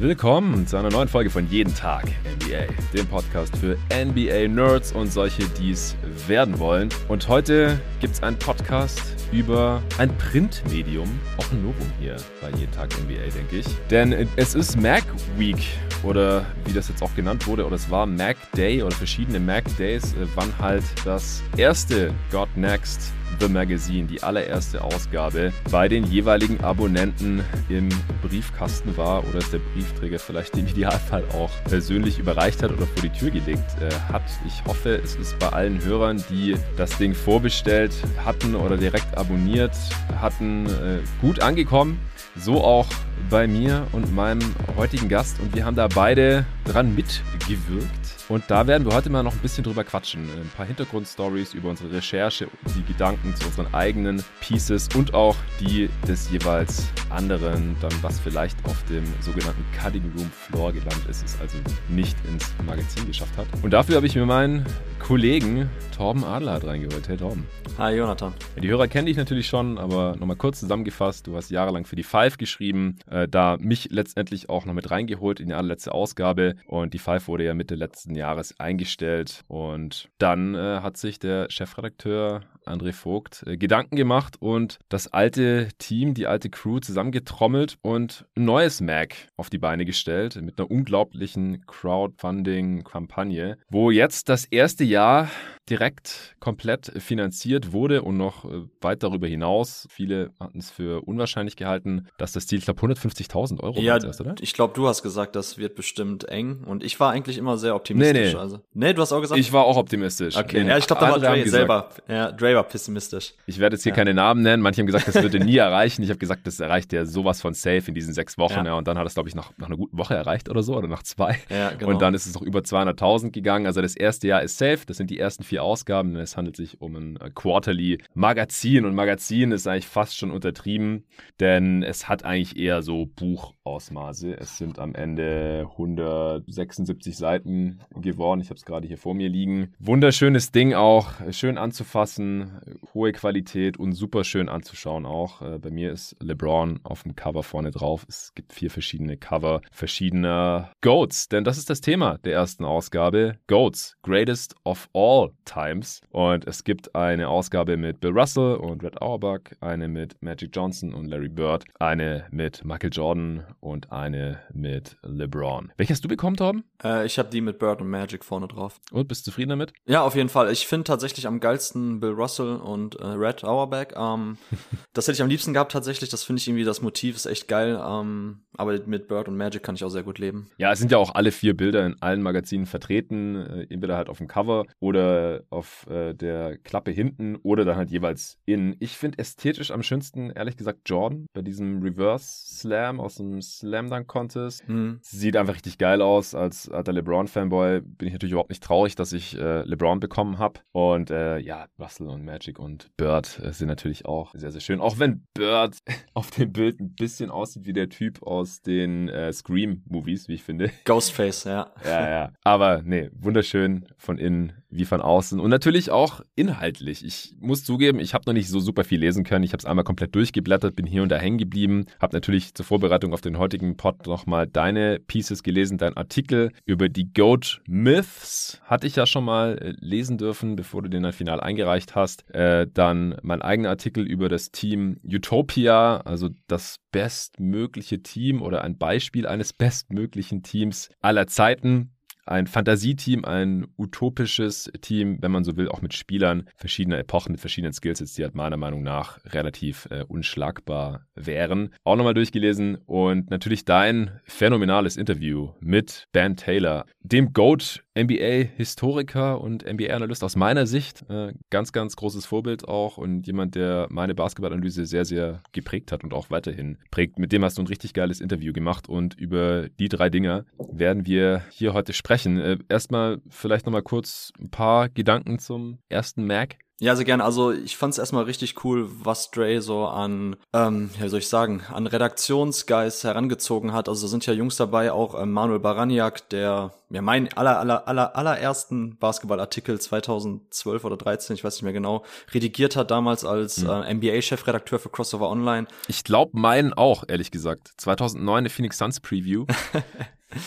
Willkommen 0.00 0.66
zu 0.66 0.78
einer 0.78 0.88
neuen 0.88 1.08
Folge 1.08 1.28
von 1.28 1.46
Jeden 1.50 1.74
Tag 1.74 2.06
NBA, 2.06 2.72
dem 2.94 3.06
Podcast 3.06 3.54
für 3.58 3.76
NBA-Nerds 3.92 4.92
und 4.92 5.12
solche, 5.12 5.42
die 5.60 5.72
es 5.72 5.94
werden 6.26 6.58
wollen. 6.58 6.88
Und 7.08 7.28
heute 7.28 7.78
gibt 8.00 8.14
es 8.14 8.22
einen 8.22 8.38
Podcast 8.38 9.02
über 9.30 9.82
ein 9.98 10.08
Printmedium, 10.16 11.06
auch 11.36 11.52
ein 11.52 11.62
Novum 11.62 11.92
hier 12.00 12.16
bei 12.40 12.48
Jeden 12.58 12.72
Tag 12.72 12.88
NBA, 12.98 13.28
denke 13.36 13.56
ich. 13.58 13.66
Denn 13.90 14.26
es 14.36 14.54
ist 14.54 14.80
Mac 14.80 15.04
Week 15.36 15.68
oder 16.02 16.46
wie 16.64 16.72
das 16.72 16.88
jetzt 16.88 17.02
auch 17.02 17.14
genannt 17.14 17.46
wurde, 17.46 17.66
oder 17.66 17.76
es 17.76 17.90
war 17.90 18.06
Mac 18.06 18.38
Day 18.56 18.82
oder 18.82 18.96
verschiedene 18.96 19.38
Mac 19.38 19.64
Days, 19.76 20.14
äh, 20.14 20.26
wann 20.34 20.50
halt 20.58 20.82
das 21.04 21.42
erste 21.58 22.14
God 22.30 22.48
Next 22.56 23.12
The 23.38 23.48
Magazine, 23.48 24.06
die 24.06 24.22
allererste 24.22 24.82
Ausgabe, 24.82 25.52
bei 25.70 25.88
den 25.88 26.04
jeweiligen 26.04 26.60
Abonnenten 26.62 27.42
im 27.68 27.88
Briefkasten 28.22 28.96
war 28.96 29.26
oder 29.28 29.38
es 29.38 29.50
der 29.50 29.60
Briefträger 29.72 30.18
vielleicht 30.18 30.56
im 30.56 30.66
Idealfall 30.66 31.24
auch 31.32 31.50
persönlich 31.64 32.18
überreicht 32.18 32.62
hat 32.62 32.72
oder 32.72 32.86
vor 32.86 33.02
die 33.02 33.10
Tür 33.10 33.30
gelegt 33.30 33.64
äh, 33.80 34.12
hat. 34.12 34.22
Ich 34.46 34.64
hoffe, 34.66 34.96
es 34.96 35.14
ist 35.16 35.38
bei 35.38 35.48
allen 35.48 35.82
Hörern, 35.84 36.22
die 36.30 36.56
das 36.76 36.96
Ding 36.98 37.14
vorbestellt 37.14 37.94
hatten 38.24 38.54
oder 38.54 38.76
direkt 38.76 39.16
abonniert 39.16 39.76
hatten, 40.20 40.66
äh, 40.66 40.98
gut 41.20 41.40
angekommen. 41.40 41.98
So 42.36 42.62
auch 42.62 42.86
bei 43.28 43.46
mir 43.46 43.86
und 43.92 44.14
meinem 44.14 44.54
heutigen 44.76 45.08
Gast 45.08 45.40
und 45.40 45.54
wir 45.54 45.64
haben 45.64 45.76
da 45.76 45.88
beide 45.88 46.44
dran 46.64 46.94
mitgewirkt. 46.94 48.19
Und 48.30 48.44
da 48.46 48.68
werden 48.68 48.86
wir 48.86 48.94
heute 48.94 49.10
mal 49.10 49.24
noch 49.24 49.32
ein 49.32 49.40
bisschen 49.40 49.64
drüber 49.64 49.82
quatschen. 49.82 50.22
Ein 50.22 50.48
paar 50.56 50.64
Hintergrundstories 50.64 51.52
über 51.52 51.68
unsere 51.68 51.90
Recherche, 51.90 52.46
die 52.76 52.84
Gedanken 52.84 53.34
zu 53.34 53.44
unseren 53.46 53.74
eigenen 53.74 54.22
Pieces 54.40 54.88
und 54.94 55.14
auch 55.14 55.34
die 55.58 55.90
des 56.06 56.30
jeweils 56.30 56.86
anderen, 57.08 57.74
dann 57.80 57.90
was 58.02 58.20
vielleicht 58.20 58.56
auf 58.66 58.84
dem 58.84 59.02
sogenannten 59.20 59.64
Cutting 59.76 60.12
Room 60.16 60.30
Floor 60.30 60.72
gelandet 60.72 61.08
ist, 61.08 61.24
es 61.24 61.40
also 61.40 61.58
nicht 61.88 62.16
ins 62.28 62.52
Magazin 62.64 63.04
geschafft 63.04 63.36
hat. 63.36 63.48
Und 63.62 63.72
dafür 63.72 63.96
habe 63.96 64.06
ich 64.06 64.14
mir 64.14 64.26
meinen 64.26 64.64
Kollegen 65.00 65.68
Torben 65.96 66.22
Adler 66.22 66.62
reingeholt. 66.62 67.08
Hey 67.08 67.16
Torben. 67.16 67.46
Hi 67.78 67.96
Jonathan. 67.96 68.32
Die 68.62 68.68
Hörer 68.68 68.86
kennen 68.86 69.06
dich 69.06 69.16
natürlich 69.16 69.48
schon, 69.48 69.76
aber 69.76 70.14
nochmal 70.16 70.36
kurz 70.36 70.60
zusammengefasst. 70.60 71.26
Du 71.26 71.36
hast 71.36 71.50
jahrelang 71.50 71.84
für 71.84 71.96
die 71.96 72.04
Five 72.04 72.38
geschrieben, 72.38 72.98
äh, 73.10 73.26
da 73.26 73.56
mich 73.58 73.88
letztendlich 73.90 74.48
auch 74.48 74.66
noch 74.66 74.74
mit 74.74 74.90
reingeholt 74.90 75.40
in 75.40 75.48
die 75.48 75.54
allerletzte 75.54 75.92
Ausgabe. 75.92 76.54
Und 76.66 76.94
die 76.94 76.98
Five 76.98 77.26
wurde 77.26 77.44
ja 77.44 77.54
Mitte 77.54 77.74
letzten 77.74 78.14
Jahres 78.14 78.19
eingestellt. 78.22 79.44
Und 79.48 80.08
dann 80.18 80.54
äh, 80.54 80.80
hat 80.80 80.96
sich 80.96 81.18
der 81.18 81.50
Chefredakteur 81.50 82.42
André 82.66 82.92
Vogt, 82.92 83.44
äh, 83.46 83.56
Gedanken 83.56 83.96
gemacht 83.96 84.36
und 84.40 84.78
das 84.88 85.08
alte 85.08 85.68
Team, 85.78 86.14
die 86.14 86.26
alte 86.26 86.50
Crew 86.50 86.78
zusammengetrommelt 86.80 87.78
und 87.82 88.26
ein 88.36 88.44
neues 88.44 88.80
Mac 88.80 89.14
auf 89.36 89.50
die 89.50 89.58
Beine 89.58 89.84
gestellt 89.84 90.40
mit 90.40 90.58
einer 90.58 90.70
unglaublichen 90.70 91.64
Crowdfunding-Kampagne, 91.66 93.58
wo 93.68 93.90
jetzt 93.90 94.28
das 94.28 94.44
erste 94.44 94.84
Jahr 94.84 95.28
direkt 95.68 96.34
komplett 96.40 96.92
finanziert 96.98 97.72
wurde 97.72 98.02
und 98.02 98.16
noch 98.16 98.44
äh, 98.44 98.62
weit 98.80 99.02
darüber 99.02 99.28
hinaus. 99.28 99.86
Viele 99.90 100.30
hatten 100.40 100.58
es 100.58 100.70
für 100.70 101.06
unwahrscheinlich 101.06 101.56
gehalten, 101.56 102.08
dass 102.18 102.32
das 102.32 102.46
Ziel, 102.46 102.58
ich 102.58 102.64
glaube, 102.64 102.80
150.000 102.80 103.60
Euro 103.60 103.80
ja, 103.80 104.02
erst, 104.02 104.20
oder? 104.20 104.34
Ich 104.40 104.52
glaube, 104.52 104.74
du 104.74 104.88
hast 104.88 105.02
gesagt, 105.02 105.36
das 105.36 105.58
wird 105.58 105.76
bestimmt 105.76 106.28
eng 106.28 106.64
und 106.64 106.82
ich 106.82 106.98
war 106.98 107.12
eigentlich 107.12 107.38
immer 107.38 107.56
sehr 107.56 107.76
optimistisch. 107.76 108.14
Nee, 108.14 108.32
nee. 108.32 108.38
Also. 108.38 108.60
nee 108.72 108.92
du 108.92 109.02
hast 109.02 109.12
auch 109.12 109.20
gesagt? 109.20 109.38
Ich 109.38 109.52
war 109.52 109.64
auch 109.64 109.76
optimistisch. 109.76 110.36
Okay, 110.36 110.64
nee, 110.64 110.70
ja, 110.70 110.78
ich 110.78 110.86
glaube, 110.86 111.04
da 111.04 111.12
war 111.12 111.18
Dre 111.18 111.48
selber. 111.48 111.90
Ja, 112.08 112.32
Dre 112.32 112.54
war 112.56 112.64
pessimistisch. 112.64 113.34
Ich 113.46 113.58
werde 113.58 113.76
jetzt 113.76 113.84
hier 113.84 113.90
ja. 113.90 113.96
keine 113.96 114.14
Namen 114.14 114.42
nennen. 114.42 114.62
Manche 114.62 114.80
haben 114.80 114.86
gesagt, 114.86 115.08
das 115.08 115.22
würde 115.22 115.38
nie 115.38 115.56
erreichen. 115.58 116.02
Ich 116.02 116.08
habe 116.08 116.18
gesagt, 116.18 116.46
das 116.46 116.58
erreicht 116.58 116.92
ja 116.92 117.04
sowas 117.04 117.40
von 117.40 117.54
safe 117.54 117.84
in 117.86 117.94
diesen 117.94 118.12
sechs 118.12 118.38
Wochen. 118.38 118.54
Ja. 118.54 118.64
ja 118.64 118.74
und 118.74 118.88
dann 118.88 118.98
hat 118.98 119.06
es, 119.06 119.14
glaube 119.14 119.28
ich, 119.28 119.34
nach, 119.34 119.52
nach 119.56 119.68
einer 119.68 119.76
guten 119.76 119.96
Woche 119.96 120.14
erreicht 120.14 120.48
oder 120.48 120.62
so 120.62 120.76
oder 120.76 120.88
nach 120.88 121.02
zwei. 121.02 121.38
Ja, 121.48 121.70
genau. 121.70 121.92
Und 121.92 122.02
dann 122.02 122.14
ist 122.14 122.26
es 122.26 122.34
noch 122.34 122.42
über 122.42 122.60
200.000 122.60 123.30
gegangen. 123.30 123.66
Also 123.66 123.80
das 123.82 123.94
erste 123.94 124.26
Jahr 124.26 124.42
ist 124.42 124.58
safe. 124.58 124.80
Das 124.86 124.96
sind 124.96 125.10
die 125.10 125.18
ersten 125.18 125.44
vier 125.44 125.59
Ausgaben. 125.60 126.16
Es 126.16 126.36
handelt 126.36 126.56
sich 126.56 126.80
um 126.80 126.96
ein 126.96 127.16
äh, 127.16 127.30
Quarterly 127.34 127.98
Magazin 128.14 128.84
und 128.84 128.94
Magazin 128.94 129.52
ist 129.52 129.66
eigentlich 129.66 129.86
fast 129.86 130.16
schon 130.16 130.30
untertrieben, 130.30 131.04
denn 131.38 131.82
es 131.82 132.08
hat 132.08 132.24
eigentlich 132.24 132.56
eher 132.56 132.82
so 132.82 133.06
Buchausmaße. 133.06 134.36
Es 134.36 134.58
sind 134.58 134.78
am 134.78 134.94
Ende 134.94 135.66
176 135.70 137.16
Seiten 137.16 137.80
geworden. 137.94 138.40
Ich 138.40 138.48
habe 138.48 138.56
es 138.56 138.64
gerade 138.64 138.86
hier 138.86 138.98
vor 138.98 139.14
mir 139.14 139.28
liegen. 139.28 139.72
Wunderschönes 139.78 140.52
Ding 140.52 140.74
auch, 140.74 141.12
schön 141.30 141.58
anzufassen, 141.58 142.60
hohe 142.94 143.12
Qualität 143.12 143.78
und 143.78 143.92
super 143.92 144.24
schön 144.24 144.48
anzuschauen 144.48 145.06
auch. 145.06 145.42
Äh, 145.42 145.58
bei 145.58 145.70
mir 145.70 145.92
ist 145.92 146.16
LeBron 146.20 146.80
auf 146.82 147.02
dem 147.02 147.16
Cover 147.16 147.42
vorne 147.42 147.70
drauf. 147.70 148.06
Es 148.08 148.32
gibt 148.34 148.52
vier 148.52 148.70
verschiedene 148.70 149.16
Cover 149.16 149.60
verschiedener 149.70 150.72
Goats, 150.80 151.28
denn 151.28 151.44
das 151.44 151.58
ist 151.58 151.70
das 151.70 151.80
Thema 151.80 152.18
der 152.18 152.34
ersten 152.34 152.64
Ausgabe. 152.64 153.38
Goats, 153.46 153.96
Greatest 154.02 154.54
of 154.64 154.88
All 154.92 155.32
Times. 155.50 156.00
Und 156.10 156.46
es 156.46 156.64
gibt 156.64 156.94
eine 156.94 157.28
Ausgabe 157.28 157.76
mit 157.76 158.00
Bill 158.00 158.12
Russell 158.12 158.54
und 158.56 158.84
Red 158.84 159.02
Auerbach, 159.02 159.40
eine 159.60 159.88
mit 159.88 160.20
Magic 160.22 160.50
Johnson 160.54 160.94
und 160.94 161.06
Larry 161.06 161.28
Bird, 161.28 161.64
eine 161.78 162.26
mit 162.30 162.64
Michael 162.64 162.90
Jordan 162.92 163.44
und 163.58 163.90
eine 163.90 164.40
mit 164.52 164.96
LeBron. 165.02 165.72
Welche 165.76 165.92
hast 165.92 166.04
du 166.04 166.08
bekommen, 166.08 166.36
Torben? 166.36 166.64
Äh, 166.82 167.06
ich 167.06 167.18
habe 167.18 167.30
die 167.30 167.40
mit 167.40 167.58
Bird 167.58 167.80
und 167.80 167.90
Magic 167.90 168.24
vorne 168.24 168.46
drauf. 168.46 168.80
Und 168.92 169.08
bist 169.08 169.26
du 169.26 169.30
zufrieden 169.30 169.50
damit? 169.50 169.72
Ja, 169.86 170.02
auf 170.02 170.14
jeden 170.14 170.28
Fall. 170.28 170.52
Ich 170.52 170.66
finde 170.66 170.84
tatsächlich 170.84 171.26
am 171.26 171.40
geilsten 171.40 172.00
Bill 172.00 172.12
Russell 172.12 172.56
und 172.56 172.94
äh, 172.96 173.06
Red 173.06 173.44
Auerbach. 173.44 173.86
Ähm, 173.96 174.38
das 174.92 175.08
hätte 175.08 175.16
ich 175.16 175.22
am 175.22 175.28
liebsten 175.28 175.52
gehabt 175.52 175.72
tatsächlich. 175.72 176.10
Das 176.10 176.22
finde 176.22 176.40
ich 176.40 176.48
irgendwie, 176.48 176.64
das 176.64 176.80
Motiv 176.80 177.16
ist 177.16 177.26
echt 177.26 177.48
geil. 177.48 177.80
Ähm, 177.84 178.42
aber 178.56 178.78
mit 178.86 179.08
Bird 179.08 179.28
und 179.28 179.36
Magic 179.36 179.62
kann 179.62 179.74
ich 179.74 179.84
auch 179.84 179.88
sehr 179.88 180.02
gut 180.02 180.18
leben. 180.18 180.50
Ja, 180.58 180.70
es 180.72 180.78
sind 180.78 180.92
ja 180.92 180.98
auch 180.98 181.14
alle 181.14 181.32
vier 181.32 181.56
Bilder 181.56 181.84
in 181.86 182.00
allen 182.00 182.22
Magazinen 182.22 182.66
vertreten. 182.66 183.36
Äh, 183.36 183.66
entweder 183.70 183.96
halt 183.96 184.08
auf 184.08 184.18
dem 184.18 184.28
Cover 184.28 184.66
oder 184.78 185.39
auf 185.50 185.86
äh, 185.88 186.14
der 186.14 186.58
Klappe 186.58 186.90
hinten 186.90 187.36
oder 187.36 187.64
dann 187.64 187.76
halt 187.76 187.90
jeweils 187.90 188.38
innen. 188.44 188.76
Ich 188.80 188.96
finde 188.96 189.18
ästhetisch 189.18 189.70
am 189.70 189.82
schönsten, 189.82 190.30
ehrlich 190.30 190.56
gesagt, 190.56 190.80
Jordan 190.86 191.26
bei 191.32 191.42
diesem 191.42 191.82
Reverse 191.82 192.24
Slam 192.24 193.00
aus 193.00 193.16
dem 193.16 193.40
Slam 193.40 193.88
Dunk 193.88 194.06
Contest. 194.06 194.68
Mhm. 194.68 194.98
Sieht 195.02 195.36
einfach 195.36 195.54
richtig 195.54 195.78
geil 195.78 196.02
aus. 196.02 196.34
Als 196.34 196.68
alter 196.68 196.92
LeBron-Fanboy 196.92 197.80
bin 197.80 198.08
ich 198.08 198.12
natürlich 198.12 198.32
überhaupt 198.32 198.50
nicht 198.50 198.62
traurig, 198.62 198.94
dass 198.94 199.12
ich 199.12 199.36
äh, 199.38 199.62
LeBron 199.62 200.00
bekommen 200.00 200.38
habe. 200.38 200.60
Und 200.72 201.10
äh, 201.10 201.38
ja, 201.38 201.66
Russell 201.78 202.08
und 202.08 202.24
Magic 202.24 202.58
und 202.58 202.90
Bird 202.96 203.40
äh, 203.42 203.52
sind 203.52 203.68
natürlich 203.68 204.06
auch 204.06 204.34
sehr, 204.34 204.50
sehr 204.50 204.60
schön. 204.60 204.80
Auch 204.80 204.98
wenn 204.98 205.26
Bird 205.34 205.78
auf 206.14 206.30
dem 206.30 206.52
Bild 206.52 206.80
ein 206.80 206.94
bisschen 206.94 207.30
aussieht 207.30 207.66
wie 207.66 207.72
der 207.72 207.88
Typ 207.88 208.22
aus 208.22 208.60
den 208.62 209.08
äh, 209.08 209.32
Scream-Movies, 209.32 210.28
wie 210.28 210.34
ich 210.34 210.42
finde. 210.42 210.70
Ghostface, 210.84 211.44
ja. 211.44 211.72
ja, 211.84 212.10
ja. 212.10 212.32
Aber 212.44 212.82
nee, 212.82 213.10
wunderschön 213.12 213.86
von 213.96 214.18
innen 214.18 214.52
wie 214.70 214.84
von 214.84 215.00
außen. 215.00 215.19
Und 215.40 215.50
natürlich 215.50 215.90
auch 215.90 216.20
inhaltlich. 216.34 217.04
Ich 217.04 217.34
muss 217.40 217.64
zugeben, 217.64 218.00
ich 218.00 218.14
habe 218.14 218.24
noch 218.26 218.32
nicht 218.32 218.48
so 218.48 218.60
super 218.60 218.84
viel 218.84 219.00
lesen 219.00 219.24
können. 219.24 219.44
Ich 219.44 219.52
habe 219.52 219.60
es 219.60 219.66
einmal 219.66 219.84
komplett 219.84 220.14
durchgeblättert, 220.14 220.76
bin 220.76 220.86
hier 220.86 221.02
und 221.02 221.10
da 221.10 221.16
hängen 221.16 221.38
geblieben. 221.38 221.86
Habe 222.00 222.16
natürlich 222.16 222.54
zur 222.54 222.64
Vorbereitung 222.64 223.12
auf 223.12 223.20
den 223.20 223.38
heutigen 223.38 223.76
Pod 223.76 224.06
nochmal 224.06 224.46
deine 224.46 224.98
Pieces 224.98 225.42
gelesen, 225.42 225.78
dein 225.78 225.96
Artikel 225.96 226.52
über 226.64 226.88
die 226.88 227.12
Goat 227.12 227.60
Myths 227.66 228.60
hatte 228.64 228.86
ich 228.86 228.96
ja 228.96 229.06
schon 229.06 229.24
mal 229.24 229.58
äh, 229.58 229.74
lesen 229.80 230.18
dürfen, 230.18 230.56
bevor 230.56 230.82
du 230.82 230.88
den 230.88 231.02
dann 231.02 231.12
final 231.12 231.40
eingereicht 231.40 231.94
hast. 231.94 232.28
Äh, 232.30 232.66
dann 232.72 233.16
mein 233.22 233.42
eigener 233.42 233.70
Artikel 233.70 234.06
über 234.06 234.28
das 234.28 234.50
Team 234.50 234.98
Utopia, 235.04 235.98
also 235.98 236.30
das 236.46 236.76
bestmögliche 236.92 238.02
Team 238.02 238.42
oder 238.42 238.62
ein 238.62 238.78
Beispiel 238.78 239.26
eines 239.26 239.52
bestmöglichen 239.52 240.42
Teams 240.42 240.88
aller 241.00 241.26
Zeiten 241.26 241.90
ein 242.26 242.46
Fantasieteam, 242.46 243.24
ein 243.24 243.66
utopisches 243.76 244.70
Team, 244.80 245.18
wenn 245.20 245.32
man 245.32 245.44
so 245.44 245.56
will, 245.56 245.68
auch 245.68 245.82
mit 245.82 245.94
Spielern 245.94 246.48
verschiedener 246.56 246.98
Epochen, 246.98 247.32
mit 247.32 247.40
verschiedenen 247.40 247.72
Skillsets, 247.72 248.14
die 248.14 248.22
halt 248.22 248.34
meiner 248.34 248.56
Meinung 248.56 248.82
nach 248.82 249.18
relativ 249.26 249.88
äh, 249.90 250.04
unschlagbar 250.06 251.06
wären. 251.14 251.74
Auch 251.84 251.96
nochmal 251.96 252.14
durchgelesen 252.14 252.76
und 252.86 253.30
natürlich 253.30 253.64
dein 253.64 254.20
phänomenales 254.24 254.96
Interview 254.96 255.50
mit 255.60 256.04
Ben 256.12 256.36
Taylor, 256.36 256.86
dem 257.00 257.32
GOAT 257.32 257.82
NBA-Historiker 258.04 259.40
und 259.40 259.64
NBA-Analyst 259.64 260.24
aus 260.24 260.36
meiner 260.36 260.66
Sicht. 260.66 261.04
Äh, 261.08 261.34
ganz, 261.50 261.72
ganz 261.72 261.96
großes 261.96 262.26
Vorbild 262.26 262.68
auch 262.68 262.98
und 262.98 263.26
jemand, 263.26 263.54
der 263.54 263.86
meine 263.90 264.14
Basketballanalyse 264.14 264.86
sehr, 264.86 265.04
sehr 265.04 265.42
geprägt 265.52 265.92
hat 265.92 266.04
und 266.04 266.14
auch 266.14 266.30
weiterhin 266.30 266.78
prägt. 266.90 267.18
Mit 267.18 267.32
dem 267.32 267.44
hast 267.44 267.58
du 267.58 267.62
ein 267.62 267.66
richtig 267.66 267.94
geiles 267.94 268.20
Interview 268.20 268.52
gemacht 268.52 268.88
und 268.88 269.14
über 269.14 269.68
die 269.68 269.88
drei 269.88 270.10
Dinge 270.10 270.46
werden 270.72 271.06
wir 271.06 271.42
hier 271.50 271.74
heute 271.74 271.92
sprechen. 271.92 272.38
Äh, 272.38 272.58
erstmal 272.68 273.20
vielleicht 273.28 273.66
nochmal 273.66 273.82
kurz 273.82 274.32
ein 274.40 274.50
paar 274.50 274.88
Gedanken 274.88 275.38
zum 275.38 275.78
ersten 275.88 276.26
Mac. 276.26 276.56
Ja, 276.80 276.96
sehr 276.96 277.04
gerne. 277.04 277.24
Also 277.24 277.52
ich 277.52 277.76
fand 277.76 277.92
es 277.92 277.98
erstmal 277.98 278.24
richtig 278.24 278.64
cool, 278.64 278.88
was 278.90 279.30
Dre 279.30 279.60
so 279.60 279.86
an, 279.86 280.36
ähm, 280.54 280.88
ja, 280.98 281.04
wie 281.04 281.08
soll 281.10 281.18
ich 281.18 281.28
sagen, 281.28 281.62
an 281.70 281.86
Redaktionsgeist 281.86 283.04
herangezogen 283.04 283.74
hat. 283.74 283.90
Also 283.90 284.06
sind 284.06 284.24
ja 284.24 284.32
Jungs 284.32 284.56
dabei, 284.56 284.90
auch 284.90 285.20
ähm, 285.20 285.30
Manuel 285.32 285.60
Baraniak, 285.60 286.30
der 286.30 286.72
ja 286.88 287.02
mein 287.02 287.30
aller, 287.34 287.58
aller, 287.58 287.86
aller, 287.86 288.16
allerersten 288.16 288.96
Basketballartikel 288.96 289.78
2012 289.78 290.82
oder 290.84 290.96
13, 290.96 291.36
ich 291.36 291.44
weiß 291.44 291.56
nicht 291.56 291.64
mehr 291.64 291.74
genau, 291.74 292.02
redigiert 292.32 292.76
hat 292.76 292.90
damals 292.90 293.26
als 293.26 293.58
mhm. 293.58 293.68
äh, 293.68 293.94
NBA-Chefredakteur 293.94 294.78
für 294.78 294.88
Crossover 294.88 295.28
Online. 295.28 295.66
Ich 295.86 296.02
glaube 296.02 296.30
meinen 296.32 296.72
auch, 296.72 297.04
ehrlich 297.06 297.30
gesagt. 297.30 297.72
2009 297.76 298.38
eine 298.38 298.48
Phoenix 298.48 298.78
Suns 298.78 299.00
Preview. 299.00 299.44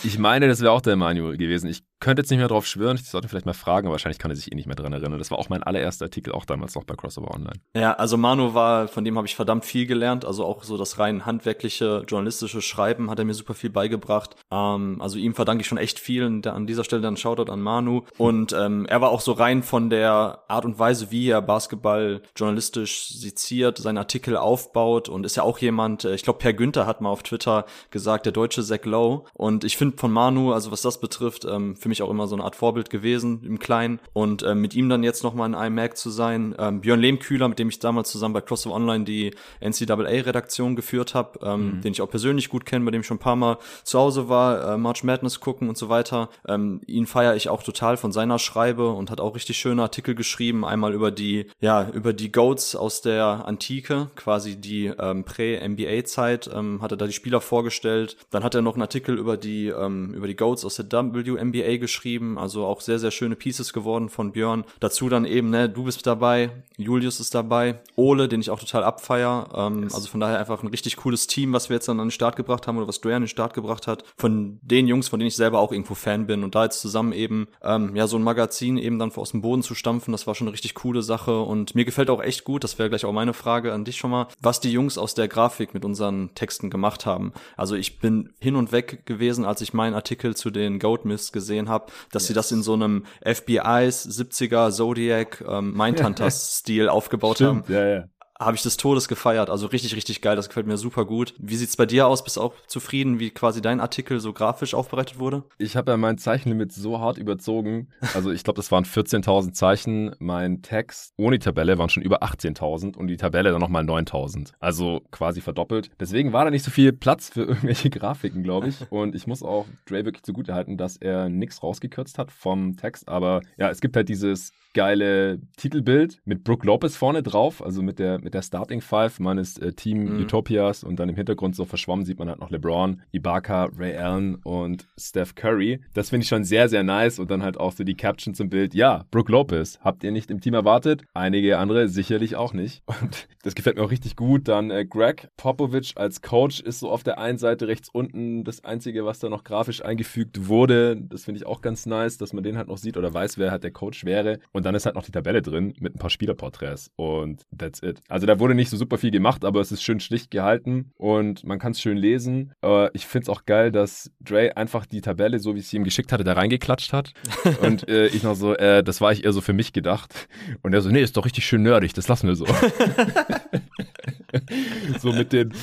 Ich 0.03 0.17
meine, 0.17 0.47
das 0.47 0.61
wäre 0.61 0.71
auch 0.71 0.81
der 0.81 0.95
Manuel 0.95 1.37
gewesen. 1.37 1.69
Ich 1.69 1.83
könnte 2.03 2.21
jetzt 2.21 2.29
nicht 2.29 2.39
mehr 2.39 2.49
drauf 2.49 2.67
schwören, 2.67 2.97
ich 2.97 3.09
sollte 3.09 3.29
vielleicht 3.29 3.45
mal 3.45 3.53
fragen, 3.53 3.87
aber 3.87 3.93
wahrscheinlich 3.93 4.19
kann 4.19 4.29
er 4.29 4.35
sich 4.35 4.51
eh 4.51 4.55
nicht 4.55 4.67
mehr 4.67 4.75
dran 4.75 4.91
erinnern. 4.91 5.19
Das 5.19 5.31
war 5.31 5.39
auch 5.39 5.47
mein 5.47 5.63
allererster 5.63 6.05
Artikel, 6.05 6.33
auch 6.33 6.43
damals 6.43 6.75
noch 6.75 6.83
bei 6.83 6.95
Crossover 6.95 7.33
Online. 7.33 7.53
Ja, 7.75 7.93
also 7.93 8.17
Manu 8.17 8.53
war, 8.53 8.89
von 8.89 9.05
dem 9.05 9.17
habe 9.17 9.25
ich 9.25 9.35
verdammt 9.35 9.63
viel 9.63 9.85
gelernt. 9.85 10.25
Also 10.25 10.45
auch 10.45 10.63
so 10.63 10.77
das 10.77 10.99
rein 10.99 11.25
handwerkliche, 11.25 12.03
journalistische 12.07 12.61
Schreiben 12.61 13.09
hat 13.09 13.19
er 13.19 13.25
mir 13.25 13.33
super 13.33 13.53
viel 13.53 13.69
beigebracht. 13.69 14.35
Ähm, 14.51 15.01
also 15.01 15.17
ihm 15.17 15.33
verdanke 15.33 15.61
ich 15.61 15.67
schon 15.67 15.77
echt 15.77 15.97
viel. 15.97 16.25
Und 16.25 16.45
an 16.45 16.67
dieser 16.67 16.83
Stelle 16.83 17.01
dann 17.01 17.15
Shoutout 17.15 17.51
an 17.51 17.61
Manu. 17.61 18.01
Und 18.17 18.51
ähm, 18.51 18.85
er 18.85 18.99
war 18.99 19.09
auch 19.09 19.21
so 19.21 19.31
rein 19.31 19.63
von 19.63 19.89
der 19.89 20.43
Art 20.49 20.65
und 20.65 20.79
Weise, 20.79 21.09
wie 21.09 21.29
er 21.29 21.41
Basketball 21.41 22.21
journalistisch 22.35 23.09
seziert, 23.09 23.77
seinen 23.77 23.97
Artikel 23.97 24.35
aufbaut 24.35 25.07
und 25.07 25.25
ist 25.25 25.37
ja 25.37 25.43
auch 25.43 25.59
jemand, 25.59 26.03
äh, 26.03 26.15
ich 26.15 26.23
glaube, 26.23 26.39
Per 26.39 26.53
Günther 26.53 26.85
hat 26.85 26.99
mal 26.99 27.09
auf 27.09 27.23
Twitter 27.23 27.65
gesagt, 27.91 28.25
der 28.25 28.33
deutsche 28.33 28.61
Zach 28.61 28.83
Lowe. 28.83 29.23
Und 29.33 29.63
ich 29.63 29.77
finde 29.77 29.97
von 29.97 30.11
Manu, 30.11 30.51
also 30.51 30.71
was 30.71 30.81
das 30.81 30.99
betrifft, 30.99 31.45
ähm, 31.45 31.75
für 31.77 31.89
mich 31.89 31.92
auch 32.01 32.09
immer 32.09 32.27
so 32.27 32.35
eine 32.35 32.43
Art 32.43 32.55
Vorbild 32.55 32.89
gewesen 32.89 33.41
im 33.45 33.59
Kleinen. 33.59 33.99
Und 34.13 34.43
äh, 34.43 34.55
mit 34.55 34.75
ihm 34.75 34.89
dann 34.89 35.03
jetzt 35.03 35.23
nochmal 35.23 35.49
in 35.49 35.53
iMac 35.53 35.97
zu 35.97 36.09
sein. 36.09 36.55
Ähm, 36.57 36.81
Björn 36.81 36.99
Lehmkühler, 36.99 37.47
mit 37.47 37.59
dem 37.59 37.69
ich 37.69 37.79
damals 37.79 38.11
zusammen 38.11 38.33
bei 38.33 38.41
Crossover 38.41 38.75
Online 38.75 39.03
die 39.03 39.31
NCAA-Redaktion 39.61 40.75
geführt 40.75 41.13
habe, 41.13 41.39
ähm, 41.43 41.77
mhm. 41.77 41.81
den 41.81 41.91
ich 41.91 42.01
auch 42.01 42.09
persönlich 42.09 42.49
gut 42.49 42.65
kenne, 42.65 42.85
bei 42.85 42.91
dem 42.91 43.01
ich 43.01 43.07
schon 43.07 43.17
ein 43.17 43.19
paar 43.19 43.35
Mal 43.35 43.57
zu 43.83 43.99
Hause 43.99 44.29
war, 44.29 44.73
äh, 44.73 44.77
March 44.77 45.03
Madness 45.03 45.39
gucken 45.39 45.69
und 45.69 45.77
so 45.77 45.89
weiter. 45.89 46.29
Ähm, 46.47 46.81
ihn 46.87 47.05
feiere 47.05 47.35
ich 47.35 47.49
auch 47.49 47.63
total 47.63 47.97
von 47.97 48.11
seiner 48.11 48.39
Schreibe 48.39 48.89
und 48.89 49.11
hat 49.11 49.21
auch 49.21 49.35
richtig 49.35 49.57
schöne 49.57 49.81
Artikel 49.81 50.15
geschrieben. 50.15 50.65
Einmal 50.65 50.93
über 50.93 51.11
die, 51.11 51.47
ja, 51.59 51.89
über 51.89 52.13
die 52.13 52.31
Goats 52.31 52.75
aus 52.75 53.01
der 53.01 53.45
Antike, 53.45 54.09
quasi 54.15 54.55
die 54.55 54.87
ähm, 54.87 55.23
Prä-NBA-Zeit, 55.23 56.49
ähm, 56.53 56.81
hat 56.81 56.91
er 56.91 56.97
da 56.97 57.07
die 57.07 57.13
Spieler 57.13 57.41
vorgestellt. 57.41 58.17
Dann 58.31 58.43
hat 58.43 58.55
er 58.55 58.61
noch 58.61 58.73
einen 58.73 58.81
Artikel 58.81 59.17
über 59.17 59.37
die, 59.37 59.67
ähm, 59.67 60.13
über 60.13 60.27
die 60.27 60.35
Goats 60.35 60.65
aus 60.65 60.75
der 60.75 60.85
WNBA 60.91 61.77
geschrieben, 61.83 62.37
also 62.39 62.65
auch 62.65 62.79
sehr, 62.79 62.97
sehr 62.97 63.11
schöne 63.11 63.35
Pieces 63.35 63.73
geworden 63.73 64.07
von 64.07 64.31
Björn. 64.31 64.63
Dazu 64.79 65.09
dann 65.09 65.25
eben, 65.25 65.49
ne, 65.49 65.67
du 65.67 65.83
bist 65.83 66.07
dabei, 66.07 66.49
Julius 66.77 67.19
ist 67.19 67.35
dabei, 67.35 67.81
Ole, 67.97 68.29
den 68.29 68.39
ich 68.39 68.49
auch 68.49 68.59
total 68.59 68.85
abfeier. 68.85 69.49
Ähm, 69.53 69.83
yes. 69.83 69.93
Also 69.93 70.07
von 70.07 70.21
daher 70.21 70.39
einfach 70.39 70.63
ein 70.63 70.69
richtig 70.69 70.95
cooles 70.95 71.27
Team, 71.27 71.51
was 71.51 71.69
wir 71.69 71.75
jetzt 71.75 71.89
dann 71.89 71.99
an 71.99 72.07
den 72.07 72.11
Start 72.11 72.37
gebracht 72.37 72.67
haben 72.67 72.77
oder 72.77 72.87
was 72.87 73.01
Dre 73.01 73.15
an 73.15 73.23
den 73.23 73.27
Start 73.27 73.53
gebracht 73.53 73.85
hat. 73.85 74.05
Von 74.15 74.59
den 74.61 74.87
Jungs, 74.87 75.09
von 75.09 75.19
denen 75.19 75.27
ich 75.27 75.35
selber 75.35 75.59
auch 75.59 75.73
irgendwo 75.73 75.93
Fan 75.93 76.25
bin 76.25 76.43
und 76.43 76.55
da 76.55 76.63
jetzt 76.63 76.79
zusammen 76.79 77.11
eben, 77.11 77.47
ähm, 77.61 77.95
ja, 77.97 78.07
so 78.07 78.17
ein 78.17 78.23
Magazin 78.23 78.77
eben 78.77 78.97
dann 78.97 79.11
aus 79.11 79.31
dem 79.31 79.41
Boden 79.41 79.61
zu 79.61 79.75
stampfen, 79.75 80.13
das 80.13 80.25
war 80.25 80.35
schon 80.35 80.47
eine 80.47 80.53
richtig 80.53 80.73
coole 80.73 81.03
Sache 81.03 81.41
und 81.41 81.75
mir 81.75 81.83
gefällt 81.83 82.09
auch 82.09 82.23
echt 82.23 82.45
gut, 82.45 82.63
das 82.63 82.79
wäre 82.79 82.89
gleich 82.89 83.03
auch 83.03 83.11
meine 83.11 83.33
Frage 83.33 83.73
an 83.73 83.83
dich 83.83 83.97
schon 83.97 84.11
mal, 84.11 84.27
was 84.41 84.61
die 84.61 84.71
Jungs 84.71 84.97
aus 84.97 85.15
der 85.15 85.27
Grafik 85.27 85.73
mit 85.73 85.83
unseren 85.83 86.33
Texten 86.33 86.69
gemacht 86.69 87.05
haben. 87.05 87.33
Also 87.57 87.75
ich 87.75 87.99
bin 87.99 88.33
hin 88.39 88.55
und 88.55 88.71
weg 88.71 89.05
gewesen, 89.05 89.43
als 89.43 89.61
ich 89.61 89.73
meinen 89.73 89.93
Artikel 89.93 90.35
zu 90.35 90.49
den 90.49 90.79
Goat 90.79 91.05
Mist 91.05 91.33
gesehen 91.33 91.62
habe, 91.69 91.91
dass 92.11 92.23
yes. 92.23 92.27
sie 92.27 92.33
das 92.33 92.51
in 92.51 92.63
so 92.63 92.73
einem 92.73 93.05
FBI's 93.23 94.07
70er 94.07 94.71
Zodiac 94.71 95.43
ähm, 95.47 95.73
Mindhunters-Stil 95.75 96.89
aufgebaut 96.89 97.37
Stimmt, 97.37 97.65
haben. 97.65 97.73
Ja, 97.73 97.87
ja 97.87 98.03
habe 98.39 98.55
ich 98.55 98.63
des 98.63 98.77
Todes 98.77 99.07
gefeiert. 99.07 99.49
Also 99.49 99.67
richtig, 99.67 99.95
richtig 99.95 100.21
geil. 100.21 100.35
Das 100.35 100.47
gefällt 100.47 100.67
mir 100.67 100.77
super 100.77 101.05
gut. 101.05 101.33
Wie 101.37 101.55
sieht's 101.55 101.77
bei 101.77 101.85
dir 101.85 102.07
aus? 102.07 102.23
Bist 102.23 102.37
du 102.37 102.41
auch 102.41 102.53
zufrieden, 102.67 103.19
wie 103.19 103.29
quasi 103.29 103.61
dein 103.61 103.79
Artikel 103.79 104.19
so 104.19 104.33
grafisch 104.33 104.73
aufbereitet 104.73 105.19
wurde? 105.19 105.43
Ich 105.57 105.75
habe 105.75 105.91
ja 105.91 105.97
mein 105.97 106.17
Zeichenlimit 106.17 106.71
so 106.71 106.99
hart 106.99 107.17
überzogen. 107.17 107.89
Also 108.13 108.31
ich 108.31 108.43
glaube, 108.43 108.57
das 108.57 108.71
waren 108.71 108.85
14.000 108.85 109.53
Zeichen. 109.53 110.15
Mein 110.19 110.61
Text 110.61 111.13
ohne 111.17 111.37
die 111.37 111.45
Tabelle 111.45 111.77
waren 111.77 111.89
schon 111.89 112.03
über 112.03 112.23
18.000 112.23 112.97
und 112.97 113.07
die 113.07 113.17
Tabelle 113.17 113.51
dann 113.51 113.61
nochmal 113.61 113.83
9.000. 113.83 114.53
Also 114.59 115.01
quasi 115.11 115.41
verdoppelt. 115.41 115.91
Deswegen 115.99 116.33
war 116.33 116.45
da 116.45 116.51
nicht 116.51 116.63
so 116.63 116.71
viel 116.71 116.93
Platz 116.93 117.29
für 117.29 117.43
irgendwelche 117.47 117.89
Grafiken, 117.89 118.43
glaube 118.43 118.69
ich. 118.69 118.91
Und 118.91 119.15
ich 119.15 119.27
muss 119.27 119.43
auch 119.43 119.65
Dre 119.85 120.05
wirklich 120.05 120.23
zugutehalten, 120.23 120.77
dass 120.77 120.97
er 120.97 121.29
nichts 121.29 121.61
rausgekürzt 121.61 122.17
hat 122.17 122.31
vom 122.31 122.77
Text. 122.77 123.07
Aber 123.07 123.41
ja, 123.57 123.69
es 123.69 123.81
gibt 123.81 123.95
halt 123.95 124.09
dieses 124.09 124.51
geile 124.73 125.39
Titelbild 125.57 126.19
mit 126.25 126.43
Brooke 126.43 126.65
Lopez 126.65 126.95
vorne 126.95 127.23
drauf, 127.23 127.63
also 127.63 127.81
mit 127.81 127.99
der, 127.99 128.19
mit 128.19 128.33
der 128.33 128.41
Starting 128.41 128.81
Five 128.81 129.19
meines 129.19 129.57
äh, 129.57 129.73
Team 129.73 130.15
mhm. 130.15 130.21
Utopias 130.21 130.83
und 130.83 130.99
dann 130.99 131.09
im 131.09 131.15
Hintergrund 131.15 131.55
so 131.55 131.65
verschwommen 131.65 132.05
sieht 132.05 132.19
man 132.19 132.29
halt 132.29 132.39
noch 132.39 132.49
LeBron, 132.49 133.01
Ibaka, 133.11 133.69
Ray 133.77 133.95
Allen 133.95 134.35
und 134.43 134.87
Steph 134.97 135.35
Curry. 135.35 135.79
Das 135.93 136.09
finde 136.09 136.23
ich 136.23 136.29
schon 136.29 136.43
sehr, 136.43 136.69
sehr 136.69 136.83
nice 136.83 137.19
und 137.19 137.31
dann 137.31 137.43
halt 137.43 137.59
auch 137.59 137.71
so 137.71 137.83
die 137.83 137.95
Captions 137.95 138.39
im 138.39 138.49
Bild. 138.49 138.73
Ja, 138.73 139.05
Brooke 139.11 139.31
Lopez, 139.31 139.79
habt 139.81 140.03
ihr 140.03 140.11
nicht 140.11 140.31
im 140.31 140.41
Team 140.41 140.53
erwartet? 140.53 141.03
Einige 141.13 141.57
andere 141.57 141.87
sicherlich 141.87 142.35
auch 142.35 142.53
nicht. 142.53 142.83
Und 143.01 143.27
das 143.43 143.55
gefällt 143.55 143.77
mir 143.77 143.83
auch 143.83 143.91
richtig 143.91 144.15
gut. 144.15 144.47
Dann 144.47 144.71
äh, 144.71 144.85
Greg 144.85 145.29
Popovich 145.37 145.93
als 145.97 146.21
Coach 146.21 146.61
ist 146.61 146.79
so 146.79 146.89
auf 146.89 147.03
der 147.03 147.17
einen 147.17 147.37
Seite 147.37 147.67
rechts 147.67 147.89
unten 147.89 148.43
das 148.43 148.63
Einzige, 148.63 149.05
was 149.05 149.19
da 149.19 149.29
noch 149.29 149.43
grafisch 149.43 149.83
eingefügt 149.83 150.47
wurde. 150.47 150.97
Das 150.97 151.25
finde 151.25 151.39
ich 151.39 151.45
auch 151.45 151.61
ganz 151.61 151.85
nice, 151.85 152.17
dass 152.17 152.33
man 152.33 152.43
den 152.43 152.57
halt 152.57 152.67
noch 152.67 152.77
sieht 152.77 152.97
oder 152.97 153.13
weiß, 153.13 153.37
wer 153.37 153.51
halt 153.51 153.63
der 153.63 153.71
Coach 153.71 154.05
wäre. 154.05 154.39
Und 154.51 154.62
dann 154.63 154.75
ist 154.75 154.85
halt 154.85 154.95
noch 154.95 155.03
die 155.03 155.11
Tabelle 155.11 155.41
drin 155.41 155.73
mit 155.79 155.95
ein 155.95 155.99
paar 155.99 156.09
Spielerporträts 156.09 156.91
und 156.95 157.43
that's 157.57 157.81
it. 157.83 158.01
Also 158.09 158.25
da 158.25 158.39
wurde 158.39 158.55
nicht 158.55 158.69
so 158.69 158.77
super 158.77 158.97
viel 158.97 159.11
gemacht, 159.11 159.45
aber 159.45 159.61
es 159.61 159.71
ist 159.71 159.83
schön 159.83 159.99
schlicht 159.99 160.31
gehalten 160.31 160.91
und 160.97 161.43
man 161.43 161.59
kann 161.59 161.71
es 161.71 161.81
schön 161.81 161.97
lesen. 161.97 162.53
Aber 162.61 162.93
ich 162.93 163.05
finde 163.05 163.23
es 163.23 163.29
auch 163.29 163.45
geil, 163.45 163.71
dass 163.71 164.11
Dre 164.19 164.55
einfach 164.57 164.85
die 164.85 165.01
Tabelle, 165.01 165.39
so 165.39 165.55
wie 165.55 165.59
es 165.59 165.69
sie 165.69 165.77
ihm 165.77 165.83
geschickt 165.83 166.11
hatte, 166.11 166.23
da 166.23 166.33
reingeklatscht 166.33 166.93
hat. 166.93 167.13
und 167.61 167.87
äh, 167.89 168.07
ich 168.07 168.23
noch 168.23 168.35
so, 168.35 168.55
äh, 168.55 168.83
das 168.83 169.01
war 169.01 169.11
ich 169.11 169.23
eher 169.23 169.33
so 169.33 169.41
für 169.41 169.53
mich 169.53 169.73
gedacht. 169.73 170.27
Und 170.61 170.73
er 170.73 170.81
so, 170.81 170.89
nee, 170.89 171.01
ist 171.01 171.17
doch 171.17 171.25
richtig 171.25 171.45
schön 171.45 171.63
nerdig, 171.63 171.93
das 171.93 172.07
lassen 172.07 172.27
wir 172.27 172.35
so. 172.35 172.45
so 174.99 175.11
mit 175.11 175.33
den 175.33 175.53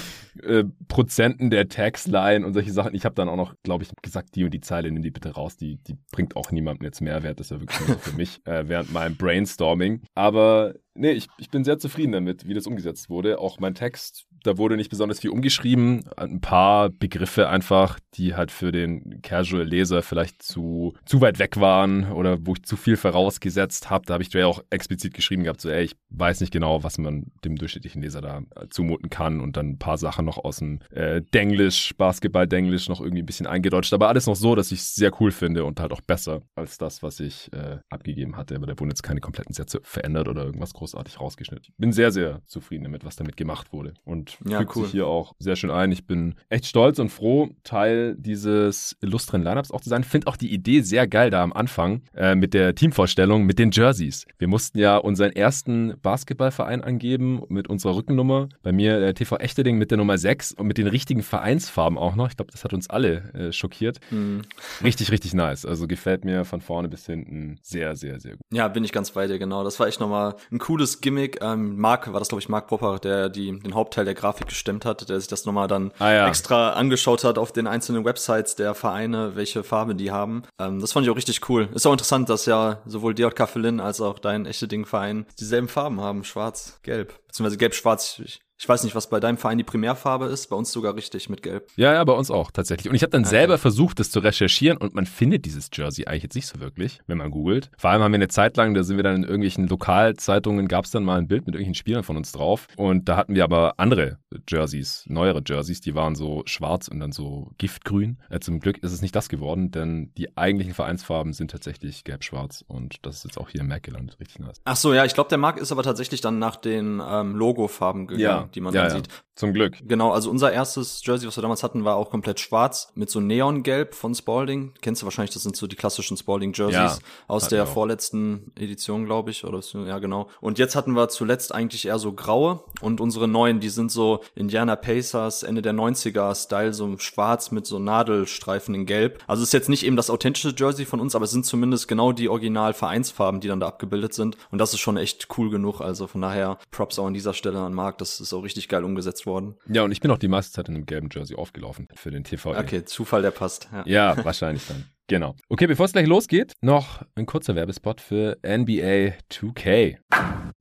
äh, 0.43 0.65
Prozenten 0.89 1.51
der 1.51 1.69
Tagsline 1.69 2.45
und 2.45 2.55
solche 2.55 2.73
Sachen. 2.73 2.95
Ich 2.95 3.05
habe 3.05 3.15
dann 3.15 3.29
auch 3.29 3.37
noch, 3.37 3.55
glaube 3.63 3.85
ich, 3.85 3.91
gesagt, 4.03 4.35
die 4.35 4.45
und 4.45 4.53
die 4.53 4.61
Zeile, 4.61 4.91
nimm 4.91 5.03
die 5.03 5.11
bitte 5.11 5.31
raus, 5.31 5.57
die, 5.57 5.77
die 5.77 5.97
bringt 6.13 6.37
auch 6.37 6.53
niemandem 6.53 6.85
jetzt 6.85 7.01
Mehrwert. 7.01 7.41
Das 7.41 7.47
ist 7.47 7.51
ja 7.51 7.61
wirklich 7.61 7.89
nur 7.89 7.99
für 7.99 8.17
mich 8.17 8.41
äh, 8.47 8.69
während 8.69 8.93
meinem 8.93 9.17
Brainstorming. 9.17 10.03
Aber 10.15 10.75
nee, 10.95 11.13
ich, 11.13 11.29
ich 11.39 11.51
bin 11.51 11.65
sehr 11.65 11.79
zufrieden 11.79 12.13
damit, 12.13 12.47
wie 12.47 12.55
das 12.55 12.67
umgesetzt 12.67 13.11
wurde. 13.11 13.39
Auch 13.39 13.59
mein 13.59 13.75
Text 13.75 14.27
da 14.43 14.59
wurde 14.59 14.77
nicht 14.77 14.91
besonders 14.91 15.21
viel 15.21 15.31
umgeschrieben. 15.31 16.05
Ein 16.17 16.41
paar 16.41 16.91
Begriffe 16.91 17.49
einfach, 17.49 17.99
die 18.15 18.35
halt 18.35 18.51
für 18.51 18.73
den 18.73 19.21
Casual-Leser 19.23 20.03
vielleicht 20.03 20.43
zu, 20.43 20.95
zu 21.05 21.21
weit 21.21 21.39
weg 21.39 21.61
waren 21.61 22.11
oder 22.13 22.39
wo 22.47 22.55
ich 22.55 22.63
zu 22.65 22.77
viel 22.77 22.97
vorausgesetzt 22.97 23.91
habe. 23.91 24.07
Da 24.07 24.15
habe 24.15 24.23
ich 24.23 24.33
ja 24.33 24.47
auch 24.47 24.63
explizit 24.71 25.15
geschrieben 25.15 25.45
gehabt, 25.45 25.61
so, 25.61 25.69
ey, 25.69 25.85
ich 25.85 25.97
weiß 26.11 26.41
nicht 26.41 26.53
genau, 26.53 26.83
was 26.83 26.99
man 26.99 27.27
dem 27.45 27.57
durchschnittlichen 27.57 28.03
Leser 28.03 28.21
da 28.21 28.43
zumuten 28.71 29.11
kann 29.11 29.41
und 29.41 29.57
dann 29.57 29.71
ein 29.71 29.79
paar 29.79 29.99
Sachen 29.99 30.25
noch 30.25 30.39
aus 30.39 30.59
dem 30.59 30.81
äh, 30.91 31.23
Denglisch, 31.35 31.95
Basketball-Denglisch 31.97 32.89
noch 32.89 33.01
irgendwie 33.01 33.23
ein 33.23 33.27
bisschen 33.27 33.47
eingedeutscht. 33.47 33.93
Aber 33.93 34.09
alles 34.09 34.27
noch 34.27 34.37
so, 34.37 34.55
dass 34.55 34.73
ich 34.73 34.81
es 34.81 34.95
sehr 34.95 35.13
cool 35.21 35.31
finde 35.31 35.65
und 35.65 35.81
halt 35.81 35.93
auch 35.93 36.01
besser 36.01 36.43
als 36.55 36.79
das, 36.79 37.03
was 37.03 37.21
ich 37.21 37.53
äh, 37.53 37.79
abgegeben 37.89 38.37
hatte. 38.37 38.57
Aber 38.57 38.67
da 38.67 38.79
wurden 38.79 38.91
jetzt 38.91 39.03
keine 39.03 39.21
kompletten 39.21 39.55
Sätze 39.55 39.81
verändert 39.83 40.29
oder 40.29 40.45
irgendwas 40.45 40.75
großartig 40.75 41.21
rausgeschnitten. 41.21 41.67
Ich 41.69 41.77
bin 41.77 41.93
sehr, 41.93 42.11
sehr 42.11 42.43
zufrieden 42.47 42.85
damit, 42.85 43.05
was 43.05 43.17
damit 43.17 43.37
gemacht 43.37 43.73
wurde. 43.73 43.95
Und 44.05 44.30
ja, 44.45 44.59
fügt 44.59 44.77
cool. 44.77 44.83
sich 44.85 44.93
hier 44.93 45.07
auch 45.07 45.35
sehr 45.39 45.57
schön 45.57 45.71
ein. 45.71 45.93
Ich 45.93 46.07
bin 46.07 46.35
echt 46.49 46.67
stolz 46.67 46.99
und 46.99 47.11
froh, 47.11 47.51
Teil 47.65 48.17
dieses 48.19 48.97
illustren 49.01 49.43
Lineups 49.43 49.71
auch 49.71 49.81
zu 49.81 49.89
sein. 49.89 50.05
Finde 50.05 50.27
auch 50.27 50.37
die 50.37 50.53
Idee 50.53 50.81
sehr 50.81 51.07
geil 51.07 51.31
da 51.31 51.43
am 51.43 51.53
Anfang 51.53 52.03
äh, 52.15 52.35
mit 52.35 52.55
der 52.55 52.75
Teamvorstellung, 52.75 53.45
mit 53.45 53.59
den 53.59 53.71
Jerseys. 53.71 54.27
Wir 54.39 54.49
mussten 54.49 54.79
ja 54.79 54.97
unseren 54.97 55.33
ersten 55.33 55.95
Basketballverein 56.03 56.83
angeben 56.83 57.43
mit 57.49 57.69
unserer 57.69 57.97
Rückennummer. 57.97 58.49
Bei 58.63 58.73
mir 58.73 59.01
der 59.01 59.15
TV 59.15 59.37
Echterding 59.37 59.79
mit 59.79 59.91
der 59.91 59.99
Nummer 59.99 60.19
6 60.19 60.53
und 60.53 60.67
mit 60.67 60.79
den 60.79 60.87
richtigen 60.87 61.23
Vereinsfarben 61.23 61.99
auch 61.99 62.15
noch. 62.15 62.29
Ich 62.29 62.37
glaube, 62.37 62.53
das 62.53 62.65
hat 62.65 62.73
uns 62.73 62.91
alle 62.91 63.33
äh, 63.35 63.53
schockiert. 63.53 64.01
Mhm. 64.11 64.43
Richtig, 64.83 65.11
richtig 65.11 65.35
nice. 65.35 65.65
Also 65.65 65.87
gefällt 65.87 66.25
mir 66.25 66.45
von 66.45 66.61
vorne 66.61 66.89
bis 66.89 67.07
hinten 67.07 67.59
sehr, 67.63 67.97
sehr, 67.97 68.21
sehr 68.21 68.33
gut. 68.33 68.41
Ja, 68.53 68.69
bin 68.69 68.85
ich 68.85 68.93
ganz 68.93 69.11
bei 69.11 69.27
dir, 69.27 69.39
genau. 69.39 69.65
Das 69.65 69.79
war 69.81 69.87
echt 69.87 70.01
nochmal 70.01 70.37
ein 70.51 70.59
cooles 70.59 71.01
Gimmick. 71.01 71.39
Ähm, 71.43 71.79
Marc, 71.79 72.13
war 72.13 72.19
das 72.19 72.29
glaube 72.29 72.41
ich 72.41 72.49
Marc 72.49 72.69
Popper, 72.69 72.99
der 72.99 73.29
die, 73.29 73.59
den 73.59 73.75
Hauptteil 73.75 74.05
der 74.05 74.15
Grafik 74.21 74.49
gestemmt 74.49 74.85
hat, 74.85 75.09
der 75.09 75.19
sich 75.19 75.29
das 75.29 75.45
nochmal 75.45 75.69
dann 75.69 75.93
ah, 75.99 76.11
ja. 76.11 76.29
extra 76.29 76.71
angeschaut 76.71 77.25
hat 77.25 77.39
auf 77.39 77.53
den 77.53 77.67
einzelnen 77.67 78.05
Websites 78.05 78.55
der 78.55 78.75
Vereine, 78.75 79.37
welche 79.37 79.65
Farbe 79.65 79.95
die 79.95 80.11
haben. 80.11 80.43
Ähm, 80.59 80.81
das 80.81 80.93
fand 80.93 81.07
ich 81.07 81.11
auch 81.11 81.17
richtig 81.17 81.49
cool. 81.49 81.69
Ist 81.75 81.87
auch 81.87 81.93
interessant, 81.93 82.29
dass 82.29 82.47
ja 82.47 82.79
sowohl 82.87 83.15
DJK 83.15 83.49
Fellin 83.49 83.81
als 83.81 84.01
auch 84.01 84.19
dein 84.19 84.47
echte 84.47 84.69
Ding 84.69 84.87
Verein 84.87 85.27
dieselben 85.39 85.69
Farben 85.69 86.01
haben, 86.01 86.25
schwarz, 86.25 86.79
gelb. 86.83 87.15
Beziehungsweise 87.31 87.59
gelb-schwarz. 87.59 88.21
Ich, 88.25 88.41
ich 88.59 88.69
weiß 88.69 88.85
nicht, 88.85 88.95
was 88.95 89.09
bei 89.09 89.21
deinem 89.21 89.39
Verein 89.39 89.57
die 89.57 89.65
Primärfarbe 89.65 90.27
ist, 90.27 90.49
bei 90.49 90.57
uns 90.57 90.71
sogar 90.71 90.95
richtig 90.95 91.31
mit 91.31 91.43
Gelb. 91.43 91.71
Ja, 91.77 91.95
ja, 91.95 92.05
bei 92.05 92.13
uns 92.13 92.31
auch 92.31 92.51
tatsächlich. 92.51 92.91
Und 92.91 92.95
ich 92.95 93.03
habe 93.03 93.11
dann 93.11 93.23
okay. 93.23 93.31
selber 93.31 93.57
versucht, 93.57 93.99
das 93.99 94.11
zu 94.11 94.21
recherchieren 94.21 94.77
und 94.77 94.95
man 94.95 95.07
findet 95.07 95.47
dieses 95.47 95.71
Jersey 95.73 96.05
eigentlich 96.05 96.25
jetzt 96.25 96.35
nicht 96.35 96.47
so 96.47 96.61
wirklich, 96.61 97.01
wenn 97.07 97.17
man 97.17 97.31
googelt. 97.31 97.71
Vor 97.79 97.89
allem 97.89 98.03
haben 98.03 98.13
wir 98.13 98.17
eine 98.17 98.29
Zeit 98.29 98.59
lang, 98.59 98.75
da 98.75 98.83
sind 98.83 98.97
wir 98.97 99.03
dann 99.03 99.17
in 99.17 99.23
irgendwelchen 99.23 99.67
Lokalzeitungen, 99.67 100.69
gab 100.69 100.85
es 100.85 100.91
dann 100.91 101.05
mal 101.05 101.17
ein 101.17 101.27
Bild 101.27 101.47
mit 101.47 101.55
irgendwelchen 101.55 101.75
Spielern 101.75 102.03
von 102.03 102.19
uns 102.19 102.33
drauf. 102.33 102.69
Und 102.77 103.09
da 103.09 103.17
hatten 103.17 103.35
wir 103.35 103.45
aber 103.45 103.75
andere 103.79 104.19
Jerseys, 104.47 105.05
neuere 105.07 105.43
Jerseys, 105.47 105.81
die 105.81 105.95
waren 105.95 106.15
so 106.15 106.43
schwarz 106.45 106.89
und 106.89 107.01
dann 107.01 107.13
so 107.13 107.53
giftgrün. 107.57 108.19
Äh, 108.29 108.41
zum 108.41 108.61
Glück 108.61 108.77
ist 108.79 108.93
es 108.93 109.01
nicht 109.01 109.17
das 109.17 109.31
geworden, 109.31 109.71
denn 109.71 110.13
die 110.19 110.37
eigentlichen 110.37 110.75
Vereinsfarben 110.75 111.33
sind 111.33 111.51
tatsächlich 111.51 112.05
gelb-schwarz 112.05 112.63
und 112.69 113.07
das 113.07 113.17
ist 113.17 113.25
jetzt 113.25 113.39
auch 113.39 113.49
hier 113.49 113.63
im 113.63 113.69
Mac 113.69 113.85
gelandet, 113.85 114.21
richtig 114.21 114.39
nice. 114.39 114.61
Ach 114.65 114.77
so, 114.77 114.93
ja, 114.93 115.07
ich 115.07 115.15
glaube, 115.15 115.31
der 115.31 115.39
Markt 115.39 115.61
ist 115.61 115.73
aber 115.73 115.83
tatsächlich 115.83 116.21
dann 116.21 116.39
nach 116.39 116.57
den 116.57 117.01
ähm, 117.21 117.35
Logofarben 117.35 118.07
gegangen. 118.07 118.23
Ja, 118.23 118.49
die 118.55 118.61
man 118.61 118.75
ja, 118.75 118.83
dann 118.83 118.91
ja. 118.91 118.97
sieht. 118.97 119.09
Zum 119.41 119.55
Glück. 119.55 119.79
Genau, 119.89 120.11
also 120.13 120.29
unser 120.29 120.53
erstes 120.53 121.01
Jersey, 121.03 121.27
was 121.27 121.39
wir 121.39 121.41
damals 121.41 121.63
hatten, 121.63 121.83
war 121.83 121.97
auch 121.97 122.11
komplett 122.11 122.41
schwarz 122.41 122.93
mit 122.95 123.09
so 123.09 123.21
Neongelb 123.21 123.95
von 123.95 124.15
Spalding. 124.15 124.75
Kennst 124.83 125.01
du 125.01 125.07
wahrscheinlich, 125.07 125.33
das 125.33 125.45
sind 125.45 125.57
so 125.57 125.67
die 125.67 125.77
klassischen 125.77 126.19
Spalding 126.19 126.53
Jerseys 126.53 126.99
aus 127.27 127.49
der 127.49 127.65
vorletzten 127.67 128.53
Edition, 128.57 129.07
glaube 129.07 129.31
ich, 129.31 129.45
oder 129.45 129.61
ja 129.87 129.99
genau. 129.99 130.29
Und 130.43 130.59
jetzt 130.59 130.77
hatten 130.77 130.93
wir 130.93 131.09
zuletzt 131.09 131.55
eigentlich 131.55 131.87
eher 131.87 131.99
so 131.99 132.13
graue 132.13 132.63
und 132.83 133.01
unsere 133.01 133.29
neuen, 133.29 133.61
die 133.61 133.71
sind 133.71 133.91
so 133.91 134.21
Indiana 134.35 134.77
Pacers 134.77 135.43
Ende 135.43 135.63
der 135.63 135.73
90er 135.73 136.35
Style, 136.35 136.75
so 136.75 136.99
schwarz 136.99 137.51
mit 137.51 137.65
so 137.65 137.79
Nadelstreifen 137.79 138.75
in 138.75 138.85
gelb. 138.85 139.21
Also 139.27 139.43
ist 139.43 139.55
jetzt 139.55 139.71
nicht 139.71 139.87
eben 139.87 139.97
das 139.97 140.11
authentische 140.11 140.55
Jersey 140.55 140.85
von 140.85 141.01
uns, 141.01 141.15
aber 141.15 141.25
es 141.25 141.31
sind 141.31 141.47
zumindest 141.47 141.89
genau 141.89 142.13
die 142.13 142.29
original 142.29 142.75
Vereinsfarben, 142.75 143.41
die 143.41 143.49
dann 143.49 143.61
da 143.61 143.69
abgebildet 143.69 144.13
sind 144.13 144.37
und 144.51 144.59
das 144.59 144.75
ist 144.75 144.81
schon 144.81 144.99
echt 144.99 145.29
cool 145.39 145.49
genug, 145.49 145.81
also 145.81 146.07
von 146.07 146.21
daher 146.21 146.59
Props 146.71 146.99
auch 146.99 147.09
an 147.11 147.15
dieser 147.15 147.35
Stelle 147.35 147.59
an 147.59 147.75
Marc, 147.75 147.99
das 147.99 148.21
ist 148.21 148.33
auch 148.33 148.43
richtig 148.43 148.69
geil 148.69 148.85
umgesetzt 148.85 149.27
worden. 149.27 149.57
Ja, 149.67 149.83
und 149.83 149.91
ich 149.91 150.01
bin 150.01 150.11
auch 150.11 150.19
die 150.19 150.29
meiste 150.29 150.53
Zeit 150.53 150.69
in 150.69 150.77
einem 150.77 150.87
gelben 150.87 151.09
Jersey 151.13 151.37
aufgelaufen 151.37 151.89
für 151.95 152.11
den 152.11 152.23
TV. 152.23 152.57
Okay, 152.57 152.85
Zufall, 152.85 153.23
der 153.23 153.33
passt. 153.33 153.69
Ja, 153.73 154.15
ja 154.15 154.25
wahrscheinlich 154.25 154.67
dann. 154.69 154.85
Genau. 155.11 155.35
Okay, 155.49 155.67
bevor 155.67 155.87
es 155.87 155.93
gleich 155.93 156.07
losgeht, 156.07 156.53
noch 156.61 157.03
ein 157.17 157.27
kurzer 157.27 157.57
Werbespot 157.57 158.01
für 158.01 158.39
NBA 158.47 159.15
2K. 159.29 159.97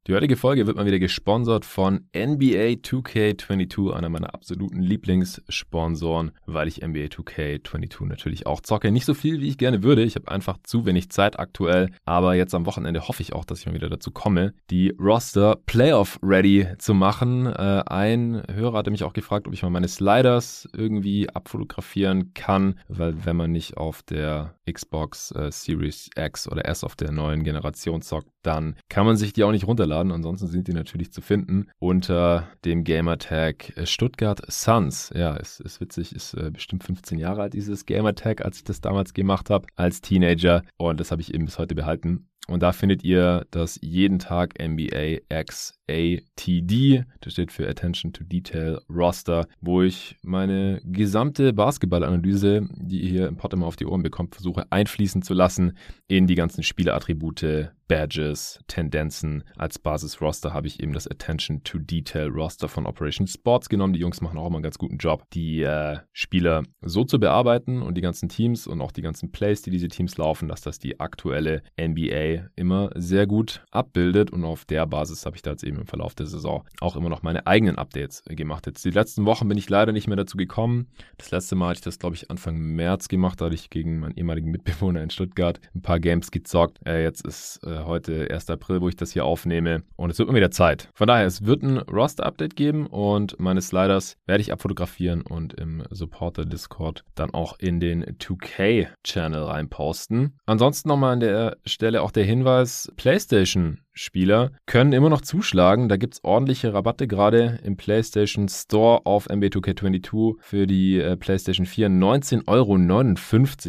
Die 0.08 0.16
heutige 0.16 0.38
Folge 0.38 0.66
wird 0.66 0.76
mal 0.76 0.88
wieder 0.88 0.98
gesponsert 0.98 1.66
von 1.66 2.08
NBA 2.16 2.80
2K22, 2.82 3.94
einer 3.94 4.10
meiner 4.10 4.34
absoluten 4.34 4.82
Lieblingssponsoren, 4.82 6.32
weil 6.48 6.68
ich 6.68 6.82
NBA 6.82 7.10
2K22 7.10 8.08
natürlich 8.08 8.48
auch 8.48 8.62
zocke. 8.62 8.92
Nicht 8.92 9.06
so 9.06 9.14
viel, 9.14 9.40
wie 9.40 9.50
ich 9.50 9.60
gerne 9.60 9.84
würde. 9.84 10.02
Ich 10.02 10.16
habe 10.16 10.32
einfach 10.32 10.58
zu 10.64 10.88
wenig 10.88 11.12
Zeit 11.12 11.38
aktuell. 11.38 11.92
Aber 12.06 12.34
jetzt 12.34 12.56
am 12.56 12.66
Wochenende 12.66 13.08
hoffe 13.08 13.22
ich 13.22 13.34
auch, 13.34 13.46
dass 13.46 13.60
ich 13.60 13.68
mal 13.68 13.76
wieder 13.76 13.90
dazu 13.90 14.10
komme, 14.10 14.56
die 14.72 14.96
Roster 15.00 15.58
Playoff 15.68 16.18
ready 16.24 16.66
zu 16.80 16.96
machen. 16.96 17.46
Äh, 17.46 17.84
ein 17.86 18.42
Hörer 18.52 18.80
hatte 18.80 18.90
mich 18.90 19.04
auch 19.04 19.14
gefragt, 19.14 19.46
ob 19.46 19.54
ich 19.54 19.62
mal 19.62 19.70
meine 19.70 19.90
Sliders 19.90 20.68
irgendwie 20.76 21.30
abfotografieren 21.30 22.34
kann, 22.34 22.80
weil 22.88 23.26
wenn 23.26 23.36
man 23.36 23.52
nicht 23.52 23.78
auf 23.78 24.02
der 24.02 24.39
Xbox 24.72 25.32
äh, 25.32 25.52
Series 25.52 26.10
X 26.16 26.48
oder 26.48 26.66
S 26.66 26.84
auf 26.84 26.96
der 26.96 27.12
neuen 27.12 27.44
Generation 27.44 28.02
zockt, 28.02 28.30
dann 28.44 28.76
kann 28.90 29.06
man 29.06 29.18
sich 29.18 29.34
die 29.34 29.44
auch 29.44 29.52
nicht 29.52 29.68
runterladen. 29.68 30.12
Ansonsten 30.12 30.48
sind 30.48 30.68
die 30.68 30.74
natürlich 30.74 31.12
zu 31.12 31.22
finden 31.22 31.68
unter 31.80 32.48
dem 32.66 32.84
Gamertag 32.84 33.76
äh, 33.78 33.86
Stuttgart 33.86 34.42
Suns. 34.52 35.12
Ja, 35.14 35.36
ist, 35.36 35.60
ist 35.60 35.82
witzig, 35.82 36.16
ist 36.16 36.34
äh, 36.36 36.52
bestimmt 36.52 36.84
15 36.84 37.18
Jahre 37.18 37.42
alt, 37.42 37.54
dieses 37.54 37.86
Gamertag, 37.86 38.46
als 38.46 38.58
ich 38.58 38.64
das 38.64 38.82
damals 38.82 39.14
gemacht 39.14 39.50
habe, 39.50 39.68
als 39.76 40.02
Teenager. 40.02 40.64
Und 40.78 41.00
das 41.00 41.12
habe 41.12 41.22
ich 41.22 41.34
eben 41.34 41.46
bis 41.46 41.60
heute 41.60 41.76
behalten. 41.76 42.29
Und 42.50 42.64
da 42.64 42.72
findet 42.72 43.04
ihr 43.04 43.46
das 43.52 43.78
jeden 43.82 44.18
Tag 44.18 44.56
NBA 44.60 45.20
XATD, 45.30 47.06
das 47.22 47.34
steht 47.34 47.52
für 47.52 47.70
Attention 47.70 48.12
to 48.12 48.24
Detail 48.24 48.82
Roster, 48.90 49.48
wo 49.62 49.84
ich 49.84 50.18
meine 50.24 50.82
gesamte 50.84 51.54
Basketballanalyse, 51.54 52.68
die 52.76 53.02
ihr 53.02 53.10
hier 53.10 53.28
im 53.28 53.38
Pod 53.38 53.54
immer 53.54 53.68
auf 53.68 53.76
die 53.76 53.86
Ohren 53.86 54.02
bekommt, 54.02 54.34
versuche 54.34 54.66
einfließen 54.72 55.22
zu 55.22 55.36
lassen 55.36 55.78
in 56.08 56.26
die 56.26 56.36
ganzen 56.36 56.64
Spielattribute, 56.64 57.72
Badges, 57.90 58.60
Tendenzen. 58.68 59.44
Als 59.58 59.80
Basis-Roster 59.80 60.54
habe 60.54 60.68
ich 60.68 60.80
eben 60.80 60.94
das 60.94 61.08
Attention 61.08 61.64
to 61.64 61.80
Detail 61.80 62.28
Roster 62.28 62.70
von 62.70 62.86
Operation 62.86 63.26
Sports 63.26 63.68
genommen. 63.68 63.94
Die 63.94 64.00
Jungs 64.00 64.22
machen 64.22 64.38
auch 64.38 64.46
immer 64.46 64.58
einen 64.58 64.64
ganz 64.64 64.78
guten 64.78 64.98
Job, 64.98 65.24
die 65.34 65.64
äh, 65.64 65.98
Spieler 66.14 66.64
so 66.82 67.04
zu 67.04 67.20
bearbeiten 67.20 67.82
und 67.82 67.96
die 67.96 68.02
ganzen 68.02 68.30
Teams 68.30 68.68
und 68.68 68.80
auch 68.80 68.92
die 68.92 69.02
ganzen 69.02 69.32
Plays, 69.32 69.64
die 69.64 69.72
diese 69.72 69.88
Teams 69.88 70.18
laufen, 70.18 70.48
dass 70.48 70.62
das 70.62 70.78
die 70.78 71.00
aktuelle 71.00 71.64
NBA 71.82 72.52
immer 72.56 72.92
sehr 72.94 73.26
gut 73.26 73.66
abbildet. 73.72 74.30
Und 74.30 74.46
auf 74.46 74.66
der 74.66 74.86
Basis 74.86 75.26
habe 75.26 75.36
ich 75.36 75.42
da 75.42 75.50
jetzt 75.50 75.64
eben 75.64 75.80
im 75.80 75.88
Verlauf 75.88 76.14
der 76.14 76.28
Saison 76.28 76.66
auch 76.82 76.96
immer 76.96 77.10
noch 77.10 77.24
meine 77.24 77.48
eigenen 77.48 77.80
Updates 77.80 78.22
gemacht. 78.28 78.68
Jetzt 78.68 78.86
die 78.86 78.92
letzten 78.92 79.26
Wochen 79.26 79.48
bin 79.48 79.58
ich 79.58 79.68
leider 79.68 79.94
nicht 79.94 80.08
mehr 80.08 80.16
dazu 80.16 80.38
gekommen. 80.38 80.90
Das 81.18 81.32
letzte 81.32 81.56
Mal 81.56 81.70
hatte 81.70 81.80
ich 81.80 81.86
das, 81.86 81.98
glaube 81.98 82.16
ich, 82.16 82.30
Anfang 82.30 82.56
März 82.56 83.08
gemacht. 83.08 83.42
Da 83.42 83.46
hatte 83.46 83.56
ich 83.56 83.72
gegen 83.72 84.00
meinen 84.00 84.16
ehemaligen 84.16 84.52
Mitbewohner 84.52 85.02
in 85.02 85.10
Stuttgart 85.10 85.60
ein 85.74 85.82
paar 85.82 86.00
Games 86.00 86.30
gezockt. 86.30 86.78
Äh, 86.86 87.02
jetzt 87.02 87.26
ist 87.26 87.62
äh, 87.64 87.79
heute 87.86 88.30
1. 88.30 88.50
April, 88.50 88.82
wo 88.82 88.90
ich 88.90 88.96
das 88.96 89.12
hier 89.12 89.26
aufnehme. 89.26 89.84
Und 89.96 90.10
es 90.10 90.20
wird 90.20 90.30
mir 90.30 90.36
wieder 90.36 90.52
Zeit. 90.52 90.90
Von 90.94 91.08
daher, 91.08 91.26
es 91.26 91.46
wird 91.46 91.64
ein 91.64 91.78
Roster-Update 91.78 92.56
geben 92.56 92.88
und 92.88 93.40
meine 93.40 93.62
Sliders 93.62 94.18
werde 94.26 94.42
ich 94.42 94.52
abfotografieren 94.52 95.22
und 95.22 95.54
im 95.54 95.84
Supporter-Discord 95.90 97.04
dann 97.16 97.34
auch 97.34 97.58
in 97.60 97.80
den 97.80 98.04
2K-Channel 98.04 99.44
reinposten. 99.44 100.38
Ansonsten 100.46 100.90
nochmal 100.90 101.14
an 101.14 101.20
der 101.20 101.58
Stelle 101.66 102.02
auch 102.02 102.12
der 102.12 102.24
Hinweis, 102.24 102.92
PlayStation 102.96 103.82
Spieler 103.94 104.52
können 104.66 104.94
immer 104.94 105.10
noch 105.10 105.22
zuschlagen. 105.22 105.90
Da 105.90 105.98
gibt 105.98 106.16
es 106.16 106.24
ordentliche 106.24 106.74
Rabatte, 106.74 107.08
gerade 107.08 107.60
im 107.64 107.78
PlayStation 107.78 108.48
Store 108.48 109.06
auf 109.06 109.30
MB2K22 109.30 110.36
für 110.40 110.68
die 110.68 111.00
äh, 111.00 111.18
PlayStation 111.18 111.66
4 111.66 111.90
19,59 111.90 112.48
Euro. 112.48 112.78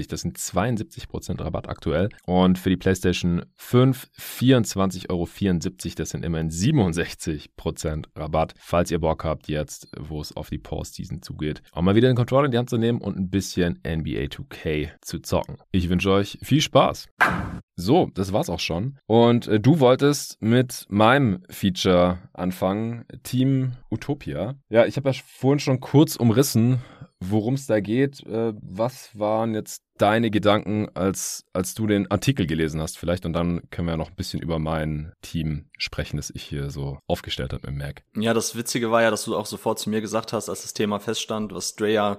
Das 0.09 0.21
sind 0.21 0.39
72% 0.39 1.41
Rabatt 1.41 1.69
aktuell. 1.69 2.09
Und 2.27 2.59
für 2.59 2.71
die 2.71 2.77
PlayStation 2.77 3.45
5 3.57 4.09
24,74 4.19 5.11
Euro. 5.11 5.29
Das 5.97 6.11
sind 6.11 6.25
immerhin 6.25 6.51
67% 6.51 8.05
Rabatt. 8.17 8.55
Falls 8.59 8.91
ihr 8.91 9.01
Bock 9.01 9.25
habt, 9.25 9.49
jetzt, 9.49 9.89
wo 9.99 10.21
es 10.21 10.37
auf 10.37 10.51
die 10.51 10.59
Postseason 10.59 11.23
zugeht, 11.23 11.63
auch 11.73 11.83
mal 11.83 11.95
wieder 11.95 12.09
den 12.09 12.17
Controller 12.17 12.47
in 12.47 12.53
die 12.53 12.59
Hand 12.59 12.71
zu 12.71 12.79
nehmen 12.79 13.01
und 13.01 13.17
ein 13.17 13.31
bisschen 13.31 13.81
NBA 13.87 14.27
2K 14.27 14.91
zu 15.01 15.21
zocken. 15.21 15.57
Ich 15.73 15.89
wünsche 15.89 16.11
euch 16.11 16.39
viel 16.43 16.61
Spaß. 16.61 17.09
So, 17.81 18.11
das 18.15 18.33
war's 18.33 18.51
auch 18.51 18.61
schon. 18.61 18.99
Und 19.07 19.49
äh, 19.49 19.59
du 19.59 19.81
wolltest 19.81 20.41
mit 20.41 20.87
meinem 20.89 21.43
Feature 21.49 22.19
anfangen, 22.35 23.05
Team 23.23 23.73
Utopia. 23.91 24.55
Ja, 24.69 24.85
ich 24.85 24.97
habe 24.97 25.09
ja 25.11 25.17
vorhin 25.27 25.61
schon 25.61 25.81
kurz 25.81 26.17
umrissen, 26.17 26.81
worum 27.21 27.55
es 27.55 27.67
da 27.67 27.81
geht. 27.81 28.23
Äh, 28.27 28.53
was 28.61 29.19
waren 29.19 29.55
jetzt 29.55 29.83
deine 30.01 30.31
Gedanken, 30.31 30.89
als, 30.95 31.45
als 31.53 31.75
du 31.75 31.87
den 31.87 32.11
Artikel 32.11 32.47
gelesen 32.47 32.81
hast 32.81 32.99
vielleicht? 32.99 33.27
Und 33.27 33.33
dann 33.33 33.63
können 33.71 33.89
wir 33.89 33.93
ja 33.93 33.97
noch 33.97 34.11
ein 34.11 34.17
bisschen 34.17 34.41
über 34.41 34.59
mein 34.59 35.13
Team 35.23 35.67
sprechen, 35.79 36.17
das 36.17 36.31
ich 36.31 36.43
hier 36.43 36.71
so 36.71 36.99
aufgestellt 37.07 37.53
habe 37.53 37.67
im 37.67 37.79
Mac. 37.79 38.03
Ja, 38.17 38.35
das 38.35 38.57
Witzige 38.57 38.91
war 38.91 39.03
ja, 39.03 39.11
dass 39.11 39.25
du 39.25 39.37
auch 39.37 39.47
sofort 39.47 39.79
zu 39.79 39.91
mir 39.91 40.01
gesagt 40.01 40.33
hast, 40.33 40.49
als 40.49 40.63
das 40.63 40.75
Thema 40.75 41.01
feststand, 41.01 41.55
was 41.55 41.75
Drea 41.77 42.19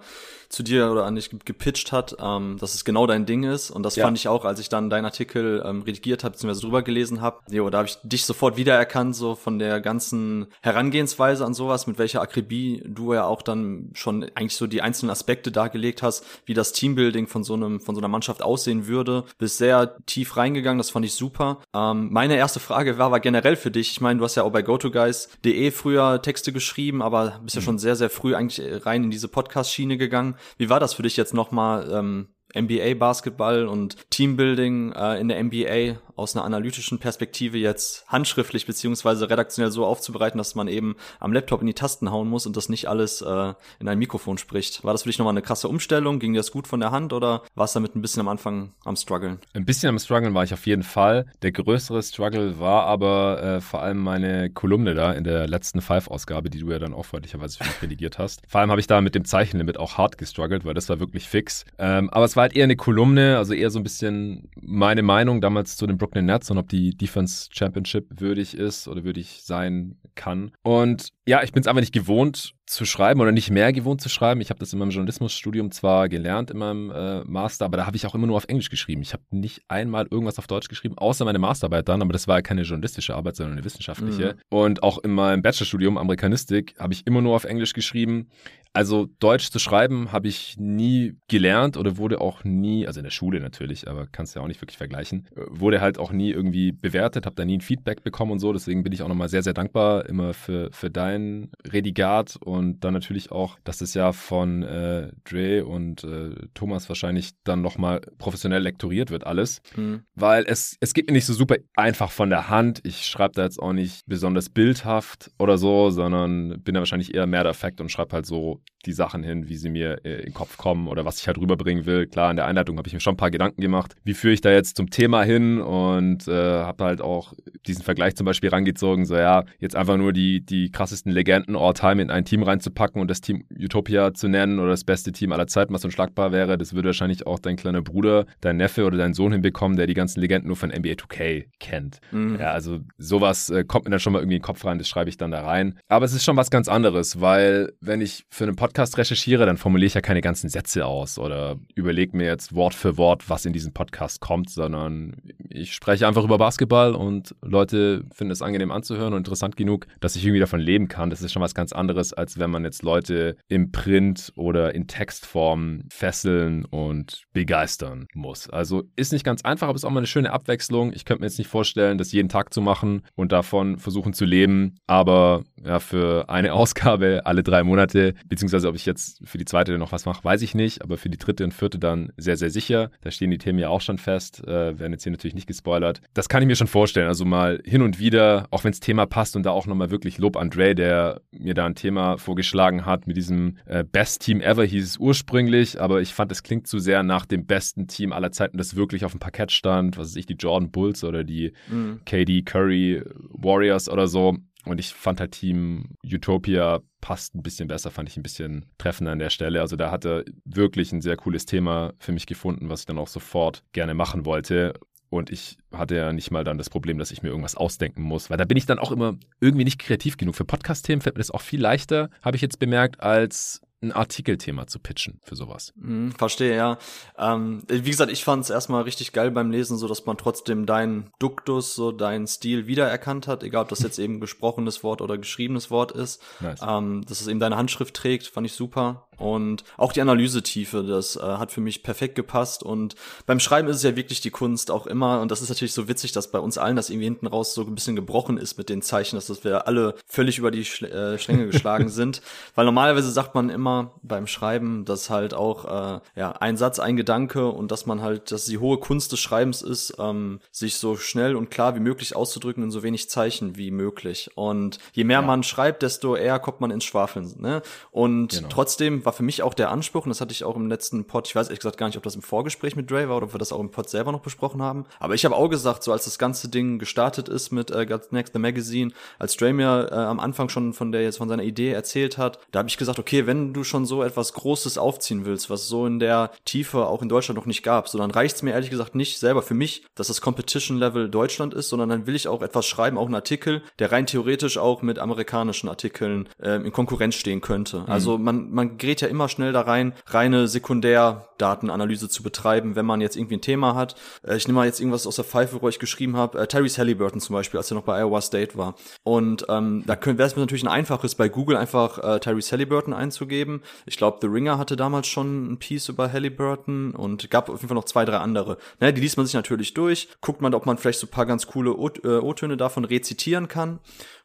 zu 0.50 0.64
dir 0.64 0.92
oder 0.92 1.06
an 1.06 1.16
dich 1.16 1.30
gepitcht 1.46 1.92
hat, 1.92 2.16
ähm, 2.20 2.58
dass 2.60 2.76
es 2.76 2.84
genau 2.84 3.08
dein 3.08 3.26
Ding 3.26 3.44
ist. 3.44 3.72
Und 3.72 3.84
das 3.84 3.96
ja. 3.96 4.06
fand 4.06 4.18
ich 4.18 4.28
auch, 4.28 4.46
als 4.46 4.60
ich 4.60 4.70
dann 4.70 4.90
deinen 4.90 5.06
Artikel 5.06 5.64
ähm, 5.66 5.82
redigiert 5.84 6.24
habe, 6.24 6.34
beziehungsweise 6.34 6.62
drüber 6.62 6.84
gelesen 6.84 7.22
habe. 7.22 7.40
Jo, 7.50 7.70
da 7.70 7.80
habe 7.80 7.88
ich 7.88 7.98
dich 8.04 8.26
sofort 8.26 8.58
wiedererkannt, 8.58 9.16
so 9.16 9.36
von 9.36 9.60
der 9.60 9.80
ganzen 9.80 10.48
Herangehensweise 10.62 11.46
an 11.46 11.54
sowas, 11.54 11.88
mit 11.88 11.98
welcher 11.98 12.22
Akribie 12.22 12.84
du 12.86 13.14
ja 13.14 13.26
auch 13.26 13.42
dann 13.42 13.92
schon 13.94 14.24
eigentlich 14.36 14.56
so 14.56 14.68
die 14.68 14.82
einzelnen 14.82 15.12
Aspekte 15.12 15.52
dargelegt 15.52 16.04
hast, 16.04 16.26
wie 16.46 16.54
das 16.54 16.74
Teambuilding 16.74 17.28
von 17.28 17.44
so 17.44 17.54
einem, 17.54 17.71
von 17.80 17.96
so 17.96 18.02
einer 18.02 18.08
Mannschaft 18.08 18.42
aussehen 18.42 18.88
würde. 18.88 19.24
Bist 19.38 19.58
sehr 19.58 19.98
tief 20.06 20.38
reingegangen, 20.38 20.78
das 20.78 20.90
fand 20.90 21.06
ich 21.06 21.14
super. 21.14 21.60
Ähm, 21.76 22.10
meine 22.12 22.36
erste 22.36 22.60
Frage 22.60 22.98
war, 22.98 23.12
war 23.12 23.20
generell 23.20 23.56
für 23.56 23.72
dich. 23.72 23.92
Ich 23.92 24.02
meine, 24.02 24.20
du 24.20 24.26
hast 24.26 24.36
ja 24.36 24.44
auch 24.44 24.52
bei 24.52 24.62
GoToGuys.de 24.62 25.72
früher 25.72 26.22
Texte 26.22 26.52
geschrieben, 26.52 27.02
aber 27.02 27.40
bist 27.44 27.56
ja 27.56 27.62
mhm. 27.62 27.66
schon 27.66 27.80
sehr, 27.80 27.96
sehr 27.96 28.10
früh 28.10 28.36
eigentlich 28.36 28.86
rein 28.86 29.04
in 29.04 29.12
diese 29.12 29.28
Podcast-Schiene 29.28 29.98
gegangen. 29.98 30.36
Wie 30.58 30.70
war 30.70 30.80
das 30.80 30.94
für 30.94 31.04
dich 31.04 31.18
jetzt 31.18 31.34
nochmal 31.34 31.90
ähm, 31.92 32.28
NBA 32.56 32.96
Basketball 32.96 33.68
und 33.68 33.98
Teambuilding 34.10 34.94
äh, 34.94 35.20
in 35.20 35.28
der 35.28 35.44
NBA 35.44 36.00
aus 36.16 36.36
einer 36.36 36.46
analytischen 36.46 37.00
Perspektive 37.00 37.58
jetzt 37.58 38.06
handschriftlich 38.08 38.66
beziehungsweise 38.66 39.30
redaktionell 39.30 39.72
so 39.72 39.86
aufzubereiten, 39.86 40.38
dass 40.38 40.56
man 40.56 40.68
eben 40.68 40.96
am 41.20 41.34
Laptop 41.34 41.62
in 41.62 41.68
die 41.68 41.74
Tasten 41.74 42.12
hauen 42.12 42.28
muss 42.28 42.46
und 42.46 42.56
das 42.56 42.70
nicht 42.70 42.88
alles 42.88 43.22
äh, 43.22 43.54
in 43.80 43.88
ein 43.88 43.98
Mikrofon 43.98 44.38
spricht. 44.38 44.84
War 44.84 44.94
das 44.94 45.04
für 45.04 45.10
dich 45.10 45.18
nochmal 45.18 45.34
eine 45.34 45.42
krasse 45.42 45.68
Umstellung? 45.68 46.20
Ging 46.20 46.34
das 46.34 46.52
gut 46.52 46.68
von 46.68 46.80
der 46.80 46.92
Hand 46.92 47.14
oder 47.14 47.44
war 47.56 47.66
es 47.66 47.74
damit 47.74 47.96
ein 47.96 48.02
bisschen 48.02 48.22
am 48.22 48.28
Anfang 48.28 48.74
am 48.86 48.96
struggeln? 48.96 49.40
Ein 49.54 49.66
bisschen 49.66 49.90
am 49.90 50.00
struggeln 50.00 50.34
war 50.34 50.44
ich 50.44 50.54
auf 50.54 50.66
jeden 50.68 50.84
Fall. 50.84 51.26
Der 51.42 51.52
größere 51.52 52.04
Struggle 52.04 52.60
war 52.60 52.86
aber 52.86 53.42
äh, 53.42 53.62
vor 53.62 53.82
allem 53.82 53.98
meine 53.98 54.50
Kolumne 54.50 54.94
da 54.94 55.12
in 55.14 55.24
der 55.24 55.48
letzten 55.48 55.82
Five-Ausgabe, 55.82 56.50
die 56.50 56.60
du 56.60 56.72
ja 56.72 56.80
dann 56.80 56.94
auch 56.94 57.06
freundlicherweise 57.06 57.58
für 57.58 57.64
mich 57.64 57.82
redigiert 57.82 58.20
hast. 58.20 58.42
Vor 58.48 58.62
allem 58.62 58.70
habe 58.70 58.82
ich 58.82 58.88
da 58.88 59.02
mit 59.02 59.16
dem 59.16 59.26
Zeichenlimit 59.26 59.78
auch 59.78 59.98
hart 59.98 60.18
gestruggelt, 60.18 60.66
weil 60.66 60.74
das 60.74 60.90
war 60.90 61.00
wirklich 61.00 61.28
fix. 61.28 61.66
Ähm, 61.78 62.10
aber 62.12 62.26
es 62.26 62.36
war 62.36 62.41
halt 62.42 62.56
eher 62.56 62.66
eine 62.66 62.76
Kolumne, 62.76 63.38
also 63.38 63.54
eher 63.54 63.70
so 63.70 63.80
ein 63.80 63.84
bisschen 63.84 64.50
meine 64.60 65.02
Meinung 65.02 65.42
damals 65.42 65.78
zu 65.78 65.88
den 65.88 65.98
Brooklyn 65.98 66.26
Nets 66.26 66.52
und 66.52 66.58
ob 66.58 66.70
die 66.70 66.96
Defense 66.96 67.50
Championship 67.52 68.08
würdig 68.20 68.56
ist 68.56 68.88
oder 68.88 69.04
würdig 69.04 69.42
sein 69.44 69.98
kann. 70.16 70.52
Und 70.64 71.10
ja, 71.26 71.44
ich 71.44 71.54
bin 71.54 71.62
es 71.62 71.68
einfach 71.68 71.82
nicht 71.82 71.94
gewohnt 71.94 72.54
zu 72.66 72.86
schreiben 72.86 73.20
oder 73.20 73.32
nicht 73.32 73.52
mehr 73.52 73.74
gewohnt 73.74 74.02
zu 74.02 74.08
schreiben. 74.08 74.40
Ich 74.40 74.50
habe 74.50 74.60
das 74.60 74.72
in 74.72 74.80
meinem 74.80 74.92
Journalismusstudium 74.92 75.72
zwar 75.72 76.08
gelernt 76.10 76.52
in 76.52 76.58
meinem 76.58 76.90
äh, 76.90 77.24
Master, 77.26 77.66
aber 77.66 77.78
da 77.78 77.86
habe 77.86 77.98
ich 77.98 78.06
auch 78.06 78.16
immer 78.16 78.28
nur 78.28 78.38
auf 78.38 78.46
Englisch 78.48 78.70
geschrieben. 78.70 79.02
Ich 79.02 79.14
habe 79.14 79.24
nicht 79.30 79.62
einmal 79.68 80.08
irgendwas 80.10 80.40
auf 80.40 80.48
Deutsch 80.48 80.70
geschrieben, 80.70 80.98
außer 80.98 81.26
meine 81.26 81.40
Masterarbeit 81.40 81.90
dann, 81.90 82.02
aber 82.02 82.14
das 82.14 82.28
war 82.28 82.38
ja 82.38 82.42
keine 82.42 82.62
journalistische 82.62 83.16
Arbeit, 83.16 83.36
sondern 83.36 83.54
eine 83.58 83.66
wissenschaftliche. 83.66 84.36
Mhm. 84.36 84.58
Und 84.58 84.84
auch 84.84 85.00
in 85.04 85.12
meinem 85.12 85.42
Bachelorstudium 85.42 85.98
Amerikanistik 85.98 86.76
habe 86.80 86.94
ich 86.94 87.06
immer 87.06 87.22
nur 87.22 87.36
auf 87.36 87.44
Englisch 87.44 87.74
geschrieben. 87.74 88.30
Also 88.74 89.10
Deutsch 89.20 89.50
zu 89.50 89.60
schreiben 89.60 90.12
habe 90.12 90.30
ich 90.30 90.56
nie 90.58 91.18
gelernt 91.28 91.76
oder 91.76 91.98
wurde 91.98 92.22
auch 92.22 92.44
nie, 92.46 92.88
also 92.88 93.00
in 93.00 93.04
der 93.04 93.12
Schule 93.12 93.42
natürlich, 93.42 93.88
aber 93.88 94.08
kannst 94.08 94.36
ja 94.36 94.42
auch 94.42 94.48
nicht 94.48 94.62
wirklich 94.62 94.78
vergleichen, 94.78 95.28
äh, 95.36 95.42
wurde 95.50 95.82
halt 95.82 95.98
auch 95.98 96.12
nie 96.12 96.32
irgendwie 96.32 96.72
bewertet, 96.72 97.26
habe 97.26 97.36
da 97.36 97.44
nie 97.44 97.58
ein 97.58 97.62
Feedback 97.62 98.04
bekommen 98.04 98.32
und 98.32 98.40
so. 98.40 98.54
Deswegen 98.54 98.84
bin 98.84 98.94
ich 98.94 99.02
auch 99.02 99.10
nochmal 99.10 99.28
sehr, 99.28 99.44
sehr 99.44 99.54
dankbar 99.54 100.08
immer 100.08 100.34
für, 100.34 100.70
für 100.72 100.90
dein 100.90 101.52
Redigat 101.68 102.38
und 102.38 102.80
dann 102.84 102.94
natürlich 102.94 103.32
auch, 103.32 103.60
dass 103.64 103.80
das 103.80 103.94
ja 103.94 104.14
von 104.14 104.64
äh, 104.64 105.12
Dre 105.26 105.66
und 105.66 106.04
äh, 106.06 106.36
Thomas 106.54 106.88
wahrscheinlich 106.88 107.32
dann 107.44 107.62
nochmal 107.62 108.02
professionell 108.20 108.62
lektoriert 108.62 109.12
wird 109.12 109.26
alles, 109.26 109.62
mhm. 109.76 110.04
weil 110.16 110.46
es, 110.48 110.78
es 110.80 110.94
geht 110.94 111.08
mir 111.08 111.14
nicht 111.14 111.26
so 111.26 111.34
super 111.34 111.58
einfach 111.76 112.12
von 112.12 112.30
der 112.30 112.50
Hand. 112.50 112.80
Ich 112.84 113.06
schreibe 113.06 113.34
da 113.34 113.44
jetzt 113.44 113.62
auch 113.62 113.74
nicht 113.74 114.04
besonders 114.06 114.50
bildhaft 114.50 115.30
oder 115.38 115.58
so, 115.58 115.90
sondern 115.90 116.62
bin 116.62 116.74
da 116.74 116.80
wahrscheinlich 116.80 117.14
eher 117.14 117.28
mehr 117.28 117.44
der 117.44 117.52
Effekt 117.52 117.82
und 117.82 117.92
schreibe 117.92 118.14
halt 118.14 118.26
so 118.26 118.61
die 118.86 118.94
Sachen 118.94 119.24
hin, 119.24 119.48
wie 119.48 119.58
sie 119.58 119.70
mir 119.70 120.04
äh, 120.04 120.20
in 120.20 120.26
den 120.26 120.34
Kopf 120.34 120.58
kommen 120.58 120.88
oder 120.88 121.06
was 121.06 121.20
ich 121.20 121.28
halt 121.28 121.38
rüberbringen 121.38 121.86
will. 121.86 122.08
Klar, 122.08 122.32
in 122.32 122.38
der 122.38 122.46
Einleitung 122.46 122.78
habe 122.78 122.88
ich 122.88 122.94
mir 122.94 123.00
schon 123.00 123.14
ein 123.14 123.18
paar 123.18 123.32
Gedanken 123.32 123.62
gemacht, 123.62 123.96
wie 124.04 124.14
führe 124.14 124.34
ich 124.34 124.42
da 124.42 124.52
jetzt 124.52 124.78
zum 124.78 124.90
Thema 124.90 125.24
hin 125.24 125.60
und 125.62 126.28
äh, 126.28 126.32
habe 126.32 126.84
halt 126.84 127.02
auch 127.02 127.34
diesen 127.68 127.84
Vergleich 127.84 128.16
zum 128.16 128.26
Beispiel 128.26 128.50
rangezogen, 128.50 129.06
so 129.06 129.16
ja, 129.16 129.44
jetzt 129.60 129.76
einfach 129.76 129.98
nur 129.98 130.14
die, 130.14 130.44
die 130.44 130.72
krassesten 130.72 131.12
Legenden 131.12 131.56
all 131.56 131.74
time 131.74 132.02
in 132.02 132.10
ein 132.10 132.26
Team 132.26 132.44
reinzupacken 132.44 133.02
und 133.02 133.10
das 133.10 133.22
Team 133.22 133.46
Utopia 133.56 134.14
zu 134.14 134.28
nennen 134.28 134.60
oder 134.60 134.72
das 134.72 134.84
beste 134.84 135.12
Team 135.12 135.32
aller 135.32 135.48
Zeiten, 135.48 135.74
was 135.74 135.86
unschlagbar 135.86 136.32
wäre, 136.32 136.58
das 136.58 136.74
würde 136.74 136.90
wahrscheinlich 136.90 137.28
auch 137.28 137.40
dein 137.40 137.56
kleiner 137.56 137.82
Bruder, 137.82 138.26
dein 138.42 138.58
Neffe 138.58 138.86
oder 138.86 138.98
dein 138.98 139.14
Sohn 139.14 139.32
hinbekommen, 139.32 139.78
der 139.78 139.88
die 139.88 139.94
ganzen 139.94 140.20
Legenden 140.20 140.48
nur 140.48 140.58
von 140.58 140.70
NBA 140.70 140.94
2K 140.94 141.46
kennt. 141.60 142.00
Mhm. 142.12 142.38
Ja, 142.40 142.52
also 142.52 142.80
sowas 142.98 143.50
äh, 143.50 143.64
kommt 143.64 143.86
mir 143.86 143.92
dann 143.92 144.00
schon 144.00 144.14
mal 144.14 144.20
irgendwie 144.20 144.36
in 144.36 144.42
den 144.42 144.46
Kopf 144.46 144.66
rein, 144.66 144.78
das 144.78 144.88
schreibe 144.88 145.10
ich 145.10 145.18
dann 145.18 145.32
da 145.32 145.42
rein. 145.42 145.78
Aber 145.88 146.06
es 146.06 146.14
ist 146.14 146.24
schon 146.24 146.38
was 146.38 146.50
ganz 146.50 146.68
anderes, 146.68 147.22
weil 147.22 147.74
wenn 147.80 148.02
ich 148.02 148.26
für 148.30 148.51
einen 148.52 148.58
Podcast 148.58 148.98
recherchiere, 148.98 149.46
dann 149.46 149.58
formuliere 149.58 149.88
ich 149.88 149.94
ja 149.94 150.02
keine 150.02 150.22
ganzen 150.22 150.50
Sätze 150.50 150.86
aus 150.86 151.18
oder 151.18 151.58
überlege 151.74 152.16
mir 152.16 152.28
jetzt 152.28 152.54
Wort 152.54 152.74
für 152.74 152.98
Wort, 152.98 153.30
was 153.30 153.46
in 153.46 153.54
diesen 153.54 153.74
Podcast 153.74 154.20
kommt, 154.20 154.50
sondern 154.50 155.16
ich 155.50 155.74
spreche 155.74 156.08
einfach 156.08 156.24
über 156.24 156.38
Basketball 156.38 156.94
und 156.94 157.36
Leute 157.42 158.04
finden 158.14 158.32
es 158.32 158.42
angenehm 158.42 158.72
anzuhören 158.72 159.14
und 159.14 159.20
interessant 159.20 159.56
genug, 159.56 159.88
dass 160.02 160.16
ich 160.16 160.26
irgendwie 160.26 160.40
davon 160.40 160.60
leben 160.60 160.88
kann. 160.88 161.10
Das 161.10 161.22
ist 161.22 161.32
schon 161.32 161.42
was 161.42 161.56
ganz 161.56 161.72
anderes, 161.72 162.14
als 162.14 162.40
wenn 162.40 162.52
man 162.52 162.66
jetzt 162.66 162.84
Leute 162.84 163.38
im 163.48 163.72
Print 163.72 164.34
oder 164.36 164.76
in 164.76 164.88
Textform 164.88 165.84
fesseln 165.90 166.66
und 166.66 167.24
begeistern 167.34 168.08
muss. 168.14 168.50
Also 168.50 168.84
ist 168.96 169.14
nicht 169.14 169.24
ganz 169.24 169.44
einfach, 169.44 169.68
aber 169.70 169.76
ist 169.76 169.86
auch 169.86 169.92
mal 169.92 170.00
eine 170.00 170.08
schöne 170.08 170.34
Abwechslung. 170.34 170.92
Ich 170.94 171.06
könnte 171.06 171.22
mir 171.22 171.28
jetzt 171.28 171.38
nicht 171.38 171.48
vorstellen, 171.50 171.98
das 171.98 172.12
jeden 172.12 172.30
Tag 172.30 172.54
zu 172.54 172.62
machen 172.62 173.04
und 173.16 173.32
davon 173.32 173.78
versuchen 173.78 174.14
zu 174.14 174.26
leben, 174.26 174.76
aber 174.88 175.44
ja, 175.64 175.80
für 175.80 176.30
eine 176.30 176.54
Ausgabe 176.62 177.22
alle 177.24 177.44
drei 177.44 177.64
Monate, 177.64 178.14
beziehungsweise 178.28 178.41
ob 178.44 178.76
ich 178.76 178.86
jetzt 178.86 179.22
für 179.24 179.38
die 179.38 179.46
zweite 179.46 179.78
noch 179.78 179.92
was 179.92 180.06
mache, 180.06 180.24
weiß 180.24 180.42
ich 180.42 180.56
nicht, 180.56 180.82
aber 180.82 180.98
für 180.98 181.10
die 181.10 181.18
dritte 181.18 181.44
und 181.44 181.54
vierte 181.54 181.80
dann 181.80 182.12
sehr, 182.18 182.38
sehr 182.38 182.50
sicher. 182.50 182.92
Da 183.02 183.12
stehen 183.12 183.32
die 183.32 183.38
Themen 183.38 183.60
ja 183.60 183.70
auch 183.70 183.82
schon 183.82 183.98
fest, 183.98 184.46
äh, 184.48 184.80
werden 184.80 184.94
jetzt 184.94 185.04
hier 185.04 185.12
natürlich 185.12 185.36
nicht 185.36 185.48
gespoilert. 185.48 186.02
Das 186.14 186.30
kann 186.30 186.42
ich 186.42 186.48
mir 186.48 186.56
schon 186.56 186.68
vorstellen, 186.68 187.08
also 187.08 187.26
mal 187.26 187.62
hin 187.66 187.82
und 187.82 188.00
wieder, 188.00 188.48
auch 188.52 188.64
wenn 188.64 188.72
das 188.72 188.80
Thema 188.80 189.06
passt 189.06 189.36
und 189.36 189.46
da 189.46 189.52
auch 189.52 189.68
nochmal 189.68 189.92
wirklich 189.92 190.18
Lob 190.18 190.38
an 190.38 190.50
Dre, 190.50 190.76
der 190.76 191.22
mir 191.32 191.54
da 191.54 191.66
ein 191.66 191.76
Thema 191.76 192.18
vorgeschlagen 192.18 192.86
hat 192.86 193.08
mit 193.08 193.18
diesem 193.18 193.58
äh, 193.66 193.84
Best 193.84 194.22
Team 194.22 194.42
Ever 194.42 194.64
hieß 194.64 194.84
es 194.84 194.98
ursprünglich, 194.98 195.80
aber 195.82 196.02
ich 196.02 196.14
fand, 196.14 196.32
es 196.32 196.44
klingt 196.44 196.68
zu 196.68 196.80
sehr 196.80 197.04
nach 197.04 197.26
dem 197.26 197.46
besten 197.46 197.88
Team 197.88 198.14
aller 198.14 198.32
Zeiten, 198.32 198.58
das 198.58 198.76
wirklich 198.76 199.06
auf 199.06 199.12
dem 199.12 199.20
Parkett 199.20 199.52
stand, 199.52 199.98
was 199.98 200.10
weiß 200.10 200.16
ich, 200.18 200.26
die 200.26 200.36
Jordan 200.36 200.72
Bulls 200.72 201.04
oder 201.04 201.24
die 201.24 201.54
mhm. 201.70 202.02
KD 202.06 202.44
Curry 202.44 203.04
Warriors 203.30 203.90
oder 203.90 204.08
so. 204.08 204.38
Und 204.66 204.80
ich 204.80 204.94
fand 204.94 205.20
halt 205.20 205.32
Team 205.32 205.96
Utopia 206.06 206.82
passt 207.00 207.34
ein 207.36 207.42
bisschen 207.42 207.68
besser, 207.68 207.90
fand 207.90 208.10
ich 208.10 208.18
ein 208.18 208.24
bisschen 208.24 208.66
treffender 208.78 209.12
an 209.12 209.20
der 209.20 209.32
Stelle. 209.32 209.62
Also 209.62 209.76
da 209.76 209.90
hatte 209.90 210.24
wirklich 210.46 210.92
ein 210.92 211.02
sehr 211.02 211.18
cooles 211.18 211.46
Thema 211.46 211.94
für 212.00 212.12
mich 212.12 212.28
gefunden, 212.28 212.70
was 212.70 212.82
ich 212.82 212.86
dann 212.86 213.00
auch 213.00 213.08
sofort 213.08 213.64
gerne 213.72 213.94
machen 213.94 214.26
wollte. 214.26 214.74
Und 215.10 215.30
ich 215.30 215.58
hatte 215.74 215.96
ja 215.96 216.14
nicht 216.14 216.32
mal 216.32 216.46
dann 216.46 216.58
das 216.58 216.70
Problem, 216.70 216.98
dass 216.98 217.12
ich 217.12 217.22
mir 217.22 217.30
irgendwas 217.30 217.56
ausdenken 217.56 218.02
muss, 218.02 218.30
weil 218.30 218.38
da 218.38 218.46
bin 218.46 218.58
ich 218.58 218.66
dann 218.66 218.80
auch 218.80 218.92
immer 218.92 219.18
irgendwie 219.42 219.66
nicht 219.66 219.80
kreativ 219.80 220.16
genug. 220.16 220.36
Für 220.36 220.46
Podcast-Themen 220.46 221.02
fällt 221.02 221.16
mir 221.16 221.22
das 221.22 221.32
auch 221.32 221.42
viel 221.42 221.60
leichter, 221.60 222.10
habe 222.22 222.38
ich 222.38 222.42
jetzt 222.42 222.60
bemerkt, 222.60 223.02
als 223.02 223.62
ein 223.82 223.92
Artikelthema 223.92 224.68
zu 224.68 224.80
pitchen 224.80 225.20
für 225.24 225.36
sowas. 225.36 225.74
Mhm, 225.76 226.12
verstehe, 226.12 226.56
ja. 226.56 226.78
Ähm, 227.18 227.64
wie 227.68 227.90
gesagt, 227.90 228.12
ich 228.12 228.24
fand 228.24 228.44
es 228.44 228.50
erstmal 228.50 228.84
richtig 228.84 229.12
geil 229.12 229.32
beim 229.32 229.50
Lesen, 229.52 229.78
so 229.78 229.88
dass 229.88 230.06
man 230.06 230.18
trotzdem 230.18 230.66
deinen 230.66 231.12
Duktus, 231.20 231.74
so 231.74 231.92
deinen 231.92 232.28
Stil 232.28 232.68
wiedererkannt 232.68 233.28
hat, 233.28 233.44
egal 233.44 233.64
ob 233.64 233.70
das 233.70 233.80
jetzt 233.80 233.98
eben 233.98 234.20
gesprochenes 234.20 234.84
Wort 234.84 235.02
oder 235.02 235.18
geschriebenes 235.18 235.72
Wort 235.72 235.92
ist. 235.92 236.22
Nice. 236.42 236.60
Ähm, 236.66 237.04
dass 237.08 237.22
es 237.22 237.28
eben 237.28 237.40
deine 237.40 237.58
Handschrift 237.58 237.96
trägt, 237.96 238.28
fand 238.28 238.46
ich 238.46 238.54
super. 238.54 239.08
Und 239.22 239.64
auch 239.78 239.94
die 239.94 240.02
Analysetiefe, 240.02 240.84
das 240.84 241.16
äh, 241.16 241.22
hat 241.22 241.52
für 241.52 241.62
mich 241.62 241.84
perfekt 241.84 242.16
gepasst. 242.16 242.64
Und 242.64 242.96
beim 243.28 243.40
Schreiben 243.40 243.68
ist 243.68 243.78
es 243.78 243.84
ja 243.84 243.96
wirklich 243.96 244.20
die 244.22 244.32
Kunst 244.32 244.72
auch 244.72 244.88
immer, 244.88 245.22
und 245.22 245.30
das 245.30 245.42
ist 245.42 245.50
natürlich 245.50 245.74
so 245.74 245.88
witzig, 245.88 246.12
dass 246.12 246.32
bei 246.32 246.40
uns 246.40 246.58
allen 246.58 246.76
das 246.76 246.90
irgendwie 246.90 247.06
hinten 247.06 247.28
raus 247.28 247.54
so 247.54 247.62
ein 247.62 247.76
bisschen 247.76 247.96
gebrochen 247.96 248.38
ist 248.38 248.58
mit 248.58 248.70
den 248.70 248.82
Zeichen, 248.82 249.16
dass 249.16 249.44
wir 249.44 249.68
alle 249.68 249.96
völlig 250.08 250.40
über 250.40 250.50
die 250.50 250.66
Schl 250.66 250.86
äh, 250.86 251.20
Schlänge 251.20 251.46
geschlagen 251.48 251.90
sind. 251.90 252.22
Weil 252.56 252.66
normalerweise 252.66 253.12
sagt 253.12 253.36
man 253.36 253.50
immer 253.50 253.71
beim 254.04 254.28
Schreiben, 254.28 254.86
dass 254.86 255.10
halt 255.10 255.34
auch 255.34 255.66
äh, 255.66 256.00
ja 256.16 256.32
ein 256.34 256.58
Satz, 256.58 256.80
ein 256.80 256.96
Gedanke 256.96 257.48
und 257.50 257.72
dass 257.72 257.86
man 257.86 258.02
halt, 258.02 258.32
dass 258.32 258.46
die 258.46 258.58
hohe 258.58 258.78
Kunst 258.78 259.12
des 259.12 259.20
Schreibens 259.20 259.62
ist, 259.62 259.96
ähm, 260.00 260.40
sich 260.52 260.76
so 260.76 260.96
schnell 260.96 261.36
und 261.36 261.52
klar 261.52 261.76
wie 261.76 261.80
möglich 261.80 262.16
auszudrücken 262.16 262.64
in 262.64 262.72
so 262.72 262.84
wenig 262.84 263.10
Zeichen 263.10 263.58
wie 263.58 263.72
möglich. 263.72 264.32
Und 264.36 264.80
je 264.94 265.04
mehr 265.04 265.22
ja. 265.22 265.26
man 265.26 265.44
schreibt, 265.44 265.84
desto 265.84 266.16
eher 266.16 266.40
kommt 266.40 266.62
man 266.62 266.72
ins 266.72 266.84
Schwafeln. 266.84 267.36
Ne? 267.40 267.62
Und 267.92 268.30
genau. 268.30 268.48
trotzdem 268.50 269.06
war 269.06 269.14
für 269.14 269.24
mich 269.24 269.44
auch 269.44 269.54
der 269.54 269.72
Anspruch, 269.72 270.06
und 270.06 270.10
das 270.10 270.22
hatte 270.22 270.32
ich 270.32 270.44
auch 270.44 270.56
im 270.56 270.68
letzten 270.68 271.06
Pod, 271.06 271.28
ich 271.28 271.36
weiß 271.36 271.48
ehrlich 271.48 271.60
gesagt 271.60 271.78
gar 271.78 271.88
nicht, 271.88 271.98
ob 271.98 272.04
das 272.04 272.16
im 272.16 272.22
Vorgespräch 272.22 272.76
mit 272.76 272.90
Dre 272.90 273.10
war 273.10 273.18
oder 273.18 273.26
ob 273.28 273.34
wir 273.34 273.40
das 273.40 273.52
auch 273.52 273.60
im 273.60 273.72
Pod 273.72 273.90
selber 273.90 274.12
noch 274.12 274.22
besprochen 274.22 274.62
haben. 274.62 274.86
Aber 275.00 275.14
ich 275.14 275.26
habe 275.26 275.36
auch 275.36 275.50
gesagt, 275.50 275.84
so 275.84 275.92
als 275.92 276.06
das 276.06 276.18
ganze 276.18 276.50
Ding 276.50 276.80
gestartet 276.80 277.30
ist 277.30 277.52
mit 277.52 277.72
äh, 277.72 277.86
Next 278.12 278.34
the 278.34 278.40
Magazine, 278.40 278.92
als 279.20 279.38
Dre 279.38 279.54
mir 279.54 279.90
äh, 279.92 279.96
am 279.96 280.20
Anfang 280.20 280.50
schon 280.50 280.74
von 280.74 280.92
der 280.92 281.04
jetzt 281.04 281.18
von 281.18 281.30
seiner 281.30 281.44
Idee 281.44 281.72
erzählt 281.72 282.18
hat, 282.18 282.40
da 282.52 282.60
habe 282.60 282.70
ich 282.70 282.78
gesagt, 282.78 283.00
okay, 283.00 283.28
wenn 283.28 283.54
du 283.54 283.61
schon 283.64 283.86
so 283.86 284.04
etwas 284.04 284.34
Großes 284.34 284.78
aufziehen 284.78 285.26
willst, 285.26 285.50
was 285.50 285.68
so 285.68 285.86
in 285.86 286.00
der 286.00 286.32
Tiefe 286.46 286.88
auch 286.88 287.02
in 287.02 287.10
Deutschland 287.10 287.38
noch 287.38 287.46
nicht 287.46 287.64
gab, 287.64 287.88
so 287.88 287.98
dann 287.98 288.12
reicht 288.12 288.36
es 288.36 288.44
mir 288.44 288.52
ehrlich 288.52 288.70
gesagt 288.70 288.96
nicht 288.96 289.20
selber 289.20 289.42
für 289.42 289.54
mich, 289.54 289.86
dass 289.96 290.08
das 290.08 290.22
Competition 290.22 290.78
Level 290.78 291.10
Deutschland 291.10 291.54
ist, 291.54 291.70
sondern 291.70 291.90
dann 291.90 292.08
will 292.08 292.16
ich 292.16 292.28
auch 292.28 292.42
etwas 292.42 292.66
schreiben, 292.66 292.98
auch 292.98 293.06
einen 293.06 293.16
Artikel, 293.16 293.64
der 293.80 293.92
rein 293.92 294.06
theoretisch 294.06 294.58
auch 294.58 294.82
mit 294.82 295.00
amerikanischen 295.00 295.70
Artikeln 295.70 296.30
äh, 296.42 296.56
in 296.56 296.72
Konkurrenz 296.72 297.16
stehen 297.16 297.42
könnte. 297.42 297.80
Mhm. 297.80 297.86
Also 297.88 298.18
man 298.18 298.52
man 298.52 298.78
gerät 298.78 299.02
ja 299.02 299.08
immer 299.08 299.30
schnell 299.30 299.54
da 299.54 299.62
rein, 299.62 299.94
reine 300.08 300.48
Sekundärdatenanalyse 300.48 302.10
zu 302.10 302.24
betreiben, 302.24 302.76
wenn 302.76 302.86
man 302.86 303.02
jetzt 303.02 303.16
irgendwie 303.16 303.36
ein 303.36 303.42
Thema 303.42 303.76
hat. 303.76 303.96
Äh, 304.24 304.38
ich 304.38 304.48
nehme 304.48 304.60
mal 304.60 304.66
jetzt 304.66 304.80
irgendwas 304.80 305.08
aus 305.08 305.16
der 305.16 305.26
Pfeife, 305.26 305.62
wo 305.62 305.68
ich 305.68 305.80
geschrieben 305.80 306.18
habe, 306.18 306.40
äh, 306.40 306.48
Tyrese 306.48 306.78
Halliburton 306.80 307.20
zum 307.20 307.34
Beispiel, 307.34 307.58
als 307.58 307.72
er 307.72 307.76
noch 307.76 307.84
bei 307.84 308.00
Iowa 308.00 308.22
State 308.22 308.58
war. 308.58 308.76
Und 309.04 309.46
ähm, 309.50 309.84
da 309.86 309.98
wäre 310.04 310.24
es 310.24 310.36
mir 310.36 310.42
natürlich 310.42 310.64
ein 310.64 310.70
einfaches, 310.70 311.16
bei 311.16 311.30
Google 311.30 311.58
einfach 311.58 311.98
äh, 311.98 312.20
Tyrese 312.20 312.52
Halliburton 312.52 312.94
einzugeben. 312.94 313.51
Ich 313.86 313.98
glaube, 313.98 314.20
The 314.22 314.28
Ringer 314.28 314.58
hatte 314.58 314.76
damals 314.76 315.08
schon 315.08 315.52
ein 315.52 315.58
Piece 315.58 315.90
über 315.90 316.12
Halliburton 316.12 316.92
und 316.92 317.30
gab 317.30 317.50
auf 317.50 317.58
jeden 317.58 317.68
Fall 317.68 317.76
noch 317.76 317.86
zwei, 317.86 318.06
drei 318.06 318.18
andere. 318.18 318.58
Ne, 318.80 318.94
die 318.94 319.02
liest 319.02 319.18
man 319.18 319.26
sich 319.26 319.36
natürlich 319.36 319.74
durch, 319.74 320.08
guckt 320.22 320.42
man, 320.42 320.54
ob 320.54 320.66
man 320.66 320.78
vielleicht 320.78 321.00
so 321.00 321.08
ein 321.08 321.12
paar 321.12 321.26
ganz 321.26 321.48
coole 321.48 321.72
äh, 321.72 322.20
O-Töne 322.20 322.58
davon 322.58 322.86
rezitieren 322.86 323.48
kann. 323.48 323.80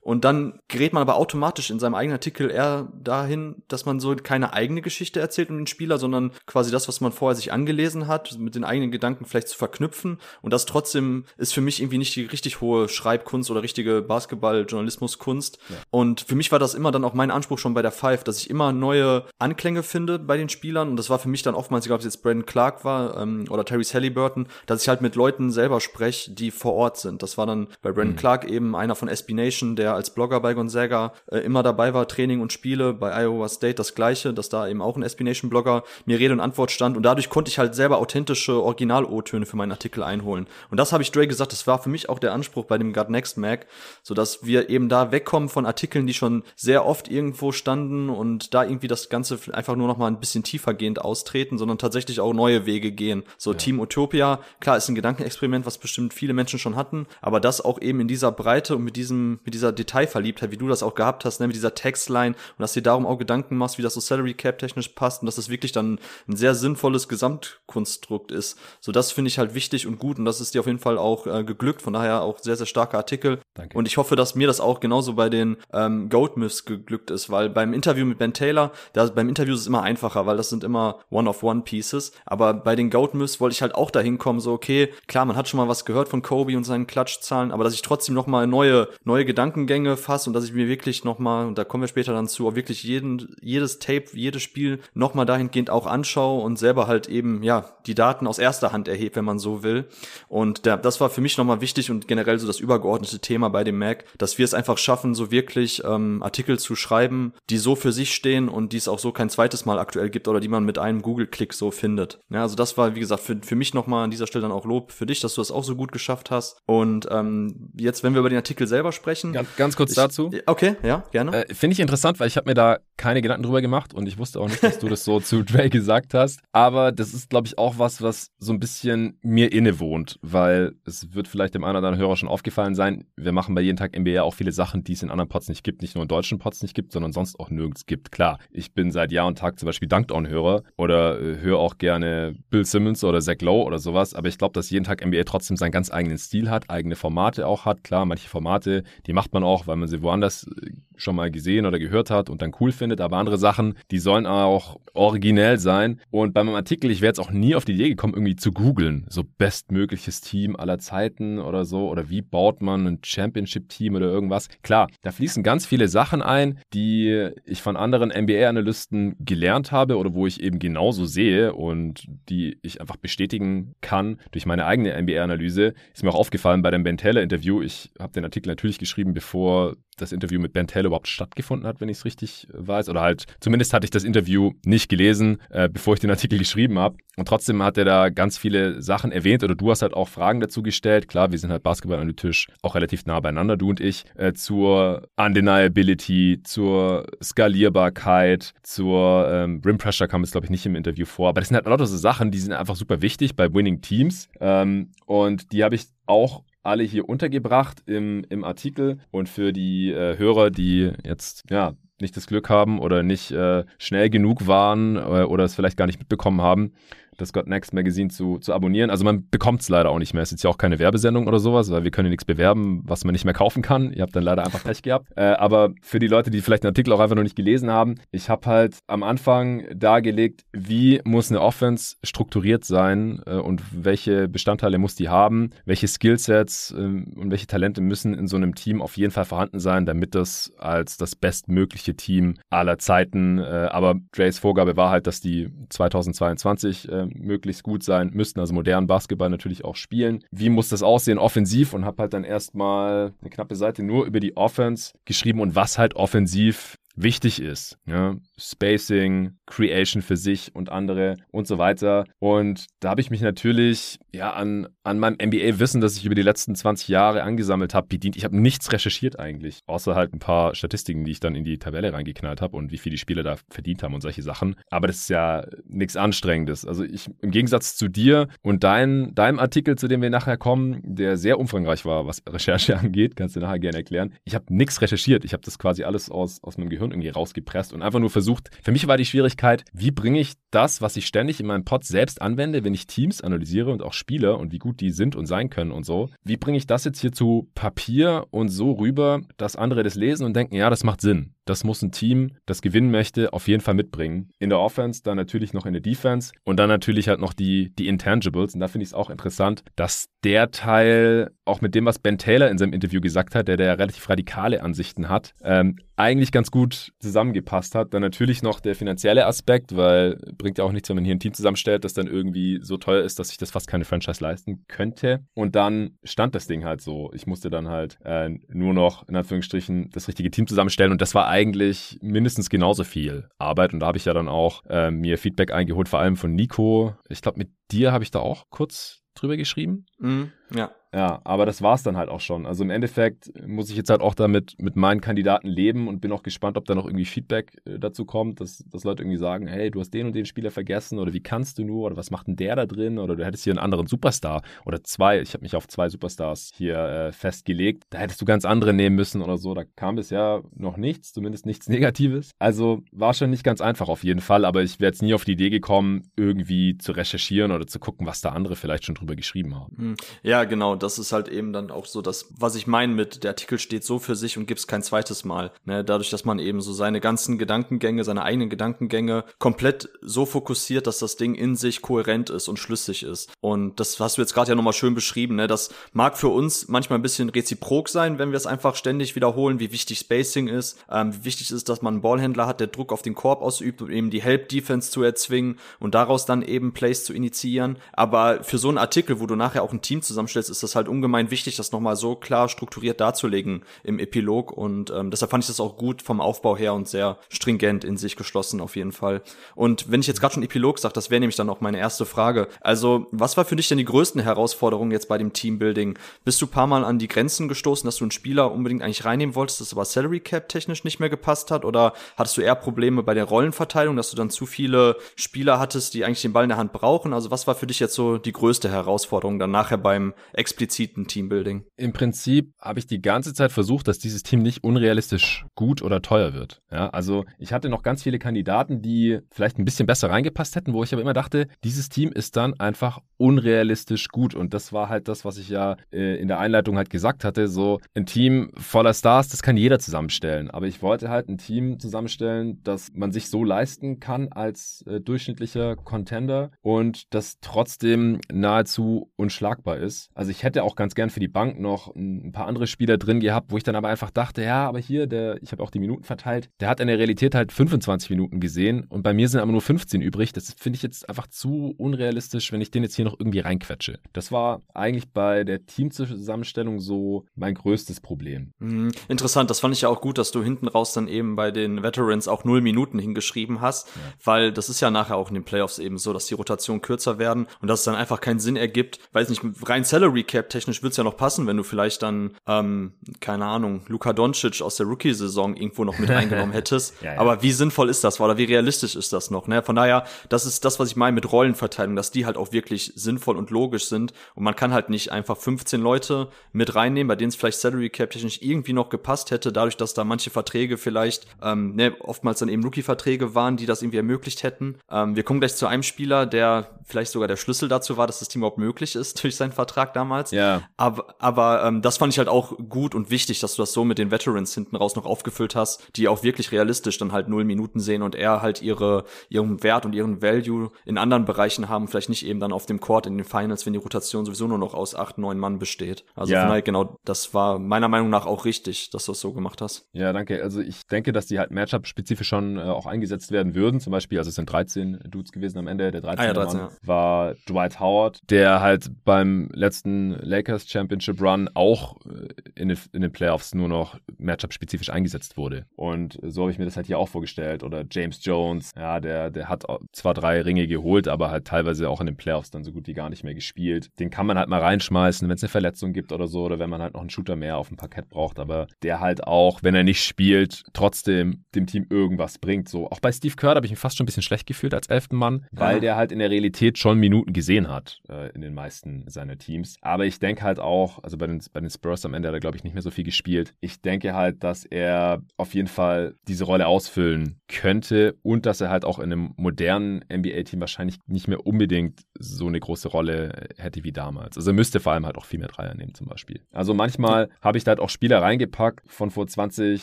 Und 0.06 0.24
dann 0.24 0.60
gerät 0.68 0.92
man 0.92 1.00
aber 1.00 1.16
automatisch 1.16 1.68
in 1.68 1.80
seinem 1.80 1.96
eigenen 1.96 2.14
Artikel 2.14 2.48
eher 2.48 2.86
dahin, 2.94 3.64
dass 3.66 3.86
man 3.86 3.98
so 3.98 4.14
keine 4.14 4.52
eigene 4.52 4.80
Geschichte 4.80 5.18
erzählt 5.18 5.50
um 5.50 5.56
den 5.56 5.66
Spieler, 5.66 5.98
sondern 5.98 6.30
quasi 6.46 6.70
das, 6.70 6.86
was 6.86 7.00
man 7.00 7.10
vorher 7.10 7.34
sich 7.34 7.52
angelesen 7.52 8.06
hat, 8.06 8.38
mit 8.38 8.54
den 8.54 8.62
eigenen 8.62 8.92
Gedanken 8.92 9.24
vielleicht 9.24 9.48
zu 9.48 9.58
verknüpfen. 9.58 10.18
Und 10.42 10.52
das 10.52 10.64
trotzdem 10.64 11.24
ist 11.38 11.52
für 11.52 11.60
mich 11.60 11.82
irgendwie 11.82 11.98
nicht 11.98 12.14
die 12.14 12.22
richtig 12.22 12.60
hohe 12.60 12.88
Schreibkunst 12.88 13.50
oder 13.50 13.64
richtige 13.64 14.00
Basketball-Journalismuskunst. 14.00 15.58
Ja. 15.70 15.76
Und 15.90 16.20
für 16.20 16.36
mich 16.36 16.52
war 16.52 16.60
das 16.60 16.74
immer 16.74 16.92
dann 16.92 17.04
auch 17.04 17.14
mein 17.14 17.32
Anspruch 17.32 17.58
schon 17.58 17.74
bei 17.74 17.82
der 17.82 17.90
Five, 17.90 18.22
dass 18.22 18.38
ich 18.38 18.48
immer 18.48 18.72
neue 18.72 19.24
Anklänge 19.40 19.82
finde 19.82 20.20
bei 20.20 20.36
den 20.36 20.48
Spielern. 20.48 20.90
Und 20.90 20.98
das 20.98 21.10
war 21.10 21.18
für 21.18 21.28
mich 21.28 21.42
dann 21.42 21.56
oftmals, 21.56 21.84
egal 21.84 21.96
ob 21.96 22.02
es 22.02 22.04
jetzt 22.04 22.22
Brandon 22.22 22.46
Clark 22.46 22.84
war 22.84 23.20
ähm, 23.20 23.46
oder 23.50 23.64
Terry 23.64 23.82
Halliburton, 23.82 24.46
dass 24.66 24.82
ich 24.82 24.88
halt 24.88 25.00
mit 25.00 25.16
Leuten 25.16 25.50
selber 25.50 25.80
spreche, 25.80 26.30
die 26.30 26.52
vor 26.52 26.74
Ort 26.74 26.96
sind. 26.98 27.24
Das 27.24 27.36
war 27.36 27.46
dann 27.46 27.66
bei 27.82 27.90
Brandon 27.90 28.14
mhm. 28.14 28.20
Clark 28.20 28.44
eben 28.48 28.76
einer 28.76 28.94
von 28.94 29.08
SB 29.08 29.34
Nation, 29.34 29.74
der 29.74 29.95
als 29.96 30.10
Blogger 30.10 30.40
bei 30.40 30.54
Gonzaga 30.54 31.12
äh, 31.30 31.38
immer 31.38 31.62
dabei 31.62 31.94
war, 31.94 32.06
Training 32.08 32.40
und 32.40 32.52
Spiele, 32.52 32.92
bei 32.92 33.12
Iowa 33.12 33.48
State 33.48 33.74
das 33.74 33.94
gleiche, 33.94 34.32
dass 34.32 34.48
da 34.48 34.68
eben 34.68 34.82
auch 34.82 34.96
ein 34.96 35.02
SB 35.02 35.24
Nation 35.24 35.50
Blogger 35.50 35.82
mir 36.04 36.18
Rede 36.18 36.32
und 36.32 36.40
Antwort 36.40 36.70
stand 36.70 36.96
und 36.96 37.02
dadurch 37.02 37.28
konnte 37.30 37.50
ich 37.50 37.58
halt 37.58 37.74
selber 37.74 37.98
authentische 37.98 38.62
Original-O-Töne 38.62 39.46
für 39.46 39.56
meinen 39.56 39.72
Artikel 39.72 40.02
einholen. 40.02 40.46
Und 40.70 40.78
das 40.78 40.92
habe 40.92 41.02
ich 41.02 41.10
Dre 41.10 41.26
gesagt, 41.26 41.52
das 41.52 41.66
war 41.66 41.82
für 41.82 41.88
mich 41.88 42.08
auch 42.08 42.18
der 42.18 42.32
Anspruch 42.32 42.64
bei 42.64 42.78
dem 42.78 42.92
God 42.92 43.10
Next 43.10 43.38
Mac, 43.38 43.66
so 44.02 44.14
dass 44.14 44.44
wir 44.44 44.68
eben 44.70 44.88
da 44.88 45.10
wegkommen 45.12 45.48
von 45.48 45.66
Artikeln, 45.66 46.06
die 46.06 46.14
schon 46.14 46.42
sehr 46.54 46.86
oft 46.86 47.08
irgendwo 47.08 47.52
standen 47.52 48.08
und 48.08 48.54
da 48.54 48.64
irgendwie 48.64 48.88
das 48.88 49.08
Ganze 49.08 49.38
einfach 49.52 49.76
nur 49.76 49.88
noch 49.88 49.96
mal 49.96 50.08
ein 50.08 50.20
bisschen 50.20 50.44
tiefergehend 50.44 51.00
austreten, 51.00 51.58
sondern 51.58 51.78
tatsächlich 51.78 52.20
auch 52.20 52.32
neue 52.32 52.66
Wege 52.66 52.92
gehen. 52.92 53.22
So 53.38 53.52
ja. 53.52 53.58
Team 53.58 53.80
Utopia, 53.80 54.40
klar, 54.60 54.76
ist 54.76 54.88
ein 54.88 54.94
Gedankenexperiment, 54.94 55.66
was 55.66 55.78
bestimmt 55.78 56.14
viele 56.14 56.32
Menschen 56.32 56.58
schon 56.58 56.76
hatten, 56.76 57.06
aber 57.20 57.40
das 57.40 57.60
auch 57.60 57.80
eben 57.80 58.00
in 58.00 58.08
dieser 58.08 58.32
Breite 58.32 58.76
und 58.76 58.84
mit 58.84 58.96
diesem, 58.96 59.40
mit 59.44 59.54
dieser 59.54 59.72
Detailverliebtheit, 59.86 60.50
wie 60.50 60.56
du 60.56 60.68
das 60.68 60.82
auch 60.82 60.94
gehabt 60.94 61.24
hast, 61.24 61.40
ne, 61.40 61.46
mit 61.46 61.56
dieser 61.56 61.74
Textline 61.74 62.34
und 62.34 62.58
dass 62.58 62.72
dir 62.72 62.82
darum 62.82 63.06
auch 63.06 63.18
Gedanken 63.18 63.56
machst, 63.56 63.78
wie 63.78 63.82
das 63.82 63.94
so 63.94 64.00
Salary 64.00 64.34
Cap 64.34 64.58
technisch 64.58 64.88
passt 64.88 65.22
und 65.22 65.26
dass 65.26 65.36
das 65.36 65.48
wirklich 65.48 65.72
dann 65.72 65.98
ein 66.28 66.36
sehr 66.36 66.54
sinnvolles 66.54 67.08
Gesamtkonstrukt 67.08 68.32
ist. 68.32 68.58
So 68.80 68.92
das 68.92 69.12
finde 69.12 69.28
ich 69.28 69.38
halt 69.38 69.54
wichtig 69.54 69.86
und 69.86 69.98
gut 69.98 70.18
und 70.18 70.24
das 70.24 70.40
ist 70.40 70.54
dir 70.54 70.60
auf 70.60 70.66
jeden 70.66 70.78
Fall 70.78 70.98
auch 70.98 71.26
äh, 71.26 71.44
geglückt. 71.44 71.82
Von 71.82 71.92
daher 71.92 72.22
auch 72.22 72.38
sehr, 72.38 72.56
sehr 72.56 72.66
starker 72.66 72.98
Artikel. 72.98 73.40
Danke. 73.54 73.76
Und 73.76 73.86
ich 73.86 73.96
hoffe, 73.96 74.16
dass 74.16 74.34
mir 74.34 74.46
das 74.46 74.60
auch 74.60 74.80
genauso 74.80 75.14
bei 75.14 75.28
den 75.28 75.56
ähm, 75.72 76.08
Goat 76.08 76.36
Myths 76.36 76.64
geglückt 76.64 77.10
ist, 77.10 77.30
weil 77.30 77.48
beim 77.48 77.72
Interview 77.72 78.04
mit 78.04 78.18
Ben 78.18 78.32
Taylor, 78.32 78.72
da 78.92 79.06
beim 79.06 79.28
Interview 79.28 79.54
ist 79.54 79.60
es 79.60 79.66
immer 79.66 79.82
einfacher, 79.82 80.26
weil 80.26 80.36
das 80.36 80.48
sind 80.48 80.64
immer 80.64 81.00
One-of-One-Pieces. 81.10 82.12
Aber 82.24 82.54
bei 82.54 82.76
den 82.76 82.90
Goat 82.90 83.14
Myths 83.14 83.40
wollte 83.40 83.54
ich 83.54 83.62
halt 83.62 83.74
auch 83.74 83.90
dahin 83.90 84.18
kommen, 84.18 84.40
so 84.40 84.52
okay, 84.52 84.92
klar, 85.06 85.24
man 85.24 85.36
hat 85.36 85.48
schon 85.48 85.58
mal 85.58 85.68
was 85.68 85.84
gehört 85.84 86.08
von 86.08 86.22
Kobe 86.22 86.56
und 86.56 86.64
seinen 86.64 86.86
Klatschzahlen, 86.86 87.52
aber 87.52 87.64
dass 87.64 87.74
ich 87.74 87.82
trotzdem 87.82 88.14
noch 88.14 88.26
mal 88.26 88.46
neue, 88.46 88.88
neue 89.04 89.24
Gedankengänge 89.66 89.96
fasse 89.96 90.30
und 90.30 90.34
dass 90.34 90.44
ich 90.44 90.52
mir 90.52 90.68
wirklich 90.68 91.04
noch 91.04 91.18
mal, 91.18 91.46
und 91.46 91.58
da 91.58 91.64
kommen 91.64 91.82
wir 91.82 91.88
später 91.88 92.12
dann 92.12 92.28
zu, 92.28 92.54
wirklich 92.56 92.82
jeden, 92.84 93.36
jedes 93.40 93.78
Tape, 93.78 94.04
jedes 94.12 94.42
Spiel 94.42 94.80
noch 94.94 95.14
mal 95.14 95.24
dahingehend 95.24 95.70
auch 95.70 95.86
anschaue 95.86 96.42
und 96.42 96.58
selber 96.58 96.86
halt 96.86 97.08
eben, 97.08 97.42
ja, 97.42 97.66
die 97.86 97.94
Daten 97.94 98.26
aus 98.26 98.38
erster 98.38 98.72
Hand 98.72 98.88
erhebe, 98.88 99.16
wenn 99.16 99.24
man 99.24 99.38
so 99.38 99.62
will. 99.62 99.86
Und 100.28 100.66
der, 100.66 100.76
das 100.76 101.00
war 101.00 101.10
für 101.10 101.20
mich 101.20 101.36
nochmal 101.36 101.60
wichtig 101.60 101.90
und 101.90 102.08
generell 102.08 102.38
so 102.38 102.46
das 102.46 102.60
übergeordnete 102.60 103.18
Thema 103.18 103.48
bei 103.48 103.64
dem 103.64 103.78
Mac, 103.78 104.04
dass 104.18 104.38
wir 104.38 104.44
es 104.44 104.54
einfach 104.54 104.78
schaffen, 104.78 105.14
so 105.14 105.30
wirklich 105.30 105.82
ähm, 105.84 106.22
Artikel 106.22 106.58
zu 106.58 106.76
schreiben, 106.76 107.32
die 107.50 107.58
so 107.58 107.76
für 107.76 107.92
sich 107.92 108.14
stehen 108.14 108.48
und 108.48 108.72
die 108.72 108.78
es 108.78 108.88
auch 108.88 108.98
so 108.98 109.12
kein 109.12 109.30
zweites 109.30 109.66
Mal 109.66 109.78
aktuell 109.78 110.10
gibt 110.10 110.28
oder 110.28 110.40
die 110.40 110.48
man 110.48 110.64
mit 110.64 110.78
einem 110.78 111.02
Google-Klick 111.02 111.52
so 111.52 111.70
findet. 111.70 112.20
Ja, 112.30 112.42
also 112.42 112.56
das 112.56 112.76
war, 112.78 112.94
wie 112.94 113.00
gesagt, 113.00 113.22
für, 113.22 113.36
für 113.42 113.56
mich 113.56 113.74
nochmal 113.74 114.04
an 114.04 114.10
dieser 114.10 114.26
Stelle 114.26 114.42
dann 114.42 114.52
auch 114.52 114.64
Lob 114.64 114.92
für 114.92 115.06
dich, 115.06 115.20
dass 115.20 115.34
du 115.34 115.40
das 115.40 115.50
auch 115.50 115.64
so 115.64 115.76
gut 115.76 115.92
geschafft 115.92 116.30
hast. 116.30 116.58
Und 116.66 117.08
ähm, 117.10 117.70
jetzt, 117.76 118.02
wenn 118.02 118.14
wir 118.14 118.20
über 118.20 118.30
den 118.30 118.38
Artikel 118.38 118.66
selber 118.66 118.92
sprechen. 118.92 119.32
Ganz, 119.32 119.48
ganz 119.56 119.76
kurz 119.76 119.90
ich, 119.90 119.96
dazu. 119.96 120.30
Okay, 120.46 120.76
ja, 120.82 121.04
gerne. 121.10 121.44
Äh, 121.48 121.54
Finde 121.54 121.74
ich 121.74 121.80
interessant, 121.80 122.20
weil 122.20 122.28
ich 122.28 122.36
habe 122.36 122.48
mir 122.48 122.54
da 122.54 122.78
keine 122.96 123.22
Gedanken 123.22 123.42
drüber 123.42 123.60
gemacht 123.60 123.94
und 123.94 124.06
ich 124.06 124.18
wusste 124.18 124.40
auch 124.40 124.48
nicht, 124.48 124.62
dass 124.62 124.78
du 124.78 124.88
das 124.88 125.04
so 125.04 125.20
zu 125.20 125.42
Dre 125.42 125.68
gesagt 125.68 126.14
hast. 126.14 126.40
Aber 126.52 126.92
das 126.92 127.14
ist, 127.14 127.30
glaube 127.30 127.46
ich, 127.46 127.58
auch 127.58 127.78
was, 127.78 128.02
was 128.02 128.30
so 128.38 128.52
ein 128.52 128.60
bisschen 128.60 129.18
mir 129.22 129.52
innewohnt, 129.52 130.18
weil 130.22 130.72
es 130.84 131.14
wird 131.14 131.28
vielleicht 131.28 131.54
dem 131.54 131.64
einen 131.64 131.76
oder 131.76 131.88
anderen 131.88 131.98
Hörer 131.98 132.16
schon 132.16 132.28
aufgefallen 132.28 132.74
sein, 132.74 133.04
wir 133.16 133.32
machen 133.32 133.54
bei 133.54 133.60
jeden 133.60 133.76
Tag 133.76 133.98
NBA 133.98 134.22
auch 134.22 134.34
viele 134.34 134.52
Sachen, 134.52 134.84
die 134.84 134.92
es 134.92 135.02
in 135.02 135.10
anderen 135.10 135.28
Pods 135.28 135.48
nicht 135.48 135.64
gibt, 135.64 135.82
nicht 135.82 135.94
nur 135.94 136.02
in 136.02 136.08
deutschen 136.08 136.38
Pods 136.38 136.62
nicht 136.62 136.74
gibt, 136.74 136.92
sondern 136.92 137.12
sonst 137.12 137.38
auch 137.38 137.50
nirgends 137.50 137.86
gibt. 137.86 138.12
Klar, 138.12 138.38
ich 138.50 138.72
bin 138.72 138.90
seit 138.90 139.12
Jahr 139.12 139.26
und 139.26 139.38
Tag 139.38 139.58
zum 139.58 139.66
Beispiel 139.66 139.88
Dunked-On-Hörer 139.88 140.62
oder 140.76 141.20
äh, 141.20 141.38
höre 141.40 141.58
auch 141.58 141.78
gerne 141.78 142.34
Bill 142.50 142.64
Simmons 142.64 143.04
oder 143.04 143.20
Zach 143.20 143.40
Lowe 143.40 143.64
oder 143.64 143.78
sowas, 143.78 144.14
aber 144.14 144.28
ich 144.28 144.38
glaube, 144.38 144.52
dass 144.52 144.70
jeden 144.70 144.84
Tag 144.84 145.04
NBA 145.04 145.24
trotzdem 145.24 145.56
seinen 145.56 145.72
ganz 145.72 145.90
eigenen 145.90 146.18
Stil 146.18 146.50
hat, 146.50 146.70
eigene 146.70 146.96
Formate 146.96 147.46
auch 147.46 147.64
hat. 147.64 147.84
Klar, 147.84 148.06
manche 148.06 148.28
Formate, 148.28 148.82
die 149.06 149.12
macht 149.12 149.32
man 149.32 149.42
auch, 149.46 149.66
weil 149.66 149.76
man 149.76 149.88
sie 149.88 150.02
woanders 150.02 150.46
äh, 150.46 150.70
schon 150.96 151.16
mal 151.16 151.30
gesehen 151.30 151.66
oder 151.66 151.78
gehört 151.78 152.10
hat 152.10 152.30
und 152.30 152.42
dann 152.42 152.52
cool 152.60 152.72
findet, 152.72 153.00
aber 153.00 153.16
andere 153.16 153.38
Sachen, 153.38 153.74
die 153.90 153.98
sollen 153.98 154.26
auch 154.26 154.78
originell 154.94 155.58
sein. 155.58 156.00
Und 156.10 156.34
bei 156.34 156.42
meinem 156.42 156.54
Artikel, 156.54 156.90
ich 156.90 157.00
wäre 157.00 157.10
jetzt 157.10 157.20
auch 157.20 157.30
nie 157.30 157.54
auf 157.54 157.64
die 157.64 157.72
Idee 157.72 157.88
gekommen, 157.88 158.14
irgendwie 158.14 158.36
zu 158.36 158.52
googeln, 158.52 159.06
so 159.08 159.22
bestmögliches 159.38 160.20
Team 160.20 160.56
aller 160.56 160.78
Zeiten 160.78 161.38
oder 161.38 161.64
so, 161.64 161.88
oder 161.88 162.10
wie 162.10 162.22
baut 162.22 162.62
man 162.62 162.86
ein 162.86 162.98
Championship-Team 163.04 163.94
oder 163.94 164.06
irgendwas. 164.06 164.48
Klar, 164.62 164.88
da 165.02 165.12
fließen 165.12 165.42
ganz 165.42 165.66
viele 165.66 165.88
Sachen 165.88 166.22
ein, 166.22 166.58
die 166.72 167.30
ich 167.44 167.62
von 167.62 167.76
anderen 167.76 168.10
NBA-Analysten 168.10 169.16
gelernt 169.20 169.72
habe 169.72 169.96
oder 169.96 170.14
wo 170.14 170.26
ich 170.26 170.42
eben 170.42 170.58
genauso 170.58 171.06
sehe 171.06 171.54
und 171.54 172.06
die 172.28 172.58
ich 172.62 172.80
einfach 172.80 172.96
bestätigen 172.96 173.74
kann 173.80 174.18
durch 174.32 174.46
meine 174.46 174.66
eigene 174.66 175.00
NBA-Analyse. 175.00 175.74
Ist 175.92 176.02
mir 176.02 176.10
auch 176.10 176.14
aufgefallen 176.14 176.62
bei 176.62 176.70
dem 176.70 176.82
Ben 176.82 176.96
Taylor-Interview. 176.96 177.62
Ich 177.62 177.90
habe 177.98 178.12
den 178.12 178.24
Artikel 178.24 178.48
natürlich 178.48 178.78
geschrieben, 178.78 179.14
bevor 179.14 179.76
das 179.96 180.12
Interview 180.12 180.40
mit 180.40 180.52
Ben 180.52 180.66
Taylor 180.66 180.86
überhaupt 180.86 181.08
stattgefunden 181.08 181.66
hat, 181.66 181.80
wenn 181.80 181.88
ich 181.88 181.98
es 181.98 182.04
richtig 182.04 182.46
weiß. 182.52 182.88
Oder 182.88 183.00
halt, 183.00 183.24
zumindest 183.40 183.72
hatte 183.72 183.84
ich 183.84 183.90
das 183.90 184.04
Interview 184.04 184.52
nicht 184.64 184.88
gelesen, 184.88 185.38
äh, 185.50 185.68
bevor 185.68 185.94
ich 185.94 186.00
den 186.00 186.10
Artikel 186.10 186.38
geschrieben 186.38 186.78
habe. 186.78 186.96
Und 187.16 187.26
trotzdem 187.26 187.62
hat 187.62 187.78
er 187.78 187.86
da 187.86 188.10
ganz 188.10 188.36
viele 188.36 188.82
Sachen 188.82 189.10
erwähnt 189.10 189.42
oder 189.42 189.54
du 189.54 189.70
hast 189.70 189.80
halt 189.80 189.94
auch 189.94 190.08
Fragen 190.08 190.40
dazu 190.40 190.62
gestellt. 190.62 191.08
Klar, 191.08 191.32
wir 191.32 191.38
sind 191.38 191.50
halt 191.50 191.62
basketballanalytisch 191.62 192.48
auch 192.62 192.74
relativ 192.74 193.06
nah 193.06 193.20
beieinander, 193.20 193.56
du 193.56 193.70
und 193.70 193.80
ich, 193.80 194.04
äh, 194.16 194.34
zur 194.34 195.08
Undeniability, 195.16 196.42
zur 196.44 197.06
Skalierbarkeit, 197.22 198.52
zur 198.62 199.28
ähm, 199.30 199.62
Rim 199.64 199.78
Pressure 199.78 200.08
kam 200.08 200.22
es, 200.22 200.32
glaube 200.32 200.44
ich, 200.44 200.50
nicht 200.50 200.66
im 200.66 200.76
Interview 200.76 201.06
vor. 201.06 201.30
Aber 201.30 201.40
das 201.40 201.48
sind 201.48 201.56
halt 201.56 201.66
lauter 201.66 201.86
so 201.86 201.96
Sachen, 201.96 202.30
die 202.30 202.38
sind 202.38 202.52
einfach 202.52 202.76
super 202.76 203.00
wichtig 203.00 203.34
bei 203.34 203.52
Winning 203.52 203.80
Teams. 203.80 204.28
Ähm, 204.40 204.90
und 205.06 205.52
die 205.52 205.64
habe 205.64 205.74
ich 205.74 205.86
auch 206.06 206.42
alle 206.66 206.84
hier 206.84 207.08
untergebracht 207.08 207.82
im, 207.86 208.24
im 208.28 208.44
Artikel. 208.44 208.98
Und 209.10 209.28
für 209.28 209.52
die 209.52 209.90
äh, 209.90 210.18
Hörer, 210.18 210.50
die 210.50 210.92
jetzt 211.04 211.44
ja 211.50 211.74
nicht 212.00 212.16
das 212.16 212.26
Glück 212.26 212.50
haben 212.50 212.78
oder 212.78 213.02
nicht 213.02 213.30
äh, 213.30 213.64
schnell 213.78 214.10
genug 214.10 214.46
waren 214.46 214.96
äh, 214.96 215.24
oder 215.24 215.44
es 215.44 215.54
vielleicht 215.54 215.76
gar 215.76 215.86
nicht 215.86 215.98
mitbekommen 215.98 216.42
haben, 216.42 216.72
das 217.16 217.32
God 217.32 217.46
Next 217.46 217.72
Magazine 217.72 218.08
zu, 218.08 218.38
zu 218.38 218.52
abonnieren. 218.52 218.90
Also 218.90 219.04
man 219.04 219.28
bekommt 219.30 219.60
es 219.62 219.68
leider 219.68 219.90
auch 219.90 219.98
nicht 219.98 220.14
mehr. 220.14 220.22
Es 220.22 220.32
ist 220.32 220.42
ja 220.44 220.50
auch 220.50 220.58
keine 220.58 220.78
Werbesendung 220.78 221.26
oder 221.26 221.38
sowas, 221.38 221.70
weil 221.70 221.84
wir 221.84 221.90
können 221.90 222.06
ja 222.06 222.10
nichts 222.10 222.24
bewerben, 222.24 222.82
was 222.84 223.04
man 223.04 223.12
nicht 223.12 223.24
mehr 223.24 223.34
kaufen 223.34 223.62
kann. 223.62 223.92
Ihr 223.92 224.02
habt 224.02 224.14
dann 224.14 224.22
leider 224.22 224.44
einfach 224.44 224.62
Pech 224.62 224.82
gehabt. 224.82 225.06
Äh, 225.16 225.24
aber 225.24 225.70
für 225.82 225.98
die 225.98 226.08
Leute, 226.08 226.30
die 226.30 226.40
vielleicht 226.40 226.64
den 226.64 226.68
Artikel 226.68 226.92
auch 226.92 227.00
einfach 227.00 227.16
noch 227.16 227.22
nicht 227.22 227.36
gelesen 227.36 227.70
haben, 227.70 227.96
ich 228.10 228.28
habe 228.28 228.46
halt 228.46 228.78
am 228.86 229.02
Anfang 229.02 229.64
dargelegt, 229.74 230.44
wie 230.52 231.00
muss 231.04 231.30
eine 231.30 231.40
Offense 231.40 231.96
strukturiert 232.02 232.64
sein 232.64 233.22
äh, 233.26 233.34
und 233.34 233.62
welche 233.72 234.28
Bestandteile 234.28 234.78
muss 234.78 234.94
die 234.94 235.08
haben, 235.08 235.50
welche 235.64 235.88
Skillsets 235.88 236.72
äh, 236.72 236.76
und 236.76 237.30
welche 237.30 237.46
Talente 237.46 237.80
müssen 237.80 238.14
in 238.14 238.28
so 238.28 238.36
einem 238.36 238.54
Team 238.54 238.82
auf 238.82 238.96
jeden 238.96 239.12
Fall 239.12 239.24
vorhanden 239.24 239.60
sein, 239.60 239.86
damit 239.86 240.14
das 240.14 240.52
als 240.58 240.96
das 240.96 241.16
bestmögliche 241.16 241.94
Team 241.94 242.34
aller 242.50 242.78
Zeiten, 242.78 243.38
äh, 243.38 243.68
aber 243.70 243.96
Drays 244.12 244.38
Vorgabe 244.38 244.76
war 244.76 244.90
halt, 244.90 245.06
dass 245.06 245.20
die 245.20 245.48
2022 245.70 246.88
möglichst 247.14 247.62
gut 247.62 247.82
sein 247.82 248.10
müssten, 248.12 248.40
also 248.40 248.54
modernen 248.54 248.86
Basketball 248.86 249.30
natürlich 249.30 249.64
auch 249.64 249.76
spielen. 249.76 250.24
Wie 250.30 250.48
muss 250.48 250.68
das 250.68 250.82
aussehen 250.82 251.18
offensiv? 251.18 251.72
Und 251.74 251.84
habe 251.84 252.02
halt 252.02 252.12
dann 252.12 252.24
erstmal 252.24 253.12
eine 253.20 253.30
knappe 253.30 253.56
Seite 253.56 253.82
nur 253.82 254.06
über 254.06 254.20
die 254.20 254.36
Offense 254.36 254.92
geschrieben. 255.04 255.40
Und 255.40 255.54
was 255.54 255.78
halt 255.78 255.96
offensiv 255.96 256.76
wichtig 256.96 257.40
ist. 257.40 257.78
Ja? 257.86 258.16
Spacing, 258.38 259.36
Creation 259.46 260.02
für 260.02 260.16
sich 260.16 260.54
und 260.54 260.70
andere 260.70 261.16
und 261.30 261.46
so 261.46 261.58
weiter. 261.58 262.04
Und 262.18 262.66
da 262.80 262.90
habe 262.90 263.00
ich 263.00 263.10
mich 263.10 263.20
natürlich 263.20 263.98
ja 264.12 264.32
an, 264.32 264.68
an 264.82 264.98
meinem 264.98 265.16
NBA-Wissen, 265.22 265.80
das 265.80 265.96
ich 265.96 266.04
über 266.04 266.14
die 266.14 266.22
letzten 266.22 266.54
20 266.54 266.88
Jahre 266.88 267.22
angesammelt 267.22 267.74
habe, 267.74 267.86
bedient. 267.86 268.16
Ich 268.16 268.24
habe 268.24 268.36
nichts 268.36 268.72
recherchiert 268.72 269.18
eigentlich, 269.18 269.60
außer 269.66 269.94
halt 269.94 270.12
ein 270.12 270.18
paar 270.18 270.54
Statistiken, 270.54 271.04
die 271.04 271.12
ich 271.12 271.20
dann 271.20 271.34
in 271.34 271.44
die 271.44 271.58
Tabelle 271.58 271.92
reingeknallt 271.92 272.40
habe 272.40 272.56
und 272.56 272.72
wie 272.72 272.78
viel 272.78 272.90
die 272.90 272.98
Spieler 272.98 273.22
da 273.22 273.36
verdient 273.50 273.82
haben 273.82 273.94
und 273.94 274.00
solche 274.00 274.22
Sachen. 274.22 274.56
Aber 274.70 274.86
das 274.86 274.96
ist 274.96 275.10
ja 275.10 275.46
nichts 275.66 275.96
Anstrengendes. 275.96 276.64
Also 276.64 276.84
ich 276.84 277.08
im 277.20 277.30
Gegensatz 277.30 277.76
zu 277.76 277.88
dir 277.88 278.28
und 278.42 278.64
dein, 278.64 279.14
deinem 279.14 279.38
Artikel, 279.38 279.76
zu 279.76 279.88
dem 279.88 280.02
wir 280.02 280.10
nachher 280.10 280.36
kommen, 280.38 280.80
der 280.82 281.16
sehr 281.16 281.38
umfangreich 281.38 281.84
war, 281.84 282.06
was 282.06 282.22
Recherche 282.28 282.78
angeht, 282.78 283.16
kannst 283.16 283.36
du 283.36 283.40
nachher 283.40 283.58
gerne 283.58 283.78
erklären. 283.78 284.14
Ich 284.24 284.34
habe 284.34 284.46
nichts 284.48 284.80
recherchiert. 284.80 285.24
Ich 285.24 285.32
habe 285.32 285.42
das 285.44 285.58
quasi 285.58 285.84
alles 285.84 286.10
aus, 286.10 286.42
aus 286.42 286.58
meinem 286.58 286.70
Gehirn 286.70 286.85
irgendwie 286.90 287.08
rausgepresst 287.08 287.72
und 287.72 287.82
einfach 287.82 288.00
nur 288.00 288.10
versucht. 288.10 288.50
Für 288.62 288.72
mich 288.72 288.86
war 288.86 288.96
die 288.96 289.04
Schwierigkeit, 289.04 289.64
wie 289.72 289.90
bringe 289.90 290.20
ich 290.20 290.34
das, 290.50 290.80
was 290.80 290.96
ich 290.96 291.06
ständig 291.06 291.40
in 291.40 291.46
meinem 291.46 291.64
Pod 291.64 291.84
selbst 291.84 292.22
anwende, 292.22 292.64
wenn 292.64 292.74
ich 292.74 292.86
Teams 292.86 293.20
analysiere 293.20 293.70
und 293.70 293.82
auch 293.82 293.92
Spieler 293.92 294.38
und 294.38 294.52
wie 294.52 294.58
gut 294.58 294.80
die 294.80 294.90
sind 294.90 295.16
und 295.16 295.26
sein 295.26 295.50
können 295.50 295.72
und 295.72 295.84
so, 295.84 296.10
wie 296.24 296.36
bringe 296.36 296.58
ich 296.58 296.66
das 296.66 296.84
jetzt 296.84 297.00
hier 297.00 297.12
zu 297.12 297.50
Papier 297.54 298.26
und 298.30 298.48
so 298.48 298.72
rüber, 298.72 299.22
dass 299.36 299.56
andere 299.56 299.82
das 299.82 299.94
lesen 299.94 300.24
und 300.24 300.34
denken, 300.34 300.54
ja, 300.56 300.70
das 300.70 300.84
macht 300.84 301.00
Sinn. 301.00 301.35
Das 301.46 301.64
muss 301.64 301.80
ein 301.80 301.92
Team, 301.92 302.32
das 302.44 302.60
gewinnen 302.60 302.90
möchte, 302.90 303.32
auf 303.32 303.48
jeden 303.48 303.62
Fall 303.62 303.74
mitbringen. 303.74 304.30
In 304.38 304.50
der 304.50 304.58
Offense, 304.58 305.02
dann 305.02 305.16
natürlich 305.16 305.54
noch 305.54 305.64
in 305.64 305.72
der 305.72 305.80
Defense 305.80 306.32
und 306.44 306.58
dann 306.58 306.68
natürlich 306.68 307.08
halt 307.08 307.20
noch 307.20 307.32
die, 307.32 307.74
die 307.76 307.88
Intangibles. 307.88 308.54
Und 308.54 308.60
da 308.60 308.68
finde 308.68 308.82
ich 308.82 308.90
es 308.90 308.94
auch 308.94 309.08
interessant, 309.08 309.62
dass 309.76 310.08
der 310.24 310.50
Teil, 310.50 311.30
auch 311.44 311.60
mit 311.60 311.74
dem, 311.76 311.86
was 311.86 312.00
Ben 312.00 312.18
Taylor 312.18 312.50
in 312.50 312.58
seinem 312.58 312.72
Interview 312.72 313.00
gesagt 313.00 313.36
hat, 313.36 313.46
der, 313.46 313.56
der 313.56 313.78
relativ 313.78 314.08
radikale 314.08 314.60
Ansichten 314.60 315.08
hat, 315.08 315.34
ähm, 315.42 315.76
eigentlich 315.94 316.32
ganz 316.32 316.50
gut 316.50 316.92
zusammengepasst 316.98 317.74
hat. 317.74 317.94
Dann 317.94 318.02
natürlich 318.02 318.42
noch 318.42 318.60
der 318.60 318.74
finanzielle 318.74 319.26
Aspekt, 319.26 319.76
weil 319.76 320.18
bringt 320.36 320.58
ja 320.58 320.64
auch 320.64 320.72
nichts, 320.72 320.88
wenn 320.88 320.96
man 320.96 321.04
hier 321.04 321.14
ein 321.14 321.20
Team 321.20 321.32
zusammenstellt, 321.32 321.84
das 321.84 321.94
dann 321.94 322.06
irgendwie 322.06 322.58
so 322.60 322.76
teuer 322.76 323.02
ist, 323.02 323.18
dass 323.18 323.28
sich 323.28 323.38
das 323.38 323.50
fast 323.50 323.68
keine 323.68 323.84
Franchise 323.84 324.22
leisten 324.22 324.64
könnte. 324.68 325.24
Und 325.34 325.54
dann 325.54 325.96
stand 326.02 326.34
das 326.34 326.46
Ding 326.46 326.64
halt 326.64 326.80
so. 326.80 327.10
Ich 327.14 327.26
musste 327.26 327.48
dann 327.48 327.68
halt 327.68 327.98
äh, 328.04 328.30
nur 328.48 328.74
noch 328.74 329.08
in 329.08 329.16
Anführungsstrichen 329.16 329.90
das 329.92 330.08
richtige 330.08 330.30
Team 330.30 330.46
zusammenstellen 330.46 330.92
und 330.92 331.00
das 331.00 331.14
war 331.14 331.28
eigentlich 331.36 331.98
mindestens 332.00 332.48
genauso 332.48 332.82
viel 332.82 333.28
Arbeit. 333.38 333.74
Und 333.74 333.80
da 333.80 333.86
habe 333.86 333.98
ich 333.98 334.06
ja 334.06 334.14
dann 334.14 334.28
auch 334.28 334.64
äh, 334.70 334.90
mir 334.90 335.18
Feedback 335.18 335.52
eingeholt, 335.52 335.88
vor 335.88 335.98
allem 335.98 336.16
von 336.16 336.32
Nico. 336.32 336.96
Ich 337.10 337.20
glaube, 337.20 337.38
mit 337.38 337.50
dir 337.70 337.92
habe 337.92 338.04
ich 338.04 338.10
da 338.10 338.20
auch 338.20 338.48
kurz 338.48 339.02
drüber 339.14 339.36
geschrieben. 339.36 339.84
Mm, 339.98 340.24
ja. 340.54 340.70
Ja, 340.96 341.20
aber 341.24 341.44
das 341.44 341.60
war's 341.60 341.82
dann 341.82 341.98
halt 341.98 342.08
auch 342.08 342.20
schon. 342.20 342.46
Also 342.46 342.64
im 342.64 342.70
Endeffekt 342.70 343.30
muss 343.46 343.68
ich 343.68 343.76
jetzt 343.76 343.90
halt 343.90 344.00
auch 344.00 344.14
damit 344.14 344.54
mit 344.58 344.76
meinen 344.76 345.02
Kandidaten 345.02 345.46
leben 345.46 345.88
und 345.88 346.00
bin 346.00 346.10
auch 346.10 346.22
gespannt, 346.22 346.56
ob 346.56 346.64
da 346.64 346.74
noch 346.74 346.86
irgendwie 346.86 347.04
Feedback 347.04 347.60
äh, 347.66 347.78
dazu 347.78 348.06
kommt, 348.06 348.40
dass, 348.40 348.64
dass 348.70 348.84
Leute 348.84 349.02
irgendwie 349.02 349.18
sagen, 349.18 349.46
hey, 349.46 349.70
du 349.70 349.80
hast 349.80 349.90
den 349.90 350.06
und 350.06 350.14
den 350.14 350.24
Spieler 350.24 350.50
vergessen 350.50 350.98
oder 350.98 351.12
wie 351.12 351.20
kannst 351.22 351.58
du 351.58 351.64
nur 351.64 351.84
oder 351.84 351.98
was 351.98 352.10
macht 352.10 352.28
denn 352.28 352.36
der 352.36 352.56
da 352.56 352.64
drin 352.64 352.98
oder 352.98 353.14
du 353.14 353.26
hättest 353.26 353.44
hier 353.44 353.52
einen 353.52 353.58
anderen 353.58 353.86
Superstar 353.86 354.40
oder 354.64 354.82
zwei, 354.84 355.20
ich 355.20 355.34
habe 355.34 355.42
mich 355.42 355.54
auf 355.54 355.68
zwei 355.68 355.90
Superstars 355.90 356.50
hier 356.54 356.78
äh, 356.78 357.12
festgelegt, 357.12 357.84
da 357.90 357.98
hättest 357.98 358.22
du 358.22 358.24
ganz 358.24 358.46
andere 358.46 358.72
nehmen 358.72 358.96
müssen 358.96 359.20
oder 359.20 359.36
so. 359.36 359.52
Da 359.52 359.64
kam 359.64 359.96
bisher 359.96 360.44
noch 360.54 360.78
nichts, 360.78 361.12
zumindest 361.12 361.44
nichts 361.44 361.68
Negatives. 361.68 362.30
Also 362.38 362.80
war 362.90 363.12
schon 363.12 363.28
nicht 363.28 363.44
ganz 363.44 363.60
einfach 363.60 363.90
auf 363.90 364.02
jeden 364.02 364.20
Fall, 364.20 364.46
aber 364.46 364.62
ich 364.62 364.80
wäre 364.80 364.92
jetzt 364.92 365.02
nie 365.02 365.12
auf 365.12 365.26
die 365.26 365.32
Idee 365.32 365.50
gekommen, 365.50 366.10
irgendwie 366.16 366.78
zu 366.78 366.92
recherchieren 366.92 367.52
oder 367.52 367.66
zu 367.66 367.78
gucken, 367.78 368.06
was 368.06 368.22
da 368.22 368.30
andere 368.30 368.56
vielleicht 368.56 368.86
schon 368.86 368.94
drüber 368.94 369.14
geschrieben 369.14 369.54
haben. 369.54 369.76
Hm. 369.76 369.96
Ja, 370.22 370.44
genau 370.44 370.74
das 370.74 370.85
ist 370.98 371.12
halt 371.12 371.28
eben 371.28 371.52
dann 371.52 371.70
auch 371.70 371.86
so 371.86 372.02
das, 372.02 372.26
was 372.38 372.54
ich 372.54 372.66
meine 372.66 372.92
mit, 372.92 373.24
der 373.24 373.32
Artikel 373.32 373.58
steht 373.58 373.84
so 373.84 373.98
für 373.98 374.16
sich 374.16 374.38
und 374.38 374.46
gibt's 374.46 374.66
kein 374.66 374.82
zweites 374.82 375.24
Mal. 375.24 375.50
Ne? 375.64 375.84
Dadurch, 375.84 376.10
dass 376.10 376.24
man 376.24 376.38
eben 376.38 376.60
so 376.60 376.72
seine 376.72 377.00
ganzen 377.00 377.38
Gedankengänge, 377.38 378.04
seine 378.04 378.22
eigenen 378.22 378.48
Gedankengänge 378.48 379.24
komplett 379.38 379.88
so 380.00 380.26
fokussiert, 380.26 380.86
dass 380.86 380.98
das 380.98 381.16
Ding 381.16 381.34
in 381.34 381.56
sich 381.56 381.82
kohärent 381.82 382.30
ist 382.30 382.48
und 382.48 382.58
schlüssig 382.58 383.02
ist. 383.02 383.30
Und 383.40 383.80
das 383.80 383.98
hast 384.00 384.16
du 384.16 384.22
jetzt 384.22 384.34
gerade 384.34 384.50
ja 384.50 384.54
nochmal 384.54 384.72
schön 384.72 384.94
beschrieben. 384.94 385.36
Ne? 385.36 385.46
Das 385.46 385.70
mag 385.92 386.16
für 386.16 386.28
uns 386.28 386.68
manchmal 386.68 386.98
ein 386.98 387.02
bisschen 387.02 387.28
reziprok 387.28 387.88
sein, 387.88 388.18
wenn 388.18 388.30
wir 388.30 388.36
es 388.36 388.46
einfach 388.46 388.76
ständig 388.76 389.16
wiederholen, 389.16 389.58
wie 389.58 389.72
wichtig 389.72 389.98
Spacing 389.98 390.48
ist, 390.48 390.78
ähm, 390.90 391.14
wie 391.14 391.24
wichtig 391.24 391.50
ist, 391.50 391.68
dass 391.68 391.82
man 391.82 391.94
einen 391.94 392.02
Ballhändler 392.02 392.46
hat, 392.46 392.60
der 392.60 392.68
Druck 392.68 392.92
auf 392.92 393.02
den 393.02 393.14
Korb 393.14 393.42
ausübt, 393.42 393.82
um 393.82 393.90
eben 393.90 394.10
die 394.10 394.22
Help-Defense 394.22 394.90
zu 394.90 395.02
erzwingen 395.02 395.58
und 395.80 395.94
daraus 395.94 396.26
dann 396.26 396.42
eben 396.42 396.72
Plays 396.72 397.04
zu 397.04 397.12
initiieren. 397.12 397.78
Aber 397.92 398.44
für 398.44 398.58
so 398.58 398.68
einen 398.68 398.78
Artikel, 398.78 399.20
wo 399.20 399.26
du 399.26 399.36
nachher 399.36 399.62
auch 399.62 399.72
ein 399.72 399.82
Team 399.82 400.02
zusammenstellst, 400.02 400.50
ist 400.50 400.62
das 400.62 400.75
halt 400.76 400.88
ungemein 400.88 401.30
wichtig, 401.30 401.56
das 401.56 401.72
nochmal 401.72 401.96
so 401.96 402.14
klar 402.14 402.48
strukturiert 402.48 403.00
darzulegen 403.00 403.64
im 403.82 403.98
Epilog. 403.98 404.52
Und 404.52 404.90
ähm, 404.90 405.10
deshalb 405.10 405.30
fand 405.30 405.44
ich 405.44 405.48
das 405.48 405.60
auch 405.60 405.76
gut 405.76 406.02
vom 406.02 406.20
Aufbau 406.20 406.56
her 406.56 406.74
und 406.74 406.88
sehr 406.88 407.18
stringent 407.28 407.84
in 407.84 407.96
sich 407.96 408.16
geschlossen 408.16 408.60
auf 408.60 408.76
jeden 408.76 408.92
Fall. 408.92 409.22
Und 409.54 409.90
wenn 409.90 410.00
ich 410.00 410.06
jetzt 410.06 410.20
gerade 410.20 410.34
schon 410.34 410.42
Epilog 410.42 410.78
sage, 410.78 410.94
das 410.94 411.10
wäre 411.10 411.20
nämlich 411.20 411.36
dann 411.36 411.50
auch 411.50 411.60
meine 411.60 411.78
erste 411.78 412.06
Frage. 412.06 412.48
Also, 412.60 413.06
was 413.10 413.36
war 413.36 413.44
für 413.44 413.56
dich 413.56 413.68
denn 413.68 413.78
die 413.78 413.84
größten 413.84 414.20
Herausforderungen 414.20 414.90
jetzt 414.90 415.08
bei 415.08 415.18
dem 415.18 415.32
Teambuilding? 415.32 415.98
Bist 416.24 416.40
du 416.42 416.46
paar 416.46 416.66
Mal 416.66 416.84
an 416.84 416.98
die 416.98 417.08
Grenzen 417.08 417.48
gestoßen, 417.48 417.86
dass 417.86 417.96
du 417.96 418.04
einen 418.04 418.10
Spieler 418.10 418.52
unbedingt 418.52 418.82
eigentlich 418.82 419.04
reinnehmen 419.04 419.34
wolltest, 419.34 419.60
das 419.60 419.72
aber 419.72 419.84
Salary 419.84 420.20
Cap 420.20 420.48
technisch 420.48 420.84
nicht 420.84 421.00
mehr 421.00 421.10
gepasst 421.10 421.50
hat? 421.50 421.64
Oder 421.64 421.94
hattest 422.16 422.36
du 422.36 422.42
eher 422.42 422.54
Probleme 422.54 423.02
bei 423.02 423.14
der 423.14 423.24
Rollenverteilung, 423.24 423.96
dass 423.96 424.10
du 424.10 424.16
dann 424.16 424.30
zu 424.30 424.46
viele 424.46 424.96
Spieler 425.16 425.58
hattest, 425.58 425.94
die 425.94 426.04
eigentlich 426.04 426.22
den 426.22 426.32
Ball 426.32 426.44
in 426.44 426.50
der 426.50 426.58
Hand 426.58 426.72
brauchen? 426.72 427.12
Also, 427.12 427.30
was 427.30 427.46
war 427.46 427.54
für 427.54 427.66
dich 427.66 427.80
jetzt 427.80 427.94
so 427.94 428.18
die 428.18 428.32
größte 428.32 428.70
Herausforderung 428.70 429.38
dann 429.38 429.50
nachher 429.50 429.78
beim 429.78 430.14
expliziten 430.32 430.55
expliziten 430.56 431.06
Teambuilding? 431.06 431.64
Im 431.76 431.92
Prinzip 431.92 432.52
habe 432.58 432.78
ich 432.78 432.86
die 432.86 433.02
ganze 433.02 433.34
Zeit 433.34 433.52
versucht, 433.52 433.88
dass 433.88 433.98
dieses 433.98 434.22
Team 434.22 434.42
nicht 434.42 434.64
unrealistisch 434.64 435.44
gut 435.54 435.82
oder 435.82 436.00
teuer 436.00 436.32
wird. 436.32 436.62
Ja, 436.72 436.88
also 436.88 437.26
ich 437.38 437.52
hatte 437.52 437.68
noch 437.68 437.82
ganz 437.82 438.02
viele 438.02 438.18
Kandidaten, 438.18 438.80
die 438.80 439.20
vielleicht 439.30 439.58
ein 439.58 439.66
bisschen 439.66 439.86
besser 439.86 440.08
reingepasst 440.08 440.56
hätten, 440.56 440.72
wo 440.72 440.82
ich 440.82 440.94
aber 440.94 441.02
immer 441.02 441.12
dachte, 441.12 441.46
dieses 441.62 441.90
Team 441.90 442.10
ist 442.10 442.36
dann 442.36 442.58
einfach 442.58 443.00
unrealistisch 443.18 444.08
gut. 444.08 444.34
Und 444.34 444.54
das 444.54 444.72
war 444.72 444.88
halt 444.88 445.08
das, 445.08 445.26
was 445.26 445.36
ich 445.36 445.50
ja 445.50 445.76
äh, 445.92 446.16
in 446.18 446.28
der 446.28 446.38
Einleitung 446.38 446.78
halt 446.78 446.88
gesagt 446.88 447.24
hatte. 447.24 447.48
So 447.48 447.80
ein 447.94 448.06
Team 448.06 448.50
voller 448.56 448.94
Stars, 448.94 449.28
das 449.28 449.42
kann 449.42 449.58
jeder 449.58 449.78
zusammenstellen. 449.78 450.50
Aber 450.50 450.66
ich 450.66 450.80
wollte 450.80 451.10
halt 451.10 451.28
ein 451.28 451.36
Team 451.36 451.78
zusammenstellen, 451.78 452.62
das 452.62 452.92
man 452.94 453.12
sich 453.12 453.28
so 453.28 453.44
leisten 453.44 454.00
kann 454.00 454.28
als 454.32 454.82
äh, 454.86 455.00
durchschnittlicher 455.00 455.76
Contender 455.76 456.50
und 456.62 457.12
das 457.12 457.40
trotzdem 457.42 458.20
nahezu 458.32 459.10
unschlagbar 459.16 459.76
ist. 459.76 460.08
Also 460.14 460.30
ich 460.30 460.45
hätte 460.46 460.62
auch 460.62 460.76
ganz 460.76 460.94
gern 460.94 461.10
für 461.10 461.20
die 461.20 461.28
Bank 461.28 461.60
noch 461.60 461.94
ein 461.94 462.32
paar 462.32 462.46
andere 462.46 462.66
Spieler 462.66 462.96
drin 462.96 463.20
gehabt, 463.20 463.50
wo 463.50 463.56
ich 463.56 463.64
dann 463.64 463.76
aber 463.76 463.88
einfach 463.88 464.10
dachte, 464.10 464.42
ja, 464.42 464.66
aber 464.66 464.78
hier, 464.78 465.06
der, 465.06 465.42
ich 465.42 465.52
habe 465.52 465.62
auch 465.62 465.70
die 465.70 465.80
Minuten 465.80 466.04
verteilt, 466.04 466.48
der 466.60 466.68
hat 466.68 466.80
in 466.80 466.86
der 466.86 466.98
Realität 466.98 467.34
halt 467.34 467.52
25 467.52 468.10
Minuten 468.10 468.40
gesehen 468.40 468.84
und 468.88 469.02
bei 469.02 469.12
mir 469.12 469.28
sind 469.28 469.40
aber 469.40 469.52
nur 469.52 469.60
15 469.60 470.00
übrig. 470.00 470.32
Das 470.32 470.54
finde 470.58 470.76
ich 470.76 470.82
jetzt 470.82 471.08
einfach 471.08 471.26
zu 471.26 471.74
unrealistisch, 471.76 472.52
wenn 472.52 472.60
ich 472.60 472.70
den 472.70 472.84
jetzt 472.84 472.94
hier 472.94 473.04
noch 473.04 473.18
irgendwie 473.18 473.40
reinquetsche. 473.40 473.98
Das 474.12 474.32
war 474.32 474.62
eigentlich 474.72 475.10
bei 475.12 475.44
der 475.44 475.66
Teamzusammenstellung 475.66 476.78
so 476.80 477.26
mein 477.34 477.54
größtes 477.54 478.00
Problem. 478.00 478.52
Mhm. 478.60 478.92
Interessant, 479.08 479.50
das 479.50 479.60
fand 479.60 479.74
ich 479.74 479.82
ja 479.82 479.88
auch 479.88 480.00
gut, 480.00 480.16
dass 480.16 480.30
du 480.30 480.42
hinten 480.42 480.68
raus 480.68 480.92
dann 480.92 481.08
eben 481.08 481.34
bei 481.34 481.50
den 481.50 481.82
Veterans 481.82 482.28
auch 482.28 482.44
null 482.44 482.60
Minuten 482.60 483.00
hingeschrieben 483.00 483.60
hast, 483.60 483.88
ja. 483.88 484.02
weil 484.24 484.52
das 484.52 484.68
ist 484.68 484.80
ja 484.80 484.92
nachher 484.92 485.16
auch 485.16 485.28
in 485.28 485.34
den 485.34 485.44
Playoffs 485.44 485.80
eben 485.80 485.98
so, 485.98 486.12
dass 486.12 486.26
die 486.26 486.34
Rotationen 486.34 486.82
kürzer 486.82 487.18
werden 487.18 487.48
und 487.60 487.68
dass 487.68 487.80
es 487.80 487.84
dann 487.84 487.96
einfach 487.96 488.20
keinen 488.20 488.38
Sinn 488.38 488.56
ergibt, 488.56 489.00
weiß 489.12 489.28
nicht, 489.28 489.42
rein 489.64 489.82
Salary 489.82 490.22
Cap 490.22 490.35
technisch 490.42 490.82
wird's 490.82 490.96
ja 490.96 491.04
noch 491.04 491.16
passen, 491.16 491.46
wenn 491.46 491.56
du 491.56 491.62
vielleicht 491.62 492.02
dann, 492.02 492.32
ähm, 492.46 492.92
keine 493.20 493.46
Ahnung, 493.46 493.82
Luka 493.88 494.12
Doncic 494.12 494.62
aus 494.62 494.76
der 494.76 494.86
Rookie-Saison 494.86 495.56
irgendwo 495.56 495.84
noch 495.84 495.98
mit 495.98 496.10
reingenommen 496.16 496.52
hättest. 496.52 496.94
ja, 497.02 497.14
ja. 497.14 497.20
Aber 497.20 497.42
wie 497.42 497.52
sinnvoll 497.52 497.88
ist 497.88 498.04
das 498.04 498.20
oder 498.20 498.36
wie 498.36 498.44
realistisch 498.44 498.96
ist 498.96 499.12
das 499.12 499.30
noch? 499.30 499.46
Ne? 499.46 499.62
Von 499.62 499.76
daher, 499.76 500.04
das 500.28 500.46
ist 500.46 500.64
das, 500.64 500.78
was 500.78 500.90
ich 500.90 500.96
meine 500.96 501.14
mit 501.14 501.30
Rollenverteilung, 501.30 501.96
dass 501.96 502.10
die 502.10 502.26
halt 502.26 502.36
auch 502.36 502.52
wirklich 502.52 502.92
sinnvoll 502.96 503.36
und 503.36 503.50
logisch 503.50 503.86
sind. 503.86 504.12
Und 504.34 504.44
man 504.44 504.56
kann 504.56 504.72
halt 504.72 504.90
nicht 504.90 505.12
einfach 505.12 505.36
15 505.36 505.80
Leute 505.80 506.28
mit 506.52 506.74
reinnehmen, 506.74 507.08
bei 507.08 507.16
denen 507.16 507.28
es 507.28 507.36
vielleicht 507.36 507.60
Salary 507.60 507.90
Cap 507.90 508.10
technisch 508.10 508.42
irgendwie 508.42 508.72
noch 508.72 508.88
gepasst 508.88 509.30
hätte, 509.30 509.52
dadurch, 509.52 509.76
dass 509.76 509.94
da 509.94 510.04
manche 510.04 510.30
Verträge 510.30 510.76
vielleicht, 510.76 511.26
ähm, 511.42 511.74
ne, 511.74 511.94
oftmals 512.00 512.38
dann 512.40 512.48
eben 512.48 512.62
Rookie-Verträge 512.62 513.34
waren, 513.34 513.56
die 513.56 513.66
das 513.66 513.82
irgendwie 513.82 513.98
ermöglicht 513.98 514.42
hätten. 514.42 514.78
Ähm, 514.90 515.16
wir 515.16 515.22
kommen 515.22 515.40
gleich 515.40 515.56
zu 515.56 515.66
einem 515.66 515.82
Spieler, 515.82 516.26
der 516.26 516.78
vielleicht 516.84 517.12
sogar 517.12 517.28
der 517.28 517.36
Schlüssel 517.36 517.68
dazu 517.68 517.96
war, 517.96 518.06
dass 518.06 518.20
das 518.20 518.28
Team 518.28 518.40
überhaupt 518.40 518.58
möglich 518.58 518.96
ist 518.96 519.22
durch 519.22 519.36
seinen 519.36 519.52
Vertrag 519.52 519.94
damals. 519.94 520.25
Ja. 520.30 520.46
Ja. 520.46 520.62
Aber, 520.76 521.14
aber 521.18 521.64
ähm, 521.64 521.82
das 521.82 521.98
fand 521.98 522.12
ich 522.12 522.18
halt 522.18 522.28
auch 522.28 522.56
gut 522.68 522.94
und 522.94 523.10
wichtig, 523.10 523.40
dass 523.40 523.56
du 523.56 523.62
das 523.62 523.72
so 523.72 523.84
mit 523.84 523.98
den 523.98 524.10
Veterans 524.10 524.54
hinten 524.54 524.76
raus 524.76 524.96
noch 524.96 525.06
aufgefüllt 525.06 525.54
hast, 525.56 525.96
die 525.96 526.08
auch 526.08 526.22
wirklich 526.22 526.52
realistisch 526.52 526.98
dann 526.98 527.12
halt 527.12 527.28
null 527.28 527.44
Minuten 527.44 527.80
sehen 527.80 528.02
und 528.02 528.14
eher 528.14 528.42
halt 528.42 528.62
ihre, 528.62 529.04
ihren 529.28 529.62
Wert 529.62 529.84
und 529.86 529.94
ihren 529.94 530.22
Value 530.22 530.70
in 530.84 530.98
anderen 530.98 531.24
Bereichen 531.24 531.68
haben, 531.68 531.88
vielleicht 531.88 532.08
nicht 532.08 532.26
eben 532.26 532.40
dann 532.40 532.52
auf 532.52 532.66
dem 532.66 532.80
Court 532.80 533.06
in 533.06 533.16
den 533.16 533.24
Finals, 533.24 533.66
wenn 533.66 533.72
die 533.72 533.78
Rotation 533.78 534.24
sowieso 534.24 534.46
nur 534.46 534.58
noch 534.58 534.74
aus 534.74 534.94
acht, 534.94 535.18
neun 535.18 535.38
Mann 535.38 535.58
besteht. 535.58 536.04
Also 536.14 536.32
ja. 536.32 536.46
daher 536.46 536.62
genau, 536.62 536.96
das 537.04 537.34
war 537.34 537.58
meiner 537.58 537.88
Meinung 537.88 538.10
nach 538.10 538.26
auch 538.26 538.44
richtig, 538.44 538.90
dass 538.90 539.06
du 539.06 539.12
es 539.12 539.20
so 539.20 539.32
gemacht 539.32 539.60
hast. 539.60 539.86
Ja, 539.92 540.12
danke. 540.12 540.42
Also 540.42 540.60
ich 540.60 540.86
denke, 540.86 541.12
dass 541.12 541.26
die 541.26 541.38
halt 541.38 541.50
Matchup-spezifisch 541.50 542.28
schon 542.28 542.58
äh, 542.58 542.62
auch 542.62 542.86
eingesetzt 542.86 543.30
werden 543.30 543.54
würden. 543.54 543.80
Zum 543.80 543.90
Beispiel, 543.90 544.18
also 544.18 544.28
es 544.28 544.34
sind 544.34 544.50
13 544.50 545.00
Dudes 545.08 545.32
gewesen 545.32 545.58
am 545.58 545.66
Ende. 545.66 545.90
Der 545.90 546.00
13. 546.00 546.18
Ah, 546.18 546.26
ja, 546.26 546.32
13 546.32 546.60
Mann 546.60 546.70
ja. 546.70 546.88
war 546.88 547.34
Dwight 547.48 547.80
Howard, 547.80 548.18
der 548.30 548.60
halt 548.60 548.90
beim 549.04 549.48
letzten 549.52 550.15
Lakers 550.22 550.68
Championship 550.68 551.20
Run 551.20 551.48
auch 551.54 551.96
äh, 552.06 552.28
in 552.54 552.68
den, 552.68 552.78
in 552.92 553.02
den 553.02 553.12
Playoffs 553.12 553.54
nur 553.54 553.68
noch 553.68 553.98
Matchup-spezifisch 554.18 554.90
eingesetzt 554.90 555.36
wurde. 555.36 555.66
Und 555.76 556.18
so 556.22 556.42
habe 556.42 556.52
ich 556.52 556.58
mir 556.58 556.64
das 556.64 556.76
halt 556.76 556.86
hier 556.86 556.98
auch 556.98 557.08
vorgestellt. 557.08 557.62
Oder 557.62 557.84
James 557.90 558.24
Jones, 558.24 558.72
ja, 558.76 559.00
der, 559.00 559.30
der 559.30 559.48
hat 559.48 559.64
zwar 559.92 560.14
drei 560.14 560.40
Ringe 560.40 560.66
geholt, 560.66 561.08
aber 561.08 561.30
halt 561.30 561.46
teilweise 561.46 561.88
auch 561.88 562.00
in 562.00 562.06
den 562.06 562.16
Playoffs 562.16 562.50
dann 562.50 562.64
so 562.64 562.72
gut 562.72 562.86
wie 562.86 562.94
gar 562.94 563.10
nicht 563.10 563.24
mehr 563.24 563.34
gespielt. 563.34 563.90
Den 563.98 564.10
kann 564.10 564.26
man 564.26 564.38
halt 564.38 564.48
mal 564.48 564.60
reinschmeißen, 564.60 565.28
wenn 565.28 565.36
es 565.36 565.42
eine 565.42 565.50
Verletzung 565.50 565.92
gibt 565.92 566.12
oder 566.12 566.26
so, 566.26 566.44
oder 566.44 566.58
wenn 566.58 566.70
man 566.70 566.82
halt 566.82 566.94
noch 566.94 567.00
einen 567.00 567.10
Shooter 567.10 567.36
mehr 567.36 567.56
auf 567.58 567.68
dem 567.68 567.76
Parkett 567.76 568.08
braucht. 568.08 568.38
Aber 568.38 568.66
der 568.82 569.00
halt 569.00 569.26
auch, 569.26 569.62
wenn 569.62 569.74
er 569.74 569.84
nicht 569.84 570.04
spielt, 570.04 570.64
trotzdem 570.72 571.44
dem 571.54 571.66
Team 571.66 571.86
irgendwas 571.90 572.38
bringt. 572.38 572.68
So, 572.68 572.90
auch 572.90 573.00
bei 573.00 573.12
Steve 573.12 573.36
Kerr 573.36 573.54
habe 573.54 573.66
ich 573.66 573.72
mich 573.72 573.78
fast 573.78 573.96
schon 573.96 574.04
ein 574.04 574.06
bisschen 574.06 574.22
schlecht 574.22 574.46
gefühlt 574.46 574.74
als 574.74 574.88
elften 574.88 575.16
Mann, 575.16 575.46
weil 575.52 575.76
ja. 575.76 575.80
der 575.80 575.96
halt 575.96 576.12
in 576.12 576.18
der 576.18 576.30
Realität 576.30 576.78
schon 576.78 576.98
Minuten 576.98 577.32
gesehen 577.32 577.68
hat 577.68 578.00
äh, 578.08 578.30
in 578.32 578.40
den 578.40 578.54
meisten 578.54 579.04
seiner 579.08 579.38
Teams. 579.38 579.76
Aber 579.80 580.05
ich 580.06 580.18
denke 580.18 580.42
halt 580.42 580.58
auch, 580.58 581.02
also 581.02 581.16
bei 581.16 581.26
den, 581.26 581.40
bei 581.52 581.60
den 581.60 581.70
Spurs 581.70 582.04
am 582.04 582.14
Ende 582.14 582.28
hat 582.28 582.34
er, 582.34 582.40
glaube 582.40 582.56
ich, 582.56 582.64
nicht 582.64 582.72
mehr 582.72 582.82
so 582.82 582.90
viel 582.90 583.04
gespielt. 583.04 583.54
Ich 583.60 583.80
denke 583.80 584.14
halt, 584.14 584.42
dass 584.42 584.64
er 584.64 585.22
auf 585.36 585.54
jeden 585.54 585.68
Fall 585.68 586.14
diese 586.28 586.44
Rolle 586.44 586.66
ausfüllen 586.66 587.40
könnte 587.48 588.16
und 588.22 588.46
dass 588.46 588.60
er 588.60 588.70
halt 588.70 588.84
auch 588.84 588.98
in 588.98 589.12
einem 589.12 589.34
modernen 589.36 590.04
NBA-Team 590.12 590.60
wahrscheinlich 590.60 590.96
nicht 591.06 591.28
mehr 591.28 591.46
unbedingt 591.46 592.02
so 592.18 592.46
eine 592.46 592.60
große 592.60 592.88
Rolle 592.88 593.48
hätte 593.56 593.84
wie 593.84 593.92
damals. 593.92 594.36
Also 594.36 594.50
er 594.50 594.54
müsste 594.54 594.80
vor 594.80 594.92
allem 594.92 595.06
halt 595.06 595.16
auch 595.16 595.24
viel 595.24 595.38
mehr 595.38 595.48
Dreier 595.48 595.74
nehmen 595.74 595.94
zum 595.94 596.06
Beispiel. 596.06 596.40
Also 596.52 596.74
manchmal 596.74 597.28
habe 597.40 597.58
ich 597.58 597.64
da 597.64 597.70
halt 597.70 597.80
auch 597.80 597.90
Spieler 597.90 598.22
reingepackt 598.22 598.90
von 598.90 599.10
vor 599.10 599.26
20, 599.26 599.82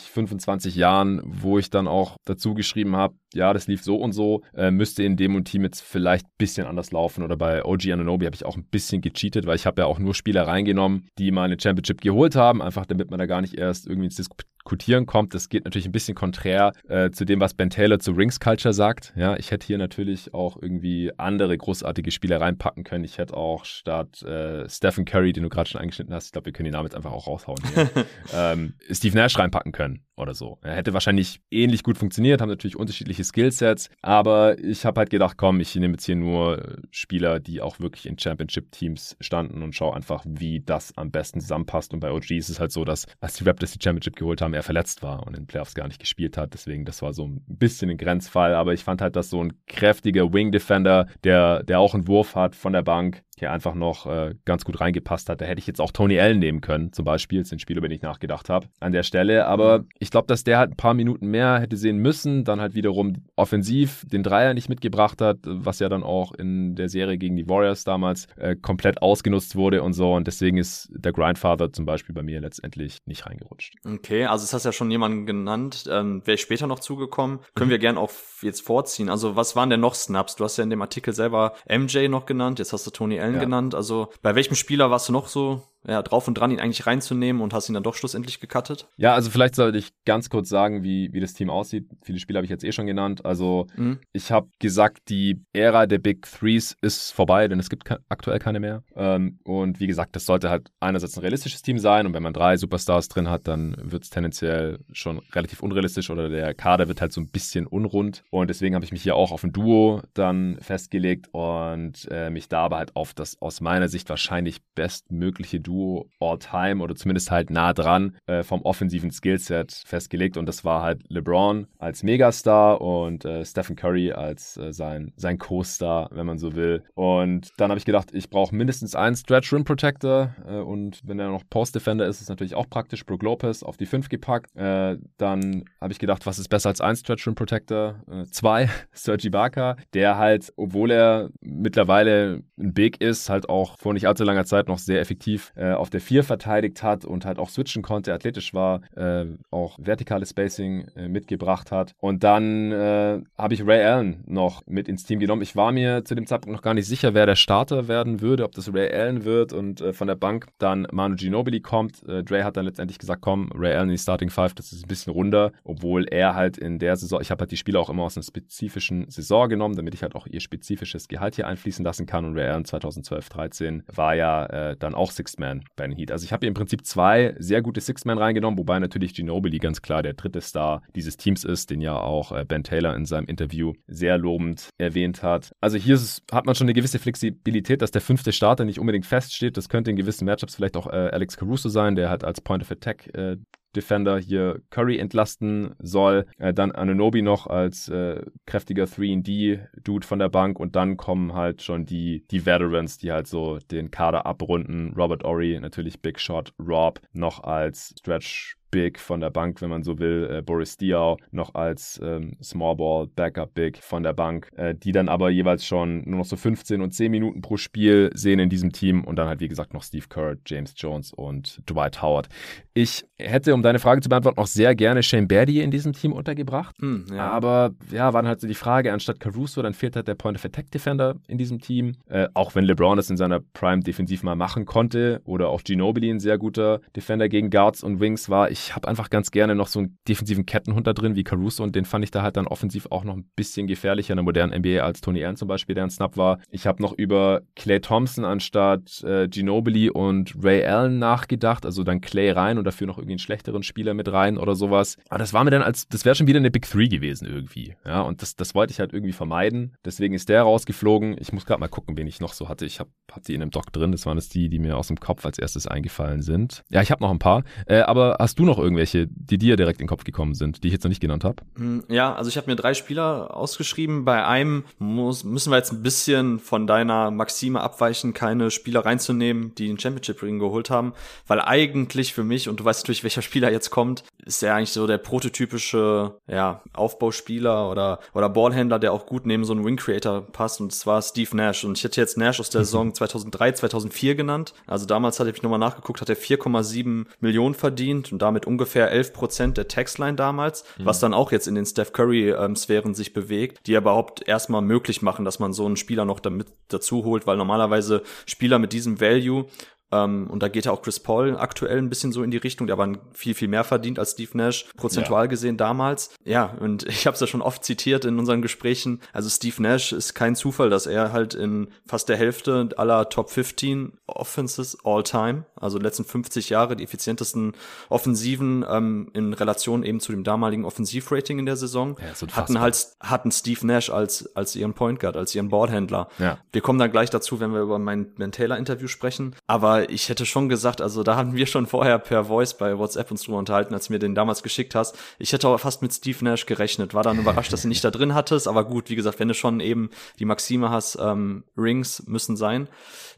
25 0.00 0.74
Jahren, 0.74 1.20
wo 1.24 1.58
ich 1.58 1.70
dann 1.70 1.88
auch 1.88 2.16
dazu 2.24 2.54
geschrieben 2.54 2.96
habe, 2.96 3.14
ja, 3.34 3.52
das 3.52 3.66
lief 3.66 3.82
so 3.82 3.96
und 3.96 4.12
so, 4.12 4.42
äh, 4.54 4.70
müsste 4.70 5.02
in 5.02 5.16
dem 5.16 5.34
und 5.34 5.44
Team 5.44 5.64
jetzt 5.64 5.80
vielleicht 5.80 6.26
ein 6.26 6.32
bisschen 6.38 6.66
anders 6.66 6.92
laufen. 6.92 7.22
Oder 7.22 7.36
bei 7.36 7.64
OG 7.64 7.90
Ananobi 7.92 8.26
habe 8.26 8.36
ich 8.36 8.44
auch 8.44 8.56
ein 8.56 8.64
bisschen 8.64 9.02
gecheatet, 9.02 9.46
weil 9.46 9.56
ich 9.56 9.66
habe 9.66 9.82
ja 9.82 9.86
auch 9.86 9.98
nur 9.98 10.13
Spieler 10.14 10.46
reingenommen, 10.46 11.08
die 11.18 11.30
mal 11.30 11.44
eine 11.44 11.58
Championship 11.60 12.00
geholt 12.00 12.36
haben, 12.36 12.62
einfach 12.62 12.86
damit 12.86 13.10
man 13.10 13.18
da 13.18 13.26
gar 13.26 13.40
nicht 13.40 13.54
erst 13.54 13.86
irgendwie 13.86 14.06
ins 14.06 14.16
Dis 14.16 14.28
Diskutieren 14.64 15.04
kommt. 15.04 15.34
Das 15.34 15.50
geht 15.50 15.66
natürlich 15.66 15.84
ein 15.84 15.92
bisschen 15.92 16.14
konträr 16.14 16.72
äh, 16.88 17.10
zu 17.10 17.26
dem, 17.26 17.38
was 17.38 17.52
Ben 17.52 17.68
Taylor 17.68 17.98
zu 17.98 18.12
Rings 18.12 18.40
Culture 18.40 18.72
sagt. 18.72 19.12
Ja, 19.14 19.36
ich 19.36 19.50
hätte 19.50 19.66
hier 19.66 19.76
natürlich 19.76 20.32
auch 20.32 20.56
irgendwie 20.58 21.12
andere 21.18 21.58
großartige 21.58 22.10
Spieler 22.10 22.40
reinpacken 22.40 22.82
können. 22.82 23.04
Ich 23.04 23.18
hätte 23.18 23.36
auch 23.36 23.66
statt 23.66 24.22
äh, 24.22 24.66
Stephen 24.70 25.04
Curry, 25.04 25.34
den 25.34 25.42
du 25.42 25.50
gerade 25.50 25.68
schon 25.68 25.82
angeschnitten 25.82 26.14
hast, 26.14 26.26
ich 26.26 26.32
glaube, 26.32 26.46
wir 26.46 26.52
können 26.54 26.64
den 26.64 26.72
Namen 26.72 26.86
jetzt 26.86 26.96
einfach 26.96 27.12
auch 27.12 27.26
raushauen 27.26 27.60
ähm, 28.34 28.72
Steve 28.90 29.14
Nash 29.14 29.38
reinpacken 29.38 29.72
können 29.72 30.00
oder 30.16 30.32
so. 30.32 30.58
Er 30.62 30.76
hätte 30.76 30.94
wahrscheinlich 30.94 31.40
ähnlich 31.50 31.82
gut 31.82 31.98
funktioniert, 31.98 32.40
haben 32.40 32.48
natürlich 32.48 32.76
unterschiedliche 32.76 33.24
Skillsets, 33.24 33.90
aber 34.00 34.58
ich 34.58 34.86
habe 34.86 35.00
halt 35.00 35.10
gedacht, 35.10 35.36
komm, 35.36 35.60
ich 35.60 35.74
nehme 35.74 35.94
jetzt 35.94 36.06
hier 36.06 36.16
nur 36.16 36.78
Spieler, 36.90 37.40
die 37.40 37.60
auch 37.60 37.80
wirklich 37.80 38.06
in 38.06 38.18
Championship-Teams 38.18 39.16
standen 39.20 39.62
und 39.62 39.74
schaue 39.74 39.94
einfach, 39.94 40.24
wie 40.26 40.60
das 40.60 40.96
am 40.96 41.10
besten 41.10 41.40
zusammenpasst. 41.40 41.92
Und 41.92 42.00
bei 42.00 42.12
OG 42.12 42.30
ist 42.30 42.48
es 42.48 42.60
halt 42.60 42.72
so, 42.72 42.84
dass 42.84 43.06
als 43.20 43.34
die 43.34 43.44
Raptors 43.44 43.72
die 43.72 43.82
Championship 43.82 44.16
geholt 44.16 44.40
haben, 44.40 44.53
er 44.54 44.62
verletzt 44.62 45.02
war 45.02 45.26
und 45.26 45.34
in 45.34 45.42
den 45.42 45.46
Playoffs 45.46 45.74
gar 45.74 45.88
nicht 45.88 46.00
gespielt 46.00 46.36
hat. 46.36 46.54
Deswegen, 46.54 46.84
das 46.84 47.02
war 47.02 47.12
so 47.12 47.26
ein 47.26 47.42
bisschen 47.46 47.90
ein 47.90 47.98
Grenzfall, 47.98 48.54
aber 48.54 48.72
ich 48.72 48.84
fand 48.84 49.00
halt, 49.00 49.16
dass 49.16 49.30
so 49.30 49.42
ein 49.42 49.52
kräftiger 49.66 50.32
Wing-Defender, 50.32 51.08
der, 51.24 51.62
der 51.64 51.80
auch 51.80 51.94
einen 51.94 52.06
Wurf 52.06 52.36
hat 52.36 52.54
von 52.54 52.72
der 52.72 52.82
Bank, 52.82 53.23
hier 53.44 53.52
einfach 53.52 53.74
noch 53.74 54.06
äh, 54.06 54.34
ganz 54.44 54.64
gut 54.64 54.80
reingepasst 54.80 55.28
hat. 55.28 55.40
Da 55.40 55.44
hätte 55.44 55.58
ich 55.58 55.66
jetzt 55.66 55.80
auch 55.80 55.92
Tony 55.92 56.18
Allen 56.18 56.38
nehmen 56.38 56.60
können, 56.60 56.92
zum 56.92 57.04
Beispiel, 57.04 57.40
das 57.40 57.48
ist 57.48 57.52
ein 57.52 57.58
Spiel, 57.58 57.76
über 57.76 57.88
den 57.88 57.96
ich 57.96 58.02
nachgedacht 58.02 58.48
habe, 58.48 58.68
an 58.80 58.92
der 58.92 59.02
Stelle. 59.02 59.46
Aber 59.46 59.84
ich 59.98 60.10
glaube, 60.10 60.26
dass 60.26 60.44
der 60.44 60.58
halt 60.58 60.72
ein 60.72 60.76
paar 60.76 60.94
Minuten 60.94 61.26
mehr 61.26 61.58
hätte 61.60 61.76
sehen 61.76 61.98
müssen, 61.98 62.44
dann 62.44 62.60
halt 62.60 62.74
wiederum 62.74 63.24
offensiv 63.36 64.04
den 64.06 64.22
Dreier 64.22 64.54
nicht 64.54 64.68
mitgebracht 64.68 65.20
hat, 65.20 65.38
was 65.44 65.78
ja 65.78 65.88
dann 65.88 66.02
auch 66.02 66.32
in 66.32 66.74
der 66.74 66.88
Serie 66.88 67.18
gegen 67.18 67.36
die 67.36 67.48
Warriors 67.48 67.84
damals 67.84 68.26
äh, 68.36 68.56
komplett 68.56 69.02
ausgenutzt 69.02 69.56
wurde 69.56 69.82
und 69.82 69.92
so. 69.92 70.14
Und 70.14 70.26
deswegen 70.26 70.56
ist 70.56 70.88
der 70.90 71.12
Grindfather 71.12 71.72
zum 71.72 71.84
Beispiel 71.84 72.14
bei 72.14 72.22
mir 72.22 72.40
letztendlich 72.40 72.98
nicht 73.04 73.26
reingerutscht. 73.26 73.74
Okay, 73.84 74.24
also 74.24 74.44
es 74.44 74.54
hast 74.54 74.64
ja 74.64 74.72
schon 74.72 74.90
jemanden 74.90 75.26
genannt. 75.26 75.84
Ähm, 75.90 76.22
Wäre 76.24 76.36
ich 76.36 76.40
später 76.40 76.66
noch 76.66 76.80
zugekommen. 76.80 77.40
Können 77.54 77.70
wir 77.70 77.78
gern 77.78 77.98
auch 77.98 78.10
jetzt 78.40 78.62
vorziehen. 78.62 79.10
Also 79.10 79.36
was 79.36 79.54
waren 79.54 79.68
denn 79.70 79.80
noch 79.80 79.94
Snaps? 79.94 80.36
Du 80.36 80.44
hast 80.44 80.56
ja 80.56 80.64
in 80.64 80.70
dem 80.70 80.80
Artikel 80.80 81.12
selber 81.12 81.54
MJ 81.68 82.08
noch 82.08 82.24
genannt, 82.26 82.58
jetzt 82.58 82.72
hast 82.72 82.86
du 82.86 82.90
Tony 82.90 83.20
Allen 83.20 83.33
ja. 83.34 83.40
genannt. 83.40 83.74
Also 83.74 84.10
bei 84.22 84.34
welchem 84.34 84.54
Spieler 84.54 84.90
warst 84.90 85.08
du 85.08 85.12
noch 85.12 85.28
so 85.28 85.62
ja, 85.86 86.02
drauf 86.02 86.28
und 86.28 86.34
dran, 86.34 86.50
ihn 86.50 86.60
eigentlich 86.60 86.86
reinzunehmen 86.86 87.42
und 87.42 87.52
hast 87.52 87.68
ihn 87.68 87.74
dann 87.74 87.82
doch 87.82 87.94
schlussendlich 87.94 88.40
gecuttet? 88.40 88.88
Ja, 88.96 89.14
also 89.14 89.30
vielleicht 89.30 89.54
sollte 89.54 89.78
ich 89.78 89.92
ganz 90.04 90.30
kurz 90.30 90.48
sagen, 90.48 90.82
wie, 90.82 91.12
wie 91.12 91.20
das 91.20 91.34
Team 91.34 91.50
aussieht. 91.50 91.88
Viele 92.02 92.18
Spieler 92.18 92.38
habe 92.38 92.44
ich 92.44 92.50
jetzt 92.50 92.64
eh 92.64 92.72
schon 92.72 92.86
genannt. 92.86 93.24
Also 93.24 93.66
mhm. 93.76 93.98
ich 94.12 94.30
habe 94.30 94.48
gesagt, 94.58 95.08
die 95.08 95.42
Ära 95.52 95.86
der 95.86 95.98
Big 95.98 96.22
Threes 96.22 96.76
ist 96.80 97.12
vorbei, 97.12 97.48
denn 97.48 97.58
es 97.58 97.68
gibt 97.68 97.90
aktuell 98.08 98.38
keine 98.38 98.60
mehr. 98.60 98.82
Ähm, 98.96 99.38
und 99.44 99.80
wie 99.80 99.86
gesagt, 99.86 100.16
das 100.16 100.26
sollte 100.26 100.48
halt 100.50 100.70
einerseits 100.80 101.16
ein 101.16 101.20
realistisches 101.20 101.62
Team 101.62 101.78
sein 101.78 102.06
und 102.06 102.14
wenn 102.14 102.22
man 102.22 102.32
drei 102.32 102.56
Superstars 102.56 103.08
drin 103.08 103.28
hat, 103.28 103.46
dann 103.46 103.76
wird 103.78 104.04
es 104.04 104.10
tendenziell 104.10 104.78
schon 104.92 105.20
relativ 105.32 105.62
unrealistisch 105.62 106.10
oder 106.10 106.28
der 106.28 106.54
Kader 106.54 106.88
wird 106.88 107.00
halt 107.00 107.12
so 107.12 107.20
ein 107.20 107.28
bisschen 107.28 107.66
unrund. 107.66 108.24
Und 108.30 108.48
deswegen 108.48 108.74
habe 108.74 108.84
ich 108.84 108.92
mich 108.92 109.02
hier 109.02 109.16
auch 109.16 109.32
auf 109.32 109.44
ein 109.44 109.52
Duo 109.52 110.02
dann 110.14 110.58
festgelegt 110.60 111.28
und 111.32 112.08
äh, 112.10 112.30
mich 112.30 112.48
da 112.48 112.60
aber 112.60 112.78
halt 112.78 112.96
auf 112.96 113.12
das 113.12 113.40
aus 113.40 113.60
meiner 113.60 113.88
Sicht 113.88 114.08
wahrscheinlich 114.08 114.62
bestmögliche 114.74 115.60
Duo 115.60 115.73
Duo 115.74 116.08
All-Time 116.20 116.82
oder 116.82 116.94
zumindest 116.94 117.30
halt 117.30 117.50
nah 117.50 117.72
dran 117.72 118.16
äh, 118.26 118.42
vom 118.42 118.62
offensiven 118.62 119.10
Skillset 119.10 119.82
festgelegt. 119.84 120.36
Und 120.36 120.46
das 120.46 120.64
war 120.64 120.82
halt 120.82 121.02
LeBron 121.08 121.66
als 121.78 122.02
Megastar 122.02 122.80
und 122.80 123.24
äh, 123.24 123.44
Stephen 123.44 123.76
Curry 123.76 124.12
als 124.12 124.56
äh, 124.56 124.72
sein, 124.72 125.12
sein 125.16 125.38
Co-Star, 125.38 126.08
wenn 126.12 126.26
man 126.26 126.38
so 126.38 126.54
will. 126.54 126.82
Und 126.94 127.50
dann 127.56 127.70
habe 127.70 127.78
ich 127.78 127.84
gedacht, 127.84 128.14
ich 128.14 128.30
brauche 128.30 128.54
mindestens 128.54 128.94
einen 128.94 129.16
Stretch 129.16 129.52
Rim 129.52 129.64
Protector. 129.64 130.34
Äh, 130.46 130.58
und 130.58 131.00
wenn 131.04 131.18
er 131.18 131.28
noch 131.28 131.42
Post 131.50 131.74
Defender 131.74 132.06
ist, 132.06 132.16
ist 132.16 132.22
es 132.22 132.28
natürlich 132.28 132.54
auch 132.54 132.68
praktisch. 132.70 133.04
Brook 133.04 133.22
Lopez 133.22 133.62
auf 133.62 133.76
die 133.76 133.86
5 133.86 134.08
gepackt. 134.08 134.54
Äh, 134.56 134.98
dann 135.16 135.64
habe 135.80 135.92
ich 135.92 135.98
gedacht, 135.98 136.26
was 136.26 136.38
ist 136.38 136.48
besser 136.48 136.68
als 136.68 136.80
ein 136.80 136.96
Stretch 136.96 137.26
Rim 137.26 137.34
Protector? 137.34 137.96
Äh, 138.10 138.24
zwei, 138.24 138.68
Sergi 138.92 139.26
Ibaka, 139.26 139.76
der 139.92 140.16
halt, 140.18 140.52
obwohl 140.56 140.90
er 140.90 141.30
mittlerweile 141.40 142.42
ein 142.58 142.74
Big 142.74 143.00
ist, 143.00 143.28
halt 143.28 143.48
auch 143.48 143.76
vor 143.78 143.94
nicht 143.94 144.06
allzu 144.06 144.22
langer 144.24 144.44
Zeit 144.44 144.68
noch 144.68 144.78
sehr 144.78 145.00
effektiv 145.00 145.52
äh, 145.64 145.72
auf 145.72 145.88
der 145.88 146.00
4 146.00 146.24
verteidigt 146.24 146.82
hat 146.82 147.04
und 147.04 147.24
halt 147.24 147.38
auch 147.38 147.48
switchen 147.48 147.82
konnte, 147.82 148.12
athletisch 148.12 148.52
war, 148.52 148.82
äh, 148.96 149.24
auch 149.50 149.78
vertikales 149.78 150.30
Spacing 150.30 150.88
äh, 150.96 151.08
mitgebracht 151.08 151.70
hat. 151.70 151.94
Und 151.98 152.22
dann 152.22 152.72
äh, 152.72 153.22
habe 153.38 153.54
ich 153.54 153.66
Ray 153.66 153.82
Allen 153.82 154.22
noch 154.26 154.62
mit 154.66 154.88
ins 154.88 155.04
Team 155.04 155.20
genommen. 155.20 155.42
Ich 155.42 155.56
war 155.56 155.72
mir 155.72 156.04
zu 156.04 156.14
dem 156.14 156.26
Zeitpunkt 156.26 156.54
noch 156.54 156.62
gar 156.62 156.74
nicht 156.74 156.86
sicher, 156.86 157.14
wer 157.14 157.26
der 157.26 157.36
Starter 157.36 157.88
werden 157.88 158.20
würde, 158.20 158.44
ob 158.44 158.52
das 158.52 158.72
Ray 158.72 158.92
Allen 158.92 159.24
wird 159.24 159.52
und 159.52 159.80
äh, 159.80 159.92
von 159.92 160.06
der 160.06 160.16
Bank 160.16 160.48
dann 160.58 160.86
Manu 160.92 161.16
Ginobili 161.16 161.60
kommt. 161.60 162.06
Äh, 162.06 162.22
Dre 162.22 162.44
hat 162.44 162.56
dann 162.56 162.66
letztendlich 162.66 162.98
gesagt, 162.98 163.22
komm, 163.22 163.50
Ray 163.54 163.72
Allen 163.74 163.88
in 163.88 163.94
die 163.94 163.98
Starting 163.98 164.30
Five, 164.30 164.54
das 164.54 164.72
ist 164.72 164.84
ein 164.84 164.88
bisschen 164.88 165.12
runder, 165.12 165.52
obwohl 165.64 166.04
er 166.10 166.34
halt 166.34 166.58
in 166.58 166.78
der 166.78 166.96
Saison, 166.96 167.20
ich 167.22 167.30
habe 167.30 167.40
halt 167.40 167.52
die 167.52 167.56
Spieler 167.56 167.80
auch 167.80 167.90
immer 167.90 168.02
aus 168.02 168.16
einer 168.16 168.24
spezifischen 168.24 169.08
Saison 169.10 169.48
genommen, 169.48 169.76
damit 169.76 169.94
ich 169.94 170.02
halt 170.02 170.14
auch 170.14 170.26
ihr 170.26 170.40
spezifisches 170.40 171.08
Gehalt 171.08 171.36
hier 171.36 171.46
einfließen 171.46 171.84
lassen 171.84 172.06
kann 172.06 172.24
und 172.24 172.36
Ray 172.36 172.48
Allen 172.48 172.64
2012, 172.64 173.28
13 173.30 173.82
war 173.94 174.14
ja 174.14 174.74
dann 174.74 174.94
auch 174.94 175.10
Sixth 175.10 175.38
Man 175.38 175.53
bei 175.76 175.86
den 175.86 175.96
Heat. 175.96 176.10
Also 176.10 176.24
ich 176.24 176.32
habe 176.32 176.40
hier 176.40 176.48
im 176.48 176.54
Prinzip 176.54 176.84
zwei 176.86 177.34
sehr 177.38 177.62
gute 177.62 177.80
Six-Men 177.80 178.18
reingenommen, 178.18 178.58
wobei 178.58 178.78
natürlich 178.78 179.14
Ginobili 179.14 179.58
ganz 179.58 179.82
klar 179.82 180.02
der 180.02 180.14
dritte 180.14 180.40
Star 180.40 180.82
dieses 180.94 181.16
Teams 181.16 181.44
ist, 181.44 181.70
den 181.70 181.80
ja 181.80 181.96
auch 181.96 182.32
äh, 182.32 182.44
Ben 182.44 182.64
Taylor 182.64 182.94
in 182.94 183.04
seinem 183.04 183.26
Interview 183.26 183.72
sehr 183.86 184.18
lobend 184.18 184.70
erwähnt 184.78 185.22
hat. 185.22 185.52
Also 185.60 185.76
hier 185.76 185.94
es, 185.94 186.22
hat 186.30 186.46
man 186.46 186.54
schon 186.54 186.66
eine 186.66 186.74
gewisse 186.74 186.98
Flexibilität, 186.98 187.82
dass 187.82 187.90
der 187.90 188.00
fünfte 188.00 188.32
Starter 188.32 188.64
nicht 188.64 188.78
unbedingt 188.78 189.06
feststeht. 189.06 189.56
Das 189.56 189.68
könnte 189.68 189.90
in 189.90 189.96
gewissen 189.96 190.24
Matchups 190.24 190.56
vielleicht 190.56 190.76
auch 190.76 190.86
äh, 190.86 191.10
Alex 191.12 191.36
Caruso 191.36 191.68
sein, 191.68 191.94
der 191.94 192.10
halt 192.10 192.24
als 192.24 192.40
Point 192.40 192.62
of 192.62 192.70
Attack 192.70 193.14
äh, 193.14 193.36
Defender 193.74 194.18
hier 194.18 194.60
Curry 194.70 194.98
entlasten 194.98 195.74
soll. 195.78 196.26
Äh, 196.38 196.54
dann 196.54 196.72
Ananobi 196.72 197.22
noch 197.22 197.46
als 197.46 197.88
äh, 197.88 198.22
kräftiger 198.46 198.84
3D-Dude 198.84 200.06
von 200.06 200.18
der 200.18 200.28
Bank 200.28 200.58
und 200.58 200.76
dann 200.76 200.96
kommen 200.96 201.34
halt 201.34 201.62
schon 201.62 201.84
die, 201.84 202.24
die 202.30 202.46
Veterans, 202.46 202.98
die 202.98 203.12
halt 203.12 203.26
so 203.26 203.58
den 203.70 203.90
Kader 203.90 204.26
abrunden. 204.26 204.94
Robert 204.96 205.24
Ory, 205.24 205.58
natürlich 205.60 206.00
Big 206.00 206.20
Shot, 206.20 206.52
Rob 206.58 207.00
noch 207.12 207.42
als 207.42 207.94
Stretch 207.98 208.56
Big 208.74 208.98
von 208.98 209.20
der 209.20 209.30
Bank, 209.30 209.62
wenn 209.62 209.70
man 209.70 209.84
so 209.84 210.00
will, 210.00 210.28
äh, 210.28 210.42
Boris 210.42 210.76
Diaw 210.76 211.16
noch 211.30 211.54
als 211.54 212.00
ähm, 212.02 212.36
Small 212.42 212.74
Ball 212.74 213.06
Backup 213.06 213.54
Big 213.54 213.78
von 213.78 214.02
der 214.02 214.14
Bank, 214.14 214.50
äh, 214.56 214.74
die 214.74 214.90
dann 214.90 215.08
aber 215.08 215.30
jeweils 215.30 215.64
schon 215.64 216.02
nur 216.04 216.18
noch 216.18 216.24
so 216.24 216.34
15 216.34 216.80
und 216.80 216.92
10 216.92 217.08
Minuten 217.08 217.40
pro 217.40 217.56
Spiel 217.56 218.10
sehen 218.14 218.40
in 218.40 218.48
diesem 218.48 218.72
Team 218.72 219.04
und 219.04 219.14
dann 219.14 219.28
halt 219.28 219.38
wie 219.38 219.46
gesagt 219.46 219.74
noch 219.74 219.84
Steve 219.84 220.06
Kerr, 220.08 220.34
James 220.44 220.74
Jones 220.76 221.12
und 221.12 221.62
Dwight 221.70 222.02
Howard. 222.02 222.28
Ich 222.72 223.04
hätte, 223.16 223.54
um 223.54 223.62
deine 223.62 223.78
Frage 223.78 224.00
zu 224.00 224.08
beantworten, 224.08 224.40
auch 224.40 224.48
sehr 224.48 224.74
gerne 224.74 225.04
Shane 225.04 225.28
Berdy 225.28 225.60
in 225.60 225.70
diesem 225.70 225.92
Team 225.92 226.12
untergebracht, 226.12 226.74
hm, 226.80 227.06
ja. 227.14 227.30
aber 227.30 227.70
ja, 227.92 228.12
war 228.12 228.22
dann 228.22 228.28
halt 228.28 228.40
so 228.40 228.48
die 228.48 228.54
Frage, 228.54 228.92
anstatt 228.92 229.20
Caruso, 229.20 229.62
dann 229.62 229.74
fehlt 229.74 229.94
halt 229.94 230.08
der 230.08 230.16
Point 230.16 230.36
of 230.36 230.44
Attack 230.44 230.72
Defender 230.72 231.14
in 231.28 231.38
diesem 231.38 231.60
Team, 231.60 231.92
äh, 232.08 232.26
auch 232.34 232.56
wenn 232.56 232.64
LeBron 232.64 232.96
das 232.96 233.08
in 233.08 233.16
seiner 233.16 233.38
Prime 233.38 233.82
defensiv 233.82 234.24
mal 234.24 234.34
machen 234.34 234.64
konnte 234.64 235.20
oder 235.24 235.50
auch 235.50 235.62
Ginobili 235.62 236.10
ein 236.10 236.18
sehr 236.18 236.38
guter 236.38 236.80
Defender 236.96 237.28
gegen 237.28 237.50
Guards 237.50 237.84
und 237.84 238.00
Wings 238.00 238.28
war. 238.28 238.50
Ich 238.50 238.63
ich 238.64 238.74
habe 238.74 238.88
einfach 238.88 239.10
ganz 239.10 239.30
gerne 239.30 239.54
noch 239.54 239.68
so 239.68 239.80
einen 239.80 239.98
defensiven 240.08 240.46
Kettenhund 240.46 240.86
da 240.86 240.92
drin 240.92 241.16
wie 241.16 241.24
Caruso 241.24 241.62
und 241.62 241.76
den 241.76 241.84
fand 241.84 242.04
ich 242.04 242.10
da 242.10 242.22
halt 242.22 242.36
dann 242.36 242.46
offensiv 242.46 242.86
auch 242.90 243.04
noch 243.04 243.14
ein 243.14 243.28
bisschen 243.36 243.66
gefährlicher 243.66 244.12
in 244.12 244.16
der 244.16 244.24
modernen 244.24 244.58
NBA 244.58 244.80
als 244.80 245.00
Tony 245.00 245.24
Allen 245.24 245.36
zum 245.36 245.48
Beispiel, 245.48 245.74
der 245.74 245.84
ein 245.84 245.90
Snap 245.90 246.16
war. 246.16 246.38
Ich 246.50 246.66
habe 246.66 246.82
noch 246.82 246.92
über 246.92 247.42
Clay 247.56 247.80
Thompson 247.80 248.24
anstatt 248.24 249.02
äh, 249.04 249.28
Ginobili 249.28 249.90
und 249.90 250.34
Ray 250.42 250.64
Allen 250.64 250.98
nachgedacht, 250.98 251.66
also 251.66 251.84
dann 251.84 252.00
Clay 252.00 252.30
rein 252.30 252.58
und 252.58 252.64
dafür 252.64 252.86
noch 252.86 252.98
irgendwie 252.98 253.12
einen 253.12 253.18
schlechteren 253.18 253.62
Spieler 253.62 253.94
mit 253.94 254.10
rein 254.10 254.38
oder 254.38 254.54
sowas. 254.54 254.96
Aber 255.08 255.18
das 255.18 255.32
war 255.32 255.44
mir 255.44 255.50
dann 255.50 255.62
als, 255.62 255.86
das 255.88 256.04
wäre 256.04 256.14
schon 256.14 256.26
wieder 256.26 256.38
eine 256.38 256.50
Big 256.50 256.68
Three 256.68 256.88
gewesen 256.88 257.26
irgendwie. 257.26 257.74
Ja, 257.84 258.00
und 258.00 258.22
das, 258.22 258.36
das 258.36 258.54
wollte 258.54 258.72
ich 258.72 258.80
halt 258.80 258.92
irgendwie 258.92 259.12
vermeiden. 259.12 259.76
Deswegen 259.84 260.14
ist 260.14 260.28
der 260.28 260.42
rausgeflogen. 260.42 261.16
Ich 261.20 261.32
muss 261.32 261.44
gerade 261.44 261.60
mal 261.60 261.68
gucken, 261.68 261.96
wen 261.96 262.06
ich 262.06 262.20
noch 262.20 262.32
so 262.32 262.48
hatte. 262.48 262.64
Ich 262.64 262.80
habe 262.80 262.90
hab 263.12 263.22
die 263.24 263.34
in 263.34 263.42
einem 263.42 263.50
Doc 263.50 263.72
drin. 263.72 263.92
Das 263.92 264.06
waren 264.06 264.16
jetzt 264.16 264.34
die, 264.34 264.48
die 264.48 264.58
mir 264.58 264.76
aus 264.76 264.88
dem 264.88 264.98
Kopf 264.98 265.24
als 265.26 265.38
erstes 265.38 265.66
eingefallen 265.66 266.22
sind. 266.22 266.62
Ja, 266.70 266.80
ich 266.82 266.90
habe 266.90 267.02
noch 267.02 267.10
ein 267.10 267.18
paar. 267.18 267.44
Äh, 267.66 267.80
aber 267.80 268.16
hast 268.18 268.38
du 268.38 268.44
noch 268.44 268.53
noch 268.56 268.62
irgendwelche, 268.62 269.06
die 269.08 269.38
dir 269.38 269.56
direkt 269.56 269.80
in 269.80 269.84
den 269.84 269.88
Kopf 269.88 270.04
gekommen 270.04 270.34
sind, 270.34 270.62
die 270.62 270.68
ich 270.68 270.72
jetzt 270.72 270.84
noch 270.84 270.88
nicht 270.88 271.00
genannt 271.00 271.24
habe? 271.24 271.36
Hm, 271.56 271.84
ja, 271.88 272.14
also 272.14 272.28
ich 272.28 272.36
habe 272.36 272.50
mir 272.50 272.56
drei 272.56 272.74
Spieler 272.74 273.36
ausgeschrieben. 273.36 274.04
Bei 274.04 274.24
einem 274.26 274.64
muss, 274.78 275.24
müssen 275.24 275.50
wir 275.50 275.56
jetzt 275.56 275.72
ein 275.72 275.82
bisschen 275.82 276.38
von 276.38 276.66
deiner 276.66 277.10
Maxime 277.10 277.60
abweichen, 277.60 278.14
keine 278.14 278.50
Spieler 278.50 278.84
reinzunehmen, 278.84 279.54
die 279.56 279.66
den 279.66 279.78
Championship 279.78 280.22
Ring 280.22 280.38
geholt 280.38 280.70
haben, 280.70 280.92
weil 281.26 281.40
eigentlich 281.40 282.14
für 282.14 282.24
mich, 282.24 282.48
und 282.48 282.60
du 282.60 282.64
weißt 282.64 282.84
natürlich, 282.84 283.02
welcher 283.02 283.22
Spieler 283.22 283.50
jetzt 283.50 283.70
kommt, 283.70 284.04
ist 284.24 284.42
er 284.42 284.54
eigentlich 284.54 284.72
so 284.72 284.86
der 284.86 284.98
prototypische 284.98 286.18
ja, 286.26 286.62
Aufbauspieler 286.72 287.70
oder, 287.70 288.00
oder 288.14 288.28
Ballhändler, 288.28 288.78
der 288.78 288.92
auch 288.92 289.06
gut 289.06 289.26
neben 289.26 289.44
so 289.44 289.52
einen 289.52 289.64
Wing 289.64 289.76
Creator 289.76 290.22
passt, 290.22 290.60
und 290.60 290.72
zwar 290.72 291.02
Steve 291.02 291.36
Nash. 291.36 291.64
Und 291.64 291.78
ich 291.78 291.84
hätte 291.84 292.00
jetzt 292.00 292.16
Nash 292.16 292.40
aus 292.40 292.50
der 292.50 292.64
Saison 292.64 292.94
2003, 292.94 293.52
2004 293.52 294.14
genannt. 294.14 294.54
Also 294.66 294.86
damals 294.86 295.20
hatte 295.20 295.30
ich 295.30 295.42
nochmal 295.42 295.58
nachgeguckt, 295.58 296.00
hat 296.00 296.08
er 296.08 296.16
4,7 296.16 297.06
Millionen 297.20 297.54
verdient 297.54 298.12
und 298.12 298.22
damit 298.22 298.43
ungefähr 298.46 298.90
11 298.90 299.12
Prozent 299.12 299.56
der 299.56 299.68
Taxline 299.68 300.14
damals, 300.14 300.64
mhm. 300.78 300.86
was 300.86 301.00
dann 301.00 301.14
auch 301.14 301.32
jetzt 301.32 301.46
in 301.46 301.54
den 301.54 301.66
Steph 301.66 301.92
Curry-Sphären 301.92 302.88
ähm, 302.90 302.94
sich 302.94 303.12
bewegt, 303.12 303.66
die 303.66 303.74
überhaupt 303.74 304.26
erstmal 304.26 304.62
möglich 304.62 305.02
machen, 305.02 305.24
dass 305.24 305.38
man 305.38 305.52
so 305.52 305.66
einen 305.66 305.76
Spieler 305.76 306.04
noch 306.04 306.20
damit 306.20 306.48
dazu 306.68 307.04
holt, 307.04 307.26
weil 307.26 307.36
normalerweise 307.36 308.02
Spieler 308.26 308.58
mit 308.58 308.72
diesem 308.72 309.00
Value 309.00 309.46
ähm, 309.94 310.26
und 310.28 310.42
da 310.42 310.48
geht 310.48 310.64
ja 310.64 310.72
auch 310.72 310.82
Chris 310.82 310.98
Paul 310.98 311.36
aktuell 311.36 311.78
ein 311.78 311.88
bisschen 311.88 312.12
so 312.12 312.22
in 312.22 312.30
die 312.30 312.36
Richtung, 312.36 312.66
der 312.66 312.74
aber 312.74 312.92
viel, 313.12 313.34
viel 313.34 313.48
mehr 313.48 313.64
verdient 313.64 313.98
als 313.98 314.12
Steve 314.12 314.30
Nash, 314.34 314.66
prozentual 314.76 315.24
ja. 315.24 315.28
gesehen 315.28 315.56
damals. 315.56 316.10
Ja, 316.24 316.56
und 316.60 316.82
ich 316.88 317.06
habe 317.06 317.14
es 317.14 317.20
ja 317.20 317.26
schon 317.26 317.42
oft 317.42 317.64
zitiert 317.64 318.04
in 318.04 318.18
unseren 318.18 318.42
Gesprächen. 318.42 319.00
Also 319.12 319.28
Steve 319.28 319.62
Nash 319.62 319.92
ist 319.92 320.14
kein 320.14 320.34
Zufall, 320.34 320.70
dass 320.70 320.86
er 320.86 321.12
halt 321.12 321.34
in 321.34 321.68
fast 321.86 322.08
der 322.08 322.16
Hälfte 322.16 322.68
aller 322.76 323.08
Top 323.08 323.30
15 323.30 323.92
Offenses 324.06 324.78
all 324.84 325.02
time, 325.02 325.44
also 325.56 325.78
letzten 325.78 326.04
50 326.04 326.48
Jahre 326.50 326.76
die 326.76 326.84
effizientesten 326.84 327.52
Offensiven 327.88 328.64
ähm, 328.68 329.10
in 329.14 329.32
Relation 329.32 329.82
eben 329.82 330.00
zu 330.00 330.12
dem 330.12 330.24
damaligen 330.24 330.64
Offensivrating 330.64 331.38
in 331.38 331.46
der 331.46 331.56
Saison, 331.56 331.96
ja, 332.00 332.36
hatten 332.36 332.60
halt 332.60 332.86
hatten 333.00 333.30
Steve 333.30 333.66
Nash 333.66 333.90
als 333.90 334.34
als 334.36 334.56
ihren 334.56 334.74
Point 334.74 335.00
Guard, 335.00 335.16
als 335.16 335.34
ihren 335.34 335.48
Boardhändler. 335.48 336.08
Ja. 336.18 336.38
Wir 336.52 336.60
kommen 336.60 336.78
dann 336.78 336.90
gleich 336.90 337.10
dazu, 337.10 337.40
wenn 337.40 337.52
wir 337.52 337.60
über 337.60 337.78
mein 337.78 338.14
Ben 338.14 338.32
Taylor 338.32 338.56
Interview 338.56 338.88
sprechen, 338.88 339.34
aber 339.46 339.83
ich 339.88 340.08
hätte 340.08 340.26
schon 340.26 340.48
gesagt, 340.48 340.80
also 340.80 341.02
da 341.02 341.16
haben 341.16 341.34
wir 341.34 341.46
schon 341.46 341.66
vorher 341.66 341.98
per 341.98 342.24
Voice 342.24 342.54
bei 342.54 342.78
WhatsApp 342.78 343.10
uns 343.10 343.22
drüber 343.22 343.38
unterhalten, 343.38 343.74
als 343.74 343.86
du 343.86 343.92
mir 343.92 343.98
den 343.98 344.14
damals 344.14 344.42
geschickt 344.42 344.74
hast. 344.74 344.96
Ich 345.18 345.32
hätte 345.32 345.46
aber 345.46 345.58
fast 345.58 345.82
mit 345.82 345.92
Steve 345.92 346.24
Nash 346.24 346.46
gerechnet. 346.46 346.94
War 346.94 347.02
dann 347.02 347.18
überrascht, 347.18 347.52
dass 347.52 347.62
du 347.62 347.68
nicht 347.68 347.84
da 347.84 347.90
drin 347.90 348.14
hattest. 348.14 348.48
Aber 348.48 348.64
gut, 348.64 348.90
wie 348.90 348.96
gesagt, 348.96 349.18
wenn 349.20 349.28
du 349.28 349.34
schon 349.34 349.60
eben 349.60 349.90
die 350.18 350.24
Maxime 350.24 350.70
hast, 350.70 350.98
ähm, 351.00 351.44
Rings 351.56 352.04
müssen 352.06 352.36
sein, 352.36 352.68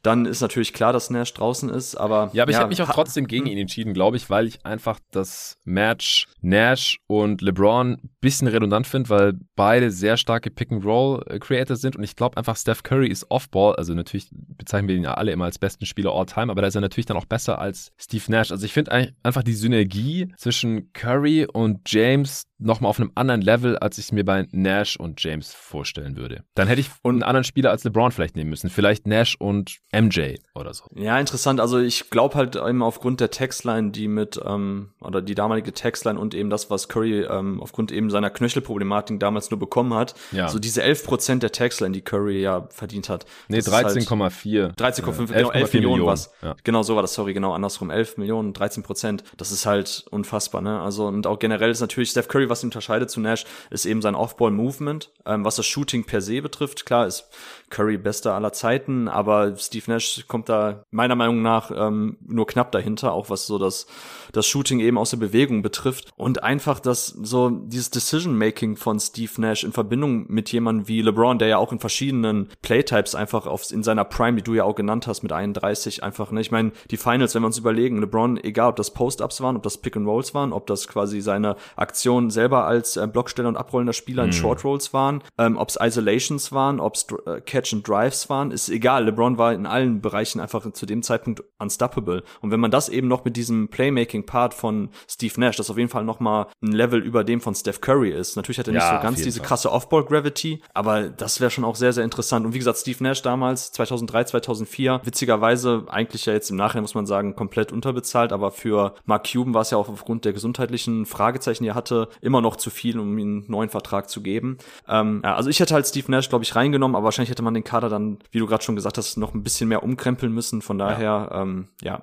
dann 0.02 0.26
ist 0.26 0.40
natürlich 0.40 0.72
klar, 0.72 0.92
dass 0.92 1.10
Nash 1.10 1.34
draußen 1.34 1.68
ist. 1.68 1.96
Aber 1.96 2.30
ja, 2.32 2.42
aber 2.42 2.50
ich 2.50 2.56
ja, 2.56 2.60
habe 2.60 2.68
mich 2.68 2.82
auch 2.82 2.90
trotzdem 2.90 3.26
gegen 3.26 3.46
ihn 3.46 3.58
entschieden, 3.58 3.94
glaube 3.94 4.16
ich, 4.16 4.30
weil 4.30 4.46
ich 4.46 4.64
einfach 4.64 5.00
das 5.10 5.58
Match 5.64 6.28
Nash 6.40 7.00
und 7.06 7.42
LeBron 7.42 7.98
bisschen 8.20 8.48
redundant 8.48 8.88
finde, 8.88 9.08
weil 9.08 9.32
beide 9.54 9.92
sehr 9.92 10.16
starke 10.16 10.50
Pick-and-Roll-Creators 10.50 11.80
sind 11.80 11.94
und 11.94 12.02
ich 12.02 12.16
glaube 12.16 12.36
einfach, 12.36 12.56
Steph 12.56 12.82
Curry 12.82 13.08
ist 13.08 13.30
Off-Ball, 13.30 13.76
also 13.76 13.94
natürlich 13.94 14.28
bezeichnen 14.32 14.88
wir 14.88 14.96
ihn 14.96 15.04
ja 15.04 15.14
alle 15.14 15.30
immer 15.30 15.44
als 15.44 15.58
besten 15.58 15.86
Spieler 15.86 16.12
all-time, 16.12 16.50
aber 16.56 16.62
da 16.62 16.68
ist 16.68 16.74
er 16.74 16.80
natürlich 16.80 17.04
dann 17.04 17.18
auch 17.18 17.26
besser 17.26 17.58
als 17.58 17.92
Steve 17.98 18.24
Nash. 18.28 18.50
Also 18.50 18.64
ich 18.64 18.72
finde 18.72 19.12
einfach 19.22 19.42
die 19.42 19.52
Synergie 19.52 20.32
zwischen 20.38 20.90
Curry 20.94 21.44
und 21.44 21.80
James 21.86 22.46
nochmal 22.58 22.88
auf 22.88 22.98
einem 22.98 23.12
anderen 23.14 23.42
Level, 23.42 23.76
als 23.78 23.98
ich 23.98 24.06
es 24.06 24.12
mir 24.12 24.24
bei 24.24 24.46
Nash 24.50 24.96
und 24.96 25.22
James 25.22 25.52
vorstellen 25.52 26.16
würde. 26.16 26.44
Dann 26.54 26.68
hätte 26.68 26.80
ich 26.80 26.90
einen 27.04 27.22
anderen 27.22 27.44
Spieler 27.44 27.70
als 27.70 27.84
LeBron 27.84 28.12
vielleicht 28.12 28.36
nehmen 28.36 28.50
müssen. 28.50 28.70
Vielleicht 28.70 29.06
Nash 29.06 29.36
und 29.38 29.78
MJ 29.92 30.36
oder 30.54 30.72
so. 30.72 30.84
Ja, 30.94 31.18
interessant. 31.20 31.60
Also 31.60 31.78
ich 31.78 32.08
glaube 32.08 32.34
halt 32.34 32.56
eben 32.56 32.82
aufgrund 32.82 33.20
der 33.20 33.30
Textline, 33.30 33.90
die 33.90 34.08
mit, 34.08 34.40
ähm, 34.42 34.92
oder 35.00 35.20
die 35.20 35.34
damalige 35.34 35.72
Textline 35.72 36.18
und 36.18 36.34
eben 36.34 36.48
das, 36.48 36.70
was 36.70 36.88
Curry 36.88 37.24
ähm, 37.24 37.60
aufgrund 37.60 37.92
eben 37.92 38.08
seiner 38.08 38.30
Knöchelproblematik 38.30 39.20
damals 39.20 39.50
nur 39.50 39.58
bekommen 39.58 39.92
hat, 39.92 40.14
ja. 40.32 40.48
so 40.48 40.58
diese 40.58 40.82
11% 40.82 41.40
der 41.40 41.52
Textline, 41.52 41.92
die 41.92 42.02
Curry 42.02 42.40
ja 42.40 42.66
verdient 42.70 43.10
hat. 43.10 43.26
Nee, 43.48 43.58
13,4. 43.58 44.74
13,5, 44.76 45.26
genau, 45.26 45.50
11 45.50 45.74
Millionen, 45.74 45.92
Millionen 45.92 46.06
was. 46.06 46.32
Ja. 46.42 46.56
Genau 46.64 46.82
so 46.82 46.94
war 46.94 47.02
das, 47.02 47.14
sorry, 47.14 47.32
genau 47.34 47.52
andersrum. 47.52 47.90
11 47.90 48.18
Millionen, 48.18 48.52
13 48.52 48.82
Prozent. 48.82 49.24
Das 49.36 49.52
ist 49.52 49.66
halt 49.66 50.04
unfassbar, 50.10 50.60
ne? 50.60 50.80
Also, 50.80 51.06
und 51.06 51.26
auch 51.26 51.38
generell 51.38 51.70
ist 51.70 51.80
natürlich 51.80 52.10
Steph 52.10 52.28
Curry 52.28 52.48
was 52.48 52.62
ihn 52.62 52.66
unterscheidet 52.66 53.10
zu 53.10 53.20
Nash, 53.20 53.44
ist 53.70 53.86
eben 53.86 54.02
sein 54.02 54.14
Off-Ball-Movement. 54.14 55.10
Ähm, 55.24 55.44
was 55.44 55.56
das 55.56 55.66
Shooting 55.66 56.04
per 56.04 56.20
se 56.20 56.42
betrifft, 56.42 56.86
klar, 56.86 57.06
ist 57.06 57.28
Curry 57.70 57.98
bester 57.98 58.34
aller 58.34 58.52
Zeiten, 58.52 59.08
aber 59.08 59.56
Steve 59.56 59.90
Nash 59.90 60.24
kommt 60.28 60.48
da 60.48 60.84
meiner 60.90 61.16
Meinung 61.16 61.42
nach 61.42 61.70
ähm, 61.74 62.16
nur 62.24 62.46
knapp 62.46 62.70
dahinter, 62.72 63.12
auch 63.12 63.28
was 63.30 63.46
so 63.46 63.58
das, 63.58 63.86
das 64.32 64.46
Shooting 64.46 64.80
eben 64.80 64.98
aus 64.98 65.10
der 65.10 65.16
Bewegung 65.16 65.62
betrifft. 65.62 66.10
Und 66.16 66.42
einfach 66.42 66.78
das, 66.78 67.06
so 67.06 67.50
dieses 67.50 67.90
Decision-Making 67.90 68.76
von 68.76 69.00
Steve 69.00 69.32
Nash 69.38 69.64
in 69.64 69.72
Verbindung 69.72 70.26
mit 70.28 70.52
jemandem 70.52 70.86
wie 70.88 71.02
LeBron, 71.02 71.38
der 71.38 71.48
ja 71.48 71.58
auch 71.58 71.72
in 71.72 71.80
verschiedenen 71.80 72.48
Playtypes 72.62 73.14
einfach 73.14 73.46
auf, 73.46 73.70
in 73.72 73.82
seiner 73.82 74.04
Prime, 74.04 74.36
die 74.36 74.42
du 74.42 74.54
ja 74.54 74.64
auch 74.64 74.74
genannt 74.74 75.06
hast, 75.06 75.22
mit 75.22 75.32
31 75.32 76.02
einfach, 76.02 76.25
ne? 76.30 76.40
Ich 76.40 76.50
meine, 76.50 76.72
die 76.90 76.96
Finals, 76.96 77.34
wenn 77.34 77.42
wir 77.42 77.46
uns 77.46 77.58
überlegen, 77.58 77.98
LeBron, 78.00 78.42
egal 78.42 78.70
ob 78.70 78.76
das 78.76 78.92
Post-Ups 78.92 79.40
waren, 79.40 79.56
ob 79.56 79.62
das 79.62 79.78
Pick-and-Rolls 79.78 80.34
waren, 80.34 80.52
ob 80.52 80.66
das 80.66 80.88
quasi 80.88 81.20
seine 81.20 81.56
Aktion 81.76 82.30
selber 82.30 82.64
als 82.66 82.96
äh, 82.96 83.06
Blocksteller 83.06 83.48
und 83.48 83.56
abrollender 83.56 83.92
Spieler 83.92 84.24
mhm. 84.24 84.28
in 84.28 84.32
Short-Rolls 84.32 84.92
waren, 84.92 85.22
ähm, 85.38 85.56
ob 85.56 85.68
es 85.68 85.78
Isolations 85.80 86.52
waren, 86.52 86.80
ob 86.80 86.94
es 86.94 87.06
äh, 87.26 87.40
Catch 87.40 87.74
and 87.74 87.88
Drives 87.88 88.28
waren, 88.28 88.50
ist 88.50 88.68
egal. 88.68 89.04
LeBron 89.04 89.38
war 89.38 89.52
in 89.52 89.66
allen 89.66 90.00
Bereichen 90.00 90.40
einfach 90.40 90.70
zu 90.72 90.86
dem 90.86 91.02
Zeitpunkt 91.02 91.42
unstoppable. 91.58 92.22
Und 92.40 92.50
wenn 92.50 92.60
man 92.60 92.70
das 92.70 92.88
eben 92.88 93.08
noch 93.08 93.24
mit 93.24 93.36
diesem 93.36 93.68
Playmaking-Part 93.68 94.54
von 94.54 94.90
Steve 95.08 95.40
Nash, 95.40 95.56
das 95.56 95.70
auf 95.70 95.78
jeden 95.78 95.90
Fall 95.90 96.04
noch 96.04 96.20
mal 96.20 96.48
ein 96.62 96.72
Level 96.72 97.00
über 97.00 97.24
dem 97.24 97.40
von 97.40 97.54
Steph 97.54 97.80
Curry 97.80 98.10
ist. 98.10 98.36
Natürlich 98.36 98.58
hat 98.58 98.68
er 98.68 98.74
nicht 98.74 98.82
ja, 98.82 98.96
so 98.96 99.02
ganz 99.02 99.22
diese 99.22 99.40
Fall. 99.40 99.48
krasse 99.48 99.72
Off-Ball-Gravity, 99.72 100.62
aber 100.74 101.08
das 101.08 101.40
wäre 101.40 101.50
schon 101.50 101.64
auch 101.64 101.76
sehr, 101.76 101.92
sehr 101.92 102.04
interessant. 102.04 102.46
Und 102.46 102.54
wie 102.54 102.58
gesagt, 102.58 102.78
Steve 102.78 103.02
Nash 103.02 103.22
damals, 103.22 103.72
2003, 103.72 104.24
2004, 104.24 105.00
witzigerweise 105.04 105.84
eigentlich 105.88 106.15
ja 106.24 106.32
jetzt 106.32 106.50
im 106.50 106.56
Nachhinein, 106.56 106.82
muss 106.82 106.94
man 106.94 107.04
sagen, 107.04 107.36
komplett 107.36 107.72
unterbezahlt, 107.72 108.32
aber 108.32 108.50
für 108.50 108.94
Mark 109.04 109.28
Cuban 109.30 109.52
war 109.52 109.62
es 109.62 109.70
ja 109.70 109.78
auch 109.78 109.88
aufgrund 109.88 110.24
der 110.24 110.32
gesundheitlichen 110.32 111.04
Fragezeichen, 111.04 111.64
die 111.64 111.70
er 111.70 111.74
hatte, 111.74 112.08
immer 112.22 112.40
noch 112.40 112.56
zu 112.56 112.70
viel, 112.70 112.98
um 112.98 113.18
ihm 113.18 113.26
einen 113.26 113.44
neuen 113.48 113.68
Vertrag 113.68 114.08
zu 114.08 114.22
geben. 114.22 114.58
Ähm, 114.88 115.20
ja, 115.24 115.34
also 115.34 115.50
ich 115.50 115.60
hätte 115.60 115.74
halt 115.74 115.86
Steve 115.86 116.10
Nash, 116.10 116.28
glaube 116.28 116.44
ich, 116.44 116.56
reingenommen, 116.56 116.94
aber 116.94 117.04
wahrscheinlich 117.04 117.30
hätte 117.30 117.42
man 117.42 117.54
den 117.54 117.64
Kader 117.64 117.88
dann, 117.88 118.18
wie 118.30 118.38
du 118.38 118.46
gerade 118.46 118.62
schon 118.62 118.76
gesagt 118.76 118.96
hast, 118.96 119.16
noch 119.16 119.34
ein 119.34 119.42
bisschen 119.42 119.68
mehr 119.68 119.82
umkrempeln 119.82 120.32
müssen. 120.32 120.62
Von 120.62 120.78
daher, 120.78 121.28
ja, 121.30 121.42
ähm, 121.42 121.68
ja. 121.82 122.02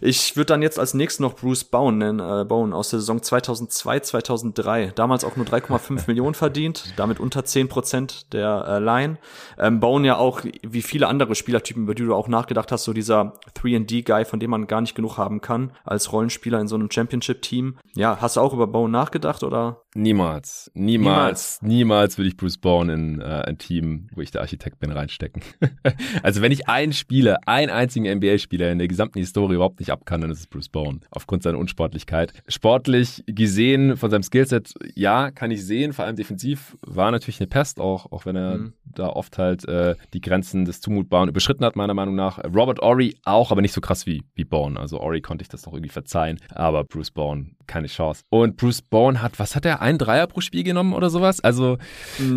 Ich 0.00 0.36
würde 0.36 0.46
dann 0.46 0.62
jetzt 0.62 0.78
als 0.78 0.94
nächstes 0.94 1.20
noch 1.20 1.34
Bruce 1.34 1.64
Bowen 1.64 1.98
nennen, 1.98 2.20
äh, 2.20 2.44
Bowen 2.44 2.72
aus 2.72 2.90
der 2.90 3.00
Saison 3.00 3.22
2002, 3.22 4.00
2003. 4.00 4.92
Damals 4.94 5.24
auch 5.24 5.36
nur 5.36 5.46
3,5 5.46 6.04
Millionen 6.06 6.34
verdient, 6.34 6.94
damit 6.96 7.20
unter 7.20 7.44
10 7.44 7.68
Prozent 7.68 8.32
der 8.32 8.64
äh, 8.66 8.78
Line. 8.78 9.18
Ähm, 9.58 9.80
Bowen 9.80 10.04
ja 10.04 10.16
auch, 10.16 10.42
wie 10.62 10.82
viele 10.82 11.08
andere 11.08 11.34
Spielertypen, 11.34 11.84
über 11.84 11.94
die 11.94 12.04
du 12.04 12.14
auch 12.14 12.28
nachgedacht 12.28 12.72
hast, 12.72 12.84
so 12.84 12.92
dieser 12.92 13.34
3D-Guy, 13.56 14.24
von 14.24 14.40
dem 14.40 14.50
man 14.50 14.66
gar 14.66 14.80
nicht 14.80 14.94
genug 14.94 15.18
haben 15.18 15.40
kann, 15.40 15.72
als 15.84 16.12
Rollenspieler 16.12 16.60
in 16.60 16.68
so 16.68 16.74
einem 16.76 16.90
Championship-Team. 16.90 17.78
Ja, 17.94 18.18
hast 18.20 18.36
du 18.36 18.40
auch 18.40 18.52
über 18.52 18.66
Bowen 18.66 18.90
nachgedacht 18.90 19.42
oder? 19.42 19.82
Niemals, 19.94 20.70
niemals, 20.74 21.60
niemals, 21.60 21.62
niemals 21.62 22.18
würde 22.18 22.28
ich 22.28 22.36
Bruce 22.38 22.56
Bowen 22.56 22.88
in 22.88 23.20
äh, 23.20 23.24
ein 23.24 23.58
Team, 23.58 24.08
wo 24.14 24.22
ich 24.22 24.30
der 24.30 24.40
Architekt 24.40 24.78
bin, 24.80 24.90
reinstecken. 24.90 25.42
also 26.22 26.40
wenn 26.40 26.50
ich 26.50 26.66
einen 26.68 26.94
Spieler, 26.94 27.40
einen 27.46 27.70
einzigen 27.70 28.10
NBA-Spieler 28.18 28.72
in 28.72 28.78
der 28.78 28.88
gesamten 28.88 29.18
Historie 29.18 29.56
überhaupt 29.56 29.80
nicht 29.80 29.90
ab 29.90 30.06
kann, 30.06 30.22
dann 30.22 30.30
ist 30.30 30.38
es 30.38 30.46
Bruce 30.46 30.70
Bowen, 30.70 31.00
aufgrund 31.10 31.42
seiner 31.42 31.58
Unsportlichkeit. 31.58 32.32
Sportlich 32.48 33.22
gesehen, 33.26 33.98
von 33.98 34.10
seinem 34.10 34.22
Skillset, 34.22 34.72
ja, 34.94 35.30
kann 35.30 35.50
ich 35.50 35.64
sehen, 35.64 35.92
vor 35.92 36.06
allem 36.06 36.16
defensiv 36.16 36.76
war 36.80 37.10
natürlich 37.10 37.40
eine 37.40 37.48
Pest, 37.48 37.78
auch, 37.78 38.10
auch 38.12 38.24
wenn 38.24 38.36
er 38.36 38.56
mhm. 38.56 38.72
da 38.84 39.08
oft 39.08 39.36
halt 39.36 39.68
äh, 39.68 39.96
die 40.14 40.22
Grenzen 40.22 40.64
des 40.64 40.80
Zumutbaren 40.80 41.28
überschritten 41.28 41.66
hat, 41.66 41.76
meiner 41.76 41.94
Meinung 41.94 42.14
nach. 42.14 42.38
Robert 42.44 42.80
Ory 42.80 43.14
auch, 43.32 43.50
aber 43.50 43.60
nicht 43.60 43.72
so 43.72 43.80
krass 43.80 44.06
wie, 44.06 44.22
wie 44.34 44.44
Bowen. 44.44 44.76
Also 44.76 45.00
Ory 45.00 45.20
konnte 45.20 45.42
ich 45.42 45.48
das 45.48 45.66
noch 45.66 45.72
irgendwie 45.72 45.90
verzeihen, 45.90 46.38
aber 46.50 46.84
Bruce 46.84 47.10
Bowen 47.10 47.56
keine 47.66 47.86
Chance. 47.86 48.22
Und 48.30 48.56
Bruce 48.56 48.82
Bowen 48.82 49.22
hat, 49.22 49.38
was 49.38 49.56
hat 49.56 49.64
er, 49.64 49.80
ein 49.80 49.98
Dreier 49.98 50.26
pro 50.26 50.40
Spiel 50.40 50.62
genommen 50.64 50.92
oder 50.92 51.10
sowas? 51.10 51.40
Also 51.40 51.78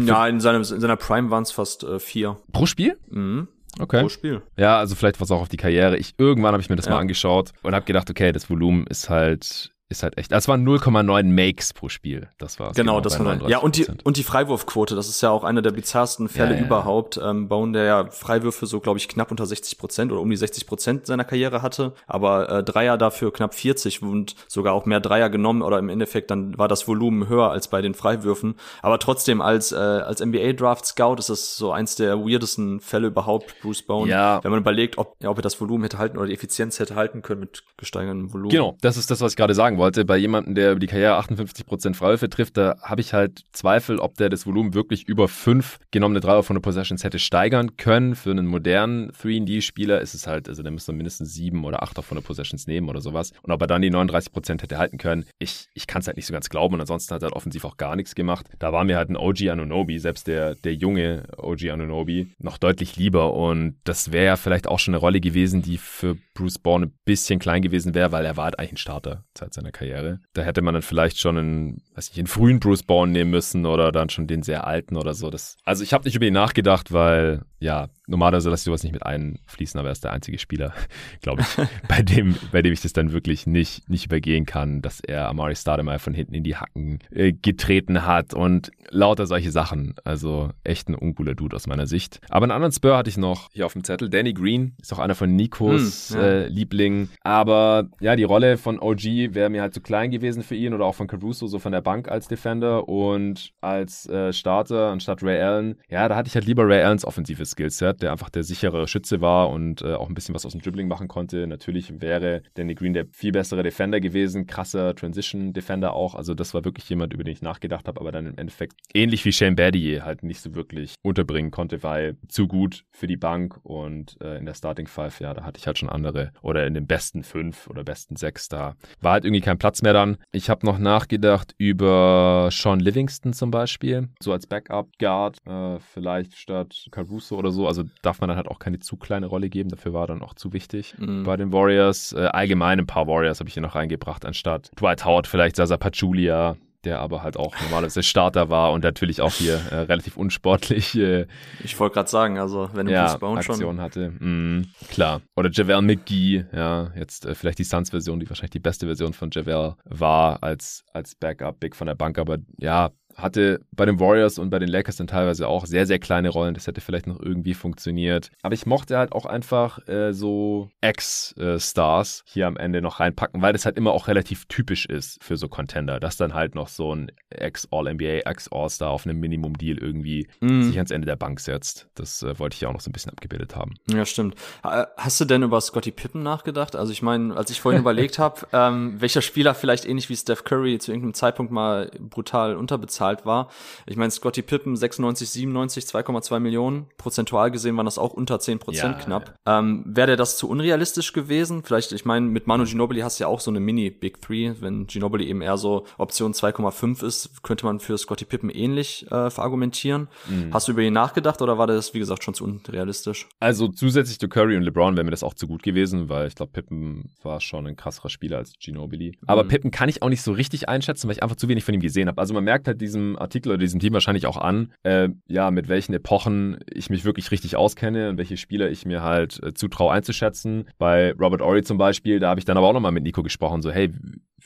ja, 0.06 0.28
in, 0.28 0.40
seinem, 0.40 0.62
in 0.62 0.80
seiner 0.80 0.98
Prime 0.98 1.30
waren 1.30 1.44
es 1.44 1.52
fast 1.52 1.84
äh, 1.84 2.00
vier. 2.00 2.38
Pro 2.52 2.66
Spiel? 2.66 2.98
Mhm. 3.10 3.48
Okay. 3.80 4.02
Pro 4.02 4.10
Spiel. 4.10 4.42
Ja, 4.58 4.78
also 4.78 4.96
vielleicht 4.96 5.20
war 5.20 5.26
es 5.26 5.32
auch 5.32 5.42
auf 5.42 5.50
die 5.50 5.58
Karriere. 5.58 5.98
Ich 5.98 6.16
irgendwann 6.18 6.54
habe 6.54 6.62
ich 6.62 6.70
mir 6.70 6.76
das 6.76 6.86
ja. 6.86 6.94
mal 6.94 7.00
angeschaut 7.00 7.52
und 7.62 7.76
habe 7.76 7.86
gedacht, 7.86 8.10
okay, 8.10 8.32
das 8.32 8.50
Volumen 8.50 8.88
ist 8.88 9.10
halt 9.10 9.75
ist 9.96 10.04
halt 10.04 10.18
echt. 10.18 10.32
Das 10.32 10.48
waren 10.48 10.68
0,9 10.68 11.24
Makes 11.24 11.74
pro 11.74 11.90
Spiel. 11.90 12.28
Das 12.38 12.60
war's. 12.60 12.76
Genau, 12.76 12.94
genau 12.98 13.02
das 13.02 13.20
war 13.20 13.50
Ja, 13.50 13.60
und 13.60 13.78
die 13.78 13.88
und 14.04 14.18
die 14.18 14.24
Freiwurfquote, 14.24 14.96
das 14.96 15.10
ist 15.10 15.22
ja 15.22 15.30
auch 15.30 15.44
einer 15.44 15.62
der 15.62 15.72
bizarrsten 15.72 16.30
Fälle 16.30 16.54
ja, 16.54 16.60
ja. 16.60 16.66
überhaupt. 16.66 17.20
Ähm, 17.22 17.48
Bone, 17.48 17.74
der 17.74 17.84
ja 17.84 18.12
Freiwürfe 18.12 18.66
so, 18.66 18.80
glaube 18.80 19.00
ich, 19.00 19.08
knapp 19.08 19.32
unter 19.32 19.46
60 19.46 19.78
Prozent 19.78 20.12
oder 20.12 20.22
um 20.22 20.30
die 20.30 20.36
60 20.36 20.68
Prozent 20.68 21.06
seiner 21.08 21.24
Karriere 21.24 21.62
hatte, 21.62 21.94
aber 22.08 22.50
äh, 22.50 22.64
Dreier 22.64 22.98
dafür 22.98 23.32
knapp 23.34 23.56
40 23.56 24.02
und 24.02 24.36
sogar 24.48 24.74
auch 24.74 24.86
mehr 24.86 25.00
Dreier 25.00 25.30
genommen 25.30 25.62
oder 25.62 25.80
im 25.80 25.90
Endeffekt 25.90 26.30
dann 26.32 26.58
war 26.58 26.68
das 26.68 26.88
Volumen 26.88 27.30
höher 27.30 27.50
als 27.52 27.70
bei 27.70 27.82
den 27.82 27.94
Freiwürfen. 27.94 28.56
Aber 28.82 29.00
trotzdem 29.00 29.42
als 29.42 29.72
äh, 29.72 29.76
als 29.76 30.24
NBA 30.24 30.54
Draft 30.54 30.86
Scout 30.86 31.16
ist 31.20 31.30
das 31.30 31.56
so 31.56 31.72
eins 31.72 31.96
der 31.96 32.20
weirdesten 32.20 32.80
Fälle 32.80 33.08
überhaupt, 33.08 33.56
Bruce 33.62 33.82
Bone. 33.82 34.12
Ja. 34.12 34.44
Wenn 34.44 34.52
man 34.52 34.60
überlegt, 34.60 34.98
ob 34.98 35.16
ja, 35.22 35.30
ob 35.30 35.40
er 35.40 35.42
das 35.42 35.60
Volumen 35.60 35.84
hätte 35.84 35.98
halten 35.98 36.18
oder 36.18 36.28
die 36.28 36.34
Effizienz 36.34 36.80
hätte 36.80 36.96
halten 36.96 37.22
können 37.22 37.40
mit 37.40 37.64
gesteigertem 37.78 38.34
Volumen. 38.34 38.50
Genau, 38.50 38.78
das 38.82 38.98
ist 38.98 39.10
das, 39.10 39.22
was 39.22 39.34
ich 39.34 39.38
gerade 39.38 39.54
sagen 39.54 39.78
wollte 39.78 39.85
wollte, 39.86 40.04
bei 40.04 40.18
jemandem, 40.18 40.56
der 40.56 40.72
über 40.72 40.80
die 40.80 40.88
Karriere 40.88 41.20
58% 41.20 41.94
Freiwürfe 41.94 42.28
trifft, 42.28 42.58
da 42.58 42.76
habe 42.82 43.02
ich 43.02 43.14
halt 43.14 43.44
Zweifel, 43.52 44.00
ob 44.00 44.16
der 44.16 44.30
das 44.30 44.48
Volumen 44.48 44.74
wirklich 44.74 45.08
über 45.08 45.28
fünf 45.28 45.78
genommene 45.92 46.22
Dreier 46.22 46.42
von 46.42 46.56
der 46.56 46.62
Possessions 46.62 47.04
hätte 47.04 47.20
steigern 47.20 47.78
können. 47.78 48.16
Für 48.16 48.32
einen 48.32 48.48
modernen 48.48 49.12
3D-Spieler 49.12 50.02
ist 50.02 50.16
es 50.16 50.26
halt, 50.26 50.50
also 50.50 50.64
der 50.64 50.72
müsste 50.72 50.92
mindestens 50.92 51.36
sieben 51.36 51.64
oder 51.66 51.84
acht 51.84 52.04
von 52.04 52.18
der 52.18 52.24
Possessions 52.24 52.66
nehmen 52.66 52.90
oder 52.90 53.00
sowas. 53.00 53.32
Und 53.44 53.52
ob 53.52 53.62
er 53.62 53.68
dann 53.68 53.84
die 53.84 53.92
39% 53.92 54.62
hätte 54.62 54.78
halten 54.80 54.98
können, 54.98 55.26
ich, 55.38 55.68
ich 55.76 55.86
kann 55.86 56.02
es 56.02 56.08
halt 56.08 56.18
nicht 56.18 56.26
so 56.26 56.34
ganz 56.34 56.50
glauben. 56.50 56.74
Und 56.74 56.82
ansonsten 56.82 57.14
hat 57.14 57.22
er 57.22 57.28
halt 57.28 57.36
offensiv 57.36 57.64
auch 57.64 57.78
gar 57.78 57.96
nichts 57.96 58.16
gemacht. 58.16 58.48
Da 58.58 58.74
war 58.74 58.84
mir 58.86 58.98
halt 58.98 59.10
ein 59.10 59.18
OG 59.18 59.50
Anunobi, 59.50 60.00
selbst 60.00 60.26
der, 60.26 60.56
der 60.56 60.74
junge 60.74 61.24
OG 61.38 61.70
Anunobi, 61.70 62.34
noch 62.40 62.58
deutlich 62.58 62.96
lieber. 62.96 63.34
Und 63.34 63.76
das 63.84 64.12
wäre 64.12 64.26
ja 64.26 64.36
vielleicht 64.36 64.68
auch 64.68 64.80
schon 64.80 64.96
eine 64.96 65.00
Rolle 65.00 65.22
gewesen, 65.22 65.62
die 65.62 65.78
für 65.78 66.18
Bruce 66.34 66.58
Bourne 66.58 66.88
ein 66.88 66.94
bisschen 67.06 67.40
klein 67.40 67.62
gewesen 67.62 67.94
wäre, 67.94 68.12
weil 68.12 68.26
er 68.26 68.36
war 68.36 68.46
halt 68.46 68.60
eigentlich 68.60 68.74
ein 68.74 68.78
Starter 68.78 69.24
Zeit 69.36 69.54
seiner 69.66 69.72
Karriere. 69.72 70.20
Da 70.34 70.44
hätte 70.44 70.62
man 70.62 70.74
dann 70.74 70.84
vielleicht 70.84 71.20
schon 71.20 71.38
einen, 71.38 71.82
weiß 71.96 72.10
nicht, 72.10 72.20
einen 72.20 72.28
frühen 72.28 72.60
Bruce 72.60 72.84
Bourne 72.84 73.12
nehmen 73.12 73.32
müssen 73.32 73.66
oder 73.66 73.92
dann 73.92 74.10
schon 74.10 74.28
den 74.28 74.44
sehr 74.44 74.68
alten 74.68 74.96
oder 74.96 75.14
so. 75.14 75.30
Das, 75.30 75.58
also 75.66 75.84
ich 75.84 75.94
habe 75.94 76.06
nicht 76.06 76.16
über 76.16 76.26
ihn 76.26 76.34
nachgedacht, 76.34 76.94
weil 76.94 77.42
ja, 77.60 77.88
normalerweise 78.06 78.50
lasse 78.50 78.62
ich 78.62 78.66
sowas 78.66 78.84
nicht 78.84 78.92
mit 78.94 79.06
einfließen, 79.06 79.80
aber 79.80 79.90
er 79.90 79.94
ist 79.94 80.04
der 80.04 80.14
einzige 80.14 80.38
Spieler, 80.38 80.74
glaube 81.22 81.42
ich, 81.42 81.68
bei 81.88 82.02
dem, 82.02 82.36
bei 82.52 82.62
dem 82.62 82.74
ich 82.74 82.82
das 82.82 82.94
dann 82.94 83.12
wirklich 83.12 83.48
nicht, 83.48 83.90
nicht 83.90 84.06
übergehen 84.06 84.46
kann, 84.46 84.82
dass 84.82 85.00
er 85.00 85.28
Amari 85.28 85.56
Stoudemire 85.56 86.00
von 86.00 86.14
hinten 86.14 86.36
in 86.36 86.44
die 86.44 86.56
Hacken 86.56 87.00
äh, 87.12 87.34
getreten 87.34 88.06
hat 88.06 88.34
und 88.34 88.72
lauter 88.90 89.26
solche 89.26 89.52
Sachen. 89.52 89.96
Also 90.04 90.52
echt 90.64 90.90
ein 90.90 90.96
uncooler 90.96 91.34
Dude 91.34 91.56
aus 91.56 91.66
meiner 91.66 91.88
Sicht. 91.88 92.20
Aber 92.30 92.44
einen 92.44 92.52
anderen 92.52 92.72
Spur 92.72 92.98
hatte 92.98 93.10
ich 93.10 93.18
noch 93.18 93.50
hier 93.52 93.66
auf 93.66 93.74
dem 93.74 93.84
Zettel. 93.84 94.10
Danny 94.10 94.34
Green 94.34 94.76
ist 94.80 94.94
auch 94.94 95.00
einer 95.00 95.16
von 95.16 95.36
Nikos 95.36 96.12
hm, 96.12 96.20
ja. 96.20 96.24
äh, 96.24 96.48
Lieblingen. 96.48 97.10
Aber 97.22 97.90
ja, 98.00 98.16
die 98.16 98.24
Rolle 98.24 98.58
von 98.58 98.80
OG 98.80 99.34
wäre 99.34 99.50
mir 99.56 99.62
halt 99.62 99.74
zu 99.74 99.82
klein 99.82 100.12
gewesen 100.12 100.44
für 100.44 100.56
ihn 100.56 100.74
oder 100.74 100.86
auch 100.86 100.96
von 100.96 101.08
Caruso, 101.08 101.48
so 101.48 101.60
von 101.60 101.72
der 101.72 101.82
Bank 101.82 102.10
als 102.10 102.28
Defender 102.28 102.88
und 102.88 103.52
als 103.62 104.08
äh, 104.08 104.34
Starter 104.34 104.90
anstatt 104.90 105.24
Ray 105.24 105.42
Allen. 105.42 105.76
Ja, 105.90 106.08
da 106.08 106.16
hatte 106.16 106.28
ich 106.28 106.36
halt 106.36 106.46
lieber 106.46 106.68
Ray 106.68 106.82
Allens 106.82 107.06
offensives 107.06 107.52
Skillset, 107.52 108.02
der 108.02 108.12
einfach 108.12 108.30
der 108.30 108.44
sichere 108.44 108.88
Schütze 108.88 109.22
war 109.22 109.50
und 109.50 109.82
äh, 109.82 109.94
auch 109.94 110.10
ein 110.10 110.14
bisschen 110.14 110.36
was 110.36 110.46
aus 110.46 110.52
dem 110.52 110.62
Dribbling 110.62 110.88
machen 110.88 111.08
konnte. 111.08 111.48
Natürlich 111.48 112.02
wäre 112.02 112.42
Danny 112.56 112.76
Green 112.76 112.94
der 112.94 113.06
viel 113.12 113.32
bessere 113.32 113.64
Defender 113.64 114.00
gewesen, 114.00 114.46
krasser 114.46 114.96
Transition-Defender 114.96 115.94
auch. 115.94 116.16
Also 116.16 116.34
das 116.34 116.54
war 116.54 116.66
wirklich 116.66 116.90
jemand, 116.90 117.14
über 117.14 117.24
den 117.24 117.34
ich 117.34 117.42
nachgedacht 117.42 117.88
habe, 117.88 118.00
aber 118.00 118.12
dann 118.12 118.28
im 118.28 118.38
Endeffekt 118.38 118.76
ähnlich 118.94 119.24
wie 119.26 119.32
Shane 119.32 119.56
Battier 119.56 120.04
halt 120.04 120.24
nicht 120.24 120.42
so 120.42 120.56
wirklich 120.56 120.96
unterbringen 121.02 121.52
konnte, 121.52 121.84
weil 121.84 122.18
zu 122.28 122.48
gut 122.48 122.84
für 122.92 123.08
die 123.08 123.18
Bank 123.18 123.60
und 123.64 124.18
äh, 124.22 124.38
in 124.38 124.46
der 124.46 124.54
Starting 124.54 124.88
Five, 124.88 125.20
ja, 125.20 125.34
da 125.34 125.44
hatte 125.44 125.60
ich 125.60 125.68
halt 125.68 125.78
schon 125.78 125.90
andere 125.90 126.32
oder 126.42 126.66
in 126.68 126.74
den 126.74 126.88
besten 126.88 127.24
fünf 127.24 127.68
oder 127.68 127.84
besten 127.84 128.16
sechs, 128.16 128.50
da 128.50 128.76
war 129.02 129.14
halt 129.14 129.26
irgendwie 129.26 129.42
kein 129.46 129.58
Platz 129.58 129.82
mehr 129.82 129.94
dann. 129.94 130.18
Ich 130.32 130.50
habe 130.50 130.66
noch 130.66 130.80
nachgedacht 130.80 131.54
über 131.58 132.50
Sean 132.52 132.80
Livingston 132.80 133.32
zum 133.32 133.52
Beispiel, 133.52 134.10
so 134.20 134.34
als 134.34 134.48
Backup-Guard, 134.48 135.38
äh, 135.46 135.80
vielleicht 135.80 136.36
statt 136.36 136.88
Caruso 136.92 137.38
oder 137.38 137.52
so. 137.52 137.68
Also 137.68 137.84
darf 138.02 138.20
man 138.20 138.28
dann 138.28 138.38
halt 138.38 138.48
auch 138.48 138.60
keine 138.60 138.80
zu 138.80 138.98
kleine 138.98 139.28
Rolle 139.28 139.50
geben. 139.50 139.70
Dafür 139.70 139.94
war 139.94 140.08
dann 140.08 140.22
auch 140.22 140.34
zu 140.34 140.52
wichtig 140.52 140.96
mhm. 140.98 141.24
bei 141.24 141.38
den 141.38 141.54
Warriors. 141.54 142.14
Äh, 142.14 142.26
allgemein 142.26 142.80
ein 142.80 142.88
paar 142.88 143.08
Warriors 143.08 143.40
habe 143.40 143.48
ich 143.48 143.54
hier 143.54 143.64
noch 143.64 143.76
reingebracht, 143.76 144.26
anstatt 144.26 144.72
Dwight 144.80 145.06
Howard, 145.06 145.28
vielleicht 145.28 145.56
Sasa 145.56 145.78
Pachulia, 145.78 146.58
der 146.86 147.00
aber 147.00 147.24
halt 147.24 147.38
auch 147.38 147.54
normalerweise 147.62 148.04
Starter 148.04 148.50
war 148.50 148.72
und 148.72 148.84
natürlich 148.84 149.22
auch 149.22 149.34
hier 149.34 149.60
äh, 149.72 149.76
relativ 149.76 150.18
unsportlich. 150.18 150.96
Äh, 150.96 151.28
ich 151.64 151.80
wollte 151.80 151.96
gerade 151.96 152.10
sagen, 152.10 152.40
also 152.40 152.70
wenn 152.74 152.86
du 152.86 152.94
ja, 152.94 153.14
Aktion 153.14 153.42
schon 153.42 153.82
hatte, 153.82 154.12
mm, 154.12 154.68
klar. 154.90 155.22
Oder 155.36 155.50
Javel 155.52 155.82
McGee, 155.82 156.46
ja, 156.54 156.92
jetzt 156.96 157.26
äh, 157.26 157.36
vielleicht 157.36 157.60
die 157.60 157.64
Suns-Version, 157.64 158.20
die 158.20 158.30
wahrscheinlich 158.30 158.52
die 158.52 158.60
beste 158.60 158.86
Version 158.86 159.14
von 159.14 159.30
Javel 159.32 159.76
war 159.84 160.42
als 160.44 160.84
als 160.94 161.16
Backup 161.16 161.60
Big 161.60 161.76
von 161.76 161.88
der 161.88 161.96
Bank, 161.96 162.18
aber 162.18 162.38
ja, 162.58 162.92
hatte 163.16 163.62
bei 163.72 163.86
den 163.86 164.00
Warriors 164.00 164.38
und 164.38 164.50
bei 164.50 164.60
den 164.60 164.68
Lakers 164.70 164.98
dann 164.98 165.08
teilweise 165.08 165.48
auch 165.48 165.66
sehr, 165.66 165.88
sehr 165.88 166.00
kleine 166.00 166.30
Rollen. 166.30 166.54
Das 166.54 166.68
hätte 166.68 166.82
vielleicht 166.82 167.08
noch 167.08 167.20
irgendwie 167.20 167.54
funktioniert. 167.54 168.30
Aber 168.42 168.54
ich 168.54 168.66
mochte 168.66 168.98
halt 168.98 169.14
auch 169.14 169.26
einfach 169.26 169.88
äh, 169.88 170.14
so 170.14 170.70
Ex-Stars 170.82 172.24
hier 172.26 172.48
am 172.48 172.58
Ende 172.58 172.82
noch 172.82 173.00
reinpacken, 173.00 173.42
weil 173.42 173.54
das 173.54 173.66
halt 173.66 173.78
immer 173.78 173.92
auch 173.92 174.08
relativ 174.08 174.46
typisch 174.46 174.86
ist 174.86 175.24
für 175.24 175.38
so 175.38 175.48
Contender, 175.48 176.00
dass 176.00 176.18
dann 176.18 176.34
halt 176.34 176.56
noch 176.56 176.68
so 176.68 176.94
ein 176.94 177.12
Ex-All-NBA, 177.30 178.30
Ex-All-Star 178.30 178.90
auf 178.90 179.06
einem 179.06 179.20
Minimum-Deal 179.20 179.78
irgendwie 179.78 180.28
mm. 180.42 180.64
sich 180.64 180.78
ans 180.78 180.92
Ende 180.92 181.06
der 181.06 181.16
Bank 181.16 181.40
setzt. 181.40 181.88
Das 181.96 182.22
äh, 182.22 182.38
wollte 182.40 182.56
ich 182.56 182.62
ja 182.62 182.70
auch 182.70 182.74
noch 182.74 182.82
so 182.82 182.90
ein 182.90 182.94
bisschen 182.94 183.12
abgebildet 183.12 183.56
haben. 183.56 183.76
Ja, 183.90 184.06
stimmt. 184.06 184.36
Hast 184.62 185.20
du 185.22 185.26
denn 185.26 185.44
über 185.44 185.62
Scotty 185.62 185.92
Pippen 185.92 186.24
nachgedacht? 186.24 186.76
Also 186.76 186.92
ich 186.92 187.02
meine, 187.02 187.36
als 187.36 187.50
ich 187.50 187.62
vorhin 187.62 187.82
überlegt 187.82 188.20
habe, 188.20 188.48
ähm, 188.52 189.00
welcher 189.00 189.22
Spieler 189.22 189.54
vielleicht 189.54 189.86
ähnlich 189.86 190.10
wie 190.10 190.16
Steph 190.16 190.44
Curry 190.44 190.80
zu 190.80 190.92
irgendeinem 190.92 191.14
Zeitpunkt 191.14 191.52
mal 191.52 191.90
brutal 192.00 192.56
unterbezahlt 192.56 193.05
bezahlt 193.06 193.26
war. 193.26 193.50
Ich 193.86 193.98
meine, 193.98 194.12
Scotty 194.12 194.42
Pippen 194.42 194.76
96, 194.76 195.30
97, 195.30 195.86
2,2 195.86 196.40
Millionen. 196.40 196.88
Prozentual 196.98 197.52
gesehen 197.52 197.78
waren 197.78 197.86
das 197.86 197.98
auch 197.98 198.14
unter 198.14 198.40
10 198.40 198.60
Prozent 198.60 198.98
ja, 198.98 199.04
knapp. 199.04 199.34
Ja. 199.46 199.60
Ähm, 199.60 199.84
Wäre 199.86 200.08
der 200.08 200.18
das 200.18 200.38
zu 200.38 200.50
unrealistisch 200.50 201.14
gewesen? 201.14 201.64
Vielleicht, 201.64 201.92
ich 201.92 202.06
meine, 202.06 202.26
mit 202.26 202.48
Manu 202.48 202.66
Ginobili 202.66 203.02
hast 203.02 203.20
du 203.20 203.24
ja 203.24 203.28
auch 203.28 203.40
so 203.40 203.52
eine 203.52 203.60
Mini-Big 203.60 204.22
Three. 204.22 204.54
Wenn 204.60 204.88
Ginobili 204.88 205.26
eben 205.26 205.42
eher 205.42 205.58
so 205.58 205.86
Option 205.98 206.34
2,5 206.34 207.06
ist, 207.06 207.44
könnte 207.44 207.66
man 207.66 207.80
für 207.80 207.98
Scotty 207.98 208.26
Pippen 208.26 208.50
ähnlich 208.50 209.06
äh, 209.12 209.30
verargumentieren. 209.30 210.08
Mhm. 210.28 210.54
Hast 210.54 210.68
du 210.68 210.72
über 210.72 210.82
ihn 210.82 210.94
nachgedacht 210.94 211.42
oder 211.42 211.58
war 211.58 211.68
das, 211.68 211.94
wie 211.94 212.00
gesagt, 212.00 212.24
schon 212.24 212.34
zu 212.34 212.44
unrealistisch? 212.44 213.28
Also 213.40 213.68
zusätzlich 213.68 214.20
zu 214.20 214.28
Curry 214.28 214.58
und 214.58 214.64
LeBron 214.64 214.96
wäre 214.96 215.04
mir 215.04 215.12
das 215.12 215.24
auch 215.24 215.34
zu 215.34 215.48
gut 215.48 215.64
gewesen, 215.64 216.10
weil 216.10 216.28
ich 216.28 216.36
glaube, 216.36 216.52
Pippen 216.52 217.12
war 217.22 217.42
schon 217.42 217.68
ein 217.68 217.76
krasserer 217.76 218.10
Spieler 218.10 218.38
als 218.38 218.54
Ginobili. 218.60 219.18
Aber 219.28 219.44
mhm. 219.44 219.50
Pippen 219.50 219.72
kann 219.72 219.90
ich 219.90 220.02
auch 220.02 220.10
nicht 220.10 220.22
so 220.22 220.32
richtig 220.32 220.68
einschätzen, 220.70 221.08
weil 221.08 221.16
ich 221.16 221.24
einfach 221.24 221.36
zu 221.36 221.48
wenig 221.48 221.64
von 221.64 221.74
ihm 221.74 221.82
gesehen 221.82 222.08
habe. 222.08 222.20
Also 222.20 222.34
man 222.34 222.44
merkt 222.44 222.68
halt 222.68 222.82
diesen 222.82 222.95
diesem 222.96 223.18
Artikel 223.18 223.50
oder 223.50 223.58
diesem 223.58 223.80
Team 223.80 223.94
wahrscheinlich 223.94 224.26
auch 224.26 224.38
an, 224.38 224.72
äh, 224.84 225.10
ja, 225.28 225.52
mit 225.52 225.68
welchen 225.68 225.94
Epochen 225.94 226.58
ich 226.72 226.90
mich 226.90 227.06
wirklich 227.06 227.32
richtig 227.32 227.56
auskenne 227.56 228.10
und 228.10 228.18
welche 228.18 228.38
Spieler 228.38 228.70
ich 228.70 228.86
mir 228.86 229.04
halt 229.04 229.42
äh, 229.44 229.54
zutraue 229.54 229.92
einzuschätzen. 229.92 230.66
Bei 230.78 231.14
Robert 231.14 231.42
Ory 231.42 231.64
zum 231.64 231.78
Beispiel, 231.78 232.20
da 232.20 232.30
habe 232.30 232.40
ich 232.40 232.46
dann 232.46 232.58
aber 232.58 232.68
auch 232.68 232.74
nochmal 232.74 232.92
mit 232.92 233.04
Nico 233.04 233.24
gesprochen, 233.24 233.62
so, 233.62 233.72
hey, 233.72 233.92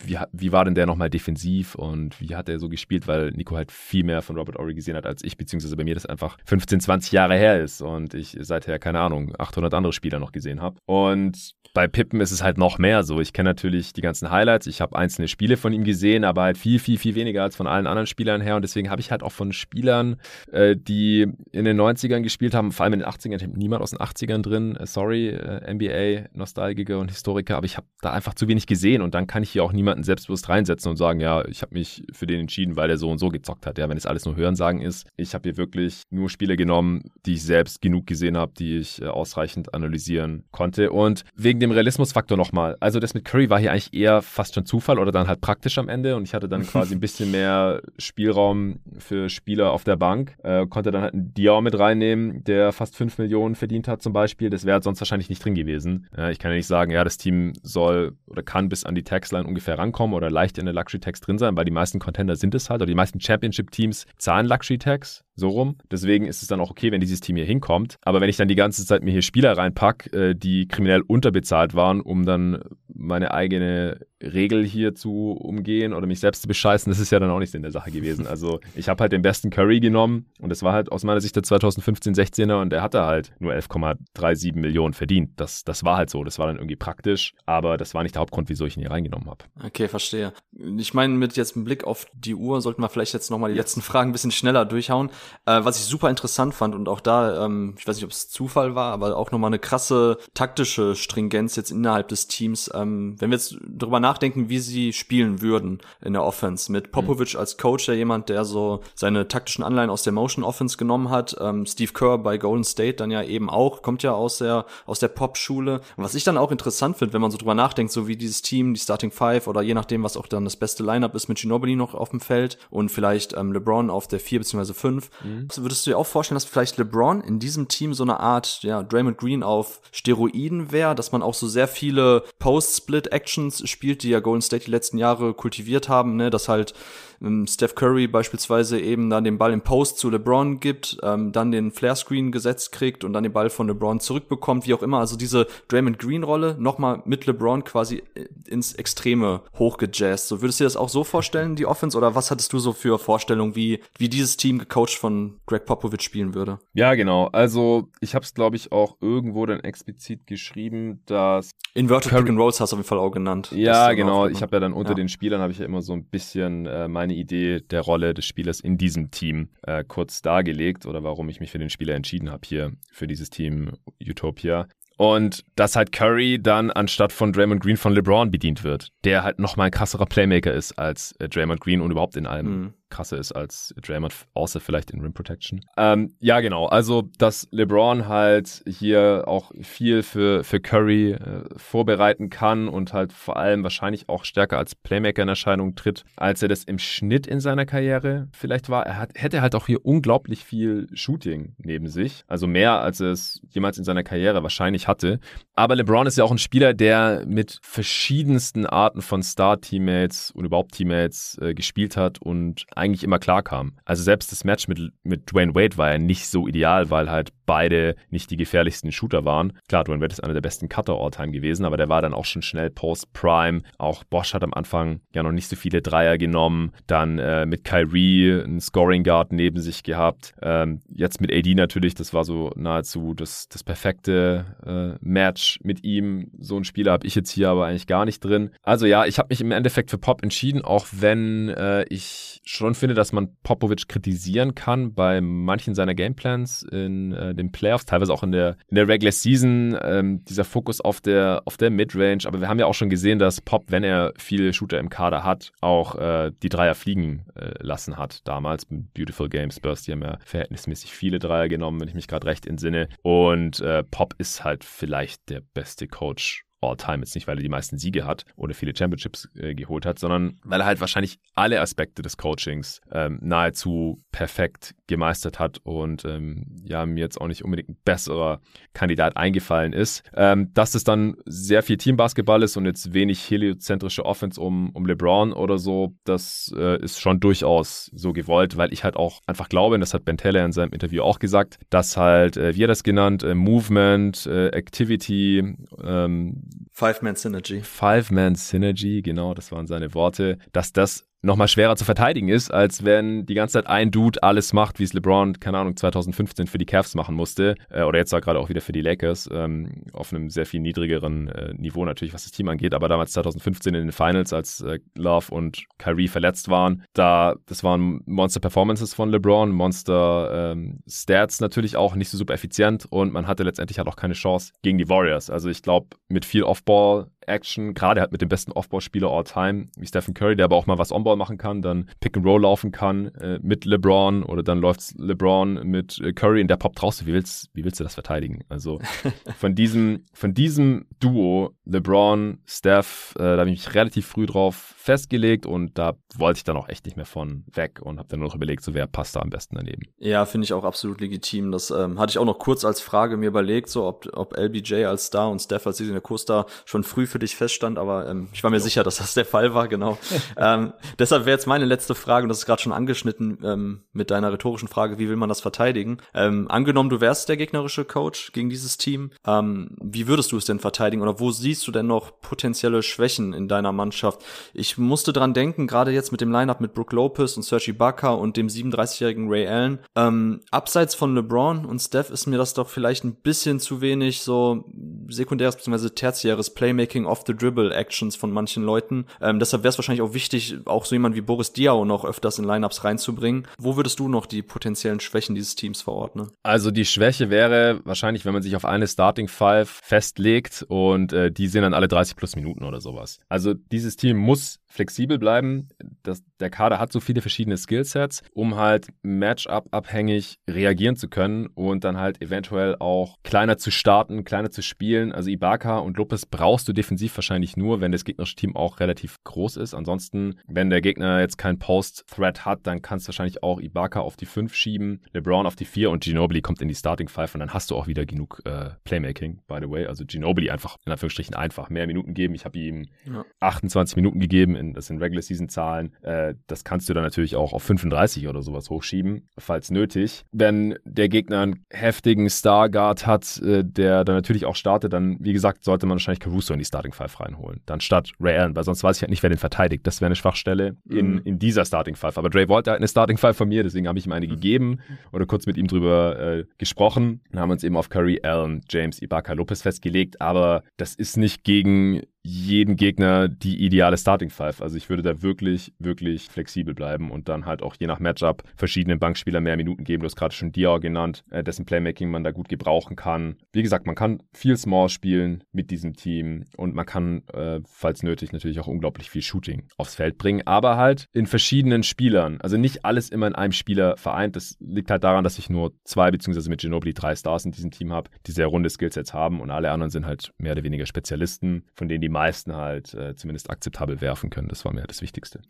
wie, 0.05 0.17
wie 0.31 0.51
war 0.51 0.65
denn 0.65 0.75
der 0.75 0.85
nochmal 0.85 1.09
defensiv 1.09 1.75
und 1.75 2.19
wie 2.21 2.35
hat 2.35 2.49
er 2.49 2.59
so 2.59 2.69
gespielt, 2.69 3.07
weil 3.07 3.31
Nico 3.31 3.55
halt 3.55 3.71
viel 3.71 4.03
mehr 4.03 4.21
von 4.21 4.37
Robert 4.37 4.57
Ory 4.57 4.73
gesehen 4.73 4.95
hat 4.95 5.05
als 5.05 5.23
ich, 5.23 5.37
beziehungsweise 5.37 5.75
bei 5.75 5.83
mir 5.83 5.93
das 5.93 6.05
einfach 6.05 6.37
15, 6.45 6.79
20 6.79 7.11
Jahre 7.11 7.35
her 7.35 7.61
ist 7.61 7.81
und 7.81 8.13
ich 8.13 8.37
seither, 8.39 8.79
keine 8.79 8.99
Ahnung, 8.99 9.33
800 9.37 9.73
andere 9.73 9.93
Spieler 9.93 10.19
noch 10.19 10.31
gesehen 10.31 10.61
habe. 10.61 10.77
Und 10.85 11.53
bei 11.73 11.87
Pippen 11.87 12.19
ist 12.21 12.31
es 12.31 12.41
halt 12.41 12.57
noch 12.57 12.77
mehr 12.77 13.03
so. 13.03 13.19
Ich 13.19 13.33
kenne 13.33 13.49
natürlich 13.49 13.93
die 13.93 14.01
ganzen 14.01 14.31
Highlights, 14.31 14.67
ich 14.67 14.81
habe 14.81 14.97
einzelne 14.97 15.27
Spiele 15.27 15.57
von 15.57 15.73
ihm 15.73 15.83
gesehen, 15.83 16.23
aber 16.23 16.43
halt 16.43 16.57
viel, 16.57 16.79
viel, 16.79 16.97
viel 16.97 17.15
weniger 17.15 17.43
als 17.43 17.55
von 17.55 17.67
allen 17.67 17.87
anderen 17.87 18.07
Spielern 18.07 18.41
her 18.41 18.55
und 18.55 18.63
deswegen 18.63 18.89
habe 18.89 19.01
ich 19.01 19.11
halt 19.11 19.23
auch 19.23 19.31
von 19.31 19.53
Spielern, 19.53 20.17
äh, 20.51 20.75
die 20.75 21.27
in 21.51 21.65
den 21.65 21.79
90ern 21.79 22.21
gespielt 22.21 22.53
haben, 22.53 22.71
vor 22.71 22.85
allem 22.85 22.93
in 22.93 22.99
den 22.99 23.07
80ern, 23.07 23.35
ich 23.35 23.43
habe 23.43 23.57
niemand 23.57 23.83
aus 23.83 23.91
den 23.91 23.99
80ern 23.99 24.41
drin, 24.41 24.75
äh, 24.75 24.85
sorry, 24.87 25.29
äh, 25.29 25.73
NBA-Nostalgiker 25.73 26.97
und 26.99 27.09
Historiker, 27.09 27.57
aber 27.57 27.65
ich 27.65 27.77
habe 27.77 27.87
da 28.01 28.11
einfach 28.11 28.33
zu 28.33 28.47
wenig 28.47 28.65
gesehen 28.65 29.01
und 29.01 29.13
dann 29.13 29.27
kann 29.27 29.43
ich 29.43 29.51
hier 29.51 29.63
auch 29.63 29.71
niemanden 29.89 30.03
selbstbewusst 30.03 30.49
reinsetzen 30.49 30.89
und 30.89 30.97
sagen, 30.97 31.19
ja, 31.19 31.45
ich 31.45 31.61
habe 31.61 31.73
mich 31.73 32.03
für 32.11 32.25
den 32.25 32.41
entschieden, 32.41 32.75
weil 32.75 32.89
er 32.89 32.97
so 32.97 33.09
und 33.09 33.19
so 33.19 33.29
gezockt 33.29 33.65
hat. 33.65 33.77
Ja, 33.77 33.89
wenn 33.89 33.97
es 33.97 34.05
alles 34.05 34.25
nur 34.25 34.35
Hörensagen 34.35 34.81
ist. 34.81 35.07
Ich 35.17 35.33
habe 35.33 35.49
hier 35.49 35.57
wirklich 35.57 36.03
nur 36.09 36.29
Spiele 36.29 36.55
genommen, 36.55 37.11
die 37.25 37.33
ich 37.33 37.43
selbst 37.43 37.81
genug 37.81 38.07
gesehen 38.07 38.37
habe, 38.37 38.51
die 38.57 38.77
ich 38.77 39.01
äh, 39.01 39.05
ausreichend 39.05 39.73
analysieren 39.73 40.43
konnte 40.51 40.91
und 40.91 41.23
wegen 41.35 41.59
wegen 41.59 41.71
dem 41.71 41.71
Realismusfaktor 41.71 42.37
nochmal. 42.37 42.77
Also 42.79 42.99
das 42.99 43.13
mit 43.13 43.25
Curry 43.25 43.49
war 43.49 43.59
hier 43.59 43.71
eigentlich 43.71 43.93
eher 43.93 44.21
fast 44.21 44.53
schon 44.53 44.67
Zufall 44.67 44.99
oder 44.99 45.11
dann 45.11 45.27
halt 45.27 45.41
praktisch 45.41 45.79
am 45.79 45.89
Ende 45.89 46.15
und 46.15 46.23
ich 46.23 46.35
hatte 46.35 46.47
dann 46.47 46.61
quasi 46.67 46.93
ein 46.93 46.99
bisschen 46.99 47.31
mehr 47.31 47.81
Spielraum 47.97 48.79
für 48.99 49.29
Spieler 49.29 49.71
auf 49.71 49.83
der 49.83 49.95
Bank. 49.95 50.35
Äh, 50.43 50.67
konnte 50.67 50.91
dann 50.91 51.01
halt 51.01 51.13
einen 51.13 51.33
Dior 51.33 51.61
mit 51.63 51.77
reinnehmen, 51.77 52.43
der 52.43 52.71
fast 52.71 52.95
5 52.95 53.17
Millionen 53.17 53.55
verdient 53.55 53.87
hat 53.87 54.03
zum 54.03 54.13
Beispiel. 54.13 54.51
Das 54.51 54.63
wäre 54.63 54.75
halt 54.75 54.83
sonst 54.83 55.01
wahrscheinlich 55.01 55.29
nicht 55.29 55.43
drin 55.43 55.55
gewesen. 55.55 56.07
Äh, 56.15 56.31
ich 56.31 56.37
kann 56.37 56.51
ja 56.51 56.57
nicht 56.57 56.67
sagen, 56.67 56.91
ja, 56.91 57.03
das 57.03 57.17
Team 57.17 57.53
soll 57.63 58.13
oder 58.27 58.43
kann 58.43 58.69
bis 58.69 58.83
an 58.83 58.93
die 58.93 59.03
Taxline 59.03 59.45
ungefähr 59.47 59.78
rankommen 59.79 60.15
oder 60.15 60.29
leicht 60.29 60.57
in 60.57 60.65
der 60.65 60.73
Luxury 60.73 60.99
Tax 60.99 61.21
drin 61.21 61.37
sein, 61.37 61.57
weil 61.57 61.65
die 61.65 61.71
meisten 61.71 61.99
Contender 61.99 62.35
sind 62.35 62.53
es 62.53 62.69
halt 62.69 62.81
oder 62.81 62.87
die 62.87 62.95
meisten 62.95 63.19
Championship 63.19 63.71
Teams 63.71 64.05
zahlen 64.17 64.45
Luxury 64.45 64.77
Tax 64.77 65.23
so 65.35 65.49
rum. 65.49 65.77
Deswegen 65.89 66.25
ist 66.25 66.41
es 66.41 66.47
dann 66.47 66.59
auch 66.59 66.69
okay, 66.69 66.91
wenn 66.91 67.01
dieses 67.01 67.21
Team 67.21 67.37
hier 67.37 67.45
hinkommt. 67.45 67.97
Aber 68.01 68.21
wenn 68.21 68.29
ich 68.29 68.37
dann 68.37 68.47
die 68.47 68.55
ganze 68.55 68.85
Zeit 68.85 69.03
mir 69.03 69.11
hier 69.11 69.21
Spieler 69.21 69.57
reinpack, 69.57 70.13
äh, 70.13 70.35
die 70.35 70.67
kriminell 70.67 71.01
unterbezahlt 71.01 71.73
waren, 71.73 72.01
um 72.01 72.25
dann 72.25 72.61
meine 72.87 73.31
eigene 73.33 73.99
Regel 74.21 74.65
hier 74.65 74.95
zu 74.95 75.31
umgehen 75.31 75.93
oder 75.93 76.07
mich 76.07 76.19
selbst 76.19 76.41
zu 76.41 76.47
bescheißen, 76.47 76.91
das 76.91 76.99
ist 76.99 77.11
ja 77.11 77.19
dann 77.19 77.29
auch 77.29 77.39
nicht 77.39 77.53
in 77.55 77.61
der 77.61 77.71
Sache 77.71 77.91
gewesen. 77.91 78.27
Also 78.39 78.59
ich 78.75 78.87
habe 78.89 79.01
halt 79.01 79.11
den 79.11 79.23
besten 79.23 79.49
Curry 79.49 79.79
genommen 79.79 80.27
und 80.39 80.49
das 80.49 80.61
war 80.61 80.71
halt 80.71 80.91
aus 80.91 81.03
meiner 81.03 81.19
Sicht 81.19 81.35
der 81.35 81.41
2015-16er 81.43 82.61
und 82.61 82.69
der 82.69 82.83
hatte 82.83 83.03
halt 83.03 83.33
nur 83.39 83.53
11,37 83.53 84.55
Millionen 84.55 84.93
verdient. 84.93 85.31
Das, 85.37 85.63
das 85.63 85.83
war 85.83 85.97
halt 85.97 86.11
so, 86.11 86.23
das 86.23 86.37
war 86.37 86.45
dann 86.45 86.57
irgendwie 86.57 86.75
praktisch, 86.75 87.33
aber 87.47 87.77
das 87.77 87.95
war 87.95 88.03
nicht 88.03 88.15
der 88.15 88.21
Hauptgrund, 88.21 88.49
wieso 88.49 88.65
ich 88.65 88.77
ihn 88.77 88.81
hier 88.81 88.91
reingenommen 88.91 89.27
habe. 89.29 89.45
Okay, 89.65 89.87
verstehe. 89.87 90.31
Ich 90.77 90.93
meine, 90.93 91.15
mit 91.15 91.37
jetzt 91.37 91.55
einem 91.55 91.65
Blick 91.65 91.85
auf 91.85 92.05
die 92.13 92.35
Uhr 92.35 92.61
sollten 92.61 92.81
wir 92.81 92.89
vielleicht 92.89 93.13
jetzt 93.13 93.31
nochmal 93.31 93.51
die 93.51 93.57
letzten 93.57 93.81
Fragen 93.81 94.11
ein 94.11 94.13
bisschen 94.13 94.31
schneller 94.31 94.65
durchhauen. 94.65 95.09
Äh, 95.45 95.63
was 95.63 95.77
ich 95.79 95.85
super 95.85 96.09
interessant 96.09 96.53
fand 96.53 96.75
und 96.75 96.87
auch 96.87 97.01
da, 97.01 97.45
ähm, 97.45 97.75
ich 97.77 97.87
weiß 97.87 97.95
nicht, 97.95 98.05
ob 98.05 98.11
es 98.11 98.29
Zufall 98.29 98.75
war, 98.75 98.93
aber 98.93 99.17
auch 99.17 99.31
nochmal 99.31 99.49
eine 99.49 99.59
krasse 99.59 100.17
taktische 100.33 100.95
Stringenz 100.95 101.55
jetzt 101.55 101.71
innerhalb 101.71 102.09
des 102.09 102.27
Teams. 102.27 102.69
Ähm, 102.73 103.15
wenn 103.19 103.31
wir 103.31 103.37
jetzt 103.37 103.57
drüber 103.67 103.99
nachdenken, 103.99 104.08
nachdenken, 104.09 104.49
wie 104.49 104.59
sie 104.59 104.93
spielen 104.93 105.41
würden 105.41 105.79
in 106.01 106.13
der 106.13 106.23
Offense. 106.23 106.71
Mit 106.71 106.91
Popovic 106.91 107.33
mhm. 107.33 107.39
als 107.39 107.57
Coach, 107.57 107.85
der 107.85 107.95
jemand, 107.95 108.29
der 108.29 108.45
so 108.45 108.81
seine 108.95 109.27
taktischen 109.27 109.63
Anleihen 109.63 109.89
aus 109.89 110.03
der 110.03 110.13
Motion 110.13 110.43
Offense 110.43 110.77
genommen 110.77 111.09
hat. 111.09 111.35
Ähm, 111.39 111.65
Steve 111.65 111.93
Kerr 111.93 112.17
bei 112.17 112.37
Golden 112.37 112.63
State 112.63 112.95
dann 112.95 113.11
ja 113.11 113.23
eben 113.23 113.49
auch, 113.49 113.81
kommt 113.81 114.03
ja 114.03 114.13
aus 114.13 114.39
der, 114.39 114.65
aus 114.85 114.99
der 114.99 115.09
Pop-Schule. 115.09 115.81
Was 115.97 116.15
ich 116.15 116.23
dann 116.23 116.37
auch 116.37 116.51
interessant 116.51 116.97
finde, 116.97 117.13
wenn 117.13 117.21
man 117.21 117.31
so 117.31 117.37
drüber 117.37 117.55
nachdenkt, 117.55 117.91
so 117.91 118.07
wie 118.07 118.17
dieses 118.17 118.41
Team, 118.41 118.73
die 118.73 118.79
Starting 118.79 119.11
Five 119.11 119.47
oder 119.47 119.61
je 119.61 119.73
nachdem, 119.73 120.03
was 120.03 120.17
auch 120.17 120.27
dann 120.27 120.43
das 120.43 120.55
beste 120.55 120.83
Lineup 120.83 121.15
ist, 121.15 121.27
mit 121.27 121.39
Ginobili 121.39 121.75
noch 121.75 121.93
auf 121.93 122.09
dem 122.09 122.19
Feld 122.19 122.57
und 122.69 122.89
vielleicht 122.89 123.33
ähm, 123.33 123.53
LeBron 123.53 123.89
auf 123.89 124.07
der 124.07 124.19
vier 124.19 124.39
beziehungsweise 124.39 124.73
fünf. 124.73 125.09
Mhm. 125.23 125.47
Würdest 125.55 125.85
du 125.85 125.91
dir 125.91 125.97
auch 125.97 126.05
vorstellen, 126.05 126.37
dass 126.37 126.45
vielleicht 126.45 126.77
LeBron 126.77 127.21
in 127.21 127.39
diesem 127.39 127.67
Team 127.67 127.93
so 127.93 128.03
eine 128.03 128.19
Art, 128.19 128.59
ja, 128.63 128.83
Draymond 128.83 129.17
Green 129.17 129.43
auf 129.43 129.81
Steroiden 129.91 130.71
wäre, 130.71 130.95
dass 130.95 131.11
man 131.11 131.21
auch 131.21 131.33
so 131.33 131.47
sehr 131.47 131.67
viele 131.67 132.23
Post-Split-Actions 132.39 133.69
spielt, 133.69 133.98
die 134.03 134.09
ja 134.09 134.19
Golden 134.19 134.41
State 134.41 134.65
die 134.65 134.71
letzten 134.71 134.97
Jahre 134.97 135.33
kultiviert 135.33 135.89
haben, 135.89 136.15
ne, 136.15 136.29
dass 136.29 136.49
halt 136.49 136.73
ähm, 137.21 137.47
Steph 137.47 137.75
Curry 137.75 138.07
beispielsweise 138.07 138.79
eben 138.79 139.09
dann 139.09 139.23
den 139.23 139.37
Ball 139.37 139.53
im 139.53 139.61
Post 139.61 139.97
zu 139.97 140.09
LeBron 140.09 140.59
gibt, 140.59 140.97
ähm, 141.03 141.31
dann 141.31 141.51
den 141.51 141.71
Flare-Screen 141.71 142.31
gesetzt 142.31 142.71
kriegt 142.71 143.03
und 143.03 143.13
dann 143.13 143.23
den 143.23 143.33
Ball 143.33 143.49
von 143.49 143.67
LeBron 143.67 143.99
zurückbekommt, 143.99 144.67
wie 144.67 144.73
auch 144.73 144.83
immer. 144.83 144.99
Also 144.99 145.17
diese 145.17 145.47
Draymond 145.67 145.99
Green-Rolle 145.99 146.55
nochmal 146.59 147.01
mit 147.05 147.25
LeBron 147.25 147.63
quasi 147.63 148.03
äh, 148.15 148.25
ins 148.47 148.73
Extreme 148.73 149.41
hochgejazzt. 149.57 150.27
So 150.27 150.41
würdest 150.41 150.59
du 150.59 150.63
dir 150.63 150.67
das 150.67 150.77
auch 150.77 150.89
so 150.89 151.03
vorstellen, 151.03 151.55
die 151.55 151.65
Offense, 151.65 151.97
oder 151.97 152.15
was 152.15 152.31
hattest 152.31 152.53
du 152.53 152.59
so 152.59 152.73
für 152.73 152.99
Vorstellungen, 152.99 153.55
wie, 153.55 153.79
wie 153.97 154.09
dieses 154.09 154.37
Team 154.37 154.59
gecoacht 154.59 154.95
von 154.95 155.39
Greg 155.45 155.65
Popovich 155.65 156.01
spielen 156.01 156.33
würde? 156.33 156.59
Ja, 156.73 156.95
genau. 156.95 157.27
Also 157.27 157.89
ich 158.01 158.15
habe 158.15 158.23
es, 158.23 158.33
glaube 158.33 158.55
ich, 158.55 158.71
auch 158.71 158.97
irgendwo 159.01 159.45
dann 159.45 159.59
explizit 159.61 160.25
geschrieben, 160.27 161.01
dass 161.05 161.51
Inverted 161.73 162.11
Curry 162.11 162.23
Pick 162.23 162.29
and 162.29 162.39
Rolls 162.39 162.59
hast 162.59 162.71
du 162.71 162.75
auf 162.75 162.79
jeden 162.79 162.87
Fall 162.87 162.99
auch 162.99 163.11
genannt. 163.11 163.51
Ja, 163.51 163.93
genau. 163.93 164.27
Ich 164.27 164.41
habe 164.41 164.55
ja 164.55 164.59
dann 164.59 164.73
unter 164.73 164.91
ja. 164.91 164.95
den 164.95 165.09
Spielern 165.09 165.41
habe 165.41 165.51
ich 165.51 165.59
ja 165.59 165.65
immer 165.65 165.81
so 165.81 165.93
ein 165.93 166.05
bisschen 166.05 166.65
äh, 166.65 166.87
meine 166.87 167.08
meine 167.09 167.19
Idee 167.19 167.61
der 167.61 167.81
Rolle 167.81 168.13
des 168.13 168.25
Spielers 168.25 168.59
in 168.59 168.77
diesem 168.77 169.09
Team 169.09 169.49
äh, 169.63 169.83
kurz 169.83 170.21
dargelegt 170.21 170.85
oder 170.85 171.03
warum 171.03 171.27
ich 171.29 171.39
mich 171.39 171.49
für 171.49 171.57
den 171.57 171.71
Spieler 171.71 171.95
entschieden 171.95 172.29
habe 172.29 172.41
hier 172.45 172.73
für 172.91 173.07
dieses 173.07 173.31
Team 173.31 173.71
Utopia. 173.99 174.67
Und 174.97 175.43
dass 175.55 175.75
halt 175.75 175.91
Curry 175.91 176.39
dann 176.41 176.69
anstatt 176.69 177.13
von 177.13 177.31
Draymond 177.31 177.63
Green 177.63 177.77
von 177.77 177.93
LeBron 177.93 178.31
bedient 178.31 178.63
wird, 178.63 178.89
der 179.05 179.23
halt 179.23 179.39
nochmal 179.39 179.67
ein 179.67 179.71
krasserer 179.71 180.05
Playmaker 180.05 180.53
ist 180.53 180.77
als 180.77 181.13
äh, 181.13 181.29
Draymond 181.29 181.61
Green 181.61 181.81
und 181.81 181.89
überhaupt 181.89 182.15
in 182.15 182.27
allem. 182.27 182.47
Mhm 182.47 182.73
krasser 182.89 183.17
ist 183.17 183.31
als 183.31 183.73
Draymond, 183.81 184.13
außer 184.33 184.59
vielleicht 184.59 184.91
in 184.91 185.01
Rim 185.01 185.13
Protection. 185.13 185.61
Ähm, 185.77 186.13
ja, 186.19 186.39
genau. 186.39 186.65
Also, 186.65 187.03
dass 187.17 187.47
LeBron 187.51 188.07
halt 188.07 188.63
hier 188.67 189.23
auch 189.27 189.51
viel 189.61 190.03
für, 190.03 190.43
für 190.43 190.59
Curry 190.59 191.11
äh, 191.11 191.43
vorbereiten 191.57 192.29
kann 192.29 192.67
und 192.67 192.93
halt 192.93 193.13
vor 193.13 193.37
allem 193.37 193.63
wahrscheinlich 193.63 194.09
auch 194.09 194.25
stärker 194.25 194.57
als 194.57 194.75
Playmaker 194.75 195.23
in 195.23 195.29
Erscheinung 195.29 195.75
tritt, 195.75 196.03
als 196.15 196.41
er 196.41 196.47
das 196.47 196.63
im 196.63 196.79
Schnitt 196.79 197.27
in 197.27 197.39
seiner 197.39 197.65
Karriere 197.65 198.27
vielleicht 198.33 198.69
war. 198.69 198.85
Er 198.85 198.97
hat, 198.97 199.11
hätte 199.15 199.41
halt 199.41 199.55
auch 199.55 199.67
hier 199.67 199.85
unglaublich 199.85 200.43
viel 200.43 200.87
Shooting 200.93 201.55
neben 201.57 201.87
sich. 201.87 202.23
Also 202.27 202.47
mehr, 202.47 202.81
als 202.81 202.99
er 202.99 203.11
es 203.11 203.41
jemals 203.49 203.77
in 203.77 203.83
seiner 203.83 204.03
Karriere 204.03 204.43
wahrscheinlich 204.43 204.87
hatte. 204.87 205.19
Aber 205.55 205.75
LeBron 205.75 206.07
ist 206.07 206.17
ja 206.17 206.23
auch 206.23 206.31
ein 206.31 206.37
Spieler, 206.37 206.73
der 206.73 207.23
mit 207.27 207.59
verschiedensten 207.61 208.65
Arten 208.65 209.01
von 209.01 209.23
Star-Teammates 209.23 210.31
und 210.31 210.45
überhaupt 210.45 210.73
Teammates 210.73 211.37
äh, 211.41 211.53
gespielt 211.53 211.97
hat 211.97 212.21
und 212.21 212.65
eigentlich 212.79 213.03
immer 213.03 213.19
klar 213.19 213.43
kam. 213.43 213.77
Also 213.85 214.03
selbst 214.03 214.31
das 214.31 214.43
Match 214.43 214.67
mit, 214.67 214.79
mit 215.03 215.31
Dwayne 215.31 215.55
Wade 215.55 215.77
war 215.77 215.91
ja 215.91 215.97
nicht 215.97 216.27
so 216.27 216.47
ideal, 216.47 216.89
weil 216.89 217.09
halt 217.11 217.31
beide 217.49 217.95
nicht 218.11 218.29
die 218.29 218.37
gefährlichsten 218.37 218.91
Shooter 218.91 219.25
waren. 219.25 219.53
Klar, 219.67 219.83
Dwayne 219.83 220.01
Wade 220.01 220.13
ist 220.13 220.23
einer 220.23 220.35
der 220.35 220.41
besten 220.41 220.69
Cutter 220.69 220.93
all-time 220.93 221.31
gewesen, 221.31 221.65
aber 221.65 221.77
der 221.77 221.89
war 221.89 221.99
dann 221.99 222.13
auch 222.13 222.25
schon 222.25 222.43
schnell 222.43 222.69
post-Prime. 222.69 223.63
Auch 223.79 224.03
Bosch 224.03 224.35
hat 224.35 224.43
am 224.43 224.53
Anfang 224.53 225.01
ja 225.15 225.23
noch 225.23 225.31
nicht 225.31 225.47
so 225.47 225.55
viele 225.55 225.81
Dreier 225.81 226.19
genommen. 226.19 226.73
Dann 226.85 227.17
äh, 227.17 227.47
mit 227.47 227.63
Kyrie 227.63 228.43
einen 228.43 228.61
Scoring 228.61 229.03
Guard 229.03 229.31
neben 229.31 229.59
sich 229.61 229.81
gehabt. 229.81 230.35
Ähm, 230.43 230.81
jetzt 230.93 231.21
mit 231.21 231.33
AD 231.33 231.55
natürlich, 231.55 231.95
das 231.95 232.13
war 232.13 232.23
so 232.23 232.51
nahezu 232.55 233.15
das, 233.15 233.49
das 233.49 233.63
perfekte 233.63 234.45
äh, 234.63 235.03
Match 235.03 235.59
mit 235.63 235.83
ihm. 235.83 236.29
So 236.37 236.55
ein 236.55 236.65
Spieler 236.65 236.91
habe 236.91 237.07
ich 237.07 237.15
jetzt 237.15 237.31
hier 237.31 237.49
aber 237.49 237.65
eigentlich 237.65 237.87
gar 237.87 238.05
nicht 238.05 238.23
drin. 238.23 238.51
Also 238.61 238.85
ja, 238.85 239.07
ich 239.07 239.17
habe 239.17 239.29
mich 239.31 239.41
im 239.41 239.51
Endeffekt 239.51 239.89
für 239.89 239.97
Pop 239.97 240.21
entschieden, 240.21 240.61
auch 240.61 240.85
wenn 240.91 241.49
äh, 241.49 241.85
ich 241.89 242.41
schon 242.45 242.75
finde, 242.75 242.93
dass 242.93 243.11
man 243.11 243.35
Popovic 243.41 243.87
kritisieren 243.87 244.53
kann 244.53 244.93
bei 244.93 245.19
manchen 245.19 245.73
seiner 245.73 245.95
Gameplans 245.95 246.61
in 246.61 247.11
äh, 247.11 247.38
den 247.39 247.51
Playoffs, 247.51 247.85
teilweise 247.85 248.13
auch 248.13 248.23
in 248.23 248.31
der, 248.31 248.57
in 248.67 248.75
der 248.75 248.87
Regular 248.87 249.11
Season, 249.11 249.77
ähm, 249.81 250.23
dieser 250.25 250.45
Fokus 250.45 250.81
auf 250.81 251.01
der, 251.01 251.41
auf 251.45 251.57
der 251.57 251.69
Midrange. 251.69 252.25
Aber 252.25 252.41
wir 252.41 252.47
haben 252.47 252.59
ja 252.59 252.65
auch 252.65 252.73
schon 252.73 252.89
gesehen, 252.89 253.19
dass 253.19 253.41
Pop, 253.41 253.65
wenn 253.67 253.83
er 253.83 254.13
viele 254.17 254.53
Shooter 254.53 254.79
im 254.79 254.89
Kader 254.89 255.23
hat, 255.23 255.51
auch 255.61 255.95
äh, 255.95 256.31
die 256.43 256.49
Dreier 256.49 256.75
fliegen 256.75 257.25
äh, 257.35 257.51
lassen 257.61 257.97
hat. 257.97 258.27
Damals 258.27 258.69
mit 258.69 258.93
Beautiful 258.93 259.29
Games 259.29 259.59
Burst, 259.59 259.87
die 259.87 259.91
haben 259.91 260.01
ja 260.01 260.17
verhältnismäßig 260.23 260.93
viele 260.93 261.19
Dreier 261.19 261.47
genommen, 261.47 261.79
wenn 261.79 261.87
ich 261.87 261.95
mich 261.95 262.07
gerade 262.07 262.27
recht 262.27 262.45
entsinne. 262.45 262.89
Und 263.01 263.59
äh, 263.61 263.83
Pop 263.83 264.15
ist 264.17 264.43
halt 264.43 264.63
vielleicht 264.63 265.29
der 265.29 265.41
beste 265.53 265.87
Coach 265.87 266.43
All-Time. 266.61 266.99
Jetzt 266.99 267.15
nicht, 267.15 267.27
weil 267.27 267.37
er 267.37 267.43
die 267.43 267.49
meisten 267.49 267.77
Siege 267.77 268.05
hat 268.05 268.25
oder 268.35 268.53
viele 268.53 268.75
Championships 268.75 269.29
äh, 269.35 269.55
geholt 269.55 269.85
hat, 269.85 269.99
sondern 269.99 270.39
weil 270.43 270.61
er 270.61 270.65
halt 270.65 270.81
wahrscheinlich 270.81 271.19
alle 271.35 271.61
Aspekte 271.61 272.01
des 272.01 272.17
Coachings 272.17 272.81
ähm, 272.91 273.19
nahezu 273.21 274.01
perfekt 274.11 274.75
gemeistert 274.87 275.39
hat 275.39 275.59
und 275.63 276.03
ähm, 276.05 276.45
ja, 276.63 276.85
mir 276.85 277.01
jetzt 277.01 277.21
auch 277.21 277.27
nicht 277.27 277.43
unbedingt 277.43 277.69
ein 277.69 277.77
besserer 277.85 278.41
Kandidat 278.73 279.17
eingefallen 279.17 279.73
ist. 279.73 280.03
Ähm, 280.15 280.51
dass 280.53 280.75
es 280.75 280.83
dann 280.83 281.15
sehr 281.25 281.63
viel 281.63 281.77
Teambasketball 281.77 282.43
ist 282.43 282.57
und 282.57 282.65
jetzt 282.65 282.93
wenig 282.93 283.29
heliozentrische 283.29 284.05
Offense 284.05 284.39
um, 284.41 284.71
um 284.71 284.85
LeBron 284.85 285.31
oder 285.33 285.57
so, 285.57 285.95
das 286.03 286.51
äh, 286.57 286.81
ist 286.81 286.99
schon 286.99 287.19
durchaus 287.19 287.89
so 287.93 288.13
gewollt, 288.13 288.57
weil 288.57 288.73
ich 288.73 288.83
halt 288.83 288.95
auch 288.95 289.21
einfach 289.27 289.49
glaube, 289.49 289.75
und 289.75 289.81
das 289.81 289.93
hat 289.93 290.05
Ben 290.05 290.17
Taylor 290.17 290.43
in 290.43 290.51
seinem 290.51 290.71
Interview 290.71 291.03
auch 291.03 291.19
gesagt, 291.19 291.59
dass 291.69 291.97
halt, 291.97 292.37
äh, 292.37 292.55
wie 292.55 292.63
er 292.63 292.67
das 292.67 292.83
genannt, 292.83 293.23
äh, 293.23 293.35
Movement, 293.35 294.25
äh, 294.25 294.47
Activity, 294.49 295.55
ähm, 295.83 296.43
Five-Man 296.71 297.15
Synergy. 297.15 297.61
Five-Man 297.61 298.35
Synergy, 298.35 299.01
genau, 299.01 299.33
das 299.33 299.51
waren 299.51 299.67
seine 299.67 299.93
Worte, 299.93 300.37
dass 300.51 300.71
das 300.71 301.08
nochmal 301.21 301.47
schwerer 301.47 301.75
zu 301.75 301.85
verteidigen 301.85 302.29
ist, 302.29 302.51
als 302.51 302.85
wenn 302.85 303.25
die 303.25 303.33
ganze 303.33 303.53
Zeit 303.53 303.67
ein 303.67 303.91
Dude 303.91 304.23
alles 304.23 304.53
macht, 304.53 304.79
wie 304.79 304.83
es 304.83 304.93
LeBron, 304.93 305.39
keine 305.39 305.57
Ahnung, 305.57 305.75
2015 305.75 306.47
für 306.47 306.57
die 306.57 306.65
Cavs 306.65 306.95
machen 306.95 307.15
musste. 307.15 307.55
Äh, 307.69 307.83
oder 307.83 307.99
jetzt 307.99 308.11
gerade 308.11 308.39
auch 308.39 308.49
wieder 308.49 308.61
für 308.61 308.71
die 308.71 308.81
Lakers. 308.81 309.29
Ähm, 309.31 309.83
auf 309.93 310.13
einem 310.13 310.29
sehr 310.29 310.45
viel 310.45 310.61
niedrigeren 310.61 311.27
äh, 311.29 311.53
Niveau 311.53 311.85
natürlich, 311.85 312.13
was 312.13 312.23
das 312.23 312.31
Team 312.31 312.47
angeht. 312.47 312.73
Aber 312.73 312.87
damals 312.87 313.11
2015 313.13 313.75
in 313.75 313.81
den 313.83 313.91
Finals, 313.91 314.33
als 314.33 314.61
äh, 314.61 314.79
Love 314.95 315.33
und 315.33 315.65
Kyrie 315.77 316.07
verletzt 316.07 316.49
waren, 316.49 316.83
da, 316.93 317.35
das 317.45 317.63
waren 317.63 318.01
Monster-Performances 318.05 318.93
von 318.93 319.09
LeBron, 319.09 319.51
Monster-Stats 319.51 321.39
ähm, 321.39 321.43
natürlich 321.43 321.75
auch, 321.75 321.95
nicht 321.95 322.09
so 322.09 322.17
super 322.17 322.33
effizient. 322.33 322.85
Und 322.89 323.11
man 323.11 323.27
hatte 323.27 323.43
letztendlich 323.43 323.77
halt 323.77 323.87
auch 323.87 323.95
keine 323.95 324.13
Chance 324.13 324.53
gegen 324.61 324.77
die 324.77 324.89
Warriors. 324.89 325.29
Also 325.29 325.49
ich 325.49 325.61
glaube, 325.61 325.87
mit 326.07 326.25
viel 326.25 326.43
Off-Ball 326.43 327.07
Action, 327.29 327.73
gerade 327.73 328.01
halt 328.01 328.11
mit 328.11 328.21
dem 328.21 328.29
besten 328.29 328.51
Off-Ball-Spieler 328.51 329.09
all 329.09 329.23
time, 329.23 329.67
wie 329.77 329.85
Stephen 329.85 330.13
Curry, 330.13 330.35
der 330.35 330.45
aber 330.45 330.55
auch 330.55 330.67
mal 330.67 330.77
was 330.77 330.91
On-Ball 330.91 331.15
machen 331.15 331.37
kann, 331.37 331.61
dann 331.61 331.89
Pick 331.99 332.17
and 332.17 332.25
Roll 332.25 332.41
laufen 332.41 332.71
kann 332.71 333.07
äh, 333.15 333.39
mit 333.41 333.65
LeBron 333.65 334.23
oder 334.23 334.43
dann 334.43 334.59
läuft 334.59 334.93
LeBron 334.97 335.65
mit 335.65 335.99
äh, 335.99 336.13
Curry 336.13 336.41
und 336.41 336.47
der 336.47 336.57
poppt 336.57 336.83
raus. 336.83 337.05
Wie 337.05 337.13
willst, 337.13 337.49
wie 337.53 337.63
willst 337.63 337.79
du 337.79 337.83
das 337.83 337.93
verteidigen? 337.93 338.43
Also 338.49 338.79
von 339.37 339.55
diesem, 339.55 340.05
von 340.13 340.33
diesem 340.33 340.85
Duo, 340.99 341.55
LeBron, 341.65 342.39
Steph, 342.45 343.13
äh, 343.17 343.23
da 343.23 343.39
habe 343.39 343.51
ich 343.51 343.73
relativ 343.73 344.07
früh 344.07 344.25
drauf 344.25 344.73
festgelegt 344.89 345.45
und 345.45 345.77
da 345.77 345.93
wollte 346.17 346.39
ich 346.39 346.43
dann 346.43 346.57
auch 346.57 346.67
echt 346.67 346.85
nicht 346.85 346.97
mehr 346.97 347.05
von 347.05 347.43
weg 347.53 347.79
und 347.83 347.99
habe 347.99 348.09
dann 348.09 348.21
nur 348.21 348.29
noch 348.29 348.35
überlegt, 348.35 348.63
so 348.63 348.73
wer 348.73 348.87
passt 348.87 349.15
da 349.15 349.19
am 349.19 349.29
besten 349.29 349.55
daneben. 349.55 349.83
Ja, 349.99 350.25
finde 350.25 350.45
ich 350.45 350.53
auch 350.53 350.63
absolut 350.63 350.99
legitim. 350.99 351.51
Das 351.51 351.69
ähm, 351.69 351.99
hatte 351.99 352.09
ich 352.09 352.17
auch 352.17 352.25
noch 352.25 352.39
kurz 352.39 352.65
als 352.65 352.81
Frage 352.81 353.15
mir 353.15 353.27
überlegt, 353.27 353.69
so 353.69 353.85
ob, 353.85 354.07
ob 354.13 354.35
LBJ 354.35 354.85
als 354.85 355.05
Star 355.05 355.29
und 355.29 355.41
Steph 355.41 355.67
als 355.67 355.77
Senior 355.77 356.01
Co-Star 356.01 356.47
schon 356.65 356.83
früh 356.83 357.05
für 357.05 357.19
dich 357.19 357.35
feststand, 357.35 357.77
aber 357.77 358.09
ähm, 358.09 358.29
ich 358.33 358.43
war 358.43 358.49
mir 358.49 358.57
jo. 358.57 358.63
sicher, 358.63 358.83
dass 358.83 358.97
das 358.97 359.13
der 359.13 359.25
Fall 359.25 359.53
war, 359.53 359.67
genau. 359.67 359.99
ähm, 360.37 360.73
deshalb 360.97 361.25
wäre 361.27 361.35
jetzt 361.35 361.45
meine 361.45 361.65
letzte 361.65 361.93
Frage, 361.93 362.23
und 362.23 362.29
das 362.29 362.39
ist 362.39 362.47
gerade 362.47 362.63
schon 362.63 362.73
angeschnitten 362.73 363.37
ähm, 363.43 363.83
mit 363.93 364.09
deiner 364.09 364.33
rhetorischen 364.33 364.69
Frage, 364.69 364.97
wie 364.97 365.07
will 365.07 365.17
man 365.17 365.29
das 365.29 365.39
verteidigen? 365.39 365.99
Ähm, 366.15 366.47
angenommen, 366.49 366.89
du 366.89 366.99
wärst 366.99 367.29
der 367.29 367.37
gegnerische 367.37 367.85
Coach 367.85 368.31
gegen 368.31 368.49
dieses 368.49 368.79
Team, 368.79 369.11
ähm, 369.27 369.77
wie 369.79 370.07
würdest 370.07 370.31
du 370.31 370.37
es 370.37 370.45
denn 370.45 370.57
verteidigen 370.57 371.03
oder 371.03 371.19
wo 371.19 371.29
siehst 371.29 371.67
du 371.67 371.71
denn 371.71 371.85
noch 371.85 372.21
potenzielle 372.21 372.81
Schwächen 372.81 373.33
in 373.33 373.47
deiner 373.47 373.71
Mannschaft? 373.71 374.25
Ich 374.55 374.78
musste 374.79 375.13
dran 375.13 375.33
denken, 375.33 375.67
gerade 375.67 375.91
jetzt 375.91 376.11
mit 376.11 376.21
dem 376.21 376.31
Lineup 376.31 376.61
mit 376.61 376.73
Brooke 376.73 376.95
Lopez 376.95 377.37
und 377.37 377.43
Sergi 377.43 377.71
Ibaka 377.71 378.11
und 378.11 378.37
dem 378.37 378.47
37-jährigen 378.47 379.29
Ray 379.29 379.47
Allen, 379.47 379.79
ähm, 379.95 380.41
abseits 380.51 380.95
von 380.95 381.15
LeBron 381.15 381.65
und 381.65 381.79
Steph 381.79 382.09
ist 382.09 382.27
mir 382.27 382.37
das 382.37 382.53
doch 382.53 382.69
vielleicht 382.69 383.03
ein 383.03 383.15
bisschen 383.15 383.59
zu 383.59 383.81
wenig 383.81 384.21
so 384.21 384.65
sekundäres 385.07 385.55
bzw. 385.55 385.89
tertiäres 385.89 386.53
Playmaking 386.53 387.05
Off-the-Dribble-Actions 387.05 388.15
von 388.15 388.31
manchen 388.31 388.63
Leuten. 388.63 389.05
Ähm, 389.21 389.39
deshalb 389.39 389.63
wäre 389.63 389.69
es 389.69 389.77
wahrscheinlich 389.77 390.01
auch 390.01 390.13
wichtig, 390.13 390.57
auch 390.65 390.85
so 390.85 390.95
jemand 390.95 391.15
wie 391.15 391.21
Boris 391.21 391.53
Diaw 391.53 391.85
noch 391.85 392.05
öfters 392.05 392.39
in 392.39 392.45
Lineups 392.45 392.83
reinzubringen. 392.83 393.47
Wo 393.57 393.75
würdest 393.75 393.99
du 393.99 394.07
noch 394.07 394.25
die 394.25 394.41
potenziellen 394.41 394.99
Schwächen 394.99 395.35
dieses 395.35 395.55
Teams 395.55 395.81
verordnen? 395.81 396.31
Also 396.43 396.71
die 396.71 396.85
Schwäche 396.85 397.29
wäre 397.29 397.81
wahrscheinlich, 397.83 398.25
wenn 398.25 398.33
man 398.33 398.43
sich 398.43 398.55
auf 398.55 398.65
eine 398.65 398.87
Starting 398.87 399.27
Five 399.27 399.69
festlegt 399.83 400.65
und 400.67 401.13
äh, 401.13 401.31
die 401.31 401.47
sind 401.47 401.63
dann 401.63 401.73
alle 401.73 401.87
30 401.87 402.15
plus 402.15 402.35
Minuten 402.35 402.63
oder 402.63 402.81
sowas. 402.81 403.19
Also 403.29 403.53
dieses 403.53 403.95
Team 403.95 404.17
muss 404.17 404.59
flexibel 404.69 405.17
bleiben. 405.17 405.69
Das, 406.03 406.23
der 406.39 406.49
Kader 406.49 406.79
hat 406.79 406.91
so 406.91 406.99
viele 406.99 407.21
verschiedene 407.21 407.57
Skillsets, 407.57 408.23
um 408.33 408.55
halt 408.55 408.87
Matchup-abhängig 409.01 410.37
reagieren 410.49 410.95
zu 410.95 411.09
können 411.09 411.47
und 411.47 411.83
dann 411.83 411.97
halt 411.97 412.21
eventuell 412.21 412.75
auch 412.79 413.17
kleiner 413.23 413.57
zu 413.57 413.71
starten, 413.71 414.23
kleiner 414.23 414.51
zu 414.51 414.61
spielen. 414.61 415.11
Also 415.11 415.29
Ibaka 415.29 415.79
und 415.79 415.97
Lopez 415.97 416.25
brauchst 416.25 416.67
du 416.67 416.73
defensiv 416.73 417.17
wahrscheinlich 417.17 417.57
nur, 417.57 417.81
wenn 417.81 417.91
das 417.91 418.05
gegnerische 418.05 418.35
Team 418.35 418.55
auch 418.55 418.79
relativ 418.79 419.17
groß 419.23 419.57
ist. 419.57 419.73
Ansonsten, 419.73 420.39
wenn 420.47 420.69
der 420.69 420.81
Gegner 420.81 421.19
jetzt 421.19 421.37
keinen 421.37 421.59
Post-Threat 421.59 422.45
hat, 422.45 422.67
dann 422.67 422.81
kannst 422.81 423.07
du 423.07 423.09
wahrscheinlich 423.09 423.41
auch 423.43 423.59
Ibaka 423.59 424.01
auf 424.01 424.15
die 424.15 424.25
5 424.27 424.53
schieben, 424.53 425.01
LeBron 425.13 425.47
auf 425.47 425.55
die 425.55 425.65
4 425.65 425.89
und 425.89 426.03
Ginobili 426.03 426.41
kommt 426.41 426.61
in 426.61 426.67
die 426.67 426.75
Starting 426.75 427.09
5 427.09 427.33
und 427.35 427.39
dann 427.39 427.53
hast 427.53 427.71
du 427.71 427.75
auch 427.75 427.87
wieder 427.87 428.05
genug 428.05 428.41
äh, 428.45 428.69
Playmaking, 428.83 429.41
by 429.47 429.57
the 429.61 429.69
way. 429.69 429.87
Also 429.87 430.05
Ginobili 430.05 430.51
einfach 430.51 430.77
in 430.85 430.91
Anführungsstrichen 430.91 431.35
einfach 431.35 431.69
mehr 431.69 431.87
Minuten 431.87 432.13
geben. 432.13 432.35
Ich 432.35 432.45
habe 432.45 432.57
ihm 432.59 432.87
ja. 433.05 433.25
28 433.39 433.95
Minuten 433.95 434.19
gegeben 434.19 434.58
in, 434.59 434.73
das 434.73 434.87
sind 434.87 435.01
Regular 435.01 435.21
Season 435.21 435.49
Zahlen. 435.49 435.93
Äh, 436.01 436.35
das 436.47 436.63
kannst 436.63 436.89
du 436.89 436.93
dann 436.93 437.03
natürlich 437.03 437.35
auch 437.35 437.53
auf 437.53 437.63
35 437.63 438.27
oder 438.27 438.41
sowas 438.41 438.69
hochschieben, 438.69 439.27
falls 439.37 439.71
nötig. 439.71 440.23
Wenn 440.31 440.77
der 440.83 441.09
Gegner 441.09 441.41
einen 441.41 441.65
heftigen 441.69 442.29
Star 442.29 442.69
Guard 442.69 443.07
hat, 443.07 443.41
äh, 443.41 443.63
der 443.63 444.03
dann 444.03 444.15
natürlich 444.15 444.45
auch 444.45 444.55
startet, 444.55 444.93
dann, 444.93 445.17
wie 445.19 445.33
gesagt, 445.33 445.63
sollte 445.63 445.85
man 445.85 445.95
wahrscheinlich 445.95 446.19
Caruso 446.19 446.53
in 446.53 446.59
die 446.59 446.65
Starting 446.65 446.93
Five 446.93 447.19
reinholen. 447.19 447.61
Dann 447.65 447.81
statt 447.81 448.11
Ray 448.19 448.37
Allen, 448.37 448.55
weil 448.55 448.63
sonst 448.63 448.83
weiß 448.83 448.97
ich 448.97 449.01
halt 449.01 449.09
nicht, 449.09 449.23
wer 449.23 449.29
den 449.29 449.39
verteidigt. 449.39 449.87
Das 449.87 450.01
wäre 450.01 450.07
eine 450.07 450.15
Schwachstelle 450.15 450.75
in, 450.89 451.13
mhm. 451.13 451.21
in 451.23 451.39
dieser 451.39 451.65
Starting 451.65 451.95
Five. 451.95 452.17
Aber 452.17 452.29
Dre 452.29 452.47
wollte 452.49 452.71
halt 452.71 452.79
eine 452.79 452.87
Starting 452.87 453.17
Five 453.17 453.37
von 453.37 453.47
mir, 453.47 453.63
deswegen 453.63 453.87
habe 453.87 453.97
ich 453.97 454.05
ihm 454.05 454.11
eine 454.11 454.27
mhm. 454.27 454.31
gegeben 454.31 454.79
oder 455.11 455.25
kurz 455.25 455.45
mit 455.45 455.57
ihm 455.57 455.67
drüber 455.67 456.19
äh, 456.19 456.45
gesprochen. 456.57 457.21
Dann 457.31 457.41
haben 457.41 457.49
wir 457.49 457.53
uns 457.53 457.63
eben 457.63 457.77
auf 457.77 457.89
Curry, 457.89 458.19
Allen, 458.23 458.61
James, 458.69 459.01
Ibaka, 459.01 459.33
Lopez 459.33 459.61
festgelegt. 459.61 460.21
Aber 460.21 460.63
das 460.77 460.95
ist 460.95 461.17
nicht 461.17 461.43
gegen 461.43 462.01
jeden 462.23 462.75
Gegner 462.75 463.27
die 463.27 463.63
ideale 463.63 463.97
Starting 463.97 464.29
Five. 464.29 464.61
Also 464.61 464.77
ich 464.77 464.89
würde 464.89 465.03
da 465.03 465.21
wirklich, 465.21 465.73
wirklich 465.79 466.27
flexibel 466.27 466.73
bleiben 466.73 467.11
und 467.11 467.29
dann 467.29 467.45
halt 467.45 467.61
auch 467.61 467.75
je 467.79 467.87
nach 467.87 467.99
Matchup 467.99 468.43
verschiedenen 468.55 468.99
Bankspieler 468.99 469.39
mehr 469.41 469.55
Minuten 469.55 469.83
geben. 469.83 470.01
Du 470.01 470.05
hast 470.05 470.15
gerade 470.15 470.35
schon 470.35 470.51
Dior 470.51 470.79
genannt, 470.79 471.23
äh, 471.31 471.43
dessen 471.43 471.65
Playmaking 471.65 472.09
man 472.09 472.23
da 472.23 472.31
gut 472.31 472.49
gebrauchen 472.49 472.95
kann. 472.95 473.37
Wie 473.53 473.63
gesagt, 473.63 473.85
man 473.87 473.95
kann 473.95 474.21
viel 474.33 474.57
Small 474.57 474.89
spielen 474.89 475.43
mit 475.51 475.71
diesem 475.71 475.93
Team 475.93 476.45
und 476.57 476.75
man 476.75 476.85
kann, 476.85 477.23
äh, 477.33 477.61
falls 477.65 478.03
nötig, 478.03 478.33
natürlich 478.33 478.59
auch 478.59 478.67
unglaublich 478.67 479.09
viel 479.09 479.21
Shooting 479.21 479.67
aufs 479.77 479.95
Feld 479.95 480.17
bringen, 480.17 480.45
aber 480.45 480.77
halt 480.77 481.07
in 481.13 481.25
verschiedenen 481.25 481.83
Spielern. 481.83 482.39
Also 482.41 482.57
nicht 482.57 482.83
alles 482.83 483.09
immer 483.09 483.27
in 483.27 483.35
einem 483.35 483.53
Spieler 483.53 483.95
vereint. 483.97 484.35
Das 484.35 484.57
liegt 484.59 484.91
halt 484.91 485.03
daran, 485.03 485.23
dass 485.23 485.39
ich 485.39 485.49
nur 485.49 485.73
zwei 485.85 486.11
beziehungsweise 486.11 486.49
mit 486.49 486.59
Ginobili 486.59 486.93
drei 486.93 487.15
Stars 487.15 487.45
in 487.45 487.51
diesem 487.51 487.71
Team 487.71 487.93
habe, 487.93 488.09
die 488.27 488.31
sehr 488.31 488.47
runde 488.47 488.69
Skillsets 488.69 489.13
haben 489.13 489.39
und 489.39 489.51
alle 489.51 489.71
anderen 489.71 489.89
sind 489.89 490.05
halt 490.05 490.31
mehr 490.37 490.51
oder 490.51 490.63
weniger 490.63 490.85
Spezialisten, 490.85 491.63
von 491.75 491.87
denen 491.87 492.01
die 492.01 492.08
die 492.09 492.13
meisten 492.13 492.55
halt 492.55 492.95
äh, 492.95 493.15
zumindest 493.15 493.51
akzeptabel 493.51 494.01
werfen 494.01 494.31
können. 494.31 494.47
Das 494.47 494.65
war 494.65 494.73
mir 494.73 494.81
das 494.87 495.01
Wichtigste. 495.03 495.41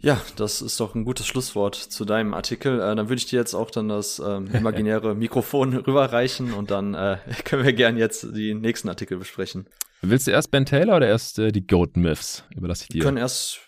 Ja, 0.00 0.18
das 0.36 0.62
ist 0.62 0.80
doch 0.80 0.94
ein 0.94 1.04
gutes 1.04 1.26
Schlusswort 1.26 1.74
zu 1.74 2.06
deinem 2.06 2.32
Artikel. 2.32 2.80
Äh, 2.80 2.96
dann 2.96 3.10
würde 3.10 3.16
ich 3.16 3.26
dir 3.26 3.38
jetzt 3.38 3.54
auch 3.54 3.70
dann 3.70 3.88
das 3.88 4.18
ähm, 4.18 4.46
imaginäre 4.52 5.14
Mikrofon 5.14 5.74
rüberreichen 5.76 6.54
und 6.54 6.70
dann 6.70 6.94
äh, 6.94 7.18
können 7.44 7.64
wir 7.64 7.74
gerne 7.74 7.98
jetzt 7.98 8.26
die 8.34 8.54
nächsten 8.54 8.88
Artikel 8.88 9.18
besprechen. 9.18 9.66
Willst 10.02 10.26
du 10.26 10.30
erst 10.30 10.50
Ben 10.50 10.64
Taylor 10.64 10.96
oder 10.96 11.08
erst 11.08 11.38
äh, 11.38 11.52
die 11.52 11.66
Goat 11.66 11.96
Myths? 11.96 12.44
Überlasse 12.56 12.84
ich 12.84 12.88
dir. 12.88 12.94
Wir 12.96 13.02
können 13.02 13.18
erst, 13.18 13.60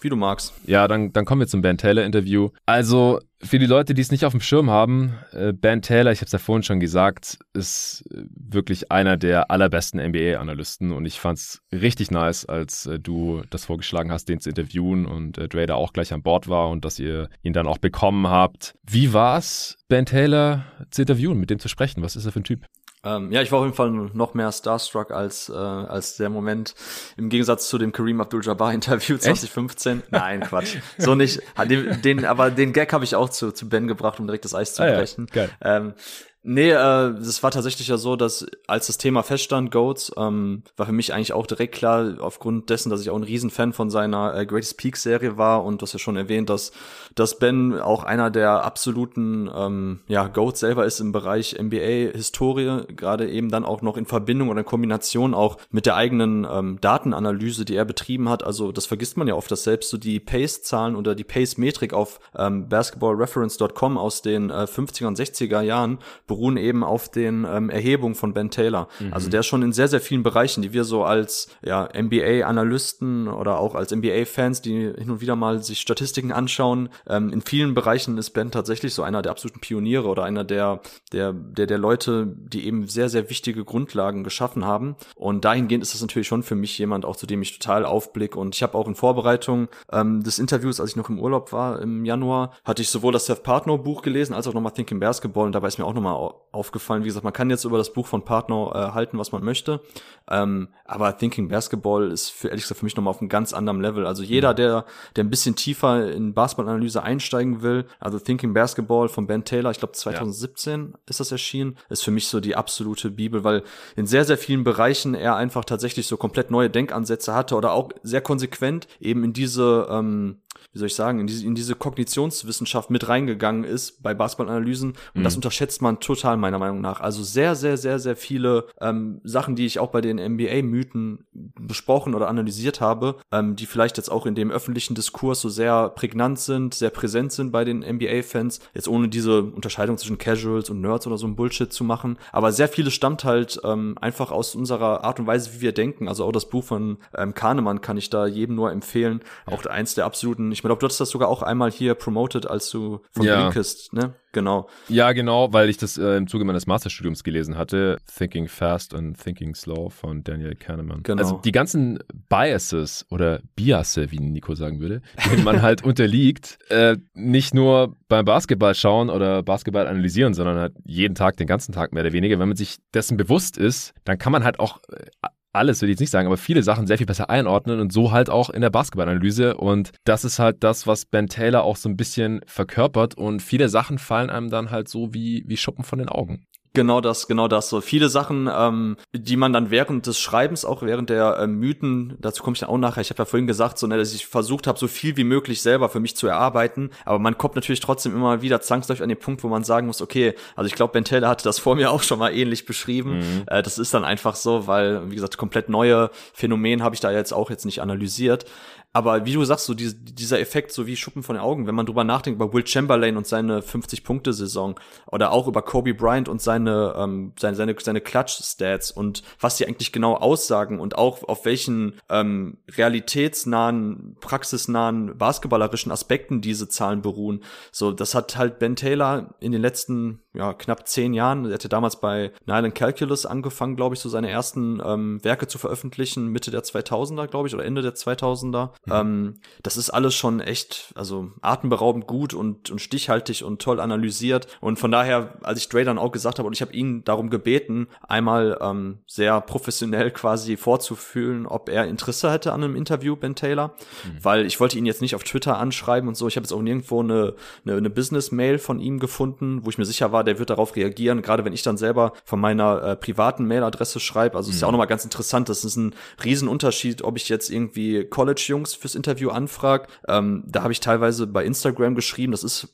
wie 0.00 0.08
du 0.08 0.16
magst. 0.16 0.52
Ja, 0.66 0.86
dann, 0.86 1.12
dann 1.12 1.24
kommen 1.24 1.40
wir 1.40 1.48
zum 1.48 1.62
Ben 1.62 1.78
Taylor 1.78 2.04
Interview. 2.04 2.50
Also, 2.64 3.18
für 3.42 3.58
die 3.58 3.66
Leute, 3.66 3.94
die 3.94 4.02
es 4.02 4.12
nicht 4.12 4.24
auf 4.24 4.32
dem 4.32 4.40
Schirm 4.40 4.70
haben, 4.70 5.14
äh, 5.32 5.52
Ben 5.52 5.82
Taylor, 5.82 6.12
ich 6.12 6.20
habe 6.20 6.26
es 6.26 6.32
ja 6.32 6.38
vorhin 6.38 6.62
schon 6.62 6.78
gesagt, 6.78 7.38
ist 7.54 8.04
äh, 8.12 8.22
wirklich 8.34 8.92
einer 8.92 9.16
der 9.16 9.50
allerbesten 9.50 10.00
NBA-Analysten 10.00 10.92
und 10.92 11.06
ich 11.06 11.18
fand 11.18 11.38
es 11.38 11.62
richtig 11.72 12.10
nice, 12.12 12.44
als 12.44 12.86
äh, 12.86 13.00
du 13.00 13.42
das 13.50 13.64
vorgeschlagen 13.64 14.12
hast, 14.12 14.28
den 14.28 14.40
zu 14.40 14.50
interviewen 14.50 15.06
und 15.06 15.38
äh, 15.38 15.48
Dre 15.48 15.66
da 15.66 15.74
auch 15.74 15.92
gleich 15.92 16.12
an 16.12 16.22
Bord 16.22 16.48
war 16.48 16.68
und 16.68 16.84
dass 16.84 16.98
ihr 17.00 17.28
ihn 17.42 17.52
dann 17.52 17.66
auch 17.66 17.78
bekommen 17.78 18.28
habt. 18.28 18.74
Wie 18.88 19.12
war's, 19.12 19.76
Ben 19.88 20.06
Taylor 20.06 20.64
zu 20.90 21.02
interviewen, 21.02 21.38
mit 21.38 21.50
dem 21.50 21.58
zu 21.58 21.68
sprechen? 21.68 22.02
Was 22.02 22.14
ist 22.14 22.26
er 22.26 22.32
für 22.32 22.40
ein 22.40 22.44
Typ? 22.44 22.66
Ähm, 23.02 23.32
ja, 23.32 23.40
ich 23.40 23.50
war 23.50 23.60
auf 23.60 23.64
jeden 23.64 23.76
Fall 23.76 23.90
noch 23.90 24.34
mehr 24.34 24.52
starstruck 24.52 25.10
als, 25.10 25.48
äh, 25.48 25.54
als 25.54 26.16
der 26.16 26.28
Moment 26.28 26.74
im 27.16 27.30
Gegensatz 27.30 27.68
zu 27.68 27.78
dem 27.78 27.92
Kareem 27.92 28.20
Abdul-Jabbar-Interview 28.20 29.16
2015. 29.16 30.00
Echt? 30.00 30.12
Nein, 30.12 30.40
Quatsch. 30.40 30.76
So 30.98 31.14
nicht. 31.14 31.40
Den, 31.68 32.02
den, 32.02 32.24
aber 32.26 32.50
den 32.50 32.72
Gag 32.72 32.92
habe 32.92 33.04
ich 33.04 33.16
auch 33.16 33.30
zu, 33.30 33.52
zu 33.52 33.68
Ben 33.68 33.86
gebracht, 33.86 34.20
um 34.20 34.26
direkt 34.26 34.44
das 34.44 34.54
Eis 34.54 34.74
zu 34.74 34.82
brechen. 34.82 35.26
Ah, 35.30 35.36
ja, 35.36 35.46
geil. 35.46 35.50
Ähm, 35.62 35.94
Nee, 36.42 36.70
äh, 36.70 37.08
es 37.18 37.42
war 37.42 37.50
tatsächlich 37.50 37.88
ja 37.88 37.98
so, 37.98 38.16
dass 38.16 38.46
als 38.66 38.86
das 38.86 38.96
Thema 38.96 39.22
feststand, 39.22 39.70
Goats, 39.70 40.10
ähm, 40.16 40.62
war 40.74 40.86
für 40.86 40.92
mich 40.92 41.12
eigentlich 41.12 41.34
auch 41.34 41.46
direkt 41.46 41.74
klar, 41.74 42.14
aufgrund 42.18 42.70
dessen, 42.70 42.88
dass 42.88 43.02
ich 43.02 43.10
auch 43.10 43.16
ein 43.16 43.24
Riesenfan 43.24 43.74
von 43.74 43.90
seiner 43.90 44.34
äh, 44.34 44.46
Greatest 44.46 44.78
Peak 44.78 44.96
Serie 44.96 45.36
war 45.36 45.62
und 45.62 45.82
du 45.82 45.82
hast 45.82 45.92
ja 45.92 45.98
schon 45.98 46.16
erwähnt, 46.16 46.48
dass, 46.48 46.72
dass 47.14 47.38
Ben 47.38 47.78
auch 47.78 48.04
einer 48.04 48.30
der 48.30 48.64
absoluten 48.64 49.50
ähm, 49.54 50.00
ja, 50.08 50.28
Goats 50.28 50.60
selber 50.60 50.86
ist 50.86 51.00
im 51.00 51.12
Bereich 51.12 51.58
NBA-Historie, 51.60 52.86
gerade 52.96 53.28
eben 53.28 53.50
dann 53.50 53.66
auch 53.66 53.82
noch 53.82 53.98
in 53.98 54.06
Verbindung 54.06 54.48
oder 54.48 54.60
in 54.60 54.66
Kombination 54.66 55.34
auch 55.34 55.58
mit 55.70 55.84
der 55.84 55.96
eigenen 55.96 56.46
ähm, 56.50 56.78
Datenanalyse, 56.80 57.66
die 57.66 57.76
er 57.76 57.84
betrieben 57.84 58.30
hat. 58.30 58.44
Also 58.44 58.72
das 58.72 58.86
vergisst 58.86 59.18
man 59.18 59.28
ja 59.28 59.34
oft, 59.34 59.50
dass 59.50 59.64
selbst 59.64 59.90
so 59.90 59.98
die 59.98 60.20
Pace-Zahlen 60.20 60.96
oder 60.96 61.14
die 61.14 61.24
Pace-Metrik 61.24 61.92
auf 61.92 62.18
ähm, 62.34 62.70
basketballreference.com 62.70 63.98
aus 63.98 64.22
den 64.22 64.48
äh, 64.48 64.64
50er 64.64 65.06
und 65.06 65.18
60er 65.18 65.60
Jahren 65.60 65.98
beruhen 66.30 66.56
eben 66.56 66.84
auf 66.84 67.08
den 67.08 67.44
ähm, 67.44 67.70
Erhebungen 67.70 68.14
von 68.14 68.32
Ben 68.32 68.50
Taylor. 68.50 68.86
Mhm. 69.00 69.12
Also 69.12 69.28
der 69.28 69.40
ist 69.40 69.46
schon 69.46 69.62
in 69.62 69.72
sehr, 69.72 69.88
sehr 69.88 70.00
vielen 70.00 70.22
Bereichen, 70.22 70.62
die 70.62 70.72
wir 70.72 70.84
so 70.84 71.02
als 71.02 71.48
ja, 71.60 71.88
NBA-Analysten 71.92 73.26
oder 73.26 73.58
auch 73.58 73.74
als 73.74 73.90
NBA-Fans, 73.90 74.62
die 74.62 74.92
hin 74.96 75.10
und 75.10 75.20
wieder 75.20 75.34
mal 75.34 75.60
sich 75.60 75.80
Statistiken 75.80 76.30
anschauen, 76.30 76.88
ähm, 77.08 77.32
in 77.32 77.42
vielen 77.42 77.74
Bereichen 77.74 78.16
ist 78.16 78.30
Ben 78.30 78.52
tatsächlich 78.52 78.94
so 78.94 79.02
einer 79.02 79.22
der 79.22 79.32
absoluten 79.32 79.58
Pioniere 79.58 80.06
oder 80.06 80.22
einer 80.22 80.44
der, 80.44 80.82
der, 81.10 81.32
der, 81.32 81.66
der 81.66 81.78
Leute, 81.78 82.28
die 82.28 82.64
eben 82.64 82.86
sehr, 82.86 83.08
sehr 83.08 83.28
wichtige 83.28 83.64
Grundlagen 83.64 84.22
geschaffen 84.22 84.64
haben. 84.64 84.94
Und 85.16 85.44
dahingehend 85.44 85.82
ist 85.82 85.94
das 85.94 86.00
natürlich 86.00 86.28
schon 86.28 86.44
für 86.44 86.54
mich 86.54 86.78
jemand, 86.78 87.04
auch 87.04 87.16
zu 87.16 87.26
dem 87.26 87.42
ich 87.42 87.58
total 87.58 87.84
aufblick. 87.84 88.36
Und 88.36 88.54
ich 88.54 88.62
habe 88.62 88.78
auch 88.78 88.86
in 88.86 88.94
Vorbereitung 88.94 89.66
ähm, 89.90 90.22
des 90.22 90.38
Interviews, 90.38 90.78
als 90.78 90.90
ich 90.90 90.96
noch 90.96 91.08
im 91.08 91.18
Urlaub 91.18 91.52
war 91.52 91.82
im 91.82 92.04
Januar, 92.04 92.52
hatte 92.64 92.82
ich 92.82 92.88
sowohl 92.88 93.12
das 93.12 93.26
Seth 93.26 93.42
Partner 93.42 93.78
Buch 93.78 94.02
gelesen, 94.02 94.32
als 94.32 94.46
auch 94.46 94.54
nochmal 94.54 94.72
Thinking 94.72 95.00
Basketball. 95.00 95.46
Und 95.46 95.52
dabei 95.52 95.66
ist 95.66 95.78
mir 95.78 95.86
auch 95.86 95.94
nochmal 95.94 96.19
aufgefallen. 96.52 97.04
Wie 97.04 97.08
gesagt, 97.08 97.24
man 97.24 97.32
kann 97.32 97.50
jetzt 97.50 97.64
über 97.64 97.78
das 97.78 97.92
Buch 97.92 98.06
von 98.06 98.24
Partner 98.24 98.72
äh, 98.74 98.94
halten, 98.94 99.18
was 99.18 99.32
man 99.32 99.44
möchte. 99.44 99.80
Ähm, 100.28 100.68
aber 100.84 101.16
Thinking 101.16 101.48
Basketball 101.48 102.10
ist 102.10 102.30
für 102.30 102.48
ehrlich 102.48 102.64
gesagt 102.64 102.80
für 102.80 102.84
mich 102.84 102.96
nochmal 102.96 103.12
auf 103.12 103.20
einem 103.20 103.28
ganz 103.28 103.52
anderen 103.52 103.80
Level. 103.80 104.06
Also 104.06 104.22
jeder, 104.22 104.52
mhm. 104.52 104.56
der, 104.56 104.84
der 105.16 105.24
ein 105.24 105.30
bisschen 105.30 105.54
tiefer 105.54 106.10
in 106.10 106.34
Basketballanalyse 106.34 107.02
einsteigen 107.02 107.62
will, 107.62 107.86
also 108.00 108.18
Thinking 108.18 108.52
Basketball 108.52 109.08
von 109.08 109.26
Ben 109.26 109.44
Taylor, 109.44 109.70
ich 109.70 109.78
glaube 109.78 109.92
2017 109.92 110.90
ja. 110.92 110.98
ist 111.06 111.20
das 111.20 111.32
erschienen, 111.32 111.76
ist 111.88 112.04
für 112.04 112.10
mich 112.10 112.28
so 112.28 112.40
die 112.40 112.56
absolute 112.56 113.10
Bibel, 113.10 113.44
weil 113.44 113.62
in 113.96 114.06
sehr, 114.06 114.24
sehr 114.24 114.38
vielen 114.38 114.64
Bereichen 114.64 115.14
er 115.14 115.36
einfach 115.36 115.64
tatsächlich 115.64 116.06
so 116.06 116.16
komplett 116.16 116.50
neue 116.50 116.70
Denkansätze 116.70 117.34
hatte 117.34 117.54
oder 117.54 117.72
auch 117.72 117.90
sehr 118.02 118.20
konsequent 118.20 118.88
eben 119.00 119.24
in 119.24 119.32
diese 119.32 119.86
ähm, 119.90 120.40
wie 120.72 120.78
soll 120.78 120.86
ich 120.86 120.94
sagen, 120.94 121.18
in 121.18 121.26
diese, 121.26 121.44
in 121.44 121.54
diese 121.54 121.74
Kognitionswissenschaft 121.74 122.90
mit 122.90 123.08
reingegangen 123.08 123.64
ist 123.64 124.02
bei 124.02 124.14
Basketballanalysen. 124.14 124.90
Und 124.90 125.20
mhm. 125.20 125.24
das 125.24 125.34
unterschätzt 125.34 125.82
man 125.82 125.98
total 125.98 126.36
meiner 126.36 126.58
Meinung 126.58 126.80
nach. 126.80 127.00
Also 127.00 127.24
sehr, 127.24 127.56
sehr, 127.56 127.76
sehr, 127.76 127.98
sehr 127.98 128.14
viele 128.14 128.68
ähm, 128.80 129.20
Sachen, 129.24 129.56
die 129.56 129.66
ich 129.66 129.80
auch 129.80 129.90
bei 129.90 130.00
den 130.00 130.18
NBA-Mythen 130.18 131.26
besprochen 131.32 132.14
oder 132.14 132.28
analysiert 132.28 132.80
habe, 132.80 133.16
ähm, 133.32 133.56
die 133.56 133.66
vielleicht 133.66 133.96
jetzt 133.96 134.10
auch 134.10 134.26
in 134.26 134.36
dem 134.36 134.50
öffentlichen 134.52 134.94
Diskurs 134.94 135.40
so 135.40 135.48
sehr 135.48 135.88
prägnant 135.88 136.38
sind, 136.38 136.74
sehr 136.74 136.90
präsent 136.90 137.32
sind 137.32 137.50
bei 137.50 137.64
den 137.64 137.80
NBA-Fans. 137.80 138.60
Jetzt 138.72 138.86
ohne 138.86 139.08
diese 139.08 139.42
Unterscheidung 139.42 139.98
zwischen 139.98 140.18
Casuals 140.18 140.70
und 140.70 140.80
Nerds 140.80 141.06
oder 141.06 141.18
so 141.18 141.26
ein 141.26 141.34
Bullshit 141.34 141.72
zu 141.72 141.82
machen. 141.82 142.16
Aber 142.30 142.52
sehr 142.52 142.68
viele 142.68 142.92
stammt 142.92 143.24
halt 143.24 143.60
ähm, 143.64 143.96
einfach 144.00 144.30
aus 144.30 144.54
unserer 144.54 145.02
Art 145.02 145.18
und 145.18 145.26
Weise, 145.26 145.52
wie 145.54 145.62
wir 145.62 145.72
denken. 145.72 146.06
Also 146.06 146.24
auch 146.24 146.32
das 146.32 146.48
Buch 146.48 146.62
von 146.62 146.98
ähm, 147.16 147.34
Kahnemann 147.34 147.80
kann 147.80 147.96
ich 147.96 148.08
da 148.08 148.26
jedem 148.26 148.54
nur 148.54 148.70
empfehlen. 148.70 149.20
Auch 149.46 149.66
eins 149.66 149.94
der 149.94 150.04
absoluten 150.04 150.52
ich 150.60 150.62
glaube, 150.62 150.78
du 150.78 150.84
hattest 150.84 151.00
das 151.00 151.08
sogar 151.08 151.30
auch 151.30 151.42
einmal 151.42 151.70
hier 151.70 151.94
promoted, 151.94 152.46
als 152.46 152.68
du 152.68 153.00
von 153.12 153.24
ja. 153.24 153.40
Blinkist, 153.40 153.94
ne? 153.94 154.12
Genau. 154.32 154.68
Ja, 154.88 155.12
genau, 155.12 155.54
weil 155.54 155.70
ich 155.70 155.78
das 155.78 155.96
äh, 155.96 156.18
im 156.18 156.28
Zuge 156.28 156.44
meines 156.44 156.66
Masterstudiums 156.66 157.24
gelesen 157.24 157.56
hatte. 157.56 157.96
Thinking 158.14 158.46
Fast 158.46 158.94
and 158.94 159.18
Thinking 159.18 159.54
Slow 159.54 159.88
von 159.88 160.22
Daniel 160.22 160.54
Kahneman. 160.54 161.02
Genau. 161.02 161.22
Also 161.22 161.40
die 161.42 161.50
ganzen 161.50 161.98
Biases 162.28 163.06
oder 163.10 163.40
Biasse, 163.56 164.12
wie 164.12 164.18
Nico 164.18 164.54
sagen 164.54 164.80
würde, 164.80 165.00
denen 165.30 165.44
man 165.44 165.62
halt 165.62 165.82
unterliegt, 165.84 166.58
äh, 166.68 166.98
nicht 167.14 167.54
nur 167.54 167.96
beim 168.08 168.26
Basketball 168.26 168.74
schauen 168.74 169.08
oder 169.08 169.42
Basketball 169.42 169.86
analysieren, 169.86 170.34
sondern 170.34 170.58
halt 170.58 170.74
jeden 170.84 171.14
Tag, 171.14 171.38
den 171.38 171.46
ganzen 171.46 171.72
Tag 171.72 171.94
mehr 171.94 172.02
oder 172.02 172.12
weniger. 172.12 172.38
Wenn 172.38 172.48
man 172.48 172.56
sich 172.56 172.76
dessen 172.92 173.16
bewusst 173.16 173.56
ist, 173.56 173.94
dann 174.04 174.18
kann 174.18 174.30
man 174.30 174.44
halt 174.44 174.60
auch 174.60 174.80
äh, 174.92 175.06
alles, 175.52 175.80
würde 175.80 175.90
ich 175.90 175.94
jetzt 175.94 176.00
nicht 176.00 176.10
sagen, 176.10 176.26
aber 176.26 176.36
viele 176.36 176.62
Sachen 176.62 176.86
sehr 176.86 176.98
viel 176.98 177.06
besser 177.06 177.30
einordnen 177.30 177.80
und 177.80 177.92
so 177.92 178.12
halt 178.12 178.30
auch 178.30 178.50
in 178.50 178.60
der 178.60 178.70
Basketballanalyse. 178.70 179.56
Und 179.56 179.92
das 180.04 180.24
ist 180.24 180.38
halt 180.38 180.62
das, 180.62 180.86
was 180.86 181.06
Ben 181.06 181.28
Taylor 181.28 181.64
auch 181.64 181.76
so 181.76 181.88
ein 181.88 181.96
bisschen 181.96 182.40
verkörpert. 182.46 183.16
Und 183.16 183.42
viele 183.42 183.68
Sachen 183.68 183.98
fallen 183.98 184.30
einem 184.30 184.50
dann 184.50 184.70
halt 184.70 184.88
so 184.88 185.12
wie, 185.14 185.44
wie 185.46 185.56
Schuppen 185.56 185.84
von 185.84 185.98
den 185.98 186.08
Augen. 186.08 186.46
Genau 186.72 187.00
das, 187.00 187.26
genau 187.26 187.48
das. 187.48 187.68
So 187.68 187.80
viele 187.80 188.08
Sachen, 188.08 188.48
ähm, 188.52 188.96
die 189.12 189.36
man 189.36 189.52
dann 189.52 189.70
während 189.70 190.06
des 190.06 190.20
Schreibens, 190.20 190.64
auch 190.64 190.82
während 190.82 191.10
der 191.10 191.38
äh, 191.38 191.46
Mythen, 191.48 192.16
dazu 192.20 192.44
komme 192.44 192.54
ich 192.54 192.60
dann 192.60 192.68
auch 192.68 192.78
nachher, 192.78 193.00
ich 193.00 193.10
habe 193.10 193.18
ja 193.18 193.24
vorhin 193.24 193.48
gesagt, 193.48 193.76
so, 193.78 193.88
ne, 193.88 193.96
dass 193.96 194.14
ich 194.14 194.26
versucht 194.26 194.68
habe, 194.68 194.78
so 194.78 194.86
viel 194.86 195.16
wie 195.16 195.24
möglich 195.24 195.62
selber 195.62 195.88
für 195.88 195.98
mich 195.98 196.14
zu 196.14 196.28
erarbeiten, 196.28 196.90
aber 197.04 197.18
man 197.18 197.36
kommt 197.36 197.56
natürlich 197.56 197.80
trotzdem 197.80 198.14
immer 198.14 198.42
wieder 198.42 198.60
zwangsläufig 198.60 199.02
an 199.02 199.08
den 199.08 199.18
Punkt, 199.18 199.42
wo 199.42 199.48
man 199.48 199.64
sagen 199.64 199.88
muss, 199.88 200.00
okay, 200.00 200.34
also 200.54 200.68
ich 200.68 200.74
glaube, 200.74 200.92
Ben 200.92 201.04
Taylor 201.04 201.28
hatte 201.28 201.42
das 201.42 201.58
vor 201.58 201.74
mir 201.74 201.90
auch 201.90 202.04
schon 202.04 202.20
mal 202.20 202.32
ähnlich 202.32 202.66
beschrieben. 202.66 203.18
Mhm. 203.18 203.42
Äh, 203.46 203.62
das 203.64 203.78
ist 203.78 203.92
dann 203.92 204.04
einfach 204.04 204.36
so, 204.36 204.68
weil, 204.68 205.10
wie 205.10 205.16
gesagt, 205.16 205.38
komplett 205.38 205.68
neue 205.68 206.10
Phänomen 206.34 206.84
habe 206.84 206.94
ich 206.94 207.00
da 207.00 207.10
jetzt 207.10 207.32
auch 207.32 207.50
jetzt 207.50 207.64
nicht 207.64 207.82
analysiert. 207.82 208.44
Aber 208.92 209.24
wie 209.24 209.34
du 209.34 209.44
sagst, 209.44 209.66
so 209.66 209.74
diese, 209.74 209.94
dieser 209.94 210.40
Effekt, 210.40 210.72
so 210.72 210.86
wie 210.86 210.96
Schuppen 210.96 211.22
von 211.22 211.36
den 211.36 211.42
Augen, 211.42 211.68
wenn 211.68 211.76
man 211.76 211.86
drüber 211.86 212.02
nachdenkt 212.02 212.36
über 212.40 212.52
Will 212.52 212.66
Chamberlain 212.66 213.16
und 213.16 213.26
seine 213.26 213.60
50-Punkte-Saison 213.60 214.80
oder 215.06 215.30
auch 215.30 215.46
über 215.46 215.62
Kobe 215.62 215.94
Bryant 215.94 216.28
und 216.28 216.42
seine, 216.42 216.94
ähm, 216.96 217.32
seine, 217.38 217.56
seine, 217.56 217.76
seine 217.78 218.00
Clutch-Stats 218.00 218.90
und 218.90 219.22
was 219.38 219.56
die 219.56 219.66
eigentlich 219.66 219.92
genau 219.92 220.14
aussagen 220.14 220.80
und 220.80 220.98
auch 220.98 221.22
auf 221.22 221.44
welchen 221.44 222.00
ähm, 222.08 222.58
realitätsnahen, 222.76 224.16
praxisnahen, 224.20 225.16
basketballerischen 225.16 225.92
Aspekten 225.92 226.40
diese 226.40 226.68
Zahlen 226.68 227.00
beruhen. 227.00 227.44
So, 227.70 227.92
das 227.92 228.16
hat 228.16 228.36
halt 228.36 228.58
Ben 228.58 228.74
Taylor 228.74 229.34
in 229.38 229.52
den 229.52 229.62
letzten 229.62 230.20
ja, 230.32 230.54
knapp 230.54 230.86
zehn 230.86 231.12
Jahren, 231.12 231.46
er 231.46 231.54
hatte 231.54 231.68
damals 231.68 231.96
bei 232.00 232.30
Nylon 232.46 232.72
Calculus 232.72 233.26
angefangen, 233.26 233.74
glaube 233.74 233.96
ich, 233.96 234.00
so 234.00 234.08
seine 234.08 234.30
ersten 234.30 234.80
ähm, 234.84 235.22
Werke 235.24 235.48
zu 235.48 235.58
veröffentlichen, 235.58 236.28
Mitte 236.28 236.52
der 236.52 236.62
2000er, 236.62 237.26
glaube 237.26 237.48
ich, 237.48 237.54
oder 237.54 237.64
Ende 237.64 237.82
der 237.82 237.94
2000er. 237.94 238.70
Mhm. 238.86 238.92
Ähm, 238.92 239.34
das 239.62 239.76
ist 239.76 239.90
alles 239.90 240.14
schon 240.14 240.38
echt, 240.38 240.92
also 240.94 241.32
atemberaubend 241.40 242.06
gut 242.06 242.32
und, 242.32 242.70
und 242.70 242.80
stichhaltig 242.80 243.42
und 243.42 243.60
toll 243.60 243.80
analysiert. 243.80 244.46
Und 244.60 244.78
von 244.78 244.92
daher, 244.92 245.34
als 245.42 245.58
ich 245.58 245.68
Dre 245.68 245.84
dann 245.84 245.98
auch 245.98 246.12
gesagt 246.12 246.38
habe, 246.38 246.46
und 246.46 246.52
ich 246.52 246.62
habe 246.62 246.72
ihn 246.72 247.02
darum 247.04 247.28
gebeten, 247.28 247.88
einmal 248.06 248.56
ähm, 248.60 248.98
sehr 249.06 249.40
professionell 249.40 250.12
quasi 250.12 250.56
vorzufühlen, 250.56 251.46
ob 251.46 251.68
er 251.68 251.88
Interesse 251.88 252.30
hätte 252.30 252.52
an 252.52 252.62
einem 252.62 252.76
Interview, 252.76 253.16
Ben 253.16 253.34
Taylor, 253.34 253.74
mhm. 254.04 254.24
weil 254.24 254.46
ich 254.46 254.60
wollte 254.60 254.78
ihn 254.78 254.86
jetzt 254.86 255.02
nicht 255.02 255.16
auf 255.16 255.24
Twitter 255.24 255.58
anschreiben 255.58 256.08
und 256.08 256.16
so. 256.16 256.28
Ich 256.28 256.36
habe 256.36 256.44
jetzt 256.44 256.52
auch 256.52 256.62
nirgendwo 256.62 257.00
eine, 257.00 257.34
eine, 257.64 257.76
eine 257.76 257.90
Business-Mail 257.90 258.58
von 258.58 258.78
ihm 258.78 259.00
gefunden, 259.00 259.64
wo 259.64 259.70
ich 259.70 259.78
mir 259.78 259.84
sicher 259.84 260.12
war, 260.12 260.19
der 260.22 260.38
wird 260.38 260.50
darauf 260.50 260.76
reagieren, 260.76 261.22
gerade 261.22 261.44
wenn 261.44 261.52
ich 261.52 261.62
dann 261.62 261.76
selber 261.76 262.12
von 262.24 262.40
meiner 262.40 262.82
äh, 262.82 262.96
privaten 262.96 263.46
Mailadresse 263.46 264.00
schreibe. 264.00 264.36
Also 264.36 264.48
mhm. 264.48 264.54
ist 264.54 264.60
ja 264.62 264.68
auch 264.68 264.72
nochmal 264.72 264.86
ganz 264.86 265.04
interessant. 265.04 265.48
Das 265.48 265.64
ist 265.64 265.76
ein 265.76 265.94
Riesenunterschied, 266.22 267.02
ob 267.02 267.16
ich 267.16 267.28
jetzt 267.28 267.50
irgendwie 267.50 268.04
College-Jungs 268.04 268.60
Jungs 268.60 268.74
fürs 268.74 268.94
Interview 268.94 269.30
anfragt. 269.30 269.90
Ähm, 270.06 270.44
da 270.46 270.62
habe 270.62 270.72
ich 270.72 270.80
teilweise 270.80 271.26
bei 271.26 271.44
Instagram 271.44 271.94
geschrieben, 271.94 272.32
das 272.32 272.44
ist 272.44 272.68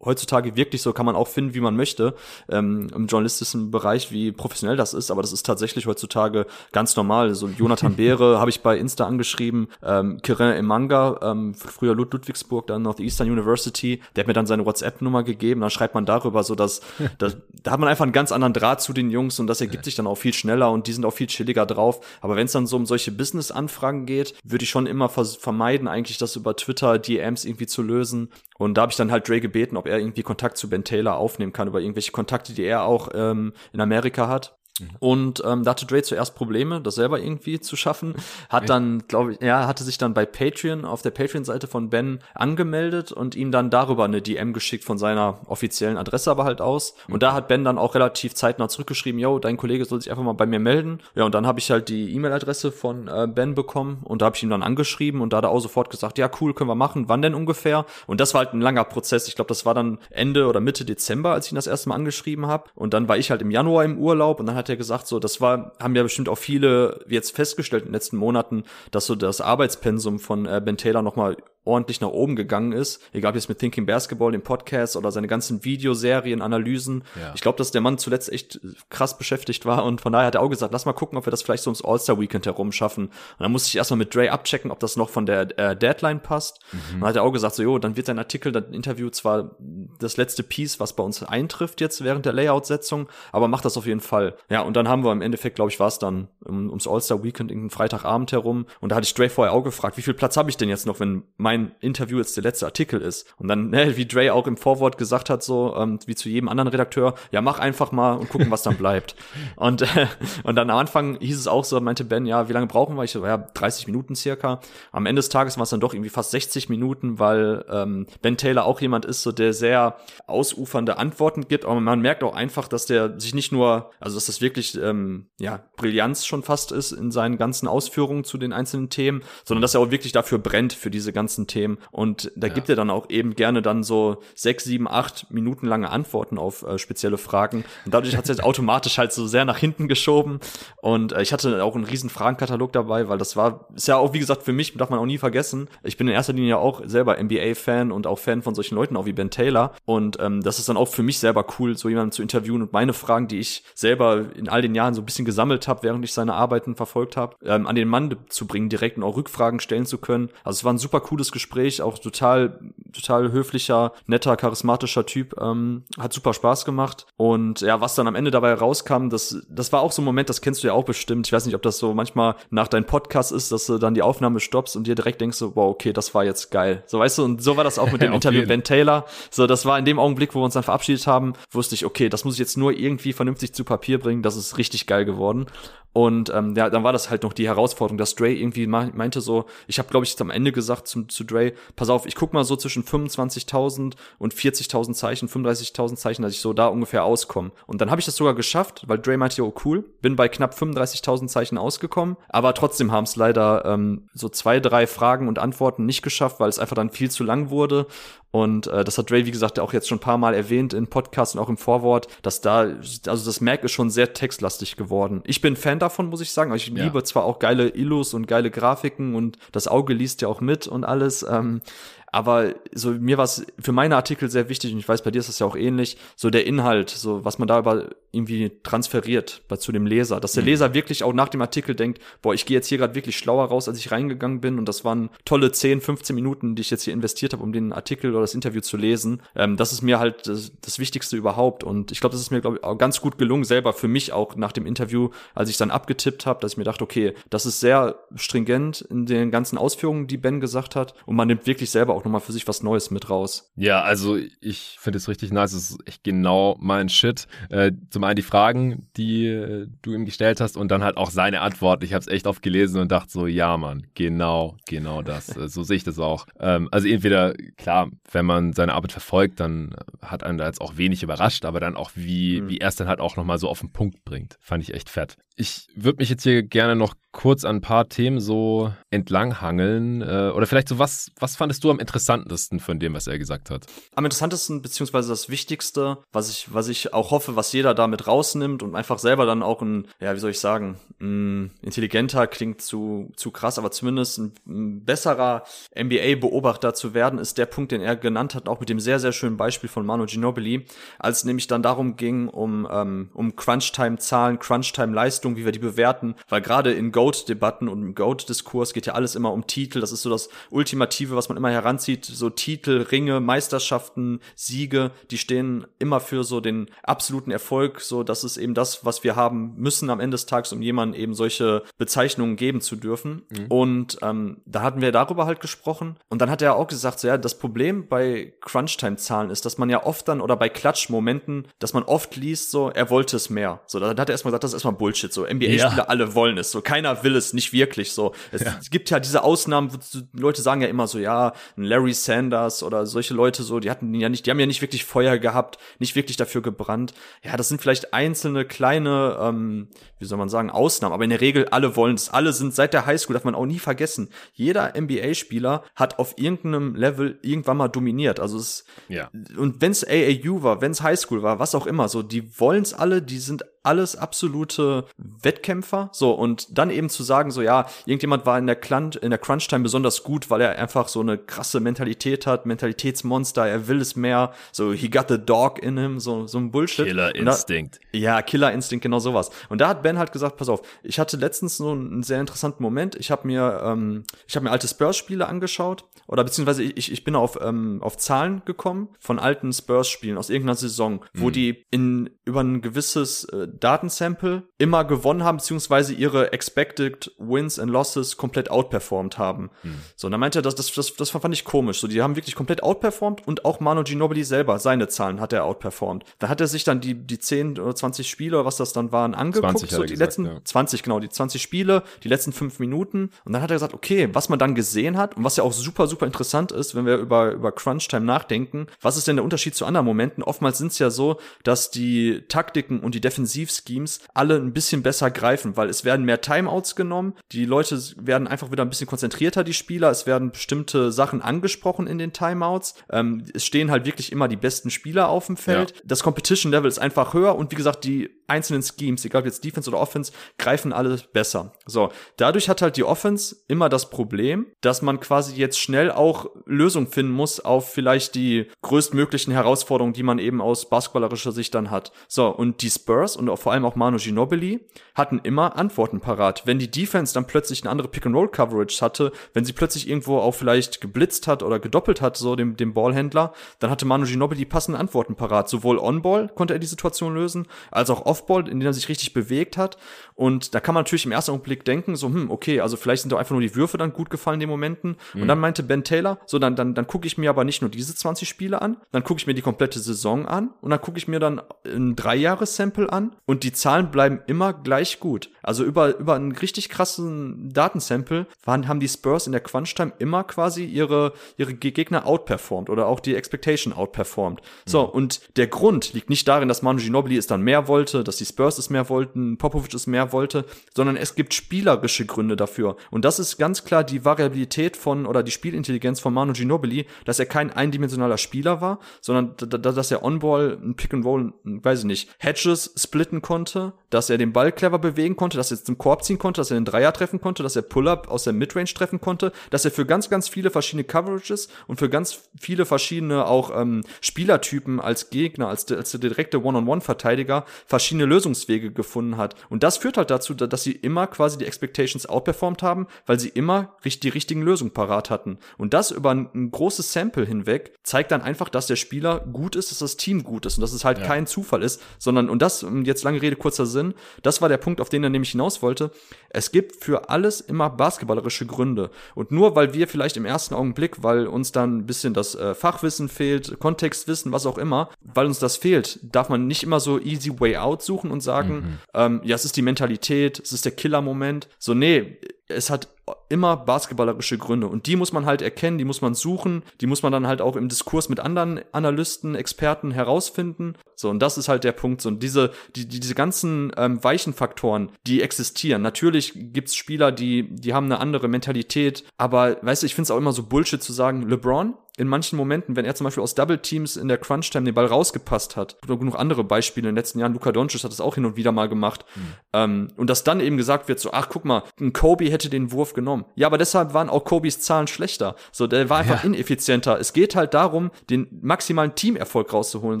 heutzutage 0.04 0.56
wirklich 0.56 0.82
so, 0.82 0.92
kann 0.92 1.06
man 1.06 1.16
auch 1.16 1.28
finden, 1.28 1.54
wie 1.54 1.60
man 1.60 1.76
möchte, 1.76 2.14
ähm, 2.48 2.88
im 2.94 3.06
journalistischen 3.06 3.70
Bereich, 3.70 4.12
wie 4.12 4.32
professionell 4.32 4.76
das 4.76 4.94
ist, 4.94 5.10
aber 5.10 5.22
das 5.22 5.32
ist 5.32 5.44
tatsächlich 5.44 5.86
heutzutage 5.86 6.46
ganz 6.72 6.96
normal. 6.96 7.34
So 7.34 7.48
Jonathan 7.48 7.94
Beere 7.96 8.38
habe 8.38 8.50
ich 8.50 8.62
bei 8.62 8.78
Insta 8.78 9.06
angeschrieben, 9.06 9.68
ähm, 9.82 10.20
Kirin 10.22 10.52
Emanga, 10.52 11.18
ähm, 11.22 11.54
früher 11.54 11.94
Lud 11.94 12.12
Ludwigsburg, 12.12 12.66
dann 12.68 12.82
Northeastern 12.82 13.30
University, 13.30 14.00
der 14.14 14.22
hat 14.22 14.28
mir 14.28 14.34
dann 14.34 14.46
seine 14.46 14.64
WhatsApp-Nummer 14.64 15.24
gegeben, 15.24 15.60
dann 15.60 15.70
schreibt 15.70 15.94
man 15.94 16.06
darüber 16.06 16.44
so, 16.44 16.54
dass, 16.54 16.80
dass 17.18 17.36
da 17.62 17.72
hat 17.72 17.80
man 17.80 17.88
einfach 17.88 18.04
einen 18.04 18.12
ganz 18.12 18.30
anderen 18.30 18.52
Draht 18.52 18.80
zu 18.80 18.92
den 18.92 19.10
Jungs 19.10 19.40
und 19.40 19.48
das 19.48 19.60
ergibt 19.60 19.84
sich 19.84 19.96
dann 19.96 20.06
auch 20.06 20.14
viel 20.14 20.32
schneller 20.32 20.70
und 20.70 20.86
die 20.86 20.92
sind 20.92 21.04
auch 21.04 21.12
viel 21.12 21.26
chilliger 21.26 21.66
drauf. 21.66 22.00
Aber 22.20 22.36
wenn 22.36 22.46
es 22.46 22.52
dann 22.52 22.66
so 22.66 22.76
um 22.76 22.86
solche 22.86 23.10
Business-Anfragen 23.10 24.06
geht, 24.06 24.34
würde 24.44 24.62
ich 24.62 24.70
schon 24.70 24.86
immer 24.86 25.08
vermeiden, 25.08 25.88
eigentlich 25.88 26.18
das 26.18 26.36
über 26.36 26.54
Twitter 26.54 26.98
DMs 26.98 27.44
irgendwie 27.44 27.66
zu 27.66 27.82
lösen. 27.82 28.30
Und 28.58 28.74
da 28.74 28.82
habe 28.82 28.90
ich 28.90 28.96
dann 28.96 29.12
halt 29.12 29.28
Dre 29.28 29.40
gebeten, 29.40 29.76
ob 29.76 29.86
er 29.86 29.98
irgendwie 29.98 30.22
Kontakt 30.22 30.58
zu 30.58 30.68
Ben 30.68 30.84
Taylor 30.84 31.16
aufnehmen 31.16 31.52
kann 31.52 31.68
über 31.68 31.80
irgendwelche 31.80 32.12
Kontakte, 32.12 32.52
die 32.52 32.64
er 32.64 32.82
auch 32.82 33.08
ähm, 33.14 33.52
in 33.72 33.80
Amerika 33.80 34.28
hat. 34.28 34.57
Mhm. 34.80 34.88
Und 34.98 35.42
ähm, 35.44 35.64
da 35.64 35.72
hatte 35.72 35.86
Dre 35.86 36.02
zuerst 36.02 36.34
Probleme, 36.34 36.80
das 36.80 36.94
selber 36.94 37.20
irgendwie 37.20 37.60
zu 37.60 37.76
schaffen. 37.76 38.14
Hat 38.48 38.68
dann, 38.68 39.04
glaube 39.08 39.34
ich, 39.34 39.40
ja, 39.40 39.66
hatte 39.66 39.84
sich 39.84 39.98
dann 39.98 40.14
bei 40.14 40.24
Patreon 40.24 40.84
auf 40.84 41.02
der 41.02 41.10
Patreon-Seite 41.10 41.66
von 41.66 41.90
Ben 41.90 42.20
angemeldet 42.34 43.12
und 43.12 43.34
ihm 43.34 43.52
dann 43.52 43.70
darüber 43.70 44.04
eine 44.04 44.22
DM 44.22 44.52
geschickt 44.52 44.84
von 44.84 44.98
seiner 44.98 45.40
offiziellen 45.46 45.96
Adresse 45.96 46.30
aber 46.30 46.44
halt 46.44 46.60
aus. 46.60 46.94
Und 47.08 47.14
mhm. 47.14 47.20
da 47.20 47.32
hat 47.34 47.48
Ben 47.48 47.64
dann 47.64 47.78
auch 47.78 47.94
relativ 47.94 48.34
zeitnah 48.34 48.68
zurückgeschrieben, 48.68 49.20
yo, 49.20 49.38
dein 49.38 49.56
Kollege 49.56 49.84
soll 49.84 50.00
sich 50.00 50.10
einfach 50.10 50.22
mal 50.22 50.32
bei 50.32 50.46
mir 50.46 50.60
melden. 50.60 51.00
Ja, 51.14 51.24
und 51.24 51.34
dann 51.34 51.46
habe 51.46 51.58
ich 51.58 51.70
halt 51.70 51.88
die 51.88 52.14
E-Mail-Adresse 52.14 52.72
von 52.72 53.08
äh, 53.08 53.26
Ben 53.26 53.54
bekommen 53.54 54.00
und 54.04 54.22
da 54.22 54.26
habe 54.26 54.36
ich 54.36 54.42
ihm 54.42 54.50
dann 54.50 54.62
angeschrieben 54.62 55.20
und 55.20 55.32
da 55.32 55.38
hat 55.38 55.44
er 55.44 55.50
auch 55.50 55.60
sofort 55.60 55.90
gesagt, 55.90 56.18
ja, 56.18 56.30
cool, 56.40 56.54
können 56.54 56.70
wir 56.70 56.74
machen. 56.74 57.08
Wann 57.08 57.22
denn 57.22 57.34
ungefähr? 57.34 57.84
Und 58.06 58.20
das 58.20 58.34
war 58.34 58.44
halt 58.44 58.54
ein 58.54 58.60
langer 58.60 58.84
Prozess. 58.84 59.28
Ich 59.28 59.34
glaube, 59.34 59.48
das 59.48 59.66
war 59.66 59.74
dann 59.74 59.98
Ende 60.10 60.46
oder 60.46 60.60
Mitte 60.60 60.84
Dezember, 60.84 61.32
als 61.32 61.46
ich 61.46 61.52
ihn 61.52 61.56
das 61.56 61.66
erste 61.66 61.88
Mal 61.88 61.96
angeschrieben 61.96 62.46
habe. 62.46 62.70
Und 62.74 62.94
dann 62.94 63.08
war 63.08 63.16
ich 63.16 63.30
halt 63.30 63.42
im 63.42 63.50
Januar 63.50 63.84
im 63.84 63.98
Urlaub 63.98 64.40
und 64.40 64.46
dann 64.46 64.56
hat 64.56 64.67
hat 64.68 64.74
er 64.74 64.76
gesagt, 64.76 65.06
so, 65.06 65.18
das 65.18 65.40
war, 65.40 65.72
haben 65.80 65.96
ja 65.96 66.02
bestimmt 66.02 66.28
auch 66.28 66.38
viele 66.38 67.04
jetzt 67.08 67.34
festgestellt 67.34 67.84
in 67.84 67.88
den 67.88 67.94
letzten 67.94 68.16
Monaten, 68.16 68.64
dass 68.90 69.06
so 69.06 69.14
das 69.14 69.40
Arbeitspensum 69.40 70.18
von 70.18 70.46
äh, 70.46 70.60
Ben 70.64 70.76
Taylor 70.76 71.02
nochmal 71.02 71.36
ordentlich 71.68 72.00
nach 72.00 72.08
oben 72.08 72.34
gegangen 72.34 72.72
ist. 72.72 73.00
Egal 73.12 73.30
ob 73.30 73.34
jetzt 73.36 73.48
mit 73.48 73.58
Thinking 73.58 73.86
Basketball, 73.86 74.32
dem 74.32 74.42
Podcast 74.42 74.96
oder 74.96 75.12
seine 75.12 75.28
ganzen 75.28 75.64
Videoserien, 75.64 76.42
Analysen. 76.42 77.04
Ja. 77.20 77.32
Ich 77.34 77.42
glaube, 77.42 77.58
dass 77.58 77.70
der 77.70 77.80
Mann 77.80 77.98
zuletzt 77.98 78.32
echt 78.32 78.58
krass 78.90 79.18
beschäftigt 79.18 79.66
war 79.66 79.84
und 79.84 80.00
von 80.00 80.12
daher 80.12 80.26
hat 80.26 80.34
er 80.34 80.42
auch 80.42 80.48
gesagt, 80.48 80.72
lass 80.72 80.86
mal 80.86 80.92
gucken, 80.92 81.18
ob 81.18 81.26
wir 81.26 81.30
das 81.30 81.42
vielleicht 81.42 81.62
so 81.62 81.70
ums 81.70 81.84
All-Star-Weekend 81.84 82.46
herum 82.46 82.72
schaffen. 82.72 83.06
Und 83.06 83.12
dann 83.38 83.52
musste 83.52 83.68
ich 83.68 83.76
erstmal 83.76 83.98
mit 83.98 84.14
Dre 84.14 84.32
abchecken, 84.32 84.70
ob 84.70 84.80
das 84.80 84.96
noch 84.96 85.10
von 85.10 85.26
der 85.26 85.58
äh, 85.58 85.76
Deadline 85.76 86.20
passt. 86.20 86.60
Mhm. 86.72 86.78
Und 86.94 87.00
dann 87.00 87.08
hat 87.10 87.16
er 87.16 87.22
auch 87.22 87.32
gesagt, 87.32 87.54
so, 87.54 87.62
jo, 87.62 87.78
dann 87.78 87.96
wird 87.96 88.08
dein 88.08 88.18
Artikel, 88.18 88.50
dein 88.50 88.72
Interview 88.72 89.10
zwar 89.10 89.56
das 89.98 90.16
letzte 90.16 90.42
Piece, 90.42 90.80
was 90.80 90.94
bei 90.94 91.02
uns 91.02 91.22
eintrifft 91.22 91.80
jetzt 91.80 92.02
während 92.02 92.24
der 92.24 92.32
Layout-Setzung, 92.32 93.08
aber 93.32 93.48
mach 93.48 93.60
das 93.60 93.76
auf 93.76 93.86
jeden 93.86 94.00
Fall. 94.00 94.36
Ja, 94.48 94.62
und 94.62 94.76
dann 94.76 94.88
haben 94.88 95.04
wir 95.04 95.12
im 95.12 95.22
Endeffekt, 95.22 95.56
glaube 95.56 95.70
ich, 95.70 95.78
war 95.80 95.88
es 95.88 95.98
dann 95.98 96.28
um, 96.44 96.68
ums 96.68 96.86
All-Star-Weekend 96.86 97.50
irgendeinen 97.50 97.70
Freitagabend 97.70 98.32
herum 98.32 98.66
und 98.80 98.90
da 98.90 98.96
hatte 98.96 99.04
ich 99.04 99.14
Dre 99.14 99.28
vorher 99.28 99.52
auch 99.52 99.62
gefragt, 99.62 99.96
wie 99.96 100.02
viel 100.02 100.14
Platz 100.14 100.36
habe 100.36 100.50
ich 100.50 100.56
denn 100.56 100.68
jetzt 100.68 100.86
noch, 100.86 101.00
wenn 101.00 101.24
mein 101.36 101.57
mein 101.58 101.72
Interview 101.80 102.18
jetzt 102.18 102.36
der 102.36 102.44
letzte 102.44 102.66
Artikel 102.66 103.00
ist. 103.00 103.26
Und 103.36 103.48
dann, 103.48 103.70
ne, 103.70 103.96
wie 103.96 104.06
Dre 104.06 104.32
auch 104.32 104.46
im 104.46 104.56
Vorwort 104.56 104.98
gesagt 104.98 105.30
hat, 105.30 105.42
so 105.42 105.74
ähm, 105.76 105.98
wie 106.06 106.14
zu 106.14 106.28
jedem 106.28 106.48
anderen 106.48 106.68
Redakteur, 106.68 107.14
ja, 107.30 107.40
mach 107.40 107.58
einfach 107.58 107.92
mal 107.92 108.14
und 108.14 108.28
gucken, 108.28 108.50
was 108.50 108.62
dann 108.62 108.76
bleibt. 108.78 109.14
und, 109.56 109.82
äh, 109.82 110.06
und 110.44 110.56
dann 110.56 110.70
am 110.70 110.78
Anfang 110.78 111.18
hieß 111.20 111.38
es 111.38 111.46
auch 111.46 111.64
so, 111.64 111.80
meinte 111.80 112.04
Ben, 112.04 112.26
ja, 112.26 112.48
wie 112.48 112.52
lange 112.52 112.66
brauchen 112.66 112.96
wir? 112.96 113.04
Ich 113.04 113.12
so, 113.12 113.24
ja, 113.24 113.36
30 113.36 113.86
Minuten 113.86 114.14
circa. 114.14 114.60
Am 114.92 115.06
Ende 115.06 115.20
des 115.20 115.28
Tages 115.28 115.56
war 115.56 115.64
es 115.64 115.70
dann 115.70 115.80
doch 115.80 115.94
irgendwie 115.94 116.10
fast 116.10 116.30
60 116.30 116.68
Minuten, 116.68 117.18
weil 117.18 117.64
ähm, 117.70 118.06
Ben 118.22 118.36
Taylor 118.36 118.64
auch 118.64 118.80
jemand 118.80 119.04
ist, 119.04 119.22
so 119.22 119.32
der 119.32 119.52
sehr 119.52 119.96
ausufernde 120.26 120.98
Antworten 120.98 121.48
gibt. 121.48 121.64
Aber 121.64 121.80
man 121.80 122.00
merkt 122.00 122.22
auch 122.22 122.34
einfach, 122.34 122.68
dass 122.68 122.86
der 122.86 123.18
sich 123.18 123.34
nicht 123.34 123.52
nur, 123.52 123.90
also 124.00 124.16
dass 124.16 124.26
das 124.26 124.40
wirklich 124.40 124.76
ähm, 124.80 125.26
ja 125.38 125.60
Brillanz 125.76 126.26
schon 126.26 126.42
fast 126.42 126.72
ist 126.72 126.92
in 126.92 127.10
seinen 127.10 127.36
ganzen 127.38 127.68
Ausführungen 127.68 128.24
zu 128.24 128.38
den 128.38 128.52
einzelnen 128.52 128.90
Themen, 128.90 129.22
sondern 129.44 129.62
dass 129.62 129.74
er 129.74 129.80
auch 129.80 129.90
wirklich 129.90 130.12
dafür 130.12 130.38
brennt 130.38 130.72
für 130.72 130.90
diese 130.90 131.12
ganzen 131.12 131.46
Themen. 131.48 131.78
Und 131.90 132.30
da 132.36 132.46
ja. 132.46 132.52
gibt 132.52 132.68
er 132.68 132.76
dann 132.76 132.90
auch 132.90 133.10
eben 133.10 133.34
gerne 133.34 133.62
dann 133.62 133.82
so 133.82 134.18
sechs, 134.34 134.64
sieben, 134.64 134.88
acht 134.88 135.30
Minuten 135.30 135.66
lange 135.66 135.90
Antworten 135.90 136.38
auf 136.38 136.62
äh, 136.62 136.78
spezielle 136.78 137.18
Fragen. 137.18 137.64
Und 137.84 137.94
dadurch 137.94 138.16
hat 138.16 138.24
es 138.24 138.28
jetzt 138.28 138.44
automatisch 138.44 138.98
halt 138.98 139.12
so 139.12 139.26
sehr 139.26 139.44
nach 139.44 139.58
hinten 139.58 139.88
geschoben. 139.88 140.40
Und 140.76 141.12
äh, 141.12 141.22
ich 141.22 141.32
hatte 141.32 141.64
auch 141.64 141.74
einen 141.74 141.84
riesen 141.84 142.10
Fragenkatalog 142.10 142.72
dabei, 142.72 143.08
weil 143.08 143.18
das 143.18 143.36
war, 143.36 143.66
ist 143.74 143.88
ja 143.88 143.96
auch, 143.96 144.12
wie 144.12 144.18
gesagt, 144.18 144.42
für 144.44 144.52
mich 144.52 144.74
darf 144.76 144.90
man 144.90 144.98
auch 144.98 145.06
nie 145.06 145.18
vergessen. 145.18 145.68
Ich 145.82 145.96
bin 145.96 146.06
in 146.06 146.14
erster 146.14 146.32
Linie 146.32 146.50
ja 146.50 146.56
auch 146.58 146.82
selber 146.84 147.22
NBA-Fan 147.22 147.90
und 147.90 148.06
auch 148.06 148.18
Fan 148.18 148.42
von 148.42 148.54
solchen 148.54 148.76
Leuten, 148.76 148.96
auch 148.96 149.06
wie 149.06 149.12
Ben 149.12 149.30
Taylor. 149.30 149.72
Und 149.84 150.18
ähm, 150.20 150.42
das 150.42 150.58
ist 150.58 150.68
dann 150.68 150.76
auch 150.76 150.88
für 150.88 151.02
mich 151.02 151.18
selber 151.18 151.44
cool, 151.58 151.76
so 151.76 151.88
jemanden 151.88 152.12
zu 152.12 152.22
interviewen 152.22 152.62
und 152.62 152.72
meine 152.72 152.92
Fragen, 152.92 153.28
die 153.28 153.38
ich 153.38 153.64
selber 153.74 154.26
in 154.34 154.48
all 154.48 154.62
den 154.62 154.74
Jahren 154.74 154.94
so 154.94 155.02
ein 155.02 155.06
bisschen 155.06 155.24
gesammelt 155.24 155.68
habe, 155.68 155.82
während 155.82 156.04
ich 156.04 156.12
seine 156.12 156.34
Arbeiten 156.34 156.76
verfolgt 156.76 157.16
habe, 157.16 157.36
ähm, 157.44 157.66
an 157.66 157.74
den 157.74 157.88
Mann 157.88 158.16
zu 158.28 158.46
bringen, 158.46 158.68
direkt 158.68 158.96
und 158.96 159.02
auch 159.02 159.16
Rückfragen 159.16 159.60
stellen 159.60 159.86
zu 159.86 159.98
können. 159.98 160.30
Also 160.44 160.58
es 160.58 160.64
war 160.64 160.72
ein 160.72 160.78
super 160.78 161.00
cooles 161.00 161.27
Gespräch, 161.32 161.82
auch 161.82 161.98
total, 161.98 162.58
total 162.92 163.32
höflicher, 163.32 163.92
netter, 164.06 164.36
charismatischer 164.36 165.06
Typ. 165.06 165.34
Ähm, 165.40 165.84
hat 165.98 166.12
super 166.12 166.34
Spaß 166.34 166.64
gemacht. 166.64 167.06
Und 167.16 167.60
ja, 167.60 167.80
was 167.80 167.94
dann 167.94 168.06
am 168.06 168.14
Ende 168.14 168.30
dabei 168.30 168.54
rauskam, 168.54 169.08
das, 169.08 169.42
das 169.48 169.72
war 169.72 169.80
auch 169.80 169.92
so 169.92 170.02
ein 170.02 170.04
Moment, 170.04 170.28
das 170.28 170.40
kennst 170.40 170.62
du 170.62 170.68
ja 170.68 170.72
auch 170.72 170.84
bestimmt. 170.84 171.26
Ich 171.26 171.32
weiß 171.32 171.46
nicht, 171.46 171.54
ob 171.54 171.62
das 171.62 171.78
so 171.78 171.94
manchmal 171.94 172.36
nach 172.50 172.68
deinem 172.68 172.86
Podcast 172.86 173.32
ist, 173.32 173.52
dass 173.52 173.66
du 173.66 173.78
dann 173.78 173.94
die 173.94 174.02
Aufnahme 174.02 174.40
stoppst 174.40 174.76
und 174.76 174.86
dir 174.86 174.94
direkt 174.94 175.20
denkst 175.20 175.36
so, 175.36 175.54
wow, 175.56 175.70
okay, 175.70 175.92
das 175.92 176.14
war 176.14 176.24
jetzt 176.24 176.50
geil. 176.50 176.82
So 176.86 176.98
weißt 176.98 177.18
du, 177.18 177.24
und 177.24 177.42
so 177.42 177.56
war 177.56 177.64
das 177.64 177.78
auch 177.78 177.90
mit 177.92 178.02
dem 178.02 178.12
Interview 178.12 178.40
mit 178.40 178.48
Ben 178.48 178.64
Taylor. 178.64 179.04
So, 179.30 179.46
das 179.46 179.66
war 179.66 179.78
in 179.78 179.84
dem 179.84 179.98
Augenblick, 179.98 180.34
wo 180.34 180.40
wir 180.40 180.44
uns 180.44 180.54
dann 180.54 180.62
verabschiedet 180.62 181.06
haben, 181.06 181.34
wusste 181.52 181.74
ich, 181.74 181.84
okay, 181.84 182.08
das 182.08 182.24
muss 182.24 182.34
ich 182.34 182.40
jetzt 182.40 182.56
nur 182.56 182.72
irgendwie 182.72 183.12
vernünftig 183.12 183.52
zu 183.52 183.64
Papier 183.64 183.98
bringen. 183.98 184.22
Das 184.22 184.36
ist 184.36 184.58
richtig 184.58 184.86
geil 184.86 185.04
geworden. 185.04 185.46
Und 185.92 186.30
ähm, 186.32 186.54
ja, 186.54 186.70
dann 186.70 186.84
war 186.84 186.92
das 186.92 187.10
halt 187.10 187.22
noch 187.22 187.32
die 187.32 187.48
Herausforderung, 187.48 187.98
dass 187.98 188.14
Dre 188.14 188.32
irgendwie 188.32 188.66
meinte 188.66 189.20
so, 189.20 189.46
ich 189.66 189.78
habe 189.78 189.88
glaube 189.88 190.04
ich 190.06 190.20
am 190.20 190.30
Ende 190.30 190.52
gesagt 190.52 190.86
zu, 190.86 191.04
zu 191.18 191.24
Dre, 191.24 191.52
pass 191.76 191.90
auf, 191.90 192.06
ich 192.06 192.14
guck 192.14 192.32
mal 192.32 192.44
so 192.44 192.56
zwischen 192.56 192.68
zwischen 192.68 192.84
25.000 192.84 193.94
und 194.18 194.34
40.000 194.34 194.92
Zeichen, 194.92 195.28
35.000 195.28 195.96
Zeichen, 195.96 196.22
dass 196.22 196.32
ich 196.32 196.40
so 196.40 196.52
da 196.52 196.66
ungefähr 196.66 197.04
auskomme. 197.04 197.50
Und 197.66 197.80
dann 197.80 197.90
habe 197.90 198.00
ich 198.00 198.06
das 198.06 198.16
sogar 198.16 198.34
geschafft, 198.34 198.84
weil 198.86 198.98
Dre 198.98 199.16
meinte, 199.16 199.44
oh 199.44 199.54
cool, 199.64 199.84
bin 200.02 200.16
bei 200.16 200.28
knapp 200.28 200.54
35.000 200.54 201.28
Zeichen 201.28 201.58
ausgekommen, 201.58 202.16
aber 202.28 202.54
trotzdem 202.54 202.92
haben 202.92 203.04
es 203.04 203.16
leider 203.16 203.64
ähm, 203.64 204.08
so 204.14 204.28
zwei, 204.28 204.60
drei 204.60 204.86
Fragen 204.86 205.28
und 205.28 205.38
Antworten 205.38 205.86
nicht 205.86 206.02
geschafft, 206.02 206.40
weil 206.40 206.48
es 206.48 206.58
einfach 206.58 206.76
dann 206.76 206.90
viel 206.90 207.10
zu 207.10 207.24
lang 207.24 207.50
wurde 207.50 207.86
und 208.30 208.66
äh, 208.66 208.84
das 208.84 208.98
hat 208.98 209.10
Dre, 209.10 209.24
wie 209.24 209.30
gesagt, 209.30 209.58
auch 209.58 209.72
jetzt 209.72 209.88
schon 209.88 209.96
ein 209.96 210.02
paar 210.02 210.18
Mal 210.18 210.34
erwähnt 210.34 210.74
in 210.74 210.86
Podcasts 210.86 211.34
und 211.34 211.40
auch 211.40 211.48
im 211.48 211.56
Vorwort, 211.56 212.08
dass 212.22 212.42
da, 212.42 212.60
also 212.60 213.24
das 213.24 213.40
Mac 213.40 213.64
ist 213.64 213.72
schon 213.72 213.88
sehr 213.88 214.12
textlastig 214.12 214.76
geworden. 214.76 215.22
Ich 215.24 215.40
bin 215.40 215.56
Fan 215.56 215.78
davon, 215.78 216.08
muss 216.10 216.20
ich 216.20 216.30
sagen. 216.30 216.54
Ich 216.54 216.68
ja. 216.68 216.84
liebe 216.84 217.02
zwar 217.04 217.24
auch 217.24 217.38
geile 217.38 217.70
Illus 217.70 218.12
und 218.12 218.26
geile 218.26 218.50
Grafiken 218.50 219.14
und 219.14 219.38
das 219.52 219.66
Auge 219.66 219.94
liest 219.94 220.20
ja 220.20 220.28
auch 220.28 220.42
mit 220.42 220.66
und 220.66 220.84
alles. 220.84 221.24
Ähm, 221.28 221.62
aber 222.10 222.54
so 222.72 222.90
mir 222.90 223.18
war 223.18 223.24
es 223.24 223.46
für 223.58 223.72
meine 223.72 223.96
Artikel 223.96 224.30
sehr 224.30 224.48
wichtig 224.48 224.72
und 224.72 224.78
ich 224.78 224.88
weiß, 224.88 225.02
bei 225.02 225.10
dir 225.10 225.18
ist 225.18 225.28
das 225.28 225.38
ja 225.38 225.46
auch 225.46 225.56
ähnlich, 225.56 225.96
so 226.16 226.30
der 226.30 226.46
Inhalt, 226.46 226.90
so 226.90 227.24
was 227.24 227.38
man 227.38 227.48
da 227.48 227.58
über 227.58 227.90
irgendwie 228.10 228.50
transferiert 228.62 229.42
bei, 229.48 229.56
zu 229.56 229.70
dem 229.70 229.86
Leser, 229.86 230.18
dass 230.18 230.32
der 230.32 230.42
mhm. 230.42 230.48
Leser 230.48 230.74
wirklich 230.74 231.04
auch 231.04 231.12
nach 231.12 231.28
dem 231.28 231.42
Artikel 231.42 231.74
denkt, 231.74 232.00
boah, 232.22 232.32
ich 232.32 232.46
gehe 232.46 232.56
jetzt 232.56 232.66
hier 232.68 232.78
gerade 232.78 232.94
wirklich 232.94 233.18
schlauer 233.18 233.46
raus, 233.46 233.68
als 233.68 233.78
ich 233.78 233.90
reingegangen 233.90 234.40
bin 234.40 234.58
und 234.58 234.66
das 234.66 234.84
waren 234.84 235.10
tolle 235.26 235.52
10, 235.52 235.82
15 235.82 236.14
Minuten, 236.14 236.54
die 236.54 236.62
ich 236.62 236.70
jetzt 236.70 236.84
hier 236.84 236.94
investiert 236.94 237.34
habe, 237.34 237.42
um 237.42 237.52
den 237.52 237.72
Artikel 237.72 238.12
oder 238.12 238.22
das 238.22 238.34
Interview 238.34 238.62
zu 238.62 238.78
lesen. 238.78 239.22
Ähm, 239.36 239.56
das 239.56 239.72
ist 239.72 239.82
mir 239.82 239.98
halt 239.98 240.26
das, 240.26 240.52
das 240.62 240.78
Wichtigste 240.78 241.16
überhaupt 241.16 241.62
und 241.64 241.92
ich 241.92 242.00
glaube, 242.00 242.14
das 242.14 242.22
ist 242.22 242.30
mir 242.30 242.40
glaube 242.40 242.56
ich 242.56 242.64
auch 242.64 242.78
ganz 242.78 243.00
gut 243.00 243.18
gelungen 243.18 243.44
selber 243.44 243.74
für 243.74 243.88
mich 243.88 244.12
auch 244.12 244.36
nach 244.36 244.52
dem 244.52 244.64
Interview, 244.64 245.10
als 245.34 245.50
ich 245.50 245.58
dann 245.58 245.70
abgetippt 245.70 246.24
habe, 246.24 246.40
dass 246.40 246.52
ich 246.52 246.58
mir 246.58 246.64
dachte, 246.64 246.84
okay, 246.84 247.12
das 247.28 247.44
ist 247.44 247.60
sehr 247.60 247.96
stringent 248.16 248.80
in 248.80 249.04
den 249.04 249.30
ganzen 249.30 249.58
Ausführungen, 249.58 250.06
die 250.06 250.16
Ben 250.16 250.40
gesagt 250.40 250.76
hat 250.76 250.94
und 251.04 251.16
man 251.16 251.28
nimmt 251.28 251.46
wirklich 251.46 251.70
selber 251.70 251.97
auch 251.98 252.04
nochmal 252.04 252.20
für 252.20 252.32
sich 252.32 252.46
was 252.46 252.62
Neues 252.62 252.90
mit 252.90 253.10
raus. 253.10 253.50
Ja, 253.56 253.82
also 253.82 254.16
ich 254.40 254.76
finde 254.80 254.98
es 254.98 255.08
richtig 255.08 255.32
nice. 255.32 255.52
Es 255.52 255.70
ist 255.70 255.86
echt 255.86 256.04
genau 256.04 256.56
mein 256.60 256.88
Shit. 256.88 257.26
Äh, 257.50 257.72
zum 257.90 258.04
einen 258.04 258.16
die 258.16 258.22
Fragen, 258.22 258.88
die 258.96 259.26
äh, 259.26 259.66
du 259.82 259.94
ihm 259.94 260.04
gestellt 260.04 260.40
hast 260.40 260.56
und 260.56 260.70
dann 260.70 260.84
halt 260.84 260.96
auch 260.96 261.10
seine 261.10 261.40
Antwort. 261.40 261.82
Ich 261.82 261.92
habe 261.92 262.00
es 262.00 262.08
echt 262.08 262.26
oft 262.26 262.42
gelesen 262.42 262.80
und 262.80 262.92
dachte 262.92 263.10
so, 263.10 263.26
ja, 263.26 263.56
Mann, 263.56 263.86
genau, 263.94 264.56
genau 264.66 265.02
das. 265.02 265.36
Äh, 265.36 265.48
so 265.48 265.62
sehe 265.62 265.76
ich 265.76 265.84
das 265.84 265.98
auch. 265.98 266.26
Ähm, 266.38 266.68
also 266.70 266.88
entweder, 266.88 267.34
klar, 267.56 267.90
wenn 268.12 268.26
man 268.26 268.52
seine 268.52 268.74
Arbeit 268.74 268.92
verfolgt, 268.92 269.40
dann 269.40 269.74
hat 270.00 270.22
einen 270.22 270.38
da 270.38 270.46
jetzt 270.46 270.60
auch 270.60 270.76
wenig 270.76 271.02
überrascht, 271.02 271.44
aber 271.44 271.60
dann 271.60 271.76
auch, 271.76 271.90
wie, 271.94 272.40
mhm. 272.40 272.48
wie 272.48 272.58
er 272.58 272.68
es 272.68 272.76
dann 272.76 272.88
halt 272.88 273.00
auch 273.00 273.16
nochmal 273.16 273.38
so 273.38 273.48
auf 273.48 273.60
den 273.60 273.72
Punkt 273.72 274.04
bringt. 274.04 274.36
Fand 274.40 274.62
ich 274.62 274.74
echt 274.74 274.88
fett. 274.88 275.16
Ich 275.36 275.68
würde 275.74 275.98
mich 275.98 276.08
jetzt 276.08 276.24
hier 276.24 276.42
gerne 276.42 276.74
noch 276.74 276.94
kurz 277.12 277.44
an 277.44 277.56
ein 277.56 277.60
paar 277.60 277.88
Themen 277.88 278.20
so 278.20 278.72
entlanghangeln. 278.90 280.02
Äh, 280.02 280.30
oder 280.34 280.46
vielleicht 280.46 280.68
so, 280.68 280.78
was, 280.78 281.10
was 281.18 281.36
fandest 281.36 281.62
du 281.64 281.70
am 281.70 281.78
interessantesten 281.88 282.60
von 282.60 282.78
dem, 282.78 282.94
was 282.94 283.06
er 283.06 283.18
gesagt 283.18 283.50
hat? 283.50 283.66
Am 283.94 284.04
interessantesten, 284.04 284.62
beziehungsweise 284.62 285.08
das 285.08 285.28
Wichtigste, 285.28 285.98
was 286.12 286.30
ich, 286.30 286.52
was 286.52 286.68
ich 286.68 286.94
auch 286.94 287.10
hoffe, 287.10 287.36
was 287.36 287.52
jeder 287.52 287.74
damit 287.74 288.06
rausnimmt 288.06 288.62
und 288.62 288.76
einfach 288.76 288.98
selber 288.98 289.26
dann 289.26 289.42
auch 289.42 289.62
ein, 289.62 289.88
ja, 290.00 290.14
wie 290.14 290.18
soll 290.20 290.30
ich 290.30 290.40
sagen, 290.40 290.78
ein 291.00 291.50
intelligenter 291.62 292.26
klingt 292.26 292.62
zu, 292.62 293.12
zu 293.16 293.30
krass, 293.30 293.58
aber 293.58 293.70
zumindest 293.70 294.18
ein, 294.18 294.32
ein 294.46 294.84
besserer 294.84 295.44
NBA-Beobachter 295.76 296.74
zu 296.74 296.94
werden, 296.94 297.18
ist 297.18 297.38
der 297.38 297.46
Punkt, 297.46 297.72
den 297.72 297.80
er 297.80 297.96
genannt 297.96 298.34
hat, 298.34 298.48
auch 298.48 298.60
mit 298.60 298.68
dem 298.68 298.80
sehr, 298.80 299.00
sehr 299.00 299.12
schönen 299.12 299.36
Beispiel 299.36 299.68
von 299.68 299.84
Manu 299.84 300.06
Ginobili, 300.06 300.66
als 300.98 301.18
es 301.18 301.24
nämlich 301.24 301.46
dann 301.46 301.62
darum 301.62 301.96
ging, 301.96 302.28
um, 302.28 302.68
ähm, 302.70 303.10
um 303.14 303.34
Crunch-Time-Zahlen, 303.34 304.38
Crunch-Time-Leistung 304.38 305.08
Leistung, 305.08 305.36
wie 305.36 305.44
wir 305.44 305.52
die 305.52 305.58
bewerten, 305.58 306.14
weil 306.28 306.42
gerade 306.42 306.72
in 306.72 306.92
Goat-Debatten 306.92 307.68
und 307.68 307.82
im 307.82 307.94
Goat-Diskurs 307.94 308.72
geht 308.72 308.86
ja 308.86 308.92
alles 308.92 309.14
immer 309.14 309.32
um 309.32 309.46
Titel. 309.46 309.80
Das 309.80 309.90
ist 309.90 310.02
so 310.02 310.10
das 310.10 310.28
Ultimative, 310.50 311.16
was 311.16 311.28
man 311.28 311.36
immer 311.36 311.50
heranzieht. 311.78 312.04
So 312.04 312.30
Titel, 312.30 312.86
Ringe, 312.90 313.20
Meisterschaften, 313.20 314.20
Siege, 314.34 314.90
die 315.10 315.18
stehen 315.18 315.66
immer 315.78 316.00
für 316.00 316.24
so 316.24 316.40
den 316.40 316.70
absoluten 316.82 317.30
Erfolg. 317.30 317.80
So, 317.80 318.02
das 318.02 318.24
ist 318.24 318.36
eben 318.36 318.54
das, 318.54 318.84
was 318.84 319.04
wir 319.04 319.16
haben 319.16 319.54
müssen 319.56 319.90
am 319.90 320.00
Ende 320.00 320.14
des 320.16 320.26
Tages, 320.26 320.52
um 320.52 320.62
jemandem 320.62 321.00
eben 321.00 321.14
solche 321.14 321.62
Bezeichnungen 321.78 322.36
geben 322.36 322.60
zu 322.60 322.76
dürfen. 322.76 323.22
Mhm. 323.30 323.46
Und 323.48 323.98
ähm, 324.02 324.38
da 324.46 324.62
hatten 324.62 324.80
wir 324.80 324.92
darüber 324.92 325.26
halt 325.26 325.40
gesprochen. 325.40 325.96
Und 326.08 326.20
dann 326.20 326.30
hat 326.30 326.42
er 326.42 326.56
auch 326.56 326.66
gesagt, 326.66 327.00
so 327.00 327.08
ja, 327.08 327.16
das 327.18 327.38
Problem 327.38 327.88
bei 327.88 328.34
Crunchtime-Zahlen 328.40 329.30
ist, 329.30 329.44
dass 329.44 329.58
man 329.58 329.70
ja 329.70 329.84
oft 329.84 330.08
dann 330.08 330.20
oder 330.20 330.36
bei 330.36 330.48
Klatsch-Momenten, 330.48 331.48
dass 331.58 331.72
man 331.72 331.84
oft 331.84 332.16
liest, 332.16 332.50
so, 332.50 332.70
er 332.70 332.90
wollte 332.90 333.16
es 333.16 333.30
mehr. 333.30 333.60
So, 333.66 333.78
da 333.78 333.88
hat 333.88 333.98
er 333.98 334.10
erstmal 334.10 334.30
gesagt, 334.30 334.44
das 334.44 334.50
ist 334.50 334.56
erstmal 334.56 334.74
Bullshit. 334.74 335.12
So 335.12 335.22
NBA-Spieler 335.22 335.76
ja. 335.76 335.84
alle 335.84 336.14
wollen 336.14 336.38
es. 336.38 336.50
So 336.50 336.60
keiner 336.60 337.02
will 337.04 337.16
es 337.16 337.32
nicht 337.32 337.52
wirklich. 337.52 337.92
So 337.92 338.14
es 338.32 338.42
ja. 338.42 338.58
gibt 338.70 338.90
ja 338.90 339.00
diese 339.00 339.22
Ausnahmen. 339.22 339.70
Leute 340.12 340.42
sagen 340.42 340.60
ja 340.60 340.68
immer 340.68 340.86
so, 340.86 340.98
ja, 340.98 341.32
Larry 341.68 341.92
Sanders 341.92 342.62
oder 342.62 342.86
solche 342.86 343.14
Leute 343.14 343.42
so, 343.42 343.60
die 343.60 343.70
hatten 343.70 343.94
ja 343.94 344.08
nicht, 344.08 344.26
die 344.26 344.30
haben 344.30 344.40
ja 344.40 344.46
nicht 344.46 344.62
wirklich 344.62 344.84
Feuer 344.84 345.18
gehabt, 345.18 345.58
nicht 345.78 345.94
wirklich 345.94 346.16
dafür 346.16 346.42
gebrannt. 346.42 346.94
Ja, 347.22 347.36
das 347.36 347.48
sind 347.48 347.60
vielleicht 347.60 347.94
einzelne 347.94 348.44
kleine, 348.44 349.16
ähm, 349.20 349.68
wie 349.98 350.06
soll 350.06 350.18
man 350.18 350.28
sagen, 350.28 350.50
Ausnahmen. 350.50 350.94
Aber 350.94 351.04
in 351.04 351.10
der 351.10 351.20
Regel 351.20 351.48
alle 351.48 351.76
wollen 351.76 351.94
es. 351.94 352.10
Alle 352.10 352.32
sind 352.32 352.54
seit 352.54 352.72
der 352.72 352.86
Highschool 352.86 353.14
darf 353.14 353.24
man 353.24 353.34
auch 353.34 353.46
nie 353.46 353.58
vergessen. 353.58 354.08
Jeder 354.32 354.72
NBA-Spieler 354.76 355.62
hat 355.74 355.98
auf 355.98 356.14
irgendeinem 356.16 356.74
Level 356.74 357.18
irgendwann 357.22 357.56
mal 357.56 357.68
dominiert. 357.68 358.20
Also 358.20 358.38
es 358.38 358.64
ja. 358.88 359.10
und 359.36 359.60
wenn 359.60 359.72
es 359.72 359.84
AAU 359.84 360.42
war, 360.42 360.60
wenn 360.60 360.72
es 360.72 360.82
Highschool 360.82 361.22
war, 361.22 361.38
was 361.38 361.54
auch 361.54 361.66
immer, 361.66 361.88
so 361.88 362.02
die 362.02 362.38
wollen 362.40 362.62
es 362.62 362.74
alle. 362.74 363.02
Die 363.02 363.18
sind 363.18 363.44
alles 363.62 363.96
absolute 363.96 364.84
Wettkämpfer. 364.96 365.90
So, 365.92 366.12
und 366.12 366.58
dann 366.58 366.70
eben 366.70 366.88
zu 366.88 367.02
sagen, 367.02 367.30
so, 367.30 367.42
ja, 367.42 367.66
irgendjemand 367.86 368.26
war 368.26 368.38
in 368.38 368.46
der, 368.46 368.58
in 369.02 369.10
der 369.10 369.18
Crunch-Time 369.18 369.62
besonders 369.62 370.02
gut, 370.02 370.30
weil 370.30 370.40
er 370.40 370.58
einfach 370.58 370.88
so 370.88 371.00
eine 371.00 371.18
krasse 371.18 371.60
Mentalität 371.60 372.26
hat, 372.26 372.46
Mentalitätsmonster, 372.46 373.46
er 373.46 373.68
will 373.68 373.80
es 373.80 373.96
mehr, 373.96 374.32
so, 374.52 374.72
he 374.72 374.88
got 374.88 375.08
the 375.08 375.18
dog 375.18 375.62
in 375.62 375.78
him, 375.78 376.00
so, 376.00 376.26
so 376.26 376.38
ein 376.38 376.50
Bullshit. 376.50 376.86
Killer 376.86 377.14
Instinct. 377.14 377.80
ja, 377.92 378.22
Killer 378.22 378.52
Instinct, 378.52 378.82
genau 378.82 378.98
sowas. 378.98 379.30
Und 379.48 379.60
da 379.60 379.68
hat 379.68 379.82
Ben 379.82 379.98
halt 379.98 380.12
gesagt, 380.12 380.36
pass 380.36 380.48
auf, 380.48 380.62
ich 380.82 380.98
hatte 380.98 381.16
letztens 381.16 381.56
so 381.56 381.72
einen 381.72 382.02
sehr 382.02 382.20
interessanten 382.20 382.62
Moment. 382.62 382.94
Ich 382.96 383.10
habe 383.10 383.26
mir, 383.26 383.60
ähm, 383.64 384.04
ich 384.26 384.36
habe 384.36 384.44
mir 384.44 384.50
alte 384.50 384.68
Spurs-Spiele 384.68 385.26
angeschaut, 385.26 385.84
oder 386.06 386.24
beziehungsweise 386.24 386.62
ich, 386.62 386.90
ich 386.90 387.04
bin 387.04 387.14
auf, 387.14 387.38
ähm, 387.40 387.82
auf 387.82 387.96
Zahlen 387.96 388.42
gekommen 388.44 388.88
von 388.98 389.18
alten 389.18 389.52
Spurs-Spielen 389.52 390.16
aus 390.16 390.30
irgendeiner 390.30 390.56
Saison, 390.56 391.04
mhm. 391.12 391.20
wo 391.20 391.30
die 391.30 391.66
in 391.70 392.10
über 392.24 392.40
ein 392.40 392.60
gewisses 392.62 393.24
äh, 393.24 393.47
Datensample 393.48 394.42
immer 394.58 394.84
gewonnen 394.84 395.22
haben, 395.22 395.38
beziehungsweise 395.38 395.92
ihre 395.92 396.32
Expected 396.32 397.12
Wins 397.18 397.58
and 397.58 397.70
Losses 397.70 398.16
komplett 398.16 398.50
outperformed 398.50 399.18
haben. 399.18 399.50
Hm. 399.62 399.74
So, 399.96 400.08
und 400.08 400.12
dann 400.12 400.20
meinte 400.20 400.40
er, 400.40 400.42
das, 400.42 400.54
das, 400.54 400.72
das, 400.72 400.94
das 400.94 401.10
fand 401.10 401.32
ich 401.34 401.44
komisch. 401.44 401.80
So, 401.80 401.86
die 401.86 402.02
haben 402.02 402.16
wirklich 402.16 402.34
komplett 402.34 402.62
outperformed 402.62 403.26
und 403.26 403.44
auch 403.44 403.60
Manu 403.60 403.82
Ginobili 403.84 404.24
selber, 404.24 404.58
seine 404.58 404.88
Zahlen 404.88 405.20
hat 405.20 405.32
er 405.32 405.44
outperformed. 405.44 406.04
Da 406.18 406.28
hat 406.28 406.40
er 406.40 406.46
sich 406.46 406.64
dann 406.64 406.80
die, 406.80 406.94
die 406.94 407.18
10 407.18 407.58
oder 407.58 407.74
20 407.74 408.08
Spiele 408.08 408.38
was 408.44 408.56
das 408.56 408.72
dann 408.72 408.92
waren, 408.92 409.14
angeguckt. 409.14 409.58
20 409.58 409.70
so 409.70 409.82
die 409.82 409.92
gesagt, 409.92 410.00
letzten 410.00 410.24
ja. 410.24 410.40
20, 410.42 410.82
genau, 410.82 411.00
die 411.00 411.08
20 411.08 411.40
Spiele, 411.40 411.82
die 412.02 412.08
letzten 412.08 412.32
fünf 412.32 412.58
Minuten. 412.58 413.10
Und 413.24 413.32
dann 413.32 413.42
hat 413.42 413.50
er 413.50 413.56
gesagt, 413.56 413.74
okay, 413.74 414.08
was 414.12 414.28
man 414.28 414.38
dann 414.38 414.54
gesehen 414.54 414.96
hat 414.96 415.16
und 415.16 415.24
was 415.24 415.36
ja 415.36 415.44
auch 415.44 415.52
super, 415.52 415.86
super 415.86 416.06
interessant 416.06 416.52
ist, 416.52 416.74
wenn 416.74 416.86
wir 416.86 416.96
über, 416.96 417.32
über 417.32 417.52
Crunch 417.52 417.88
Time 417.88 418.04
nachdenken, 418.04 418.66
was 418.80 418.96
ist 418.96 419.06
denn 419.06 419.16
der 419.16 419.24
Unterschied 419.24 419.54
zu 419.54 419.66
anderen 419.66 419.86
Momenten? 419.86 420.22
Oftmals 420.22 420.58
sind 420.58 420.72
es 420.72 420.78
ja 420.78 420.90
so, 420.90 421.18
dass 421.42 421.70
die 421.70 422.24
Taktiken 422.28 422.80
und 422.80 422.94
die 422.94 423.00
Defensivschemes 423.38 424.00
alle 424.14 424.36
ein 424.36 424.52
bisschen 424.52 424.82
besser 424.82 425.10
greifen, 425.10 425.56
weil 425.56 425.68
es 425.68 425.84
werden 425.84 426.04
mehr 426.04 426.20
Timeouts 426.20 426.76
genommen, 426.76 427.14
die 427.32 427.44
Leute 427.44 427.78
werden 427.96 428.26
einfach 428.26 428.50
wieder 428.50 428.64
ein 428.64 428.70
bisschen 428.70 428.86
konzentrierter, 428.86 429.44
die 429.44 429.54
Spieler, 429.54 429.90
es 429.90 430.06
werden 430.06 430.32
bestimmte 430.32 430.92
Sachen 430.92 431.22
angesprochen 431.22 431.86
in 431.86 431.98
den 431.98 432.12
Timeouts, 432.12 432.74
ähm, 432.90 433.24
es 433.34 433.44
stehen 433.44 433.70
halt 433.70 433.86
wirklich 433.86 434.12
immer 434.12 434.28
die 434.28 434.36
besten 434.36 434.70
Spieler 434.70 435.08
auf 435.08 435.26
dem 435.26 435.36
Feld, 435.36 435.70
ja. 435.70 435.82
das 435.84 436.02
Competition 436.02 436.52
Level 436.52 436.68
ist 436.68 436.78
einfach 436.78 437.14
höher 437.14 437.36
und 437.36 437.52
wie 437.52 437.56
gesagt, 437.56 437.84
die 437.84 438.10
einzelnen 438.28 438.62
Schemes, 438.62 439.04
egal 439.04 439.20
ob 439.20 439.26
jetzt 439.26 439.42
Defense 439.42 439.70
oder 439.70 439.80
Offense, 439.80 440.12
greifen 440.36 440.72
alle 440.72 440.98
besser. 441.12 441.54
So, 441.66 441.90
dadurch 442.16 442.48
hat 442.48 442.62
halt 442.62 442.76
die 442.76 442.84
Offense 442.84 443.36
immer 443.48 443.68
das 443.68 443.90
Problem, 443.90 444.46
dass 444.60 444.82
man 444.82 445.00
quasi 445.00 445.34
jetzt 445.36 445.58
schnell 445.58 445.90
auch 445.90 446.26
Lösungen 446.44 446.88
finden 446.88 447.12
muss 447.12 447.40
auf 447.40 447.72
vielleicht 447.72 448.14
die 448.14 448.46
größtmöglichen 448.62 449.32
Herausforderungen, 449.32 449.94
die 449.94 450.02
man 450.02 450.18
eben 450.18 450.40
aus 450.42 450.68
basketballerischer 450.68 451.32
Sicht 451.32 451.54
dann 451.54 451.70
hat. 451.70 451.90
So, 452.06 452.28
und 452.28 452.60
die 452.62 452.70
Spurs 452.70 453.16
und 453.16 453.27
auch 453.28 453.38
vor 453.38 453.52
allem 453.52 453.64
auch 453.64 453.76
Manu 453.76 453.98
Ginobili 453.98 454.60
hatten 454.94 455.20
immer 455.22 455.56
Antworten 455.56 456.00
parat. 456.00 456.42
Wenn 456.46 456.58
die 456.58 456.70
Defense 456.70 457.14
dann 457.14 457.26
plötzlich 457.26 457.62
eine 457.62 457.70
andere 457.70 457.88
Pick-and-Roll-Coverage 457.88 458.80
hatte, 458.84 459.12
wenn 459.34 459.44
sie 459.44 459.52
plötzlich 459.52 459.88
irgendwo 459.88 460.18
auch 460.18 460.34
vielleicht 460.34 460.80
geblitzt 460.80 461.26
hat 461.26 461.42
oder 461.42 461.58
gedoppelt 461.58 462.00
hat, 462.00 462.16
so 462.16 462.36
dem, 462.36 462.56
dem 462.56 462.74
Ballhändler, 462.74 463.32
dann 463.58 463.70
hatte 463.70 463.86
Manu 463.86 464.06
Ginobili 464.06 464.44
passende 464.44 464.78
Antworten 464.78 465.14
parat. 465.14 465.48
Sowohl 465.48 465.78
On-Ball 465.78 466.28
konnte 466.28 466.54
er 466.54 466.60
die 466.60 466.66
Situation 466.66 467.14
lösen, 467.14 467.46
als 467.70 467.90
auch 467.90 468.06
Off-Ball, 468.06 468.48
in 468.48 468.60
dem 468.60 468.66
er 468.66 468.72
sich 468.72 468.88
richtig 468.88 469.12
bewegt 469.12 469.56
hat. 469.56 469.78
Und 470.18 470.52
da 470.56 470.58
kann 470.58 470.74
man 470.74 470.82
natürlich 470.82 471.06
im 471.06 471.12
ersten 471.12 471.30
Augenblick 471.30 471.64
denken, 471.64 471.94
so, 471.94 472.08
hm, 472.08 472.28
okay, 472.28 472.60
also 472.60 472.76
vielleicht 472.76 473.02
sind 473.02 473.12
doch 473.12 473.18
einfach 473.18 473.30
nur 473.30 473.40
die 473.40 473.54
Würfe 473.54 473.78
dann 473.78 473.92
gut 473.92 474.10
gefallen 474.10 474.34
in 474.34 474.40
den 474.40 474.48
Momenten. 474.48 474.96
Mhm. 475.14 475.22
Und 475.22 475.28
dann 475.28 475.38
meinte 475.38 475.62
Ben 475.62 475.84
Taylor, 475.84 476.18
so, 476.26 476.40
dann, 476.40 476.56
dann, 476.56 476.74
dann 476.74 476.88
gucke 476.88 477.06
ich 477.06 477.18
mir 477.18 477.30
aber 477.30 477.44
nicht 477.44 477.62
nur 477.62 477.70
diese 477.70 477.94
20 477.94 478.28
Spiele 478.28 478.60
an, 478.60 478.78
dann 478.90 479.04
gucke 479.04 479.20
ich 479.20 479.28
mir 479.28 479.34
die 479.34 479.42
komplette 479.42 479.78
Saison 479.78 480.26
an 480.26 480.50
und 480.60 480.70
dann 480.70 480.80
gucke 480.80 480.98
ich 480.98 481.06
mir 481.06 481.20
dann 481.20 481.40
ein 481.64 481.94
Dreijahres-Sample 481.94 482.92
an 482.92 483.14
und 483.26 483.44
die 483.44 483.52
Zahlen 483.52 483.92
bleiben 483.92 484.20
immer 484.26 484.52
gleich 484.52 484.98
gut. 484.98 485.30
Also 485.48 485.64
über, 485.64 485.96
über 485.96 486.14
einen 486.14 486.32
richtig 486.32 486.68
krassen 486.68 487.50
Datensample 487.50 488.26
waren, 488.44 488.68
haben 488.68 488.80
die 488.80 488.88
Spurs 488.88 489.24
in 489.24 489.32
der 489.32 489.40
Crunch-Time 489.40 489.94
immer 489.98 490.22
quasi 490.24 490.66
ihre, 490.66 491.14
ihre 491.38 491.54
Gegner 491.54 492.06
outperformed 492.06 492.68
oder 492.68 492.86
auch 492.86 493.00
die 493.00 493.14
Expectation 493.14 493.72
outperformed. 493.72 494.42
So, 494.66 494.82
mhm. 494.82 494.90
und 494.90 495.36
der 495.38 495.46
Grund 495.46 495.94
liegt 495.94 496.10
nicht 496.10 496.28
darin, 496.28 496.48
dass 496.48 496.60
Manu 496.60 496.80
Ginobili 496.80 497.16
es 497.16 497.28
dann 497.28 497.40
mehr 497.40 497.66
wollte, 497.66 498.04
dass 498.04 498.18
die 498.18 498.26
Spurs 498.26 498.58
es 498.58 498.68
mehr 498.68 498.90
wollten, 498.90 499.38
Popovic 499.38 499.72
es 499.72 499.86
mehr 499.86 500.12
wollte, 500.12 500.44
sondern 500.74 500.98
es 500.98 501.14
gibt 501.14 501.32
spielerische 501.32 502.04
Gründe 502.04 502.36
dafür. 502.36 502.76
Und 502.90 503.06
das 503.06 503.18
ist 503.18 503.38
ganz 503.38 503.64
klar 503.64 503.84
die 503.84 504.04
Variabilität 504.04 504.76
von 504.76 505.06
oder 505.06 505.22
die 505.22 505.30
Spielintelligenz 505.30 505.98
von 505.98 506.12
Manu 506.12 506.34
Ginobili, 506.34 506.84
dass 507.06 507.20
er 507.20 507.26
kein 507.26 507.50
eindimensionaler 507.50 508.18
Spieler 508.18 508.60
war, 508.60 508.80
sondern 509.00 509.34
dass 509.38 509.90
er 509.90 510.04
On-Ball, 510.04 510.58
ein 510.62 510.74
Pick-and-Roll, 510.74 511.32
weiß 511.42 511.78
ich 511.78 511.84
nicht, 511.86 512.10
Hedges 512.18 512.74
splitten 512.76 513.22
konnte, 513.22 513.72
dass 513.88 514.10
er 514.10 514.18
den 514.18 514.34
Ball 514.34 514.52
clever 514.52 514.78
bewegen 514.78 515.16
konnte, 515.16 515.37
dass 515.38 515.50
er 515.50 515.62
zum 515.62 515.78
Korb 515.78 516.04
ziehen 516.04 516.18
konnte, 516.18 516.40
dass 516.40 516.50
er 516.50 516.58
den 516.58 516.64
Dreier 516.64 516.92
treffen 516.92 517.20
konnte, 517.20 517.42
dass 517.42 517.56
er 517.56 517.62
Pull-Up 517.62 518.08
aus 518.08 518.24
der 518.24 518.32
Midrange 518.32 518.72
treffen 518.74 519.00
konnte, 519.00 519.32
dass 519.50 519.64
er 519.64 519.70
für 519.70 519.86
ganz, 519.86 520.10
ganz 520.10 520.28
viele 520.28 520.50
verschiedene 520.50 520.84
Coverages 520.84 521.48
und 521.66 521.78
für 521.78 521.88
ganz 521.88 522.28
viele 522.38 522.66
verschiedene 522.66 523.26
auch 523.26 523.50
ähm, 523.58 523.82
Spielertypen 524.00 524.80
als 524.80 525.10
Gegner, 525.10 525.48
als, 525.48 525.70
als 525.72 525.92
der 525.92 526.00
direkte 526.00 526.42
One-on-One-Verteidiger 526.42 527.44
verschiedene 527.66 528.04
Lösungswege 528.04 528.72
gefunden 528.72 529.16
hat. 529.16 529.34
Und 529.48 529.62
das 529.62 529.78
führt 529.78 529.96
halt 529.96 530.10
dazu, 530.10 530.34
dass 530.34 530.62
sie 530.62 530.72
immer 530.72 531.06
quasi 531.06 531.38
die 531.38 531.46
Expectations 531.46 532.06
outperformed 532.06 532.62
haben, 532.62 532.86
weil 533.06 533.18
sie 533.18 533.28
immer 533.28 533.76
die 533.84 534.08
richtigen 534.08 534.42
Lösungen 534.42 534.72
parat 534.72 535.08
hatten. 535.08 535.38
Und 535.56 535.72
das 535.72 535.90
über 535.90 536.10
ein, 536.10 536.28
ein 536.34 536.50
großes 536.50 536.92
Sample 536.92 537.24
hinweg 537.24 537.74
zeigt 537.82 538.10
dann 538.10 538.20
einfach, 538.20 538.48
dass 538.48 538.66
der 538.66 538.76
Spieler 538.76 539.20
gut 539.20 539.56
ist, 539.56 539.70
dass 539.70 539.78
das 539.78 539.96
Team 539.96 540.24
gut 540.24 540.46
ist 540.46 540.58
und 540.58 540.62
dass 540.62 540.72
es 540.72 540.84
halt 540.84 540.98
ja. 540.98 541.06
kein 541.06 541.26
Zufall 541.26 541.62
ist, 541.62 541.80
sondern, 541.98 542.28
und 542.28 542.42
das, 542.42 542.66
jetzt 542.84 543.04
lange 543.04 543.22
Rede, 543.22 543.36
kurzer 543.36 543.66
Sinn, 543.66 543.94
das 544.22 544.42
war 544.42 544.48
der 544.48 544.58
Punkt, 544.58 544.80
auf 544.80 544.88
den 544.88 545.04
er 545.04 545.10
nämlich 545.10 545.27
hinaus 545.32 545.62
wollte. 545.62 545.90
Es 546.30 546.52
gibt 546.52 546.84
für 546.84 547.08
alles 547.08 547.40
immer 547.40 547.70
basketballerische 547.70 548.46
Gründe. 548.46 548.90
Und 549.14 549.30
nur 549.30 549.56
weil 549.56 549.74
wir 549.74 549.88
vielleicht 549.88 550.16
im 550.16 550.24
ersten 550.24 550.54
Augenblick, 550.54 551.02
weil 551.02 551.26
uns 551.26 551.52
dann 551.52 551.78
ein 551.78 551.86
bisschen 551.86 552.14
das 552.14 552.34
äh, 552.34 552.54
Fachwissen 552.54 553.08
fehlt, 553.08 553.58
Kontextwissen, 553.58 554.32
was 554.32 554.46
auch 554.46 554.58
immer, 554.58 554.90
weil 555.00 555.26
uns 555.26 555.38
das 555.38 555.56
fehlt, 555.56 555.98
darf 556.02 556.28
man 556.28 556.46
nicht 556.46 556.62
immer 556.62 556.80
so 556.80 557.00
easy 557.00 557.40
way 557.40 557.56
out 557.56 557.82
suchen 557.82 558.10
und 558.10 558.20
sagen, 558.20 558.54
mhm. 558.54 558.78
ähm, 558.94 559.20
ja, 559.24 559.34
es 559.34 559.44
ist 559.44 559.56
die 559.56 559.62
Mentalität, 559.62 560.38
es 560.38 560.52
ist 560.52 560.64
der 560.64 560.72
Killer-Moment. 560.72 561.48
So, 561.58 561.74
nee, 561.74 562.18
es 562.48 562.70
hat 562.70 562.88
immer 563.28 563.56
basketballerische 563.56 564.38
Gründe 564.38 564.66
und 564.66 564.86
die 564.86 564.96
muss 564.96 565.12
man 565.12 565.26
halt 565.26 565.42
erkennen, 565.42 565.78
die 565.78 565.84
muss 565.84 566.00
man 566.00 566.14
suchen, 566.14 566.62
die 566.80 566.86
muss 566.86 567.02
man 567.02 567.12
dann 567.12 567.26
halt 567.26 567.40
auch 567.40 567.56
im 567.56 567.68
Diskurs 567.68 568.08
mit 568.08 568.20
anderen 568.20 568.60
Analysten, 568.72 569.34
Experten 569.34 569.90
herausfinden. 569.90 570.74
So 570.94 571.10
und 571.10 571.20
das 571.20 571.38
ist 571.38 571.48
halt 571.48 571.64
der 571.64 571.72
Punkt. 571.72 572.00
So 572.00 572.08
und 572.08 572.22
diese 572.22 572.52
die, 572.74 572.86
diese 572.86 573.14
ganzen 573.14 573.72
ähm, 573.76 574.02
weichen 574.02 574.32
Faktoren, 574.32 574.90
die 575.06 575.22
existieren. 575.22 575.82
Natürlich 575.82 576.32
gibt's 576.34 576.74
Spieler, 576.74 577.12
die 577.12 577.48
die 577.54 577.74
haben 577.74 577.86
eine 577.86 578.00
andere 578.00 578.28
Mentalität, 578.28 579.04
aber 579.16 579.58
weißt 579.62 579.82
du, 579.82 579.86
ich 579.86 579.94
finde 579.94 580.04
es 580.04 580.10
auch 580.10 580.18
immer 580.18 580.32
so 580.32 580.44
Bullshit 580.44 580.82
zu 580.82 580.92
sagen, 580.92 581.28
LeBron 581.28 581.74
in 581.98 582.08
manchen 582.08 582.36
Momenten, 582.36 582.76
wenn 582.76 582.84
er 582.84 582.94
zum 582.94 583.04
Beispiel 583.04 583.22
aus 583.22 583.34
Double 583.34 583.58
Teams 583.58 583.96
in 583.96 584.08
der 584.08 584.18
Crunch 584.18 584.50
Time 584.50 584.64
den 584.64 584.74
Ball 584.74 584.86
rausgepasst 584.86 585.56
hat, 585.56 585.76
oder 585.84 585.96
genug 585.96 586.18
andere 586.18 586.44
Beispiele 586.44 586.88
in 586.88 586.94
den 586.94 586.96
letzten 586.96 587.18
Jahren, 587.18 587.32
Luka 587.32 587.52
Doncic 587.52 587.82
hat 587.84 587.90
das 587.90 588.00
auch 588.00 588.14
hin 588.14 588.24
und 588.24 588.36
wieder 588.36 588.52
mal 588.52 588.68
gemacht, 588.68 589.04
mhm. 589.14 589.20
ähm, 589.52 589.88
und 589.96 590.08
dass 590.08 590.24
dann 590.24 590.40
eben 590.40 590.56
gesagt 590.56 590.88
wird 590.88 591.00
so, 591.00 591.12
ach 591.12 591.28
guck 591.28 591.44
mal, 591.44 591.64
ein 591.80 591.92
Kobe 591.92 592.30
hätte 592.30 592.48
den 592.48 592.72
Wurf 592.72 592.94
genommen. 592.94 593.24
Ja, 593.34 593.46
aber 593.46 593.58
deshalb 593.58 593.94
waren 593.94 594.08
auch 594.08 594.24
Kobes 594.24 594.60
Zahlen 594.60 594.86
schlechter. 594.86 595.36
So, 595.52 595.66
der 595.66 595.90
war 595.90 595.98
einfach 595.98 596.22
ja. 596.22 596.28
ineffizienter. 596.28 596.98
Es 596.98 597.12
geht 597.12 597.34
halt 597.34 597.54
darum, 597.54 597.90
den 598.10 598.28
maximalen 598.42 598.94
Teamerfolg 598.94 599.52
rauszuholen. 599.52 600.00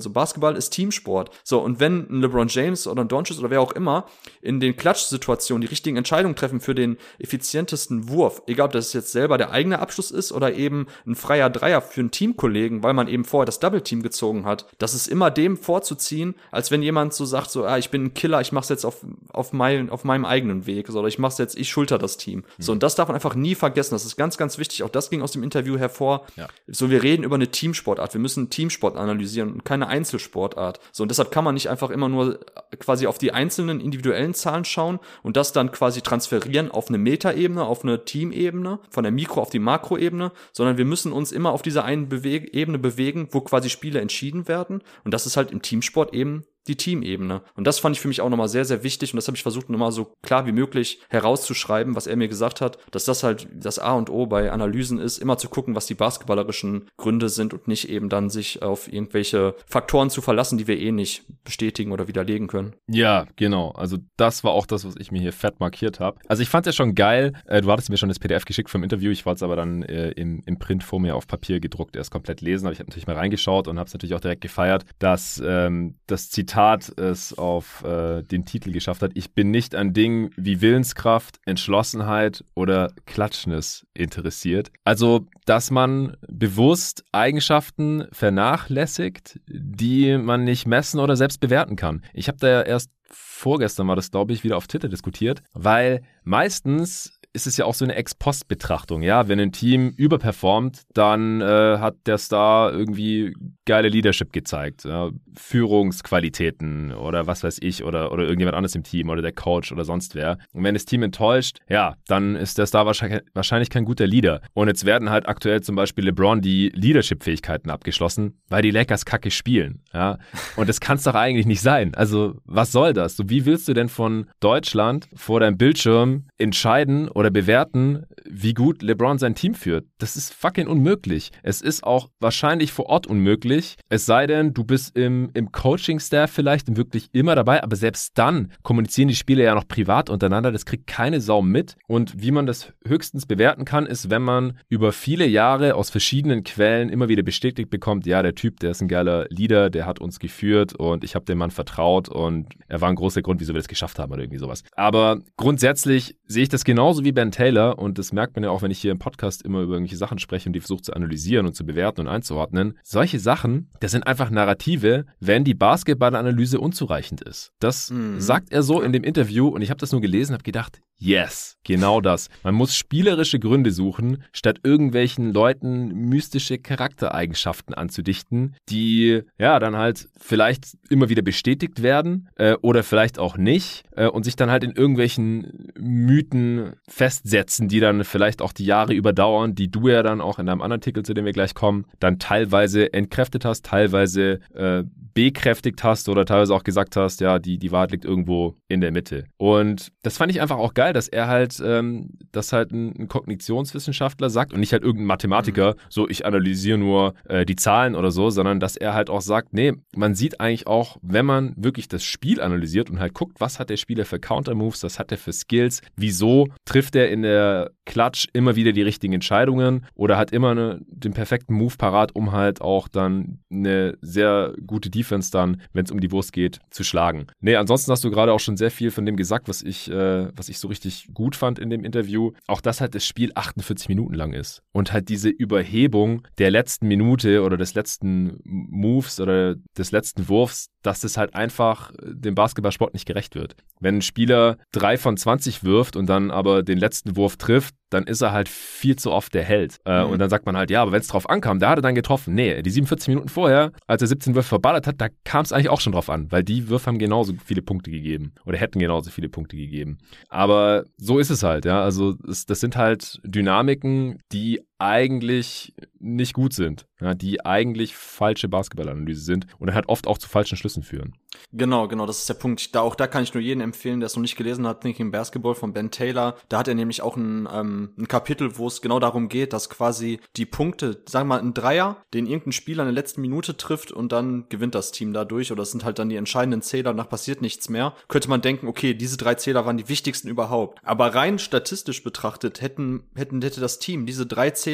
So, 0.00 0.10
Basketball 0.10 0.56
ist 0.56 0.70
Teamsport. 0.70 1.30
So, 1.44 1.60
und 1.60 1.80
wenn 1.80 2.08
ein 2.10 2.20
LeBron 2.20 2.48
James 2.48 2.86
oder 2.86 3.02
ein 3.02 3.08
Doncic 3.08 3.38
oder 3.38 3.50
wer 3.50 3.60
auch 3.60 3.72
immer 3.72 4.06
in 4.40 4.60
den 4.60 4.76
Klatschsituationen 4.76 5.62
die 5.62 5.68
richtigen 5.68 5.96
Entscheidungen 5.96 6.36
treffen 6.36 6.60
für 6.60 6.74
den 6.74 6.98
effizientesten 7.18 8.08
Wurf, 8.08 8.42
egal 8.46 8.66
ob 8.66 8.72
das 8.72 8.92
jetzt 8.92 9.12
selber 9.12 9.38
der 9.38 9.50
eigene 9.50 9.78
Abschluss 9.78 10.10
ist 10.10 10.32
oder 10.32 10.54
eben 10.54 10.86
ein 11.06 11.14
freier 11.14 11.50
Dreier 11.50 11.80
für 11.92 12.00
einen 12.00 12.10
Teamkollegen, 12.10 12.82
weil 12.82 12.94
man 12.94 13.08
eben 13.08 13.24
vorher 13.24 13.46
das 13.46 13.60
Double 13.60 13.82
Team 13.82 14.02
gezogen 14.02 14.44
hat, 14.44 14.66
das 14.78 14.94
ist 14.94 15.08
immer 15.08 15.30
dem 15.30 15.56
vorzuziehen, 15.56 16.34
als 16.50 16.70
wenn 16.70 16.82
jemand 16.82 17.14
so 17.14 17.24
sagt, 17.24 17.50
so, 17.50 17.64
ah, 17.64 17.78
ich 17.78 17.90
bin 17.90 18.04
ein 18.04 18.14
Killer, 18.14 18.40
ich 18.40 18.52
mach's 18.52 18.68
jetzt 18.68 18.84
auf, 18.84 19.04
auf, 19.30 19.52
mein, 19.52 19.90
auf 19.90 20.04
meinem 20.04 20.24
eigenen 20.24 20.66
Weg, 20.66 20.88
oder 20.90 21.08
ich 21.08 21.18
mach's 21.18 21.38
jetzt, 21.38 21.56
ich 21.56 21.68
schulter 21.68 21.98
das 21.98 22.16
Team. 22.16 22.40
Mhm. 22.40 22.62
So, 22.62 22.72
und 22.72 22.82
das 22.82 22.94
darf 22.94 23.08
man 23.08 23.14
einfach 23.14 23.34
nie 23.34 23.54
vergessen. 23.54 23.94
Das 23.94 24.04
ist 24.04 24.16
ganz, 24.16 24.36
ganz 24.36 24.58
wichtig. 24.58 24.82
Auch 24.82 24.88
das 24.88 25.10
ging 25.10 25.22
aus 25.22 25.32
dem 25.32 25.42
Interview 25.42 25.78
hervor. 25.78 26.26
Ja. 26.36 26.48
So, 26.66 26.90
wir 26.90 27.02
reden 27.02 27.24
über 27.24 27.34
eine 27.34 27.48
Teamsportart. 27.48 28.14
Wir 28.14 28.20
müssen 28.20 28.50
Teamsport 28.50 28.96
analysieren 28.96 29.52
und 29.52 29.64
keine 29.64 29.88
Einzelsportart. 29.88 30.80
So, 30.92 31.02
und 31.02 31.10
deshalb 31.10 31.30
kann 31.30 31.44
man 31.44 31.54
nicht 31.54 31.68
einfach 31.68 31.90
immer 31.90 32.08
nur 32.08 32.40
quasi 32.78 33.06
auf 33.06 33.18
die 33.18 33.32
einzelnen 33.32 33.80
individuellen 33.80 34.34
Zahlen 34.34 34.64
schauen 34.64 34.98
und 35.22 35.36
das 35.36 35.52
dann 35.52 35.72
quasi 35.72 36.02
transferieren 36.02 36.70
auf 36.70 36.88
eine 36.88 36.98
Metaebene, 36.98 37.64
auf 37.64 37.82
eine 37.82 38.04
Teamebene, 38.04 38.78
von 38.90 39.04
der 39.04 39.12
Mikro- 39.12 39.40
auf 39.40 39.50
die 39.50 39.58
Makroebene, 39.58 40.32
sondern 40.52 40.76
wir 40.76 40.84
müssen 40.84 41.12
uns 41.12 41.32
immer 41.32 41.52
auf 41.52 41.62
dieser 41.78 41.84
einen 41.84 42.08
Bewe 42.08 42.52
Ebene 42.52 42.78
bewegen, 42.78 43.28
wo 43.30 43.40
quasi 43.40 43.70
Spiele 43.70 44.00
entschieden 44.00 44.48
werden. 44.48 44.82
Und 45.04 45.14
das 45.14 45.26
ist 45.26 45.36
halt 45.36 45.52
im 45.52 45.62
Teamsport 45.62 46.12
eben 46.12 46.44
die 46.68 46.76
Teamebene. 46.76 47.42
Und 47.54 47.66
das 47.66 47.78
fand 47.78 47.96
ich 47.96 48.00
für 48.00 48.08
mich 48.08 48.20
auch 48.20 48.28
nochmal 48.28 48.48
sehr, 48.48 48.64
sehr 48.64 48.82
wichtig 48.82 49.12
und 49.12 49.16
das 49.16 49.26
habe 49.26 49.36
ich 49.36 49.42
versucht 49.42 49.70
nochmal 49.70 49.92
so 49.92 50.12
klar 50.22 50.46
wie 50.46 50.52
möglich 50.52 51.00
herauszuschreiben, 51.08 51.96
was 51.96 52.06
er 52.06 52.16
mir 52.16 52.28
gesagt 52.28 52.60
hat, 52.60 52.78
dass 52.90 53.04
das 53.04 53.22
halt 53.22 53.48
das 53.52 53.78
A 53.78 53.94
und 53.94 54.10
O 54.10 54.26
bei 54.26 54.52
Analysen 54.52 54.98
ist, 54.98 55.18
immer 55.18 55.38
zu 55.38 55.48
gucken, 55.48 55.74
was 55.74 55.86
die 55.86 55.94
basketballerischen 55.94 56.88
Gründe 56.96 57.28
sind 57.28 57.54
und 57.54 57.68
nicht 57.68 57.88
eben 57.88 58.08
dann 58.08 58.28
sich 58.28 58.62
auf 58.62 58.92
irgendwelche 58.92 59.54
Faktoren 59.66 60.10
zu 60.10 60.20
verlassen, 60.20 60.58
die 60.58 60.66
wir 60.66 60.78
eh 60.78 60.92
nicht 60.92 61.24
bestätigen 61.44 61.92
oder 61.92 62.08
widerlegen 62.08 62.48
können. 62.48 62.74
Ja, 62.88 63.26
genau. 63.36 63.70
Also 63.70 63.96
das 64.16 64.44
war 64.44 64.52
auch 64.52 64.66
das, 64.66 64.84
was 64.84 64.94
ich 64.98 65.10
mir 65.10 65.20
hier 65.20 65.32
fett 65.32 65.60
markiert 65.60 66.00
habe. 66.00 66.18
Also 66.28 66.42
ich 66.42 66.48
fand 66.48 66.66
es 66.66 66.74
ja 66.74 66.76
schon 66.76 66.94
geil. 66.94 67.32
Äh, 67.46 67.62
du 67.62 67.70
hattest 67.70 67.88
mir 67.88 67.96
schon 67.96 68.08
das 68.08 68.18
PDF 68.18 68.44
geschickt 68.44 68.70
vom 68.70 68.82
Interview. 68.82 69.10
Ich 69.10 69.24
wollte 69.24 69.36
es 69.36 69.42
aber 69.42 69.56
dann 69.56 69.82
äh, 69.82 70.10
im, 70.10 70.42
im 70.44 70.58
Print 70.58 70.84
vor 70.84 71.00
mir 71.00 71.16
auf 71.16 71.26
Papier 71.26 71.60
gedruckt 71.60 71.96
erst 71.96 72.10
komplett 72.10 72.40
lesen. 72.40 72.66
Aber 72.66 72.72
ich 72.72 72.78
habe 72.78 72.88
natürlich 72.88 73.06
mal 73.06 73.16
reingeschaut 73.16 73.68
und 73.68 73.78
habe 73.78 73.86
es 73.86 73.94
natürlich 73.94 74.14
auch 74.14 74.20
direkt 74.20 74.42
gefeiert, 74.42 74.84
dass 74.98 75.42
ähm, 75.44 75.96
das 76.06 76.28
Zitat 76.28 76.47
Zitat 76.48 76.98
es 76.98 77.36
auf 77.36 77.84
äh, 77.84 78.22
den 78.22 78.46
Titel 78.46 78.72
geschafft 78.72 79.02
hat. 79.02 79.10
Ich 79.14 79.34
bin 79.34 79.50
nicht 79.50 79.74
an 79.74 79.92
Dingen 79.92 80.30
wie 80.36 80.62
Willenskraft, 80.62 81.40
Entschlossenheit 81.44 82.42
oder 82.54 82.90
Klatschnis 83.04 83.86
interessiert. 83.92 84.70
Also, 84.82 85.26
dass 85.44 85.70
man 85.70 86.16
bewusst 86.26 87.04
Eigenschaften 87.12 88.06
vernachlässigt, 88.12 89.40
die 89.46 90.16
man 90.16 90.44
nicht 90.44 90.66
messen 90.66 91.00
oder 91.00 91.16
selbst 91.16 91.40
bewerten 91.40 91.76
kann. 91.76 92.02
Ich 92.14 92.28
habe 92.28 92.38
da 92.38 92.48
ja 92.48 92.62
erst 92.62 92.90
vorgestern 93.10 93.86
war 93.88 93.96
das, 93.96 94.10
glaube 94.10 94.32
ich, 94.32 94.42
wieder 94.42 94.56
auf 94.56 94.66
Twitter 94.66 94.88
diskutiert, 94.88 95.42
weil 95.52 96.02
meistens 96.24 97.17
ist 97.32 97.46
es 97.46 97.56
ja 97.56 97.64
auch 97.64 97.74
so 97.74 97.84
eine 97.84 97.94
Ex-Post-Betrachtung, 97.94 99.02
ja. 99.02 99.28
Wenn 99.28 99.38
ein 99.38 99.52
Team 99.52 99.90
überperformt, 99.96 100.82
dann 100.94 101.40
äh, 101.40 101.78
hat 101.78 101.96
der 102.06 102.18
Star 102.18 102.72
irgendwie 102.72 103.34
geile 103.64 103.88
Leadership 103.88 104.32
gezeigt, 104.32 104.84
ja? 104.84 105.10
Führungsqualitäten 105.36 106.92
oder 106.92 107.26
was 107.26 107.44
weiß 107.44 107.58
ich 107.60 107.84
oder, 107.84 108.12
oder 108.12 108.24
irgendjemand 108.24 108.56
anderes 108.56 108.74
im 108.74 108.82
Team 108.82 109.10
oder 109.10 109.22
der 109.22 109.32
Coach 109.32 109.72
oder 109.72 109.84
sonst 109.84 110.14
wer. 110.14 110.38
Und 110.52 110.64
wenn 110.64 110.74
das 110.74 110.84
Team 110.84 111.02
enttäuscht, 111.02 111.58
ja, 111.68 111.94
dann 112.06 112.34
ist 112.34 112.58
der 112.58 112.66
Star 112.66 112.86
wahrscheinlich, 112.86 113.20
wahrscheinlich 113.34 113.70
kein 113.70 113.84
guter 113.84 114.06
Leader. 114.06 114.40
Und 114.54 114.68
jetzt 114.68 114.84
werden 114.84 115.10
halt 115.10 115.28
aktuell 115.28 115.60
zum 115.62 115.76
Beispiel 115.76 116.06
LeBron 116.06 116.40
die 116.40 116.70
Leadership-Fähigkeiten 116.74 117.70
abgeschlossen, 117.70 118.40
weil 118.48 118.62
die 118.62 118.70
Lakers 118.70 119.04
kacke 119.04 119.30
spielen, 119.30 119.82
ja. 119.92 120.18
Und 120.56 120.68
das 120.68 120.80
kann 120.80 120.96
es 120.96 121.04
doch 121.04 121.14
eigentlich 121.14 121.46
nicht 121.46 121.60
sein. 121.60 121.94
Also, 121.94 122.36
was 122.44 122.72
soll 122.72 122.94
das? 122.94 123.16
So, 123.16 123.28
wie 123.28 123.44
willst 123.44 123.68
du 123.68 123.74
denn 123.74 123.88
von 123.88 124.26
Deutschland 124.40 125.08
vor 125.14 125.40
deinem 125.40 125.58
Bildschirm 125.58 126.26
entscheiden 126.38 127.08
oder 127.18 127.30
bewerten, 127.30 128.04
wie 128.24 128.54
gut 128.54 128.80
LeBron 128.80 129.18
sein 129.18 129.34
Team 129.34 129.54
führt. 129.54 129.86
Das 129.98 130.14
ist 130.14 130.32
fucking 130.32 130.68
unmöglich. 130.68 131.32
Es 131.42 131.60
ist 131.60 131.82
auch 131.82 132.10
wahrscheinlich 132.20 132.70
vor 132.70 132.86
Ort 132.86 133.08
unmöglich. 133.08 133.74
Es 133.88 134.06
sei 134.06 134.28
denn, 134.28 134.54
du 134.54 134.62
bist 134.62 134.96
im, 134.96 135.30
im 135.34 135.50
Coaching-Staff 135.50 136.30
vielleicht 136.30 136.76
wirklich 136.76 137.08
immer 137.10 137.34
dabei, 137.34 137.64
aber 137.64 137.74
selbst 137.74 138.16
dann 138.16 138.52
kommunizieren 138.62 139.08
die 139.08 139.16
Spieler 139.16 139.42
ja 139.42 139.56
noch 139.56 139.66
privat 139.66 140.10
untereinander. 140.10 140.52
Das 140.52 140.64
kriegt 140.64 140.86
keine 140.86 141.20
Sau 141.20 141.42
mit. 141.42 141.74
Und 141.88 142.22
wie 142.22 142.30
man 142.30 142.46
das 142.46 142.72
höchstens 142.86 143.26
bewerten 143.26 143.64
kann, 143.64 143.86
ist, 143.86 144.10
wenn 144.10 144.22
man 144.22 144.56
über 144.68 144.92
viele 144.92 145.26
Jahre 145.26 145.74
aus 145.74 145.90
verschiedenen 145.90 146.44
Quellen 146.44 146.88
immer 146.88 147.08
wieder 147.08 147.24
bestätigt 147.24 147.68
bekommt, 147.68 148.06
ja, 148.06 148.22
der 148.22 148.36
Typ, 148.36 148.60
der 148.60 148.70
ist 148.70 148.80
ein 148.80 148.86
geiler 148.86 149.26
Leader, 149.28 149.70
der 149.70 149.86
hat 149.86 150.00
uns 150.00 150.20
geführt 150.20 150.72
und 150.72 151.02
ich 151.02 151.16
habe 151.16 151.24
dem 151.24 151.38
Mann 151.38 151.50
vertraut 151.50 152.08
und 152.08 152.46
er 152.68 152.80
war 152.80 152.88
ein 152.88 152.94
großer 152.94 153.22
Grund, 153.22 153.40
wieso 153.40 153.54
wir 153.54 153.58
das 153.58 153.66
geschafft 153.66 153.98
haben 153.98 154.12
oder 154.12 154.22
irgendwie 154.22 154.38
sowas. 154.38 154.62
Aber 154.76 155.18
grundsätzlich 155.36 156.14
sehe 156.28 156.44
ich 156.44 156.48
das 156.48 156.62
genauso 156.62 157.02
wie 157.02 157.07
wie 157.08 157.12
Ben 157.12 157.30
Taylor, 157.30 157.78
und 157.78 157.98
das 157.98 158.12
merkt 158.12 158.36
man 158.36 158.44
ja 158.44 158.50
auch, 158.50 158.60
wenn 158.60 158.70
ich 158.70 158.80
hier 158.80 158.92
im 158.92 158.98
Podcast 158.98 159.40
immer 159.40 159.62
über 159.62 159.72
irgendwelche 159.72 159.96
Sachen 159.96 160.18
spreche 160.18 160.50
und 160.50 160.52
die 160.52 160.60
versuche 160.60 160.82
zu 160.82 160.92
analysieren 160.92 161.46
und 161.46 161.54
zu 161.54 161.64
bewerten 161.64 162.02
und 162.02 162.08
einzuordnen, 162.08 162.76
solche 162.82 163.18
Sachen, 163.18 163.70
das 163.80 163.92
sind 163.92 164.06
einfach 164.06 164.28
Narrative, 164.28 165.06
wenn 165.18 165.42
die 165.42 165.54
Basketballanalyse 165.54 166.60
unzureichend 166.60 167.22
ist. 167.22 167.52
Das 167.60 167.90
mhm. 167.90 168.20
sagt 168.20 168.52
er 168.52 168.62
so 168.62 168.82
in 168.82 168.92
dem 168.92 169.04
Interview 169.04 169.48
und 169.48 169.62
ich 169.62 169.70
habe 169.70 169.80
das 169.80 169.90
nur 169.90 170.02
gelesen, 170.02 170.34
habe 170.34 170.42
gedacht, 170.42 170.82
Yes, 171.00 171.56
genau 171.62 172.00
das. 172.00 172.28
Man 172.42 172.56
muss 172.56 172.74
spielerische 172.74 173.38
Gründe 173.38 173.70
suchen, 173.70 174.24
statt 174.32 174.58
irgendwelchen 174.64 175.32
Leuten 175.32 175.88
mystische 176.08 176.58
Charaktereigenschaften 176.58 177.72
anzudichten, 177.72 178.56
die 178.68 179.22
ja 179.38 179.60
dann 179.60 179.76
halt 179.76 180.08
vielleicht 180.18 180.76
immer 180.90 181.08
wieder 181.08 181.22
bestätigt 181.22 181.82
werden 181.82 182.28
äh, 182.34 182.54
oder 182.62 182.82
vielleicht 182.82 183.20
auch 183.20 183.36
nicht 183.36 183.84
äh, 183.94 184.06
und 184.06 184.24
sich 184.24 184.34
dann 184.34 184.50
halt 184.50 184.64
in 184.64 184.72
irgendwelchen 184.72 185.70
Mythen 185.78 186.72
festsetzen, 186.88 187.68
die 187.68 187.78
dann 187.78 188.02
vielleicht 188.02 188.42
auch 188.42 188.52
die 188.52 188.64
Jahre 188.64 188.92
überdauern, 188.92 189.54
die 189.54 189.70
du 189.70 189.86
ja 189.88 190.02
dann 190.02 190.20
auch 190.20 190.40
in 190.40 190.48
einem 190.48 190.60
anderen 190.60 190.80
Artikel, 190.80 191.04
zu 191.04 191.14
dem 191.14 191.24
wir 191.24 191.32
gleich 191.32 191.54
kommen, 191.54 191.84
dann 192.00 192.18
teilweise 192.18 192.92
entkräftet 192.92 193.44
hast, 193.44 193.64
teilweise 193.64 194.40
äh, 194.52 194.82
bekräftigt 195.18 195.82
hast 195.82 196.08
oder 196.08 196.24
teilweise 196.24 196.54
auch 196.54 196.62
gesagt 196.62 196.94
hast, 196.94 197.20
ja, 197.20 197.40
die, 197.40 197.58
die 197.58 197.72
Wahrheit 197.72 197.90
liegt 197.90 198.04
irgendwo 198.04 198.54
in 198.68 198.80
der 198.80 198.92
Mitte. 198.92 199.24
Und 199.36 199.90
das 200.02 200.16
fand 200.16 200.30
ich 200.30 200.40
einfach 200.40 200.58
auch 200.58 200.74
geil, 200.74 200.87
dass 200.92 201.08
er 201.08 201.26
halt, 201.28 201.60
ähm, 201.64 202.10
dass 202.32 202.52
halt 202.52 202.72
ein, 202.72 202.94
ein 202.98 203.08
Kognitionswissenschaftler 203.08 204.30
sagt 204.30 204.52
und 204.52 204.60
nicht 204.60 204.72
halt 204.72 204.82
irgendein 204.82 205.06
Mathematiker, 205.06 205.72
mhm. 205.72 205.80
so 205.88 206.08
ich 206.08 206.24
analysiere 206.24 206.78
nur 206.78 207.14
äh, 207.28 207.44
die 207.44 207.56
Zahlen 207.56 207.94
oder 207.94 208.10
so, 208.10 208.30
sondern 208.30 208.60
dass 208.60 208.76
er 208.76 208.94
halt 208.94 209.10
auch 209.10 209.20
sagt, 209.20 209.52
nee, 209.52 209.72
man 209.94 210.14
sieht 210.14 210.40
eigentlich 210.40 210.66
auch, 210.66 210.98
wenn 211.02 211.26
man 211.26 211.54
wirklich 211.56 211.88
das 211.88 212.04
Spiel 212.04 212.40
analysiert 212.40 212.90
und 212.90 213.00
halt 213.00 213.14
guckt, 213.14 213.40
was 213.40 213.58
hat 213.58 213.70
der 213.70 213.76
Spieler 213.76 214.04
für 214.04 214.18
Counter-Moves, 214.18 214.82
was 214.82 214.98
hat 214.98 215.10
er 215.12 215.18
für 215.18 215.32
Skills, 215.32 215.82
wieso 215.96 216.48
trifft 216.64 216.94
er 216.96 217.10
in 217.10 217.22
der 217.22 217.70
Klatsch 217.86 218.26
immer 218.32 218.56
wieder 218.56 218.72
die 218.72 218.82
richtigen 218.82 219.14
Entscheidungen 219.14 219.86
oder 219.94 220.16
hat 220.16 220.30
immer 220.30 220.50
eine, 220.50 220.80
den 220.86 221.12
perfekten 221.12 221.54
Move 221.54 221.74
parat, 221.76 222.14
um 222.14 222.32
halt 222.32 222.60
auch 222.60 222.88
dann 222.88 223.40
eine 223.50 223.96
sehr 224.00 224.54
gute 224.66 224.90
Defense 224.90 225.08
Defense 225.08 225.30
dann, 225.30 225.60
wenn 225.72 225.84
es 225.84 225.90
um 225.90 226.00
die 226.00 226.12
Wurst 226.12 226.32
geht, 226.32 226.58
zu 226.70 226.84
schlagen. 226.84 227.26
Nee, 227.40 227.56
ansonsten 227.56 227.90
hast 227.90 228.04
du 228.04 228.10
gerade 228.10 228.32
auch 228.32 228.40
schon 228.40 228.56
sehr 228.56 228.70
viel 228.70 228.90
von 228.90 229.06
dem 229.06 229.16
gesagt, 229.16 229.48
was 229.48 229.62
ich, 229.62 229.90
äh, 229.90 230.28
was 230.36 230.48
ich 230.48 230.58
so 230.58 230.68
richtig 230.68 230.77
gut 231.14 231.36
fand 231.36 231.58
in 231.58 231.70
dem 231.70 231.84
Interview. 231.84 232.32
Auch 232.46 232.60
dass 232.60 232.80
halt 232.80 232.94
das 232.94 233.06
Spiel 233.06 233.32
48 233.34 233.88
Minuten 233.88 234.14
lang 234.14 234.32
ist. 234.32 234.62
Und 234.72 234.92
halt 234.92 235.08
diese 235.08 235.28
Überhebung 235.28 236.26
der 236.38 236.50
letzten 236.50 236.88
Minute 236.88 237.42
oder 237.42 237.56
des 237.56 237.74
letzten 237.74 238.40
Moves 238.44 239.20
oder 239.20 239.56
des 239.76 239.92
letzten 239.92 240.28
Wurfs, 240.28 240.68
dass 240.88 241.04
es 241.04 241.18
halt 241.18 241.34
einfach 241.34 241.92
dem 242.02 242.34
Basketballsport 242.34 242.94
nicht 242.94 243.04
gerecht 243.04 243.34
wird. 243.34 243.56
Wenn 243.78 243.98
ein 243.98 244.02
Spieler 244.02 244.56
drei 244.72 244.96
von 244.96 245.18
20 245.18 245.62
wirft 245.62 245.96
und 245.96 246.06
dann 246.06 246.30
aber 246.30 246.62
den 246.62 246.78
letzten 246.78 247.14
Wurf 247.14 247.36
trifft, 247.36 247.74
dann 247.90 248.04
ist 248.04 248.22
er 248.22 248.32
halt 248.32 248.48
viel 248.48 248.96
zu 248.96 249.12
oft 249.12 249.34
der 249.34 249.44
Held. 249.44 249.76
Äh, 249.84 250.02
mhm. 250.02 250.12
Und 250.12 250.18
dann 250.18 250.30
sagt 250.30 250.46
man 250.46 250.56
halt, 250.56 250.70
ja, 250.70 250.80
aber 250.80 250.92
wenn 250.92 251.02
es 251.02 251.08
drauf 251.08 251.28
ankam, 251.28 251.58
da 251.58 251.68
hat 251.68 251.78
er 251.78 251.82
dann 251.82 251.94
getroffen. 251.94 252.34
Nee, 252.34 252.62
die 252.62 252.70
47 252.70 253.08
Minuten 253.08 253.28
vorher, 253.28 253.72
als 253.86 254.00
er 254.00 254.08
17 254.08 254.34
Würfe 254.34 254.48
verballert 254.48 254.86
hat, 254.86 254.98
da 254.98 255.08
kam 255.24 255.44
es 255.44 255.52
eigentlich 255.52 255.68
auch 255.68 255.80
schon 255.82 255.92
drauf 255.92 256.08
an, 256.08 256.32
weil 256.32 256.42
die 256.42 256.70
Würfe 256.70 256.86
haben 256.86 256.98
genauso 256.98 257.34
viele 257.44 257.60
Punkte 257.60 257.90
gegeben 257.90 258.32
oder 258.46 258.56
hätten 258.56 258.78
genauso 258.78 259.10
viele 259.10 259.28
Punkte 259.28 259.56
gegeben. 259.56 259.98
Aber 260.30 260.84
so 260.96 261.18
ist 261.18 261.28
es 261.28 261.42
halt, 261.42 261.66
ja. 261.66 261.82
Also 261.82 262.14
es, 262.26 262.46
das 262.46 262.60
sind 262.60 262.76
halt 262.76 263.20
Dynamiken, 263.24 264.20
die 264.32 264.62
eigentlich 264.78 265.74
nicht 266.00 266.34
gut 266.34 266.52
sind, 266.52 266.86
ja, 267.00 267.14
die 267.14 267.44
eigentlich 267.44 267.96
falsche 267.96 268.48
Basketballanalyse 268.48 269.22
sind 269.22 269.46
und 269.58 269.66
dann 269.66 269.74
halt 269.74 269.88
oft 269.88 270.06
auch 270.06 270.18
zu 270.18 270.28
falschen 270.28 270.56
Schlüssen 270.56 270.82
führen. 270.82 271.14
Genau, 271.52 271.88
genau, 271.88 272.06
das 272.06 272.20
ist 272.20 272.28
der 272.28 272.34
Punkt. 272.34 272.74
Da, 272.74 272.80
auch 272.80 272.94
da 272.94 273.06
kann 273.06 273.22
ich 273.22 273.34
nur 273.34 273.42
jeden 273.42 273.60
empfehlen, 273.60 274.00
der 274.00 274.06
es 274.06 274.16
noch 274.16 274.22
nicht 274.22 274.36
gelesen 274.36 274.66
hat, 274.66 274.80
Thinking 274.80 275.10
Basketball 275.10 275.54
von 275.54 275.72
Ben 275.72 275.90
Taylor. 275.90 276.36
Da 276.48 276.58
hat 276.58 276.68
er 276.68 276.74
nämlich 276.74 277.02
auch 277.02 277.16
ein, 277.16 277.48
ähm, 277.52 277.90
ein 277.98 278.08
Kapitel, 278.08 278.56
wo 278.58 278.66
es 278.66 278.80
genau 278.80 278.98
darum 279.00 279.28
geht, 279.28 279.52
dass 279.52 279.68
quasi 279.68 280.20
die 280.36 280.46
Punkte, 280.46 281.02
sagen 281.06 281.28
wir 281.28 281.36
mal, 281.36 281.40
ein 281.40 281.54
Dreier, 281.54 282.04
den 282.14 282.26
irgendein 282.26 282.52
Spieler 282.52 282.84
in 282.84 282.88
der 282.88 282.94
letzten 282.94 283.20
Minute 283.20 283.56
trifft 283.56 283.92
und 283.92 284.12
dann 284.12 284.46
gewinnt 284.48 284.74
das 284.74 284.92
Team 284.92 285.12
dadurch 285.12 285.52
oder 285.52 285.62
es 285.62 285.70
sind 285.70 285.84
halt 285.84 285.98
dann 285.98 286.08
die 286.08 286.16
entscheidenden 286.16 286.62
Zähler, 286.62 286.90
danach 286.94 287.08
passiert 287.08 287.42
nichts 287.42 287.68
mehr. 287.68 287.94
Könnte 288.08 288.28
man 288.28 288.40
denken, 288.40 288.68
okay, 288.68 288.94
diese 288.94 289.16
drei 289.16 289.34
Zähler 289.34 289.66
waren 289.66 289.76
die 289.76 289.88
wichtigsten 289.88 290.28
überhaupt. 290.28 290.78
Aber 290.82 291.14
rein 291.14 291.38
statistisch 291.38 292.02
betrachtet 292.02 292.60
hätten, 292.60 293.04
hätten, 293.14 293.42
hätte 293.42 293.60
das 293.60 293.78
Team 293.78 294.06
diese 294.06 294.26
drei 294.26 294.50
Zähler 294.50 294.67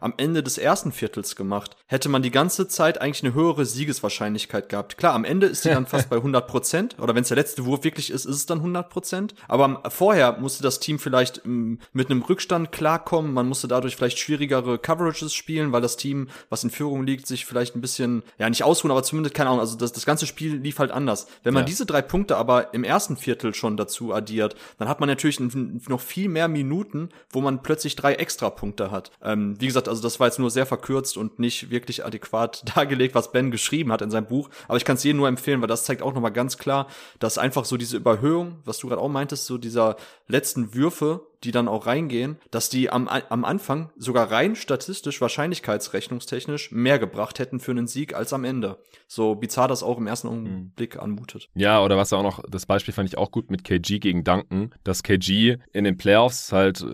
am 0.00 0.14
Ende 0.16 0.42
des 0.42 0.58
ersten 0.58 0.92
Viertels 0.92 1.36
gemacht, 1.36 1.76
hätte 1.86 2.08
man 2.08 2.22
die 2.22 2.30
ganze 2.30 2.68
Zeit 2.68 3.00
eigentlich 3.00 3.24
eine 3.24 3.34
höhere 3.34 3.64
Siegeswahrscheinlichkeit 3.64 4.68
gehabt. 4.68 4.96
Klar, 4.96 5.14
am 5.14 5.24
Ende 5.24 5.46
ist 5.46 5.62
sie 5.62 5.70
dann 5.70 5.86
fast 5.86 6.10
bei 6.10 6.16
100 6.16 6.46
Prozent. 6.46 6.96
Oder 6.98 7.14
wenn 7.14 7.22
es 7.22 7.28
der 7.28 7.36
letzte 7.36 7.64
Wurf 7.64 7.84
wirklich 7.84 8.10
ist, 8.10 8.24
ist 8.24 8.36
es 8.36 8.46
dann 8.46 8.58
100 8.58 8.88
Prozent. 8.88 9.34
Aber 9.48 9.82
vorher 9.90 10.38
musste 10.38 10.62
das 10.62 10.80
Team 10.80 10.98
vielleicht 10.98 11.44
ähm, 11.44 11.78
mit 11.92 12.10
einem 12.10 12.22
Rückstand 12.22 12.72
klarkommen. 12.72 13.32
Man 13.32 13.48
musste 13.48 13.68
dadurch 13.68 13.96
vielleicht 13.96 14.18
schwierigere 14.18 14.78
Coverages 14.78 15.34
spielen, 15.34 15.72
weil 15.72 15.80
das 15.80 15.96
Team, 15.96 16.28
was 16.50 16.64
in 16.64 16.70
Führung 16.70 17.06
liegt, 17.06 17.26
sich 17.26 17.46
vielleicht 17.46 17.76
ein 17.76 17.80
bisschen, 17.80 18.22
ja, 18.38 18.48
nicht 18.48 18.64
ausruhen, 18.64 18.90
aber 18.90 19.02
zumindest, 19.02 19.34
keine 19.34 19.50
Ahnung, 19.50 19.60
also 19.60 19.76
das, 19.76 19.92
das 19.92 20.06
ganze 20.06 20.26
Spiel 20.26 20.56
lief 20.56 20.78
halt 20.78 20.90
anders. 20.90 21.26
Wenn 21.42 21.54
man 21.54 21.62
ja. 21.62 21.66
diese 21.66 21.86
drei 21.86 22.02
Punkte 22.02 22.36
aber 22.36 22.74
im 22.74 22.84
ersten 22.84 23.16
Viertel 23.16 23.54
schon 23.54 23.76
dazu 23.76 24.12
addiert, 24.12 24.56
dann 24.78 24.88
hat 24.88 25.00
man 25.00 25.08
natürlich 25.08 25.40
noch 25.40 26.00
viel 26.00 26.28
mehr 26.28 26.48
Minuten, 26.48 27.10
wo 27.30 27.40
man 27.40 27.62
plötzlich 27.62 27.96
drei 27.96 28.14
extra 28.14 28.50
Punkte 28.50 28.90
hat. 28.90 29.10
Ähm, 29.22 29.35
wie 29.60 29.66
gesagt, 29.66 29.88
also 29.88 30.02
das 30.02 30.16
das 30.16 30.20
war 30.20 30.28
jetzt 30.28 30.38
nur 30.38 30.50
sehr 30.50 30.64
verkürzt 30.64 31.18
und 31.18 31.38
nicht 31.38 31.70
wirklich 31.70 32.06
adäquat 32.06 32.62
dargelegt, 32.74 33.14
was 33.14 33.32
Ben 33.32 33.50
geschrieben 33.50 33.92
hat 33.92 34.00
in 34.00 34.10
seinem 34.10 34.26
Buch. 34.26 34.48
Aber 34.66 34.78
ich 34.78 34.84
kann 34.86 34.96
es 34.96 35.04
jedem 35.04 35.18
nur 35.18 35.28
empfehlen, 35.28 35.60
weil 35.60 35.68
das 35.68 35.84
zeigt 35.84 36.00
auch 36.00 36.14
nochmal 36.14 36.32
ganz 36.32 36.56
klar, 36.56 36.86
dass 37.18 37.36
einfach 37.36 37.66
so 37.66 37.76
diese 37.76 37.98
Überhöhung, 37.98 38.56
was 38.64 38.78
du 38.78 38.88
gerade 38.88 39.02
auch 39.02 39.08
meintest, 39.10 39.44
so 39.44 39.58
dieser 39.58 39.96
letzten 40.26 40.74
Würfe, 40.74 41.20
die 41.44 41.50
dann 41.50 41.68
auch 41.68 41.86
reingehen, 41.86 42.38
dass 42.50 42.68
die 42.68 42.90
am, 42.90 43.08
am 43.08 43.44
Anfang 43.44 43.90
sogar 43.96 44.30
rein 44.30 44.56
statistisch, 44.56 45.20
wahrscheinlichkeitsrechnungstechnisch 45.20 46.72
mehr 46.72 46.98
gebracht 46.98 47.38
hätten 47.38 47.60
für 47.60 47.72
einen 47.72 47.86
Sieg 47.86 48.14
als 48.14 48.32
am 48.32 48.44
Ende. 48.44 48.78
So 49.06 49.34
bizarr 49.34 49.68
das 49.68 49.82
auch 49.82 49.98
im 49.98 50.06
ersten 50.06 50.28
Augenblick 50.28 50.98
anmutet. 50.98 51.48
Ja, 51.54 51.82
oder 51.82 51.96
was 51.96 52.12
auch 52.12 52.22
noch, 52.22 52.42
das 52.48 52.66
Beispiel 52.66 52.94
fand 52.94 53.08
ich 53.08 53.18
auch 53.18 53.30
gut 53.30 53.50
mit 53.50 53.64
KG 53.64 53.98
gegen 53.98 54.24
Duncan, 54.24 54.74
dass 54.84 55.02
KG 55.02 55.58
in 55.72 55.84
den 55.84 55.96
Playoffs 55.96 56.52
halt 56.52 56.84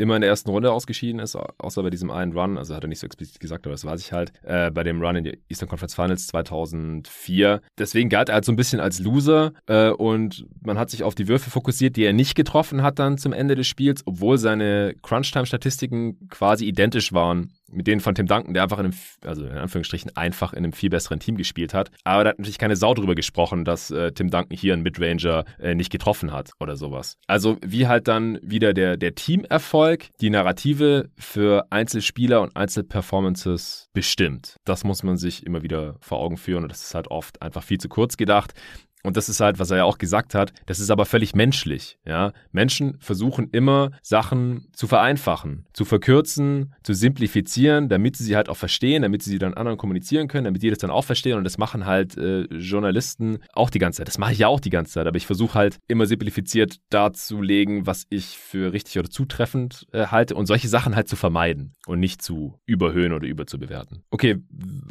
immer 0.00 0.16
in 0.16 0.22
der 0.22 0.30
ersten 0.30 0.50
Runde 0.50 0.72
ausgeschieden 0.72 1.20
ist, 1.20 1.36
außer 1.36 1.82
bei 1.82 1.90
diesem 1.90 2.10
einen 2.10 2.32
Run, 2.32 2.56
also 2.56 2.74
hat 2.74 2.84
er 2.84 2.88
nicht 2.88 2.98
so 2.98 3.06
explizit 3.06 3.38
gesagt, 3.38 3.66
aber 3.66 3.74
das 3.74 3.84
weiß 3.84 4.00
ich 4.00 4.12
halt, 4.12 4.32
äh, 4.42 4.70
bei 4.70 4.82
dem 4.82 5.02
Run 5.02 5.16
in 5.16 5.24
die 5.24 5.38
Eastern 5.48 5.68
Conference 5.68 5.94
Finals 5.94 6.26
2004. 6.28 7.60
Deswegen 7.78 8.08
galt 8.08 8.30
er 8.30 8.36
halt 8.36 8.44
so 8.44 8.52
ein 8.52 8.56
bisschen 8.56 8.80
als 8.80 8.98
Loser 8.98 9.52
äh, 9.66 9.90
und 9.90 10.46
man 10.64 10.78
hat 10.78 10.90
sich 10.90 11.02
auf 11.02 11.14
die 11.14 11.28
Würfe 11.28 11.50
fokussiert, 11.50 11.96
die 11.96 12.04
er 12.04 12.12
nicht 12.12 12.34
getroffen 12.34 12.82
hat 12.82 12.98
dann 12.98 13.18
zum 13.18 13.32
Ende 13.32 13.54
des 13.54 13.66
Spiels, 13.66 13.89
obwohl 14.04 14.38
seine 14.38 14.94
Crunch-Time-Statistiken 15.02 16.28
quasi 16.28 16.66
identisch 16.66 17.12
waren 17.12 17.52
mit 17.72 17.86
denen 17.86 18.00
von 18.00 18.14
Tim 18.14 18.26
Duncan, 18.26 18.54
der 18.54 18.62
einfach 18.62 18.78
in 18.78 18.86
einem, 18.86 18.94
also 19.24 19.44
in 19.44 19.56
Anführungsstrichen 19.56 20.16
einfach 20.16 20.52
in 20.52 20.64
einem 20.64 20.72
viel 20.72 20.90
besseren 20.90 21.20
Team 21.20 21.36
gespielt 21.36 21.74
hat. 21.74 21.90
Aber 22.04 22.24
da 22.24 22.30
hat 22.30 22.38
natürlich 22.38 22.58
keine 22.58 22.76
Sau 22.76 22.94
drüber 22.94 23.14
gesprochen, 23.14 23.64
dass 23.64 23.90
äh, 23.90 24.12
Tim 24.12 24.30
Duncan 24.30 24.56
hier 24.56 24.72
einen 24.72 24.82
Midranger 24.82 25.44
äh, 25.58 25.74
nicht 25.74 25.90
getroffen 25.90 26.32
hat 26.32 26.50
oder 26.60 26.76
sowas. 26.76 27.16
Also 27.26 27.58
wie 27.64 27.86
halt 27.86 28.08
dann 28.08 28.38
wieder 28.42 28.74
der, 28.74 28.96
der 28.96 29.14
Teamerfolg 29.14 30.08
die 30.20 30.30
Narrative 30.30 31.10
für 31.18 31.66
Einzelspieler 31.70 32.42
und 32.42 32.56
Einzelperformances 32.56 33.88
bestimmt. 33.92 34.56
Das 34.64 34.84
muss 34.84 35.02
man 35.02 35.16
sich 35.16 35.46
immer 35.46 35.62
wieder 35.62 35.96
vor 36.00 36.18
Augen 36.18 36.36
führen 36.36 36.64
und 36.64 36.72
das 36.72 36.82
ist 36.82 36.94
halt 36.94 37.08
oft 37.08 37.40
einfach 37.42 37.62
viel 37.62 37.78
zu 37.78 37.88
kurz 37.88 38.16
gedacht. 38.16 38.54
Und 39.02 39.16
das 39.16 39.28
ist 39.28 39.40
halt, 39.40 39.58
was 39.58 39.70
er 39.70 39.78
ja 39.78 39.84
auch 39.84 39.98
gesagt 39.98 40.34
hat, 40.34 40.52
das 40.66 40.78
ist 40.78 40.90
aber 40.90 41.06
völlig 41.06 41.34
menschlich. 41.34 41.98
Ja? 42.04 42.32
Menschen 42.52 42.96
versuchen 43.00 43.48
immer, 43.52 43.90
Sachen 44.02 44.68
zu 44.72 44.86
vereinfachen, 44.86 45.66
zu 45.72 45.84
verkürzen, 45.84 46.74
zu 46.82 46.92
simplifizieren, 46.94 47.88
damit 47.88 48.16
sie 48.16 48.24
sie 48.24 48.36
halt 48.36 48.48
auch 48.48 48.56
verstehen, 48.56 49.02
damit 49.02 49.22
sie 49.22 49.30
sie 49.30 49.38
dann 49.38 49.54
anderen 49.54 49.78
kommunizieren 49.78 50.28
können, 50.28 50.44
damit 50.44 50.62
die 50.62 50.70
das 50.70 50.78
dann 50.78 50.90
auch 50.90 51.04
verstehen. 51.04 51.38
Und 51.38 51.44
das 51.44 51.58
machen 51.58 51.86
halt 51.86 52.16
äh, 52.16 52.42
Journalisten 52.54 53.38
auch 53.52 53.70
die 53.70 53.78
ganze 53.78 53.98
Zeit. 53.98 54.08
Das 54.08 54.18
mache 54.18 54.32
ich 54.32 54.38
ja 54.38 54.48
auch 54.48 54.60
die 54.60 54.70
ganze 54.70 54.92
Zeit, 54.92 55.06
aber 55.06 55.16
ich 55.16 55.26
versuche 55.26 55.54
halt 55.54 55.78
immer 55.88 56.06
simplifiziert 56.06 56.76
darzulegen, 56.90 57.86
was 57.86 58.06
ich 58.10 58.38
für 58.38 58.72
richtig 58.72 58.98
oder 58.98 59.10
zutreffend 59.10 59.86
äh, 59.92 60.06
halte 60.06 60.34
und 60.34 60.46
solche 60.46 60.68
Sachen 60.68 60.96
halt 60.96 61.08
zu 61.08 61.16
vermeiden 61.16 61.72
und 61.86 62.00
nicht 62.00 62.22
zu 62.22 62.58
überhöhen 62.66 63.12
oder 63.12 63.26
überzubewerten. 63.26 64.02
Okay, 64.10 64.38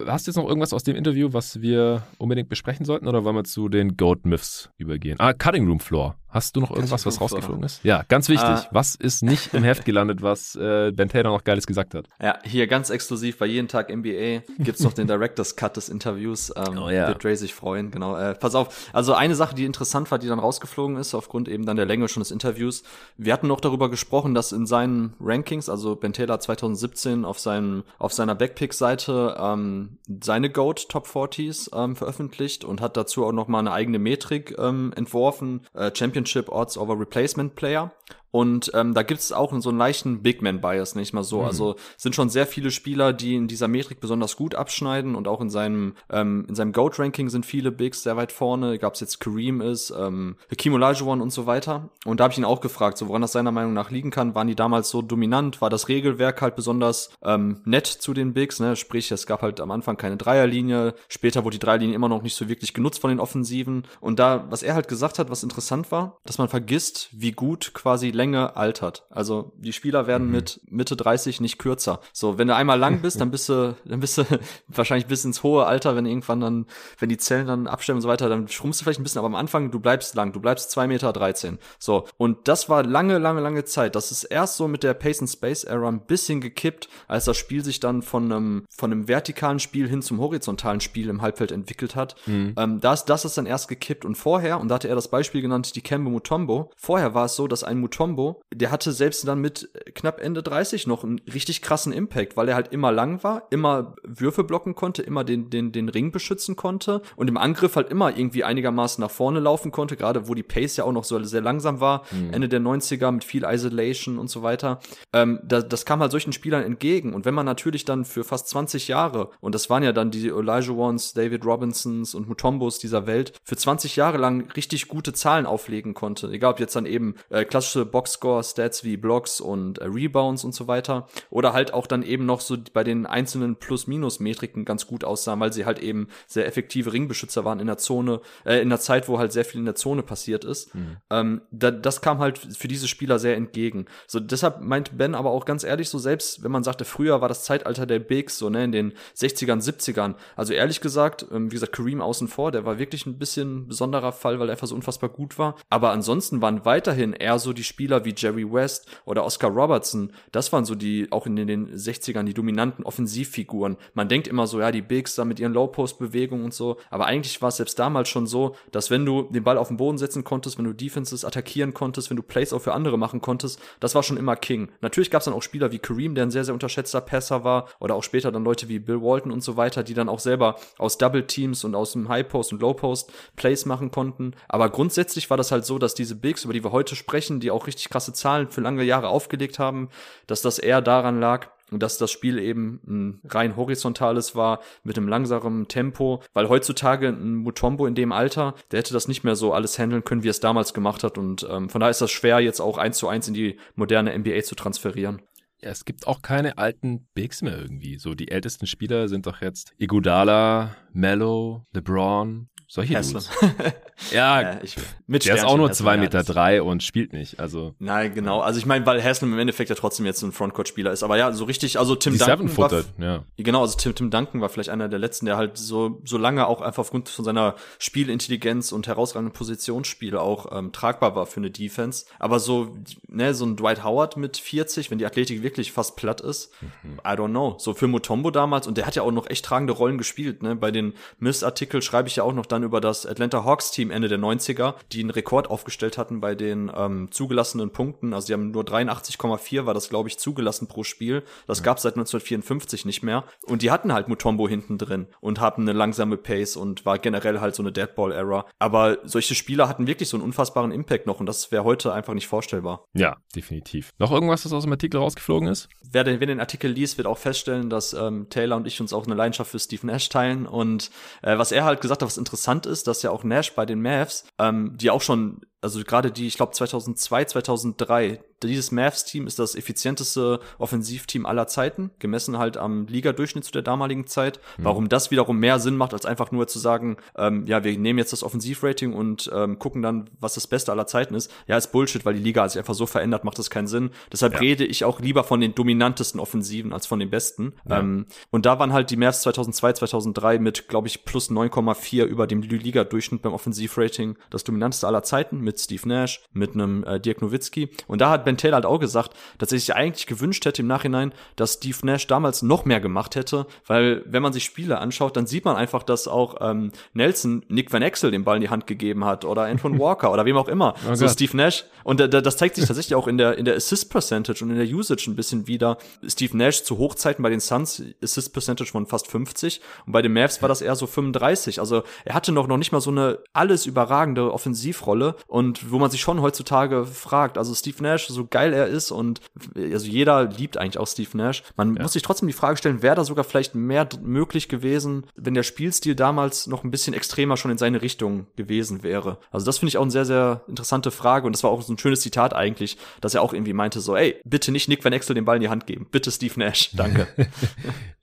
hast 0.06 0.28
du 0.28 0.32
jetzt 0.32 0.38
noch 0.38 0.48
irgendwas 0.48 0.74
aus 0.74 0.84
dem 0.84 0.96
Interview, 0.96 1.30
was 1.32 1.62
wir 1.62 2.04
unbedingt 2.18 2.50
besprechen 2.50 2.86
sollten 2.86 3.08
oder 3.08 3.24
wollen 3.24 3.36
wir 3.36 3.44
zu 3.44 3.70
den 3.70 3.98
Goat 4.00 4.26
Myths 4.26 4.70
übergehen. 4.78 5.18
Ah, 5.20 5.34
Cutting 5.34 5.68
Room 5.68 5.82
Floor. 5.82 6.16
Hast 6.30 6.56
du 6.56 6.62
noch 6.62 6.72
irgendwas, 6.72 7.06
was 7.06 7.20
rausgeflogen 7.20 7.64
ist? 7.64 7.84
Ja, 7.84 8.04
ganz 8.08 8.30
wichtig. 8.30 8.48
Uh, 8.48 8.68
was 8.72 8.94
ist 8.94 9.24
nicht 9.24 9.54
im 9.54 9.64
Heft 9.64 9.84
gelandet, 9.86 10.22
was 10.22 10.56
äh, 10.56 10.92
Ben 10.92 11.10
Taylor 11.10 11.32
noch 11.32 11.44
Geiles 11.44 11.66
gesagt 11.66 11.96
hat? 11.96 12.06
Ja, 12.22 12.38
hier 12.44 12.68
ganz 12.68 12.92
exklusiv 12.92 13.40
bei 13.40 13.48
jeden 13.48 13.68
Tag 13.68 13.90
NBA 13.94 14.42
gibt's 14.60 14.82
noch 14.82 14.94
den 14.94 15.08
Director's 15.08 15.56
Cut 15.56 15.76
des 15.78 15.90
Interviews. 15.90 16.54
Ähm, 16.56 16.78
oh, 16.78 16.90
ja. 16.90 17.08
Wird 17.08 17.24
Dre 17.24 17.36
sich 17.36 17.56
freuen, 17.56 17.90
genau. 17.90 18.16
Äh, 18.16 18.36
pass 18.36 18.54
auf, 18.54 18.90
also 18.94 19.14
eine 19.14 19.34
Sache, 19.34 19.56
die 19.56 19.66
interessant 19.66 20.12
war, 20.12 20.20
die 20.20 20.28
dann 20.28 20.40
rausgeflogen 20.40 20.98
ist, 20.98 21.16
aufgrund 21.16 21.48
eben 21.48 21.66
dann 21.66 21.78
der 21.78 21.88
Länge 21.88 22.08
schon 22.08 22.22
des 22.22 22.30
Interviews. 22.32 22.84
Wir 23.18 23.34
hatten 23.34 23.48
noch 23.48 23.60
darüber 23.60 23.90
gesprochen, 23.90 24.36
dass 24.36 24.52
in 24.52 24.68
seinen 24.68 25.16
Rankings, 25.20 25.68
also 25.68 25.96
Ben 25.96 26.14
Taylor 26.14 26.40
2017 26.40 27.26
auf 27.26 27.40
seinem 27.40 27.84
auf 27.98 28.14
seiner 28.14 28.36
Backpick-Seite 28.36 29.36
ähm, 29.40 29.98
seine 30.22 30.50
Goat 30.50 30.90
Top 30.90 31.08
40s 31.08 31.76
ähm, 31.76 31.96
veröffentlicht 31.96 32.64
und 32.64 32.82
hat 32.82 32.98
dazu 32.98 33.26
auch 33.26 33.32
noch 33.32 33.48
mal 33.48 33.60
eine 33.60 33.72
eigene 33.72 34.00
Metrik 34.00 34.56
ähm, 34.60 34.94
entworfen, 34.96 35.62
äh, 35.74 35.92
Champion 35.94 36.19
Championship 36.20 36.50
Odds 36.52 36.76
over 36.76 36.96
Replacement 36.96 37.56
Player. 37.56 37.92
Und 38.32 38.72
ähm, 38.74 38.94
da 38.94 39.04
gibt 39.04 39.22
es 39.22 39.32
auch 39.32 39.54
so 39.60 39.70
einen 39.70 39.78
leichten 39.78 40.22
Big 40.22 40.42
Man-Bias, 40.42 40.96
nicht 40.96 41.14
mal 41.14 41.24
so. 41.24 41.40
Mhm. 41.40 41.46
Also 41.46 41.76
sind 41.98 42.16
schon 42.16 42.30
sehr 42.30 42.46
viele 42.46 42.72
Spieler, 42.72 43.14
die 43.14 43.36
in 43.36 43.48
dieser 43.48 43.68
Metrik 43.68 44.00
besonders 44.00 44.36
gut 44.36 44.56
abschneiden 44.56 45.16
und 45.16 45.28
auch 45.28 45.42
in 45.42 45.50
seinem, 45.50 45.96
ähm, 46.12 46.46
in 46.48 46.56
seinem 46.56 46.72
Goat-Ranking 46.72 47.30
sind 47.30 47.46
viele 47.46 47.72
Bigs 47.72 48.04
sehr 48.04 48.18
weit 48.18 48.32
vorne. 48.32 48.78
Gab 48.78 48.94
es 48.94 49.00
jetzt 49.00 49.20
Kareem 49.20 49.62
ist, 49.62 49.92
ähm, 49.98 50.36
Hakim 50.52 50.74
Olajuwon 50.74 51.22
und 51.22 51.32
so 51.32 51.46
weiter. 51.46 51.90
Und 52.06 52.20
da 52.20 52.26
habe 52.26 52.32
ich 52.32 52.38
ihn 52.38 52.46
auch 52.46 52.62
gefragt, 52.62 52.98
so 52.98 53.08
woran 53.08 53.22
das 53.22 53.32
seiner 53.32 53.52
Meinung 53.52 53.74
nach 53.74 53.92
liegen 53.92 54.12
kann. 54.12 54.36
Waren 54.36 54.48
die 54.48 54.56
damals 54.56 54.90
so 54.90 55.02
dominant? 55.02 55.62
War 55.62 55.70
das 55.70 55.88
Regelwerk 55.88 56.42
halt 56.42 56.56
besonders 56.56 57.10
ähm, 57.24 57.62
nett 57.66 57.88
zu 57.88 58.14
den 58.14 58.34
Bigs? 58.34 58.60
Ne? 58.60 58.76
Sprich, 58.76 59.12
es 59.12 59.26
gab 59.26 59.42
halt 59.42 59.60
am 59.60 59.72
Anfang 59.72 59.98
keine 59.98 60.18
Dreierlinie. 60.18 60.94
Später 61.08 61.44
wurde 61.44 61.56
die 61.56 61.66
Dreierlinie 61.66 61.96
immer 61.96 62.10
noch 62.10 62.22
nicht 62.22 62.36
so 62.36 62.48
wirklich 62.48 62.74
genutzt 62.74 63.02
von 63.02 63.10
den 63.10 63.20
Offensiven. 63.20 63.84
Und 64.00 64.20
da, 64.20 64.46
was 64.50 64.64
er 64.64 64.76
halt 64.76 64.88
gesagt 64.88 65.20
hat, 65.20 65.30
was 65.30 65.44
interessant 65.44 65.92
war, 65.92 66.18
dass 66.26 66.38
man 66.38 66.48
vergisst, 66.48 67.10
wie 67.12 67.32
gut 67.32 67.74
quasi 67.74 68.12
Länge 68.20 68.56
altert. 68.56 69.06
Also 69.10 69.54
die 69.58 69.74
Spieler 69.74 70.08
werden 70.08 70.28
mhm. 70.28 70.34
mit 70.34 70.62
Mitte 70.70 70.96
30 70.96 71.42
nicht 71.42 71.60
kürzer. 71.60 72.00
So, 72.14 72.38
wenn 72.38 72.48
du 72.48 72.56
einmal 72.56 72.80
lang 72.80 73.02
bist, 73.02 73.22
dann 73.22 73.32
bist 73.32 73.48
du, 73.50 73.76
dann 73.86 74.00
bist 74.00 74.18
du 74.18 74.24
wahrscheinlich 74.68 75.08
bis 75.08 75.26
ins 75.26 75.44
hohe 75.44 75.66
Alter, 75.66 75.96
wenn 75.96 76.06
irgendwann 76.06 76.40
dann, 76.40 76.66
wenn 76.98 77.10
die 77.10 77.18
Zellen 77.18 77.48
dann 77.48 77.68
abstellen 77.68 77.98
und 77.98 78.02
so 78.02 78.10
weiter, 78.10 78.30
dann 78.30 78.48
schrumpfst 78.48 78.80
du 78.82 78.84
vielleicht 78.84 79.00
ein 79.00 79.04
bisschen, 79.04 79.20
aber 79.20 79.28
am 79.28 79.36
Anfang, 79.36 79.70
du 79.72 79.80
bleibst 79.80 80.16
lang, 80.16 80.34
du 80.34 80.40
bleibst 80.40 80.72
zwei 80.72 80.88
Meter. 80.88 81.14
13. 81.20 81.60
So, 81.78 82.08
und 82.18 82.48
das 82.48 82.70
war 82.70 82.84
lange, 82.84 83.18
lange, 83.18 83.42
lange 83.42 83.66
Zeit. 83.66 83.96
Das 83.96 84.12
ist 84.12 84.24
erst 84.24 84.58
so 84.58 84.68
mit 84.68 84.84
der 84.84 84.94
Pace 84.94 85.20
and 85.22 85.30
Space 85.30 85.64
Era 85.64 85.88
ein 85.88 86.06
bisschen 86.06 86.42
gekippt, 86.42 86.90
als 87.08 87.26
das 87.26 87.38
Spiel 87.38 87.64
sich 87.64 87.80
dann 87.80 88.02
von 88.02 88.32
einem, 88.32 88.66
von 88.70 88.92
einem 88.92 89.08
vertikalen 89.08 89.60
Spiel 89.60 89.88
hin 89.88 90.02
zum 90.02 90.20
horizontalen 90.20 90.80
Spiel 90.80 91.10
im 91.10 91.22
Halbfeld 91.22 91.52
entwickelt 91.52 91.96
hat. 91.96 92.16
Mhm. 92.26 92.54
Ähm, 92.58 92.80
das, 92.82 93.06
das 93.06 93.26
ist 93.26 93.38
dann 93.38 93.46
erst 93.46 93.68
gekippt 93.68 94.06
und 94.06 94.16
vorher, 94.16 94.60
und 94.60 94.70
da 94.70 94.76
hatte 94.76 94.88
er 94.88 94.96
das 94.96 95.10
Beispiel 95.10 95.42
genannt, 95.42 95.76
die 95.76 95.82
Kembe 95.82 96.10
Mutombo. 96.10 96.72
Vorher 96.76 97.14
war 97.14 97.26
es 97.26 97.36
so, 97.36 97.48
dass 97.48 97.64
ein 97.64 97.80
Mutombo, 97.80 98.09
der 98.54 98.72
hatte 98.72 98.92
selbst 98.92 99.28
dann 99.28 99.40
mit 99.40 99.70
knapp 99.94 100.20
Ende 100.20 100.44
30 100.44 100.88
noch 100.88 101.04
einen 101.04 101.20
richtig 101.34 101.62
krassen 101.62 101.94
Impact, 101.94 102.38
weil 102.38 102.50
er 102.50 102.56
halt 102.56 102.70
immer 102.74 102.92
lang 102.92 103.24
war, 103.24 103.48
immer 103.50 103.96
Würfe 104.04 104.44
blocken 104.44 104.76
konnte, 104.76 105.02
immer 105.02 105.24
den, 105.24 105.50
den, 105.50 105.72
den 105.72 105.90
Ring 105.90 106.12
beschützen 106.12 106.56
konnte 106.56 107.02
und 107.16 107.28
im 107.28 107.38
Angriff 107.38 107.76
halt 107.76 107.90
immer 107.90 108.16
irgendwie 108.16 108.44
einigermaßen 108.44 109.02
nach 109.02 109.12
vorne 109.12 109.40
laufen 109.40 109.72
konnte, 109.72 109.96
gerade 109.96 110.28
wo 110.28 110.34
die 110.34 110.44
Pace 110.44 110.78
ja 110.78 110.84
auch 110.84 110.92
noch 110.92 111.04
so 111.04 111.22
sehr 111.24 111.42
langsam 111.42 111.80
war, 111.80 112.04
mhm. 112.12 112.34
Ende 112.34 112.50
der 112.50 112.60
90er 112.60 113.12
mit 113.12 113.24
viel 113.24 113.44
Isolation 113.44 114.18
und 114.18 114.30
so 114.30 114.44
weiter. 114.44 114.80
Ähm, 115.14 115.40
da, 115.44 115.62
das 115.62 115.86
kam 115.86 116.00
halt 116.00 116.12
solchen 116.12 116.34
Spielern 116.34 116.64
entgegen. 116.64 117.14
Und 117.14 117.26
wenn 117.26 117.34
man 117.34 117.46
natürlich 117.46 117.86
dann 117.86 118.06
für 118.06 118.24
fast 118.24 118.50
20 118.50 118.88
Jahre, 118.88 119.30
und 119.40 119.56
das 119.56 119.70
waren 119.70 119.84
ja 119.84 119.92
dann 119.92 120.12
die 120.12 120.28
Elijah 120.28 120.74
Ones, 120.74 121.14
David 121.14 121.46
Robinsons 121.46 122.16
und 122.16 122.28
Mutombos 122.28 122.80
dieser 122.80 123.08
Welt, 123.08 123.34
für 123.44 123.56
20 123.56 123.96
Jahre 123.96 124.18
lang 124.18 124.50
richtig 124.56 124.88
gute 124.88 125.14
Zahlen 125.14 125.46
auflegen 125.46 125.94
konnte, 125.94 126.30
egal 126.32 126.54
ob 126.54 126.60
jetzt 126.60 126.76
dann 126.76 126.86
eben 126.86 127.16
äh, 127.30 127.46
klassische 127.46 127.86
Boxscore-Stats 128.00 128.86
wie 128.86 128.96
Blocks 128.96 129.42
und 129.42 129.80
äh, 129.80 129.84
Rebounds 129.84 130.46
und 130.46 130.56
so 130.56 130.68
weiter, 130.68 131.08
oder 131.30 131.52
halt 131.52 131.74
auch 131.74 131.86
dann 131.86 132.02
eben 132.02 132.26
noch 132.26 132.40
so 132.40 132.56
bei 132.72 132.86
den 132.86 133.06
einzelnen 133.06 133.58
Plus-Minus-Metriken 133.58 134.64
ganz 134.64 134.88
gut 134.88 135.04
aussahen, 135.04 135.42
weil 135.42 135.52
sie 135.52 135.66
halt 135.66 135.80
eben 135.80 136.08
sehr 136.26 136.48
effektive 136.48 136.94
Ringbeschützer 136.94 137.44
waren 137.44 137.60
in 137.60 137.68
der 137.68 137.78
Zone, 137.78 138.22
äh, 138.46 138.62
in 138.62 138.70
der 138.70 138.80
Zeit, 138.80 139.10
wo 139.10 139.20
halt 139.20 139.34
sehr 139.34 139.44
viel 139.44 139.60
in 139.60 139.66
der 139.66 139.76
Zone 139.76 140.02
passiert 140.02 140.46
ist. 140.46 140.74
Mhm. 140.74 140.98
Ähm, 141.10 141.42
da, 141.52 141.72
das 141.72 142.00
kam 142.00 142.20
halt 142.20 142.38
für 142.38 142.70
diese 142.70 142.88
Spieler 142.88 143.20
sehr 143.20 143.36
entgegen. 143.36 143.86
So, 144.08 144.22
deshalb 144.22 144.62
meint 144.62 144.98
Ben 144.98 145.14
aber 145.14 145.32
auch 145.32 145.44
ganz 145.44 145.66
ehrlich, 145.66 145.90
so 145.90 146.00
selbst 146.00 146.42
wenn 146.42 146.52
man 146.52 146.64
sagte, 146.64 146.86
früher 146.86 147.20
war 147.20 147.28
das 147.28 147.44
Zeitalter 147.44 147.86
der 147.86 148.00
Bigs, 148.00 148.38
so, 148.38 148.50
ne, 148.50 148.64
in 148.64 148.72
den 148.72 148.94
60ern, 149.18 149.62
70ern. 149.62 150.16
Also 150.38 150.54
ehrlich 150.54 150.80
gesagt, 150.80 151.26
ähm, 151.34 151.52
wie 151.52 151.56
gesagt, 151.56 151.74
Kareem 151.74 152.00
außen 152.00 152.30
vor, 152.30 152.54
der 152.54 152.64
war 152.64 152.80
wirklich 152.80 153.06
ein 153.06 153.18
bisschen 153.18 153.68
besonderer 153.68 154.14
Fall, 154.14 154.40
weil 154.40 154.48
er 154.48 154.54
einfach 154.54 154.68
so 154.68 154.76
unfassbar 154.76 155.10
gut 155.10 155.38
war. 155.38 155.56
Aber 155.70 155.92
ansonsten 155.92 156.42
waren 156.42 156.64
weiterhin 156.64 157.12
eher 157.12 157.40
so 157.40 157.52
die 157.52 157.66
Spieler 157.66 157.89
wie 158.06 158.14
Jerry 158.16 158.52
West 158.52 158.88
oder 159.06 159.26
Oscar 159.26 159.50
Robertson. 159.50 160.12
Das 160.32 160.52
waren 160.54 160.66
so 160.66 160.76
die, 160.76 161.08
auch 161.12 161.26
in 161.26 161.36
den 161.36 161.76
60ern, 161.76 162.24
die 162.24 162.34
dominanten 162.34 162.86
Offensivfiguren. 162.86 163.78
Man 163.94 164.08
denkt 164.08 164.28
immer 164.28 164.48
so, 164.48 164.60
ja, 164.60 164.72
die 164.72 164.82
Bigs 164.82 165.16
da 165.16 165.26
mit 165.26 165.40
ihren 165.40 165.54
Low-Post-Bewegungen 165.54 166.46
und 166.46 166.54
so. 166.54 166.78
Aber 166.90 167.06
eigentlich 167.06 167.42
war 167.42 167.50
es 167.50 167.58
selbst 167.58 167.80
damals 167.80 168.10
schon 168.10 168.28
so, 168.28 168.56
dass 168.72 168.90
wenn 168.90 169.06
du 169.06 169.24
den 169.24 169.44
Ball 169.44 169.58
auf 169.58 169.68
den 169.70 169.78
Boden 169.78 169.98
setzen 169.98 170.24
konntest, 170.24 170.58
wenn 170.58 170.66
du 170.66 170.74
Defenses 170.74 171.26
attackieren 171.26 171.74
konntest, 171.74 172.10
wenn 172.10 172.18
du 172.18 172.24
Plays 172.24 172.54
auch 172.54 172.62
für 172.62 172.74
andere 172.74 172.98
machen 172.98 173.22
konntest, 173.22 173.60
das 173.80 173.96
war 173.96 174.04
schon 174.04 174.18
immer 174.18 174.36
King. 174.36 174.70
Natürlich 174.82 175.12
gab 175.12 175.22
es 175.22 175.26
dann 175.26 175.34
auch 175.34 175.44
Spieler 175.44 175.72
wie 175.72 175.80
Kareem, 175.80 176.16
der 176.16 176.26
ein 176.26 176.32
sehr, 176.32 176.46
sehr 176.46 176.54
unterschätzter 176.54 177.02
Passer 177.02 177.44
war, 177.44 177.68
oder 177.80 177.96
auch 177.96 178.04
später 178.04 178.32
dann 178.32 178.44
Leute 178.44 178.70
wie 178.70 178.80
Bill 178.80 179.02
Walton 179.02 179.32
und 179.32 179.44
so 179.44 179.58
weiter, 179.58 179.84
die 179.84 179.94
dann 179.94 180.10
auch 180.10 180.20
selber 180.20 180.56
aus 180.78 180.98
Double 180.98 181.26
Teams 181.26 181.64
und 181.64 181.76
aus 181.76 181.94
dem 181.94 182.10
High 182.10 182.28
Post 182.28 182.54
und 182.54 182.62
Low 182.62 182.74
Post 182.74 183.12
Plays 183.36 183.66
machen 183.66 183.92
konnten. 183.92 184.34
Aber 184.48 184.70
grundsätzlich 184.70 185.30
war 185.30 185.38
das 185.38 185.52
halt 185.52 185.66
so, 185.66 185.80
dass 185.80 185.94
diese 185.94 186.16
Bigs, 186.16 186.44
über 186.44 186.54
die 186.54 186.64
wir 186.64 186.72
heute 186.72 186.96
sprechen, 186.96 187.40
die 187.40 187.52
auch 187.52 187.68
richtig 187.68 187.79
krasse 187.88 188.12
Zahlen 188.12 188.50
für 188.50 188.60
lange 188.60 188.84
Jahre 188.84 189.08
aufgelegt 189.08 189.60
haben, 189.60 189.88
dass 190.28 190.42
das 190.42 190.60
eher 190.60 190.82
daran 190.82 191.22
lag, 191.22 191.48
dass 191.72 191.98
das 191.98 192.12
Spiel 192.12 192.40
eben 192.40 192.82
ein 192.88 193.22
rein 193.30 193.56
horizontales 193.56 194.36
war 194.36 194.60
mit 194.84 194.98
einem 194.98 195.08
langsamen 195.08 195.68
Tempo, 195.68 196.22
weil 196.34 196.50
heutzutage 196.50 197.08
ein 197.08 197.36
Mutombo 197.36 197.86
in 197.86 197.96
dem 197.96 198.12
Alter, 198.12 198.56
der 198.72 198.80
hätte 198.80 198.94
das 198.94 199.08
nicht 199.08 199.24
mehr 199.24 199.36
so 199.36 199.54
alles 199.54 199.78
handeln 199.78 200.04
können, 200.04 200.24
wie 200.24 200.30
es 200.30 200.40
damals 200.40 200.74
gemacht 200.74 201.04
hat 201.04 201.18
und 201.18 201.48
ähm, 201.50 201.70
von 201.70 201.80
daher 201.80 201.92
ist 201.92 202.02
das 202.02 202.12
schwer 202.12 202.40
jetzt 202.40 202.60
auch 202.60 202.78
eins 202.78 202.98
zu 202.98 203.08
eins 203.08 203.28
in 203.28 203.34
die 203.34 203.58
moderne 203.76 204.18
NBA 204.18 204.42
zu 204.42 204.56
transferieren. 204.56 205.22
Ja, 205.62 205.72
es 205.72 205.84
gibt 205.84 206.08
auch 206.08 206.22
keine 206.22 206.58
alten 206.58 207.08
Bigs 207.14 207.42
mehr 207.42 207.58
irgendwie. 207.58 207.98
So 207.98 208.16
die 208.16 208.32
ältesten 208.32 208.66
Spieler 208.66 209.10
sind 209.10 209.28
doch 209.28 209.42
jetzt 209.42 209.74
Iguodala, 209.78 210.76
Mello, 210.94 211.66
LeBron, 211.74 212.48
solche 212.72 212.96
Haslam. 212.96 213.24
ja, 214.12 214.42
ja 214.42 214.60
ich, 214.62 214.76
mit 215.08 215.26
der 215.26 215.36
ist 215.36 215.44
auch 215.44 215.58
nur 215.58 215.72
zwei 215.72 215.98
Meter 215.98 216.24
drei 216.24 216.62
und 216.62 216.84
spielt 216.84 217.14
nicht. 217.14 217.40
Also 217.40 217.74
nein, 217.80 218.14
genau. 218.14 218.42
Also 218.42 218.60
ich 218.60 218.68
meine, 218.68 218.86
weil 218.86 219.04
Haslam 219.04 219.34
im 219.34 219.40
Endeffekt 219.40 219.72
ja 219.72 219.76
trotzdem 219.76 220.06
jetzt 220.06 220.22
ein 220.22 220.32
Frontcourt-Spieler 220.32 220.92
ist. 220.92 221.02
Aber 221.02 221.18
ja, 221.18 221.32
so 221.32 221.46
richtig. 221.46 221.80
Also 221.80 221.96
Tim 221.96 222.14
Die 222.14 222.20
Duncan 222.20 222.56
war, 222.58 222.84
ja. 223.00 223.24
Genau, 223.38 223.62
also 223.62 223.76
Tim, 223.76 223.96
Tim 223.96 224.12
Duncan 224.12 224.40
war 224.40 224.50
vielleicht 224.50 224.70
einer 224.70 224.88
der 224.88 225.00
letzten, 225.00 225.26
der 225.26 225.36
halt 225.36 225.58
so 225.58 226.00
so 226.06 226.20
lange 226.20 226.46
auch 226.46 226.62
einfach 226.62 226.82
aufgrund 226.82 227.10
von 227.10 227.26
seiner 227.26 227.56
Spielintelligenz 227.80 228.72
und 228.72 228.86
herausragenden 228.86 229.34
Positionsspiel 229.34 230.16
auch 230.16 230.56
ähm, 230.56 230.72
tragbar 230.72 231.16
war 231.16 231.26
für 231.26 231.38
eine 231.38 231.50
Defense. 231.50 232.06
Aber 232.20 232.40
so 232.40 232.78
ne, 233.08 233.34
so 233.34 233.48
ein 233.48 233.56
Dwight 233.56 233.84
Howard 233.84 234.16
mit 234.16 234.38
40, 234.38 234.92
wenn 234.92 235.00
die 235.00 235.08
Athletik 235.08 235.42
wirklich 235.42 235.72
fast 235.72 235.96
platt 235.96 236.22
ist, 236.22 236.52
mhm. 236.62 237.00
I 237.00 237.14
don't 237.14 237.30
know. 237.30 237.56
So 237.58 237.74
für 237.74 237.88
Mutombo 237.88 238.30
damals 238.30 238.68
und 238.68 238.78
der 238.78 238.86
hat 238.86 238.96
ja 238.96 239.02
auch 239.02 239.12
noch 239.12 239.28
echt 239.28 239.44
tragende 239.44 239.74
Rollen 239.74 239.98
gespielt. 239.98 240.44
Ne, 240.44 240.56
bei 240.56 240.70
den 240.70 240.94
Miss-Artikel 241.18 241.82
schreibe 241.82 242.10
ich 242.10 242.18
ja 242.18 242.24
auch 242.24 242.34
noch 242.34 242.46
dann 242.46 242.59
dann 242.60 242.66
über 242.66 242.82
das 242.82 243.06
Atlanta 243.06 243.44
Hawks 243.44 243.72
Team 243.72 243.92
Ende 243.92 244.08
der 244.08 244.20
90er, 244.20 244.76
die 244.92 245.02
einen 245.02 245.10
Rekord 245.10 245.50
aufgestellt 245.50 245.98
hatten 245.98 246.22
bei 246.22 246.36
den 246.36 246.72
ähm, 246.76 247.10
zugelassenen 247.12 247.72
Punkten. 247.72 248.14
Also 248.14 248.28
sie 248.28 248.34
haben 248.34 248.52
nur 248.52 248.64
83,4 248.64 249.66
war 249.66 249.74
das, 249.74 249.90
glaube 249.90 250.10
ich, 250.10 250.18
zugelassen 250.18 250.68
pro 250.68 250.84
Spiel. 250.84 251.24
Das 251.48 251.60
ja. 251.60 251.66
gab 251.66 251.78
es 251.78 251.84
seit 251.84 251.94
1954 251.94 252.86
nicht 252.86 253.04
mehr. 253.04 253.24
Und 253.46 253.62
die 253.62 253.72
hatten 253.72 253.94
halt 253.94 254.08
Mutombo 254.08 254.48
hinten 254.48 254.78
drin 254.78 255.08
und 255.22 255.40
hatten 255.40 255.62
eine 255.62 255.74
langsame 255.74 256.18
Pace 256.18 256.56
und 256.56 256.86
war 256.86 257.00
generell 257.00 257.40
halt 257.40 257.56
so 257.56 257.64
eine 257.64 257.72
Deadball-Era. 257.72 258.46
Aber 258.60 258.98
solche 259.04 259.36
Spieler 259.36 259.68
hatten 259.68 259.88
wirklich 259.88 260.10
so 260.10 260.18
einen 260.18 260.24
unfassbaren 260.24 260.72
Impact 260.72 261.08
noch 261.08 261.20
und 261.20 261.26
das 261.26 261.52
wäre 261.52 261.64
heute 261.64 261.94
einfach 261.94 262.14
nicht 262.14 262.28
vorstellbar. 262.28 262.86
Ja, 262.94 263.18
definitiv. 263.36 263.92
Noch 263.98 264.12
irgendwas, 264.12 264.44
das 264.44 264.54
aus 264.54 264.64
dem 264.64 264.74
Artikel 264.74 264.98
rausgeflogen 265.00 265.48
ist? 265.48 265.70
Wer 265.92 266.04
den, 266.04 266.20
wer 266.20 266.28
den 266.28 266.40
Artikel 266.40 266.72
liest, 266.72 266.98
wird 266.98 267.08
auch 267.08 267.18
feststellen, 267.18 267.70
dass 267.70 267.94
ähm, 267.94 268.28
Taylor 268.30 268.58
und 268.58 268.68
ich 268.68 268.80
uns 268.82 268.94
auch 268.94 269.06
eine 269.06 269.16
Leidenschaft 269.16 269.52
für 269.52 269.60
Steve 269.60 269.86
Nash 269.88 270.10
teilen. 270.10 270.46
Und 270.46 270.92
äh, 271.22 271.38
was 271.38 271.52
er 271.52 271.64
halt 271.64 271.82
gesagt 271.82 272.02
hat, 272.02 272.08
was 272.08 272.18
interessant 272.18 272.49
ist, 272.66 272.88
dass 272.88 273.02
ja 273.02 273.12
auch 273.12 273.24
Nash 273.24 273.54
bei 273.54 273.66
den 273.66 273.82
Mavs, 273.82 274.26
ähm, 274.38 274.74
die 274.76 274.90
auch 274.90 275.02
schon 275.02 275.42
also 275.62 275.84
gerade 275.84 276.12
die, 276.12 276.28
ich 276.28 276.38
glaube 276.38 276.54
2002, 276.54 277.26
2003, 277.26 278.20
dieses 278.44 278.72
Mavs-Team 278.72 279.28
ist 279.28 279.40
das 279.40 279.56
effizienteste 279.56 280.40
Offensivteam 280.58 281.26
aller 281.26 281.48
Zeiten, 281.48 281.92
gemessen 282.00 282.38
halt 282.38 282.56
am 282.56 282.88
Ligadurchschnitt 282.88 283.44
zu 283.44 283.52
der 283.52 283.62
damaligen 283.62 284.08
Zeit. 284.08 284.40
Mhm. 284.58 284.64
Warum 284.64 284.90
das 284.90 285.12
wiederum 285.12 285.40
mehr 285.40 285.60
Sinn 285.60 285.76
macht, 285.76 285.94
als 285.94 286.06
einfach 286.06 286.32
nur 286.32 286.48
zu 286.48 286.60
sagen, 286.60 286.98
ähm, 287.18 287.46
ja, 287.46 287.64
wir 287.64 287.78
nehmen 287.78 288.00
jetzt 288.00 288.14
das 288.14 288.24
Offensivrating 288.24 288.94
und 288.94 289.30
ähm, 289.34 289.60
gucken 289.60 289.82
dann, 289.82 290.10
was 290.20 290.36
das 290.36 290.48
Beste 290.48 290.72
aller 290.72 290.88
Zeiten 290.88 291.16
ist. 291.16 291.32
Ja, 291.48 291.58
ist 291.58 291.72
Bullshit, 291.72 292.06
weil 292.06 292.14
die 292.14 292.24
Liga 292.24 292.48
sich 292.48 292.60
einfach 292.60 292.74
so 292.74 292.86
verändert, 292.86 293.26
macht 293.26 293.40
das 293.40 293.50
keinen 293.50 293.68
Sinn. 293.68 293.92
Deshalb 294.12 294.34
ja. 294.36 294.40
rede 294.40 294.66
ich 294.66 294.86
auch 294.86 295.02
lieber 295.02 295.24
von 295.24 295.42
den 295.42 295.56
dominantesten 295.56 296.20
Offensiven 296.20 296.72
als 296.72 296.86
von 296.86 297.00
den 297.00 297.10
besten. 297.10 297.54
Ja. 297.68 297.80
Ähm, 297.80 298.06
und 298.32 298.46
da 298.46 298.60
waren 298.60 298.72
halt 298.72 298.90
die 298.90 298.98
Mavs 298.98 299.22
2002, 299.22 299.74
2003 299.74 300.40
mit, 300.40 300.70
glaube 300.70 300.88
ich, 300.88 301.04
plus 301.04 301.30
9,4 301.30 302.06
über 302.06 302.28
dem 302.28 302.42
Liga-Durchschnitt 302.42 303.22
beim 303.22 303.34
Offensivrating 303.34 304.16
das 304.30 304.46
dominanteste 304.46 304.88
aller 304.88 305.04
Zeiten 305.04 305.42
mit 305.50 305.60
Steve 305.60 305.88
Nash, 305.90 306.22
mit 306.32 306.54
einem 306.54 306.84
äh, 306.84 307.00
Dirk 307.00 307.24
Nowitzki. 307.24 307.70
Und 307.88 308.02
da 308.02 308.12
hat 308.12 308.24
Ben 308.24 308.38
Taylor 308.38 308.58
halt 308.58 308.68
auch 308.68 308.80
gesagt, 308.80 309.14
dass 309.40 309.52
er 309.52 309.58
sich 309.58 309.74
eigentlich 309.74 310.06
gewünscht 310.06 310.46
hätte 310.46 310.62
im 310.62 310.68
Nachhinein, 310.68 311.12
dass 311.36 311.54
Steve 311.54 311.78
Nash 311.84 312.06
damals 312.06 312.44
noch 312.44 312.66
mehr 312.66 312.80
gemacht 312.80 313.16
hätte, 313.16 313.48
weil 313.66 314.04
wenn 314.06 314.22
man 314.22 314.32
sich 314.32 314.44
Spiele 314.44 314.78
anschaut, 314.78 315.18
dann 315.18 315.26
sieht 315.26 315.46
man 315.46 315.56
einfach, 315.56 315.82
dass 315.82 316.08
auch 316.08 316.38
ähm, 316.40 316.72
Nelson 316.94 317.44
Nick 317.48 317.74
Van 317.74 317.82
Exel 317.82 318.12
den 318.12 318.24
Ball 318.24 318.36
in 318.36 318.42
die 318.42 318.50
Hand 318.50 318.68
gegeben 318.68 319.06
hat 319.06 319.26
oder 319.26 319.44
Antoine 319.44 319.80
Walker 319.80 320.12
oder 320.12 320.26
wem 320.26 320.38
auch 320.38 320.48
immer. 320.48 320.76
Oh 320.88 320.94
so 320.94 321.08
Steve 321.08 321.36
Nash. 321.36 321.66
Und 321.84 322.00
äh, 322.00 322.08
das 322.08 322.38
zeigt 322.38 322.56
sich 322.56 322.66
tatsächlich 322.66 322.94
auch 322.94 323.08
in 323.08 323.18
der, 323.18 323.40
in 323.40 323.46
der 323.46 323.56
Assist 323.56 323.90
Percentage 323.90 324.44
und 324.44 324.52
in 324.52 324.58
der 324.58 324.68
Usage 324.68 325.10
ein 325.10 325.16
bisschen 325.16 325.48
wieder. 325.48 325.80
Steve 326.08 326.38
Nash 326.38 326.64
zu 326.64 326.78
Hochzeiten 326.78 327.24
bei 327.24 327.32
den 327.32 327.40
Suns 327.40 327.82
Assist 328.04 328.34
Percentage 328.34 328.70
von 328.70 328.86
fast 328.86 329.08
50 329.08 329.62
und 329.88 329.94
bei 329.94 330.04
den 330.04 330.14
Mavs 330.14 330.44
war 330.44 330.50
das 330.50 330.62
eher 330.62 330.76
so 330.76 330.86
35. 330.86 331.60
Also 331.60 331.82
er 332.06 332.14
hatte 332.14 332.32
noch, 332.32 332.48
noch 332.48 332.58
nicht 332.58 332.72
mal 332.72 332.82
so 332.82 332.92
eine 332.92 333.18
alles 333.34 333.66
überragende 333.66 334.32
Offensivrolle 334.32 335.16
und 335.28 335.39
und 335.40 335.72
wo 335.72 335.80
man 335.80 335.90
sich 335.90 336.02
schon 336.02 336.22
heutzutage 336.22 336.86
fragt, 336.86 337.38
also 337.38 337.56
Steve 337.56 337.82
Nash, 337.82 338.08
so 338.08 338.28
geil 338.28 338.52
er 338.52 338.68
ist 338.68 338.92
und 338.92 339.22
also 339.56 339.88
jeder 339.88 340.26
liebt 340.26 340.58
eigentlich 340.58 340.78
auch 340.78 340.88
Steve 340.88 341.16
Nash. 341.16 341.44
Man 341.56 341.78
ja. 341.78 341.84
muss 341.84 341.94
sich 341.94 342.02
trotzdem 342.02 342.28
die 342.28 342.34
Frage 342.34 342.58
stellen, 342.58 342.82
wäre 342.82 342.96
da 342.96 343.06
sogar 343.06 343.24
vielleicht 343.24 343.56
mehr 343.56 343.88
möglich 344.02 344.50
gewesen, 344.50 345.06
wenn 345.16 345.36
der 345.36 345.44
Spielstil 345.44 345.96
damals 345.96 346.48
noch 346.48 346.66
ein 346.66 346.72
bisschen 346.72 346.94
extremer 346.94 347.38
schon 347.38 347.52
in 347.52 347.58
seine 347.58 347.82
Richtung 347.82 348.28
gewesen 348.36 348.84
wäre. 348.84 349.18
Also 349.32 349.46
das 349.46 349.60
finde 349.60 349.70
ich 349.70 349.78
auch 349.78 349.84
eine 349.84 349.92
sehr, 349.92 350.04
sehr 350.04 350.42
interessante 350.50 350.92
Frage 350.92 351.26
und 351.26 351.34
das 351.34 351.44
war 351.44 351.52
auch 351.52 351.62
so 351.62 351.72
ein 351.72 351.78
schönes 351.78 352.02
Zitat 352.02 352.36
eigentlich, 352.36 352.78
dass 353.00 353.16
er 353.16 353.22
auch 353.22 353.32
irgendwie 353.32 353.54
meinte 353.54 353.80
so, 353.80 353.96
ey, 353.96 354.20
bitte 354.26 354.52
nicht 354.52 354.68
Nick 354.68 354.84
Van 354.84 354.92
Exel 354.92 355.14
den 355.14 355.24
Ball 355.24 355.38
in 355.38 355.42
die 355.42 355.50
Hand 355.50 355.68
geben. 355.68 355.88
Bitte 355.90 356.12
Steve 356.12 356.38
Nash. 356.38 356.72
Danke. 356.74 357.08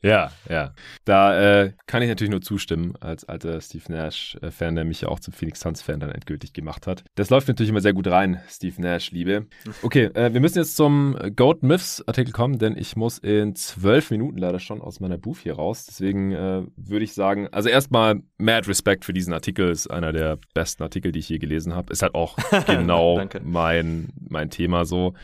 ja, 0.00 0.32
ja. 0.48 0.72
Da 1.04 1.38
äh, 1.38 1.72
kann 1.86 2.00
ich 2.00 2.08
natürlich 2.08 2.30
nur 2.30 2.40
zustimmen 2.40 2.96
als 2.98 3.24
alter 3.24 3.60
Steve 3.60 3.92
Nash-Fan, 3.92 4.74
der 4.74 4.86
mich 4.86 5.02
ja 5.02 5.08
auch 5.08 5.20
zum 5.20 5.34
Phoenix 5.34 5.60
Suns-Fan 5.60 6.00
dann 6.00 6.10
endgültig 6.10 6.54
gemacht 6.54 6.86
hat. 6.86 7.04
Das 7.14 7.25
läuft 7.30 7.48
natürlich 7.48 7.70
immer 7.70 7.80
sehr 7.80 7.92
gut 7.92 8.06
rein, 8.08 8.40
Steve 8.48 8.80
Nash, 8.80 9.10
Liebe. 9.10 9.46
Okay, 9.82 10.10
äh, 10.14 10.32
wir 10.32 10.40
müssen 10.40 10.58
jetzt 10.58 10.76
zum 10.76 11.16
Goat 11.34 11.62
Myths 11.62 12.02
Artikel 12.06 12.32
kommen, 12.32 12.58
denn 12.58 12.76
ich 12.76 12.96
muss 12.96 13.18
in 13.18 13.54
zwölf 13.54 14.10
Minuten 14.10 14.38
leider 14.38 14.58
schon 14.58 14.80
aus 14.80 15.00
meiner 15.00 15.18
Booth 15.18 15.38
hier 15.38 15.54
raus. 15.54 15.86
Deswegen 15.86 16.32
äh, 16.32 16.62
würde 16.76 17.04
ich 17.04 17.14
sagen, 17.14 17.48
also 17.52 17.68
erstmal 17.68 18.22
mad 18.38 18.68
Respect 18.68 19.04
für 19.04 19.12
diesen 19.12 19.32
Artikel, 19.32 19.70
ist 19.70 19.88
einer 19.88 20.12
der 20.12 20.38
besten 20.54 20.82
Artikel, 20.82 21.12
die 21.12 21.20
ich 21.20 21.28
je 21.28 21.38
gelesen 21.38 21.74
habe. 21.74 21.92
Ist 21.92 22.02
halt 22.02 22.14
auch 22.14 22.36
genau 22.66 23.20
mein, 23.42 24.08
mein 24.28 24.50
Thema 24.50 24.84
so 24.84 25.14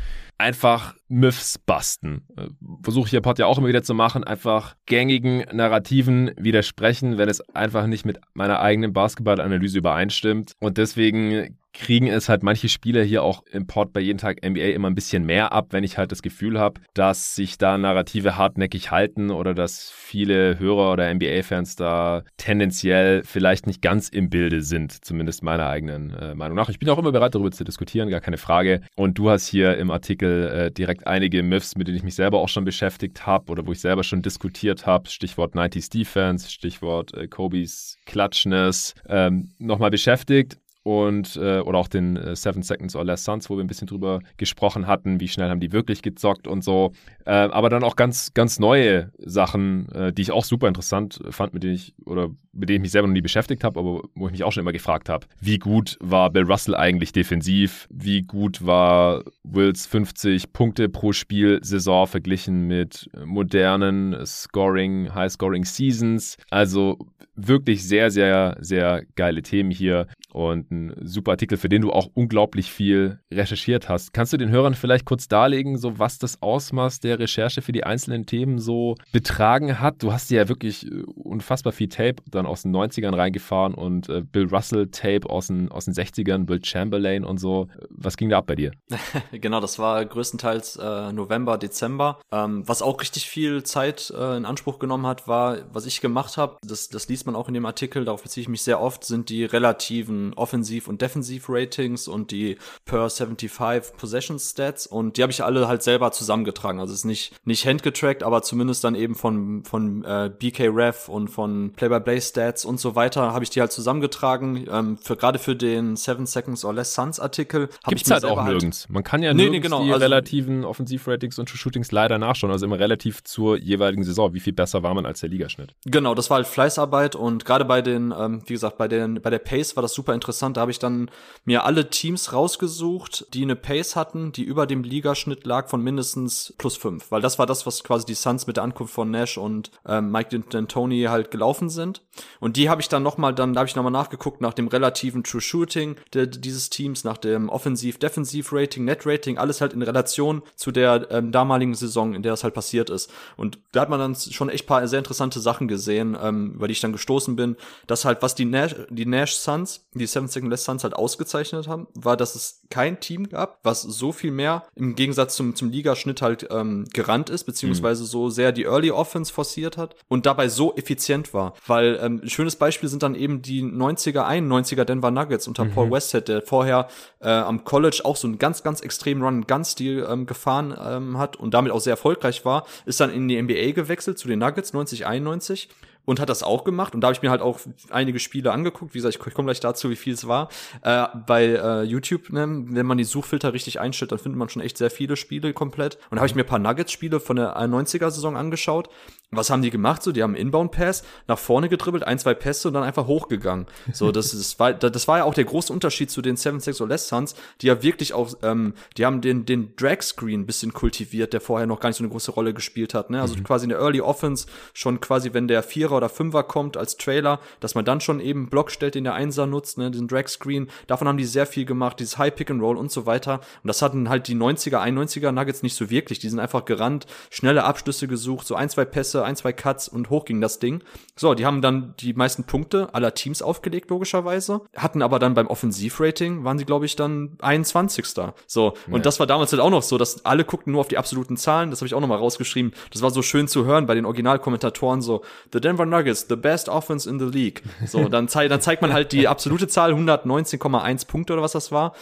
einfach 0.43 0.95
Myths 1.09 1.59
basten. 1.59 2.27
Äh, 2.37 2.49
versuche 2.83 3.07
ich 3.07 3.11
hier 3.11 3.21
Pod 3.21 3.39
ja 3.39 3.47
auch 3.47 3.59
immer 3.59 3.69
wieder 3.69 3.83
zu 3.83 3.95
machen, 3.95 4.25
einfach 4.25 4.75
gängigen 4.87 5.45
Narrativen 5.53 6.33
widersprechen, 6.37 7.17
wenn 7.17 7.29
es 7.29 7.41
einfach 7.55 7.87
nicht 7.87 8.05
mit 8.05 8.19
meiner 8.35 8.61
eigenen 8.61 8.93
Basketballanalyse 8.93 9.79
übereinstimmt. 9.79 10.53
Und 10.59 10.79
deswegen 10.79 11.57
kriegen 11.73 12.07
es 12.07 12.29
halt 12.29 12.43
manche 12.43 12.69
Spieler 12.69 13.03
hier 13.03 13.23
auch 13.23 13.45
im 13.51 13.67
Pod 13.67 13.93
bei 13.93 14.01
jeden 14.01 14.19
Tag 14.19 14.45
NBA 14.45 14.61
immer 14.61 14.91
ein 14.91 14.95
bisschen 14.95 15.25
mehr 15.25 15.53
ab, 15.53 15.69
wenn 15.71 15.85
ich 15.85 15.97
halt 15.97 16.13
das 16.13 16.23
Gefühl 16.23 16.59
habe, 16.59 16.81
dass 16.95 17.35
sich 17.35 17.59
da 17.59 17.79
Narrative 17.79 18.37
hartnäckig 18.37 18.91
halten 18.91 19.31
oder 19.31 19.55
dass 19.55 19.91
viele 19.91 20.59
Hörer 20.59 20.93
oder 20.93 21.13
NBA-Fans 21.13 21.77
da 21.77 22.25
tendenziell 22.37 23.23
vielleicht 23.25 23.67
nicht 23.67 23.81
ganz 23.81 24.09
im 24.09 24.29
Bilde 24.29 24.63
sind, 24.63 25.05
zumindest 25.05 25.43
meiner 25.43 25.67
eigenen 25.67 26.11
äh, 26.11 26.35
Meinung 26.35 26.57
nach. 26.57 26.69
Ich 26.69 26.79
bin 26.79 26.89
auch 26.91 26.99
immer 26.99 27.13
bereit, 27.13 27.35
darüber 27.35 27.51
zu 27.51 27.65
diskutieren, 27.65 28.11
gar 28.11 28.21
keine 28.21 28.39
Frage. 28.39 28.83
Und 28.95 29.17
du 29.19 29.31
hast 29.31 29.47
hier 29.47 29.79
im 29.79 29.91
Artikel 29.91 30.32
äh, 30.33 30.71
direkt 30.71 31.07
einige 31.07 31.43
Myths, 31.43 31.77
mit 31.77 31.89
denen 31.89 31.97
ich 31.97 32.03
mich 32.03 32.15
selber 32.15 32.41
auch 32.41 32.49
schon 32.49 32.65
beschäftigt 32.65 33.27
habe 33.27 33.51
oder 33.51 33.67
wo 33.67 33.73
ich 33.73 33.81
selber 33.81 34.05
schon 34.05 34.23
diskutiert 34.23 34.87
habe. 34.87 35.09
Stichwort 35.09 35.55
90s 35.55 35.91
Defense, 35.91 36.51
Stichwort 36.51 37.15
äh, 37.15 37.29
Kobe's 37.29 37.97
Klatschness, 38.07 38.95
ähm, 39.09 39.51
nochmal 39.59 39.91
beschäftigt 39.91 40.59
und 40.83 41.37
äh, 41.37 41.61
oder 41.61 41.79
auch 41.79 41.89
den 41.89 42.17
äh, 42.17 42.35
Seven 42.35 42.63
Seconds 42.63 42.97
or 42.97 43.05
Less 43.05 43.25
Suns, 43.25 43.49
wo 43.49 43.57
wir 43.57 43.65
ein 43.65 43.69
bisschen 43.69 43.87
drüber 43.87 44.21
gesprochen 44.37 44.87
hatten, 44.87 45.21
wie 45.21 45.29
schnell 45.29 45.49
haben 45.49 45.61
die 45.61 45.73
wirklich 45.73 46.03
gezockt 46.03 46.47
und 46.47 46.65
so. 46.65 46.93
Äh, 47.25 47.31
aber 47.33 47.71
dann 47.71 47.85
auch 47.85 47.97
ganz 47.97 48.35
ganz 48.35 48.59
neue 48.59 49.13
Sachen, 49.19 49.89
äh, 49.93 50.13
die 50.13 50.23
ich 50.23 50.33
auch 50.33 50.45
super 50.45 50.69
interessant 50.69 51.21
fand, 51.31 51.55
mit 51.55 51.63
denen 51.63 51.75
ich 51.75 51.95
oder 52.05 52.31
mit 52.53 52.69
denen 52.69 52.77
ich 52.77 52.83
mich 52.83 52.91
selber 52.93 53.09
noch 53.09 53.15
nie 53.15 53.21
beschäftigt 53.21 53.65
habe, 53.65 53.79
aber 53.79 54.03
wo 54.15 54.27
ich 54.27 54.33
mich 54.33 54.45
auch 54.45 54.53
schon 54.53 54.63
immer 54.63 54.73
gefragt 54.73 55.09
habe, 55.09 55.27
wie 55.41 55.59
gut 55.59 55.97
war 56.01 56.31
Bill 56.31 56.45
Russell 56.45 56.75
eigentlich 56.75 57.13
defensiv? 57.13 57.89
Wie 57.91 58.23
gut 58.23 58.65
war 58.67 59.23
Wills 59.45 59.87
50 59.87 60.53
Punkte 60.53 60.89
pro 60.89 61.13
Spiel 61.13 61.61
Saison 61.63 62.07
verglichen 62.07 62.67
mit 62.67 63.09
modernen 63.25 64.27
Scoring, 64.27 65.15
High 65.15 65.33
Scoring 65.33 65.65
Seasons? 65.65 66.37
Also 66.51 66.99
wirklich 67.35 67.87
sehr 67.87 68.11
sehr 68.11 68.57
sehr 68.61 69.03
geile 69.17 69.43
Themen 69.43 69.71
hier 69.71 70.07
und 70.33 70.71
ein 70.71 70.95
super 71.03 71.33
Artikel, 71.33 71.59
für 71.59 71.69
den 71.69 71.83
du 71.83 71.93
auch 71.93 72.09
unglaublich 72.15 72.71
viel 72.71 73.21
recherchiert 73.31 73.89
hast. 73.89 74.13
Kannst 74.13 74.33
du 74.33 74.37
den 74.37 74.51
Hörern 74.51 74.75
vielleicht 74.75 75.05
kurz 75.05 75.29
darlegen, 75.29 75.77
so 75.77 75.99
was 75.99 76.19
das 76.19 76.41
Ausmaß 76.43 77.01
der 77.01 77.19
Recherche 77.19 77.63
für 77.63 77.73
die 77.73 77.85
einzelnen 77.85 78.27
Themen 78.27 78.59
so 78.59 78.97
betragen 79.13 79.81
hat? 79.81 80.03
Du 80.03 80.13
hast 80.13 80.31
ja 80.31 80.49
wirklich 80.49 80.87
äh, 80.87 81.03
unfassbar 81.15 81.73
viel 81.73 81.89
Tape 81.89 82.17
dann 82.31 82.47
aus 82.47 82.63
den 82.63 82.75
90ern 82.75 83.17
reingefahren 83.17 83.75
und 83.75 84.09
äh, 84.09 84.23
Bill 84.23 84.47
Russell 84.47 84.89
Tape 84.89 85.29
aus 85.29 85.49
den, 85.49 85.71
aus 85.71 85.85
den 85.85 85.95
60ern, 85.95 86.47
Bill 86.47 86.65
Chamberlain 86.65 87.25
und 87.25 87.39
so. 87.39 87.69
Was 87.91 88.17
ging 88.17 88.31
da 88.31 88.39
ab 88.39 88.47
bei 88.47 88.55
dir? 88.55 88.73
genau, 89.33 89.61
das 89.61 89.79
war 89.79 90.05
größtenteils 90.05 90.77
äh, 90.77 91.13
November, 91.13 91.59
Dezember. 91.59 92.21
Ähm, 92.33 92.67
was 92.67 92.83
auch 92.83 93.01
richtig 93.01 93.29
viel 93.29 93.63
Zeit 93.65 94.13
äh, 94.17 94.37
in 94.37 94.45
Anspruch 94.45 94.79
genommen 94.79 95.07
hat, 95.07 95.29
war, 95.29 95.59
was 95.73 95.87
ich 95.87 96.01
gemacht 96.01 96.37
habe, 96.37 96.57
das, 96.67 96.89
das 96.89 97.09
liest 97.09 97.27
man 97.27 97.32
auch 97.35 97.49
in 97.49 97.55
dem 97.55 97.67
Artikel, 97.67 98.05
darauf 98.05 98.23
beziehe 98.23 98.43
ich 98.43 98.49
mich 98.49 98.63
sehr 98.63 98.81
oft, 98.81 99.05
sind 99.05 99.29
die 99.29 99.45
relativen 99.45 100.35
Offensiv- 100.35 100.89
und 100.89 101.03
Defensiv-Ratings 101.03 102.09
und 102.09 102.31
die 102.31 102.57
per 102.85 103.09
75 103.09 103.97
Possession 103.97 104.39
Stats 104.39 104.87
und 104.87 105.17
die 105.17 105.23
habe 105.23 105.33
ich 105.33 105.43
alle 105.45 105.69
halt 105.69 105.83
selber 105.83 106.13
zusammengetragen. 106.13 106.81
Also 106.81 106.93
es 106.93 107.01
ist 107.01 107.05
nicht, 107.05 107.35
nicht 107.45 107.67
handgetrackt, 107.67 108.23
aber 108.23 108.43
zumindest 108.43 108.85
dann 108.85 108.95
eben 108.95 109.15
von, 109.15 109.65
von 109.65 110.05
äh, 110.05 110.31
BK 110.37 110.69
Ref 110.69 111.09
und 111.09 111.29
von 111.29 111.73
Play-by-Play 111.73 112.21
Stats 112.21 112.65
und 112.65 112.81
so 112.81 112.95
weiter 112.95 113.33
habe 113.33 113.45
ich 113.45 113.51
die 113.51 113.61
halt 113.61 113.73
zusammengetragen. 113.73 114.67
Ähm, 114.71 114.99
für 114.99 115.17
gerade 115.17 115.39
für 115.39 115.57
den 115.57 115.97
Seven 115.97 116.27
Seconds 116.27 116.65
or 116.65 116.75
Less 116.75 116.95
Suns 116.95 117.21
Artikel 117.21 117.69
habe 117.85 117.95
ich 117.95 118.07
mir 118.07 118.15
halt 118.15 118.25
auch 118.25 118.39
halt 118.39 118.53
nirgends. 118.53 118.89
Man 118.89 119.05
kann 119.05 119.23
ja 119.23 119.33
nee, 119.33 119.45
nirgends 119.45 119.57
nee, 119.57 119.61
genau. 119.61 119.85
die 119.85 119.93
also, 119.93 120.03
relativen 120.03 120.65
Offensiv-Ratings 120.65 121.39
und 121.39 121.49
Shootings 121.49 121.93
leider 121.93 122.19
nachschauen. 122.19 122.53
Also 122.53 122.67
immer 122.67 122.79
relativ 122.79 123.23
zur 123.25 123.59
jeweiligen 123.59 124.05
Saison. 124.05 124.35
Wie 124.35 124.41
viel 124.41 124.53
besser 124.53 124.83
war 124.83 124.95
man 124.95 125.07
als 125.07 125.21
der 125.21 125.29
Ligaschnitt? 125.29 125.75
Genau, 125.85 126.15
das 126.15 126.31
war 126.31 126.37
halt 126.37 126.47
Fleißarbeit 126.47 127.12
und 127.15 127.45
gerade 127.45 127.65
bei 127.65 127.83
den, 127.83 128.15
ähm, 128.17 128.43
wie 128.47 128.55
gesagt, 128.55 128.79
bei 128.79 128.89
den 128.89 129.21
bei 129.23 129.31
der 129.31 129.39
Pace 129.39 129.77
war 129.77 129.83
das 129.83 129.95
super 129.95 130.15
interessant. 130.15 130.57
Da 130.57 130.63
habe 130.63 130.71
ich 130.71 130.79
dann 130.79 131.11
mir 131.45 131.65
alle 131.65 131.91
Teams 131.91 132.33
rausgesucht, 132.33 133.27
die 133.35 133.43
eine 133.43 133.57
Pace 133.57 133.97
hatten, 133.97 134.33
die 134.33 134.45
über 134.45 134.67
dem 134.67 134.83
Ligaschnitt 134.83 135.47
lag 135.47 135.69
von 135.69 135.83
mindestens 135.83 136.55
plus 136.59 136.77
fünf, 136.77 137.11
weil 137.11 137.23
das 137.23 137.39
war 137.39 137.47
das, 137.47 137.67
was 137.67 137.85
quasi 137.85 138.07
die 138.07 138.15
Suns 138.15 138.47
mit 138.47 138.57
der 138.57 138.65
Ankunft 138.65 138.95
von 138.95 139.11
Nash 139.11 139.39
und 139.39 139.71
ähm, 139.87 140.11
Mike 140.11 140.37
D'Antoni 140.37 141.09
halt 141.09 141.31
gelaufen 141.31 141.71
sind. 141.71 142.03
Und 142.41 142.57
die 142.57 142.69
habe 142.69 142.81
ich 142.81 142.89
dann 142.89 143.03
nochmal, 143.03 143.35
dann 143.35 143.57
habe 143.57 143.67
ich 143.67 143.77
nochmal 143.77 143.93
nachgeguckt 143.93 144.41
nach 144.41 144.55
dem 144.55 144.69
relativen 144.69 145.25
True 145.25 145.41
Shooting 145.41 145.97
de, 146.13 146.27
dieses 146.27 146.71
Teams, 146.71 147.05
nach 147.05 147.17
dem 147.17 147.49
Offensiv-Defensiv-Rating, 147.49 148.85
Net-Rating, 148.85 149.39
alles 149.39 149.61
halt 149.61 149.73
in 149.73 149.83
Relation 149.83 150.43
zu 150.57 150.71
der 150.71 151.11
ähm, 151.11 151.33
damaligen 151.33 151.75
Saison, 151.75 152.15
in 152.15 152.23
der 152.23 152.35
es 152.35 152.45
halt 152.45 152.55
passiert 152.55 152.91
ist. 152.91 153.11
Und 153.37 153.59
da 153.73 153.83
hat 153.83 153.89
man 153.89 153.99
dann 153.99 154.15
schon 154.15 154.49
echt 154.49 154.67
paar 154.67 154.87
sehr 154.87 154.99
interessante 154.99 155.41
Sachen 155.41 155.69
gesehen, 155.69 156.17
ähm, 156.21 156.53
über 156.55 156.69
die 156.69 156.73
ich 156.73 156.81
dann 156.81 156.93
gestoßen 157.03 157.35
bin, 157.37 157.57
dass 157.87 158.05
halt 158.05 158.23
was 158.23 158.35
die 158.35 158.45
Nash, 158.45 158.77
die 158.89 159.07
Nash 159.07 159.35
Suns, 159.35 159.89
die 159.93 160.07
Seven 160.07 160.29
Second 160.29 160.51
Less 160.51 160.65
Suns 160.65 160.85
halt 160.85 160.95
ausgezeichnet 160.95 161.67
haben, 161.67 161.89
war, 161.95 162.17
dass 162.17 162.35
es 162.37 162.63
kein 162.71 163.01
Team 163.01 163.29
gab, 163.29 163.59
was 163.65 163.83
so 163.83 164.13
viel 164.13 164.31
mehr 164.31 164.63
im 164.77 164.95
Gegensatz 164.95 165.35
zum, 165.35 165.57
zum 165.57 165.71
Ligaschnitt 165.71 166.23
halt 166.23 166.47
ähm, 166.51 166.87
gerannt 166.93 167.29
ist, 167.29 167.45
beziehungsweise 167.45 168.05
mhm. 168.05 168.07
so 168.07 168.31
sehr 168.31 168.53
die 168.53 168.65
Early 168.65 168.93
Offense 168.93 169.33
forciert 169.33 169.77
hat 169.77 169.97
und 170.09 170.27
dabei 170.27 170.49
so 170.49 170.75
effizient 170.77 171.35
war. 171.35 171.55
Weil 171.67 171.99
ähm, 172.01 172.21
ein 172.23 172.31
schönes 172.31 172.57
Beispiel 172.57 172.89
sind 172.89 173.03
dann 173.03 173.15
eben 173.15 173.43
die 173.43 173.63
90er, 173.63 174.25
91er 174.25 174.85
Denver 174.85 175.11
Nuggets 175.11 175.49
unter 175.49 175.65
mhm. 175.65 175.73
Paul 175.73 175.91
Westhead, 175.91 176.29
der 176.29 176.43
vorher 176.43 176.89
äh, 177.21 177.29
am 177.29 177.65
College 177.65 178.03
auch 178.05 178.17
so 178.17 178.29
einen 178.29 178.39
ganz, 178.39 178.63
ganz 178.63 178.81
extremen 178.81 179.23
Run-Gun-Stil 179.23 180.07
ähm, 180.09 180.27
gefahren 180.27 180.75
ähm, 180.81 181.19
hat 181.19 181.37
und 181.37 181.53
damit 181.53 181.73
auch 181.73 181.81
sehr 181.81 181.93
erfolgreich 181.93 182.45
war, 182.45 182.65
ist 182.87 183.01
dann 183.01 183.11
in 183.11 183.27
die 183.29 183.41
NBA 183.41 183.73
gewechselt 183.73 184.19
zu 184.19 184.29
den 184.29 184.39
Nuggets 184.39 184.73
90, 184.73 185.07
91 185.07 185.69
und 186.05 186.21
hat 186.21 186.29
das 186.29 186.43
auch 186.43 186.65
gemacht. 186.65 186.95
Und 186.95 187.01
da 187.01 187.09
habe 187.09 187.15
ich 187.15 187.23
mir 187.23 187.31
halt 187.31 187.43
auch 187.43 187.61
einige 187.91 188.19
Spiele 188.19 188.53
angeguckt. 188.53 188.95
Wie 188.95 188.99
gesagt, 188.99 189.17
ich, 189.17 189.27
ich 189.27 189.35
komme 189.35 189.47
gleich 189.47 189.61
dazu, 189.61 189.91
wie 189.91 189.97
viel 189.97 190.15
es 190.15 190.27
war. 190.27 190.49
Äh, 190.83 191.07
bei 191.27 191.45
äh, 191.45 191.83
YouTube, 191.83 192.31
ne, 192.31 192.47
wenn 192.69 192.87
man 192.87 192.99
die 192.99 193.05
Suchfilter 193.05 193.53
richtig 193.53 193.81
einstellt, 193.81 194.13
dann 194.13 194.19
findet 194.19 194.39
man 194.39 194.49
schon 194.49 194.63
echt 194.63 194.79
sehr 194.79 194.91
viele 194.91 195.17
Spiele 195.17 195.53
komplett. 195.53 195.97
Und 196.11 196.17
da 196.17 196.19
habe 196.19 196.27
ich 196.27 196.35
mir 196.35 196.43
ein 196.43 196.49
paar 196.49 196.59
Nuggets-Spiele 196.59 197.21
von 197.21 197.37
der 197.37 197.57
90er-Saison 197.57 198.37
angeschaut. 198.37 198.89
Was 199.35 199.49
haben 199.49 199.63
die 199.63 199.71
gemacht? 199.71 200.03
So, 200.03 200.13
die 200.13 200.23
haben 200.23 200.35
Inbound-Pass 200.35 201.05
nach 201.27 201.39
vorne 201.39 201.71
gedribbelt, 201.71 202.05
ein, 202.05 202.19
zwei 202.19 202.35
Pässe 202.35 202.69
und 202.69 202.75
dann 202.75 202.83
einfach 202.83 203.07
hochgegangen. 203.07 203.67
So, 203.93 204.13
das, 204.13 204.35
ist, 204.35 204.61
war, 204.61 204.75
das 204.75 205.09
war 205.09 205.19
ja 205.19 205.25
auch 205.25 205.33
der 205.33 205.45
große 205.45 205.73
Unterschied 205.73 206.11
zu 206.11 206.21
den 206.21 206.37
Seven 206.37 206.61
Six 206.61 206.83
or 206.83 206.89
Less 206.89 207.09
Suns, 207.09 207.35
die 207.63 207.69
ja 207.69 207.83
wirklich 207.83 208.13
auch, 208.13 208.35
ähm, 208.43 208.75
die 208.99 209.07
haben 209.07 209.23
den, 209.23 209.47
den 209.47 209.75
Drag-Screen 209.77 210.45
bisschen 210.45 210.75
kultiviert, 210.75 211.33
der 211.33 211.41
vorher 211.41 211.67
noch 211.67 211.81
gar 211.81 211.89
nicht 211.89 211.97
so 211.97 212.05
eine 212.05 212.11
große 212.11 212.31
Rolle 212.31 212.53
gespielt 212.53 212.93
hat. 212.93 213.09
Ne? 213.09 213.23
Also 213.23 213.37
mhm. 213.37 213.45
quasi 213.45 213.65
in 213.65 213.71
der 213.71 213.79
Early 213.79 214.03
Offense, 214.03 214.47
schon 214.75 215.01
quasi, 215.01 215.33
wenn 215.33 215.49
der 215.49 215.63
Vierer 215.63 215.97
oder 215.97 216.11
Fünfer 216.11 216.43
kommt 216.43 216.77
als 216.77 216.99
Trailer, 216.99 217.41
dass 217.61 217.75
man 217.75 217.87
dann 217.87 218.03
schon 218.03 218.21
eben 218.21 218.51
Block 218.51 218.71
stellt, 218.71 218.95
den 218.95 219.05
der 219.05 219.15
Einser 219.15 219.47
nutzt, 219.47 219.79
ne? 219.79 219.91
diesen 219.91 220.09
Drag-Screen. 220.09 220.69
Davon 220.87 221.09
haben 221.09 221.17
die 221.17 221.25
sehr 221.25 221.47
viel 221.47 221.65
gemacht, 221.65 222.01
dieses 222.01 222.19
High 222.19 222.35
Pick 222.35 222.51
and 222.51 222.61
Roll 222.61 222.77
und 222.77 222.93
so 222.93 223.07
weiter. 223.07 223.41
Und 223.63 223.69
das 223.69 223.81
hatten 223.81 224.11
halt 224.11 224.29
die 224.29 224.37
90er, 224.37 224.79
91er 224.79 225.33
Nuggets 225.33 225.63
nicht 225.63 225.75
so 225.75 225.89
wirklich. 225.89 226.19
Die 226.19 226.29
sind 226.29 226.39
einfach 226.39 226.67
gerannt, 226.67 227.07
schnelle 227.31 227.65
Abschlüsse 227.65 228.09
gesucht, 228.09 228.47
so 228.47 228.55
ein, 228.55 228.69
zwei 228.69 228.85
Pässe 228.85 229.22
Pässe, 229.23 229.25
ein, 229.25 229.37
zwei 229.37 229.53
Cuts 229.53 229.89
und 229.89 230.11
hoch 230.11 230.25
ging 230.25 230.41
das 230.41 230.59
Ding. 230.59 230.83
So, 231.17 231.35
die 231.35 231.47
haben 231.47 231.63
dann 231.63 231.95
die 232.01 232.15
meisten 232.15 232.45
Punkte 232.45 232.89
aller 232.93 233.15
Teams 233.15 233.43
aufgelegt, 233.43 233.91
logischerweise. 233.91 234.63
Hatten 234.77 235.03
aber 235.03 235.19
dann 235.19 235.35
beim 235.35 235.47
Offensivrating, 235.47 236.45
waren 236.45 236.59
sie, 236.59 236.65
glaube 236.65 236.87
ich, 236.87 236.97
dann 236.97 237.37
21. 237.41 238.07
So, 238.47 238.75
und 238.87 238.93
ja. 238.95 238.99
das 238.99 239.21
war 239.21 239.27
damals 239.27 239.53
halt 239.53 239.63
auch 239.63 239.71
noch 239.71 239.83
so, 239.83 239.99
dass 239.99 240.25
alle 240.25 240.45
guckten 240.45 240.73
nur 240.73 240.81
auf 240.81 240.89
die 240.89 240.99
absoluten 240.99 241.37
Zahlen. 241.37 241.71
Das 241.71 241.81
habe 241.81 241.87
ich 241.87 241.95
auch 241.95 242.01
nochmal 242.01 242.19
rausgeschrieben. 242.19 242.73
Das 242.93 243.03
war 243.03 243.11
so 243.11 243.23
schön 243.23 243.49
zu 243.49 243.65
hören 243.65 243.87
bei 243.87 243.95
den 243.95 244.05
Originalkommentatoren 244.05 245.03
so, 245.03 245.23
The 245.53 245.61
Denver 245.61 245.87
Nuggets, 245.87 246.27
the 246.29 246.37
best 246.37 246.69
offense 246.69 247.09
in 247.09 247.19
the 247.19 247.27
league. 247.27 247.63
So, 247.87 248.09
dann, 248.09 248.29
zei 248.29 248.49
dann 248.49 248.61
zeigt 248.61 248.83
man 248.83 248.93
halt 248.93 249.13
die 249.13 249.29
absolute 249.29 249.69
Zahl, 249.69 249.93
119,1 249.93 251.07
Punkte 251.07 251.33
oder 251.35 251.43
was 251.43 251.53
das 251.53 251.73
war. 251.73 251.95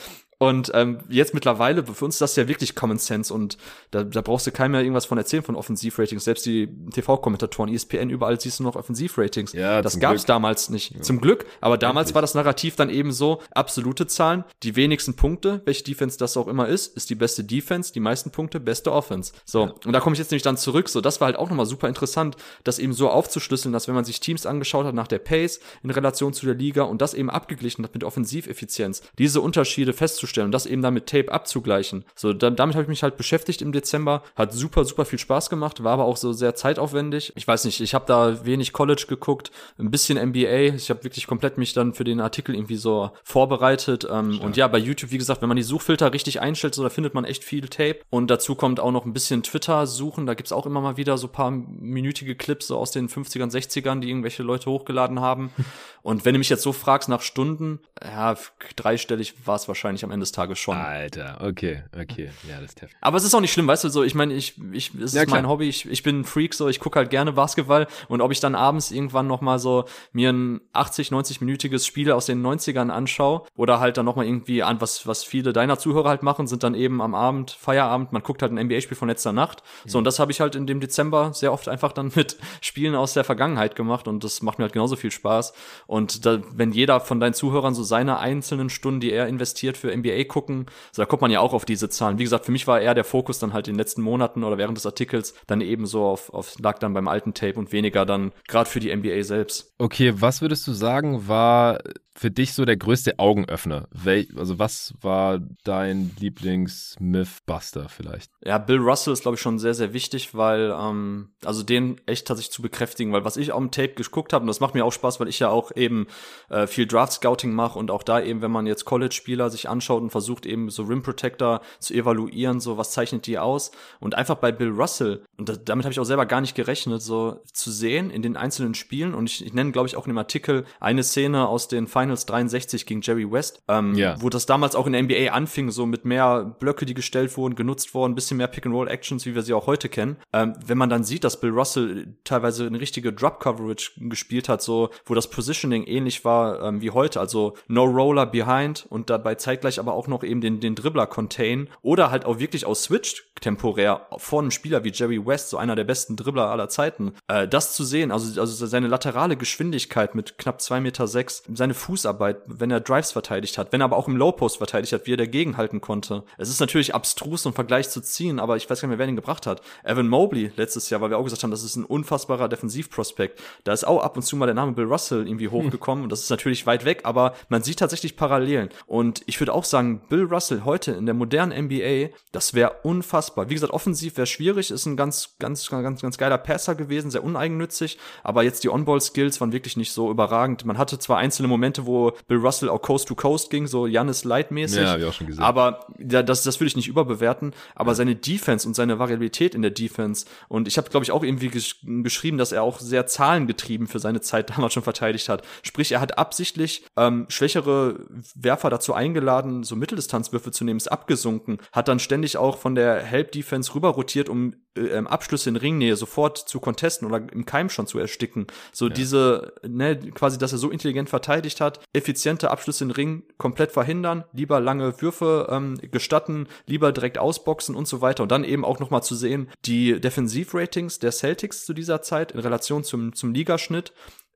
Und 0.43 0.73
ähm, 0.73 1.01
jetzt 1.11 1.35
mittlerweile, 1.35 1.85
für 1.85 2.03
uns 2.03 2.15
ist 2.15 2.23
das 2.23 2.35
ja 2.35 2.49
wirklich 2.49 2.75
Common 2.75 2.97
Sense 2.97 3.33
und 3.33 3.59
da, 3.91 4.05
da 4.05 4.23
brauchst 4.23 4.47
du 4.47 4.51
keinem 4.51 4.73
mehr 4.73 4.81
irgendwas 4.81 5.05
von 5.05 5.19
erzählen 5.19 5.43
von 5.43 5.55
Offensivratings. 5.55 6.25
Selbst 6.25 6.47
die 6.47 6.67
TV-Kommentatoren, 6.95 7.71
ESPN, 7.71 8.09
überall 8.09 8.41
siehst 8.41 8.59
du 8.59 8.63
noch 8.63 8.75
Offensivratings. 8.75 9.53
Ja, 9.53 9.83
das 9.83 10.01
gab 10.01 10.15
es 10.15 10.25
damals 10.25 10.71
nicht. 10.71 10.95
Ja. 10.95 11.03
Zum 11.03 11.21
Glück, 11.21 11.45
aber 11.61 11.77
damals 11.77 12.07
wirklich. 12.07 12.15
war 12.15 12.23
das 12.23 12.35
Narrativ 12.35 12.75
dann 12.75 12.89
eben 12.89 13.13
so, 13.13 13.43
absolute 13.51 14.07
Zahlen, 14.07 14.45
die 14.63 14.77
wenigsten 14.77 15.13
Punkte, 15.13 15.61
welche 15.67 15.85
Defense 15.85 16.17
das 16.17 16.39
auch 16.39 16.49
immer 16.49 16.69
ist, 16.69 16.97
ist 16.97 17.11
die 17.11 17.17
beste 17.17 17.45
Defense, 17.45 17.93
die 17.93 18.01
meisten 18.01 18.31
Punkte, 18.31 18.61
beste 18.61 18.93
Offense. 18.93 19.35
So, 19.45 19.67
ja. 19.67 19.75
und 19.85 19.93
da 19.93 20.01
komme 20.01 20.15
ich 20.15 20.21
jetzt 20.21 20.31
nämlich 20.31 20.43
dann 20.43 20.57
zurück. 20.57 20.89
So, 20.89 21.03
das 21.03 21.21
war 21.21 21.27
halt 21.27 21.37
auch 21.37 21.51
nochmal 21.51 21.67
super 21.67 21.87
interessant, 21.87 22.39
das 22.65 22.79
eben 22.79 22.95
so 22.95 23.11
aufzuschlüsseln, 23.11 23.75
dass 23.75 23.89
wenn 23.89 23.95
man 23.95 24.07
sich 24.07 24.21
Teams 24.21 24.47
angeschaut 24.47 24.87
hat 24.87 24.95
nach 24.95 25.09
der 25.09 25.19
Pace 25.19 25.61
in 25.83 25.91
Relation 25.91 26.33
zu 26.33 26.47
der 26.47 26.55
Liga 26.55 26.85
und 26.85 27.03
das 27.03 27.13
eben 27.13 27.29
abgeglichen 27.29 27.85
hat 27.85 27.93
mit 27.93 28.05
Offensiveffizienz, 28.05 29.03
diese 29.19 29.43
Unterschiede 29.43 29.93
festzustellen 29.93 30.30
darzustellen 30.31 30.47
und 30.47 30.53
das 30.53 30.67
eben 30.67 30.83
dann 30.83 30.95
mit 30.95 31.07
Tape 31.07 31.31
abzugleichen. 31.31 32.05
So, 32.15 32.33
dann, 32.33 32.57
damit 32.57 32.75
habe 32.75 32.83
ich 32.85 32.89
mich 32.89 33.03
halt 33.03 33.17
beschäftigt 33.17 33.63
im 33.63 33.73
Dezember. 33.73 34.23
Hat 34.37 34.53
super, 34.53 34.85
super 34.85 35.05
viel 35.05 35.19
Spaß 35.19 35.51
gemacht, 35.51 35.83
war 35.83 35.93
aber 35.93 36.05
auch 36.05 36.17
so 36.17 36.33
sehr 36.33 36.55
zeitaufwendig. 36.55 37.33
Ich 37.37 37.47
weiß 37.47 37.65
nicht, 37.65 37.81
ich 37.81 37.95
habe 37.95 38.05
da 38.07 38.45
wenig 38.45 38.73
College 38.73 39.05
geguckt, 39.09 39.51
ein 39.79 39.91
bisschen 39.91 40.19
NBA. 40.19 40.75
Ich 40.75 40.91
habe 40.91 41.05
wirklich 41.05 41.27
komplett 41.27 41.59
mich 41.59 41.73
dann 41.73 41.95
für 41.95 42.05
den 42.05 42.21
Artikel 42.21 42.55
irgendwie 42.55 42.77
so 42.77 43.11
vorbereitet. 43.23 44.07
Ähm, 44.11 44.41
und 44.41 44.57
ja, 44.57 44.69
bei 44.69 44.79
YouTube, 44.79 45.11
wie 45.11 45.19
gesagt, 45.19 45.43
wenn 45.43 45.49
man 45.49 45.57
die 45.57 45.63
Suchfilter 45.63 46.13
richtig 46.13 46.41
einstellt, 46.41 46.75
so 46.75 46.83
da 46.83 46.91
findet 46.91 47.15
man 47.15 47.25
echt 47.25 47.45
viel 47.45 47.69
Tape. 47.69 48.01
Und 48.11 48.31
dazu 48.31 48.55
kommt 48.55 48.81
auch 48.81 48.93
noch 48.93 49.05
ein 49.05 49.13
bisschen 49.13 49.43
Twitter 49.43 49.87
suchen. 49.87 50.27
Da 50.27 50.35
gibt's 50.35 50.53
auch 50.53 50.67
immer 50.67 50.81
mal 50.81 50.97
wieder 50.97 51.19
so 51.19 51.29
paar 51.29 51.51
minütige 51.51 52.35
Clips 52.35 52.69
so 52.69 52.79
aus 52.79 52.91
den 52.91 53.09
50ern, 53.09 53.51
60ern, 53.51 54.01
die 54.01 54.09
irgendwelche 54.09 54.43
Leute 54.43 54.71
hochgeladen 54.71 55.21
haben. 55.21 55.51
Und 56.03 56.25
wenn 56.25 56.35
du 56.35 56.39
mich 56.39 56.49
jetzt 56.49 56.63
so 56.63 56.73
fragst 56.73 57.09
nach 57.09 57.21
Stunden, 57.21 57.81
ja, 58.03 58.35
dreistellig 58.77 59.35
war 59.45 59.57
es 59.57 59.69
wahrscheinlich 59.69 60.05
am 60.05 60.11
Ende 60.11 60.25
des 60.25 60.33
Tages 60.33 60.59
schon. 60.59 60.77
Alter, 60.77 61.39
okay, 61.43 61.85
okay, 61.95 62.31
ja, 62.49 62.61
das 62.61 62.71
ist 62.71 62.83
heftig. 62.83 62.97
Aber 63.01 63.17
es 63.17 63.25
ist 63.25 63.35
auch 63.35 63.41
nicht 63.41 63.53
schlimm, 63.53 63.67
weißt 63.67 63.85
du, 63.85 63.89
so, 63.91 64.03
ich 64.03 64.15
meine, 64.15 64.35
ich, 64.35 64.55
ich, 64.73 64.95
es 64.95 65.15
ja, 65.15 65.23
ist 65.23 65.31
mein 65.31 65.49
Hobby, 65.49 65.69
ich, 65.69 65.87
ich 65.91 66.03
bin 66.03 66.21
ein 66.21 66.25
Freak, 66.25 66.55
so, 66.55 66.69
ich 66.69 66.81
gucke 66.81 66.99
halt 66.99 67.11
gerne 67.11 67.33
Basketball 67.33 67.87
und 68.09 68.21
ob 68.21 68.33
ich 68.33 68.41
dann 68.41 68.55
abends 68.55 68.91
irgendwann 68.91 69.27
noch 69.27 69.41
mal 69.41 69.59
so 69.59 69.85
mir 70.13 70.33
ein 70.33 70.61
80, 70.73 71.11
90-minütiges 71.11 71.87
Spiel 71.87 72.11
aus 72.13 72.27
den 72.27 72.45
90ern 72.45 72.89
anschaue 72.89 73.43
oder 73.55 73.81
halt 73.81 73.97
dann 73.97 74.07
noch 74.07 74.17
mal 74.17 74.25
irgendwie 74.25 74.63
an, 74.63 74.81
was, 74.81 75.07
was 75.07 75.25
viele 75.25 75.53
deiner 75.53 75.79
Zuhörer 75.79 76.09
halt 76.09 76.23
machen, 76.23 76.47
sind 76.47 76.63
dann 76.63 76.75
eben 76.75 77.03
am 77.03 77.15
Abend, 77.15 77.51
Feierabend, 77.51 78.13
man 78.13 78.23
guckt 78.23 78.43
halt 78.43 78.53
ein 78.53 78.67
NBA-Spiel 78.67 78.97
von 78.97 79.09
letzter 79.09 79.33
Nacht. 79.33 79.63
So, 79.87 79.99
und 79.99 80.05
das 80.05 80.19
habe 80.19 80.33
ich 80.33 80.41
halt 80.41 80.55
in 80.55 80.67
dem 80.67 80.81
Dezember 80.81 81.33
sehr 81.35 81.53
oft 81.53 81.69
einfach 81.69 81.93
dann 81.93 82.13
mit 82.15 82.39
Spielen 82.61 82.95
aus 82.95 83.13
der 83.13 83.25
Vergangenheit 83.25 83.77
gemacht 83.77 84.09
und 84.09 84.25
das 84.25 84.43
macht 84.43 84.59
mir 84.59 84.65
halt 84.65 84.73
genauso 84.73 84.97
viel 84.97 85.11
Spaß. 85.11 85.53
Und 85.91 86.25
da, 86.25 86.41
wenn 86.55 86.71
jeder 86.71 87.01
von 87.01 87.19
deinen 87.19 87.35
Zuhörern 87.35 87.75
so 87.75 87.83
seine 87.83 88.21
einzelnen 88.21 88.71
Stunden, 88.71 89.01
die 89.01 89.11
er 89.11 89.27
investiert 89.27 89.77
für 89.77 89.93
NBA 89.95 90.23
gucken, 90.23 90.67
so 90.93 91.03
da 91.03 91.07
kommt 91.07 91.21
man 91.21 91.33
ja 91.33 91.41
auch 91.41 91.53
auf 91.53 91.65
diese 91.65 91.89
Zahlen. 91.89 92.21
Wie 92.21 92.23
gesagt, 92.23 92.47
für 92.47 92.53
mich 92.53 92.69
war 92.69 92.81
eher 92.81 92.95
der 92.95 93.03
Fokus 93.03 93.41
dann 93.41 93.53
halt 93.53 93.67
in 93.67 93.75
den 93.75 93.79
letzten 93.79 94.01
Monaten 94.01 94.45
oder 94.45 94.57
während 94.57 94.77
des 94.77 94.87
Artikels 94.87 95.35
dann 95.49 95.61
eben 95.61 95.87
so 95.87 96.05
auf, 96.05 96.33
auf 96.33 96.57
lag 96.61 96.79
dann 96.79 96.95
beim 96.95 97.09
alten 97.09 97.35
Tape 97.35 97.59
und 97.59 97.73
weniger 97.73 98.07
dann 98.07 98.31
gerade 98.47 98.71
für 98.71 98.79
die 98.79 98.95
NBA 98.95 99.25
selbst. 99.25 99.75
Okay, 99.79 100.15
was 100.15 100.43
würdest 100.43 100.65
du 100.69 100.73
sagen, 100.73 101.27
war 101.27 101.81
für 102.21 102.31
dich 102.31 102.53
so 102.53 102.67
der 102.67 102.77
größte 102.77 103.19
Augenöffner? 103.19 103.89
Wel 103.93 104.29
also 104.37 104.59
was 104.59 104.93
war 105.01 105.41
dein 105.65 106.11
Lieblings-Mythbuster 106.21 107.89
vielleicht? 107.89 108.31
Ja, 108.45 108.59
Bill 108.59 108.77
Russell 108.77 109.15
ist, 109.15 109.23
glaube 109.23 109.37
ich, 109.37 109.41
schon 109.41 109.59
sehr, 109.59 109.73
sehr 109.73 109.95
wichtig, 109.95 110.35
weil, 110.35 110.77
ähm, 110.79 111.31
also 111.43 111.63
den 111.63 111.99
echt 112.05 112.27
tatsächlich 112.27 112.53
zu 112.53 112.61
bekräftigen, 112.61 113.15
weil 113.15 113.25
was 113.25 113.39
ich 113.39 113.55
am 113.55 113.71
Tape 113.71 113.95
geguckt 113.95 114.35
habe, 114.35 114.43
und 114.43 114.49
das 114.49 114.61
macht 114.61 114.75
mir 114.75 114.85
auch 114.85 114.93
Spaß, 114.93 115.19
weil 115.19 115.29
ich 115.29 115.39
ja 115.39 115.49
auch 115.49 115.75
eben 115.75 116.09
äh, 116.51 116.67
viel 116.67 116.87
Draft-Scouting 116.87 117.53
mache 117.53 117.79
und 117.79 117.91
auch 117.91 118.03
da 118.03 118.21
eben, 118.21 118.43
wenn 118.43 118.51
man 118.51 118.67
jetzt 118.67 118.85
College-Spieler 118.85 119.49
sich 119.49 119.71
anschaut 119.71 120.03
und 120.03 120.11
versucht 120.11 120.45
eben 120.45 120.69
so 120.69 120.83
Rim 120.83 121.03
Protector 121.03 121.63
zu 121.79 121.95
evaluieren, 121.95 122.61
so 122.61 122.77
was 122.77 122.91
zeichnet 122.91 123.27
die 123.27 123.39
aus 123.39 123.71
und 123.99 124.15
einfach 124.15 124.37
bei 124.37 124.53
Bill 124.53 124.73
Russell, 124.73 125.25
und 125.39 125.49
da, 125.49 125.55
damit 125.57 125.87
habe 125.87 125.93
ich 125.95 126.01
auch 126.01 126.05
selber 126.05 126.27
gar 126.27 126.43
nicht 126.43 126.55
gerechnet, 126.55 127.01
so 127.01 127.41
zu 127.51 127.71
sehen 127.71 128.11
in 128.11 128.21
den 128.21 128.37
einzelnen 128.37 128.75
Spielen 128.75 129.15
und 129.15 129.31
ich, 129.31 129.43
ich 129.43 129.55
nenne, 129.55 129.73
glaube 129.73 129.89
ich, 129.89 129.97
auch 129.97 130.05
in 130.05 130.13
dem 130.13 130.19
Artikel 130.19 130.67
eine 130.81 131.03
Szene 131.03 131.49
aus 131.49 131.67
den 131.67 131.87
Final 131.87 132.10
Finals 132.11 132.27
63 132.27 132.87
gegen 132.87 133.01
Jerry 133.03 133.31
West, 133.31 133.63
ähm, 133.69 133.95
ja. 133.95 134.21
wo 134.21 134.29
das 134.29 134.47
damals 134.47 134.75
auch 134.75 134.87
in 134.87 134.93
der 134.93 135.03
NBA 135.03 135.33
anfing, 135.33 135.71
so 135.71 135.87
mit 135.87 136.05
mehr 136.05 136.57
Blöcke, 136.59 136.87
die 136.87 136.95
gestellt 136.95 137.37
wurden, 137.37 137.55
genutzt 137.55 137.95
wurden, 137.95 138.13
ein 138.13 138.15
bisschen 138.15 138.37
mehr 138.37 138.49
Pick-and-Roll-Actions, 138.49 139.27
wie 139.27 139.35
wir 139.35 139.43
sie 139.43 139.55
auch 139.55 139.67
heute 139.67 139.89
kennen. 139.89 140.17
Ähm, 140.33 140.55
wenn 140.65 140.79
man 140.79 140.91
dann 140.91 141.05
sieht, 141.05 141.25
dass 141.25 141.41
Bill 141.41 141.51
Russell 141.51 142.17
teilweise 142.25 142.67
eine 142.67 142.81
richtige 142.81 143.13
Drop-Coverage 143.13 143.93
gespielt 144.09 144.49
hat, 144.49 144.63
so, 144.63 144.91
wo 145.05 145.15
das 145.15 145.31
Positioning 145.31 145.85
ähnlich 145.85 146.25
war 146.25 146.63
ähm, 146.63 146.81
wie 146.81 146.91
heute, 146.91 147.21
also 147.21 147.55
No 147.69 147.85
Roller 147.85 148.27
behind 148.27 148.87
und 148.89 149.11
dabei 149.11 149.37
zeitgleich 149.37 149.79
aber 149.79 149.93
auch 149.93 150.09
noch 150.09 150.25
eben 150.25 150.41
den, 150.41 150.61
den 150.61 150.75
Dribbler 150.75 151.07
contain 151.07 151.69
oder 151.83 152.11
halt 152.11 152.25
auch 152.25 152.39
wirklich 152.39 152.67
aus 152.67 152.85
Switched 152.85 153.25
temporär 153.41 154.07
vor 154.17 154.41
einem 154.41 154.51
Spieler 154.51 154.85
wie 154.85 154.93
Jerry 154.93 155.25
West, 155.25 155.51
so 155.51 155.57
einer 155.57 155.77
der 155.77 155.85
besten 155.85 156.17
Dribbler 156.17 156.51
aller 156.51 156.69
Zeiten, 156.69 157.13
äh, 157.29 157.47
das 157.49 157.75
zu 157.75 157.85
sehen, 157.85 158.11
also, 158.11 158.41
also 158.41 158.67
seine 158.67 158.89
laterale 158.89 159.37
Geschwindigkeit 159.37 160.15
mit 160.15 160.37
knapp 160.39 160.61
zwei 160.61 160.81
Meter, 160.81 161.07
sechs, 161.07 161.43
seine 161.53 161.75
Fuß 161.75 162.00
Fußarbeit, 162.01 162.39
wenn 162.47 162.71
er 162.71 162.81
Drives 162.81 163.13
verteidigt 163.13 163.59
hat, 163.59 163.73
wenn 163.73 163.83
er 163.83 163.85
aber 163.85 163.97
auch 163.97 164.09
im 164.09 164.17
Low 164.17 164.33
Post 164.33 164.57
verteidigt 164.57 164.93
hat, 164.93 165.07
wie 165.07 165.13
er 165.13 165.19
dagegen 165.19 165.57
halten 165.57 165.81
konnte. 165.81 166.25
Es 166.39 166.49
ist 166.49 166.61
natürlich 166.61 166.95
abstrus, 166.95 167.45
einen 167.45 167.55
Vergleich 167.55 167.91
zu 167.91 168.01
ziehen, 168.01 168.41
aber 168.41 168.57
ich 168.57 168.69
weiß 168.69 168.81
gar 168.81 168.89
nicht 168.89 168.93
mehr, 168.93 168.99
wer 168.99 169.07
den 169.07 169.17
gebracht 169.17 169.47
hat. 169.47 169.61
Evan 169.85 170.09
Mobley 170.09 170.51
letztes 170.57 170.89
Jahr, 170.89 171.01
weil 171.01 171.11
wir 171.11 171.19
auch 171.19 171.25
gesagt 171.25 171.43
haben, 171.43 171.51
das 171.51 171.63
ist 171.63 171.77
ein 171.77 171.85
unfassbarer 171.85 172.49
Defensivprospekt. 172.49 173.41
Da 173.65 173.73
ist 173.73 173.87
auch 173.87 174.03
ab 174.03 174.17
und 174.17 174.23
zu 174.23 174.37
mal 174.37 174.47
der 174.47 174.55
Name 174.55 174.73
Bill 174.73 174.87
Russell 174.87 175.27
irgendwie 175.27 175.47
hm. 175.47 175.53
hochgekommen. 175.53 176.05
Hm. 176.05 176.11
Das 176.11 176.21
ist 176.21 176.31
natürlich 176.31 176.67
weit 176.67 176.85
weg, 176.85 177.01
aber 177.05 177.35
man 177.49 177.63
sieht 177.63 177.79
tatsächlich 177.79 178.17
Parallelen. 178.17 178.71
Und 178.87 179.23
ich 179.27 179.39
würde 179.41 179.53
auch 179.53 179.65
sagen, 179.65 180.01
Bill 180.09 180.25
Russell 180.25 180.63
heute 180.65 180.93
in 180.93 181.05
der 181.05 181.15
modernen 181.15 181.67
NBA, 181.67 182.15
das 182.33 182.55
wäre 182.55 182.77
unfassbar. 182.83 183.51
Wie 183.51 183.55
gesagt, 183.55 183.73
offensiv 183.73 184.17
wäre 184.17 184.27
schwierig, 184.27 184.71
ist 184.71 184.87
ein 184.87 184.97
ganz, 184.97 185.37
ganz, 185.39 185.69
ganz, 185.69 186.01
ganz 186.01 186.19
geiler 186.19 186.39
Passer 186.39 186.75
gewesen, 186.75 187.11
sehr 187.11 187.25
uneigennützig, 187.25 187.99
aber 188.23 188.43
jetzt 188.43 188.65
die 188.65 188.71
On-Ball-Skills 188.71 189.41
waren 189.41 189.53
wirklich 189.53 189.77
nicht 189.77 189.93
so 189.93 190.11
überragend. 190.11 190.65
Man 190.65 190.79
hatte 190.79 190.99
zwar 190.99 191.19
einzelne 191.19 191.49
Momente, 191.49 191.80
wo 191.87 192.01
wo 192.01 192.13
Bill 192.29 192.39
Russell 192.39 192.69
auch 192.69 192.81
Coast 192.81 193.09
to 193.09 193.15
Coast 193.15 193.51
ging, 193.51 193.67
so 193.67 193.87
Jannis 193.87 194.25
Light-mäßig. 194.25 194.83
Ja, 194.83 194.93
hab 194.93 195.01
ich 195.01 195.05
auch 195.05 195.13
schon 195.13 195.27
gesehen. 195.27 195.43
Aber 195.43 195.87
ja, 195.99 196.23
das, 196.23 196.43
das 196.45 196.61
will 196.61 196.67
ich 196.67 196.77
nicht 196.77 196.89
überbewerten. 196.89 197.53
Aber 197.75 197.91
ja. 197.91 197.95
seine 197.97 198.15
Defense 198.15 198.67
und 198.67 198.75
seine 198.75 198.99
Variabilität 198.99 199.55
in 199.55 199.63
der 199.63 199.71
Defense 199.71 200.27
und 200.49 200.69
ich 200.69 200.79
habe, 200.79 200.89
glaube 200.89 201.05
ich, 201.05 201.11
auch 201.11 201.23
irgendwie 201.23 201.49
gesch 201.49 201.81
geschrieben, 201.83 202.39
dass 202.39 202.53
er 202.53 202.63
auch 202.63 202.79
sehr 202.79 203.07
zahlengetrieben 203.07 203.87
für 203.87 203.99
seine 203.99 204.21
Zeit 204.21 204.51
damals 204.57 204.73
schon 204.73 204.83
verteidigt 204.83 205.29
hat. 205.29 205.43
Sprich, 205.63 205.93
er 205.93 206.01
hat 206.01 206.19
absichtlich 206.19 206.85
ähm, 206.97 207.27
schwächere 207.29 208.07
Werfer 208.35 208.71
dazu 208.71 208.95
eingeladen, 208.95 209.65
so 209.65 209.77
Mitteldistanzwürfe 209.77 210.53
zu 210.53 210.65
nehmen, 210.65 210.77
ist 210.77 210.91
abgesunken, 210.91 211.59
hat 211.73 211.89
dann 211.89 211.99
ständig 211.99 212.37
auch 212.37 212.59
von 212.59 212.75
der 212.75 213.03
Help-Defense 213.03 213.75
rüber 213.75 213.91
rotiert, 213.91 214.29
um 214.29 214.55
äh, 214.77 214.81
ähm, 214.81 215.07
Abschlüsse 215.07 215.51
in 215.51 215.57
Ringnähe 215.57 215.97
sofort 215.97 216.39
zu 216.39 216.61
contesten 216.61 217.07
oder 217.07 217.23
im 217.33 217.45
Keim 217.47 217.69
schon 217.69 217.87
zu 217.87 217.99
ersticken. 217.99 218.47
So 218.73 218.87
ja. 218.87 218.93
diese, 218.93 219.53
ne, 219.67 219.99
quasi, 219.99 220.39
dass 220.39 220.53
er 220.53 220.59
so 220.59 220.71
intelligent 220.71 221.11
verteidigt 221.11 221.61
hat, 221.61 221.81
effiziente 221.93 222.51
Abschlüsse 222.51 222.85
in 222.85 222.91
Ring 222.91 223.25
komplett 223.39 223.73
verhindern, 223.73 224.25
lieber 224.33 224.61
lange 224.61 225.01
Würfe 225.01 225.49
ähm, 225.51 225.79
gestatten, 225.91 226.47
lieber 226.67 226.93
direkt 226.93 227.19
ausboxen 227.19 227.75
und 227.75 227.89
so 227.89 228.01
weiter. 228.01 228.23
Und 228.23 228.33
dann 228.33 228.45
eben 228.45 228.65
auch 228.65 228.79
nochmal 228.79 229.03
zu 229.03 229.15
sehen, 229.15 229.51
die 229.65 230.01
Defensivratings 230.01 230.99
der 230.99 231.13
Celtics 231.13 231.65
zu 231.67 231.75
dieser 231.75 232.03
Zeit 232.03 232.33
in 232.33 232.41
Relation 232.41 232.85
zum, 232.85 233.15
zum 233.15 233.35
Ligaschnitt 233.35 233.93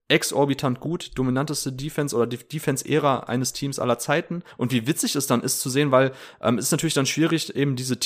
exorbitant 0.08 0.80
gut, 0.80 1.12
dominanteste 1.16 1.72
Defense 1.72 2.14
oder 2.14 2.26
Defense-Ära 2.26 3.20
eines 3.20 3.52
Teams 3.52 3.78
aller 3.78 3.98
Zeiten. 3.98 4.42
Und 4.56 4.70
wie 4.72 4.86
witzig 4.86 5.16
es 5.16 5.26
dann 5.26 5.42
ist 5.42 5.60
zu 5.60 5.70
sehen, 5.70 5.92
weil 5.92 6.12
ähm, 6.42 6.58
ist 6.58 6.72
natürlich 6.72 6.94
dann 6.94 7.06
schwierig, 7.06 7.54
eben 7.56 7.74
diese 7.76 7.98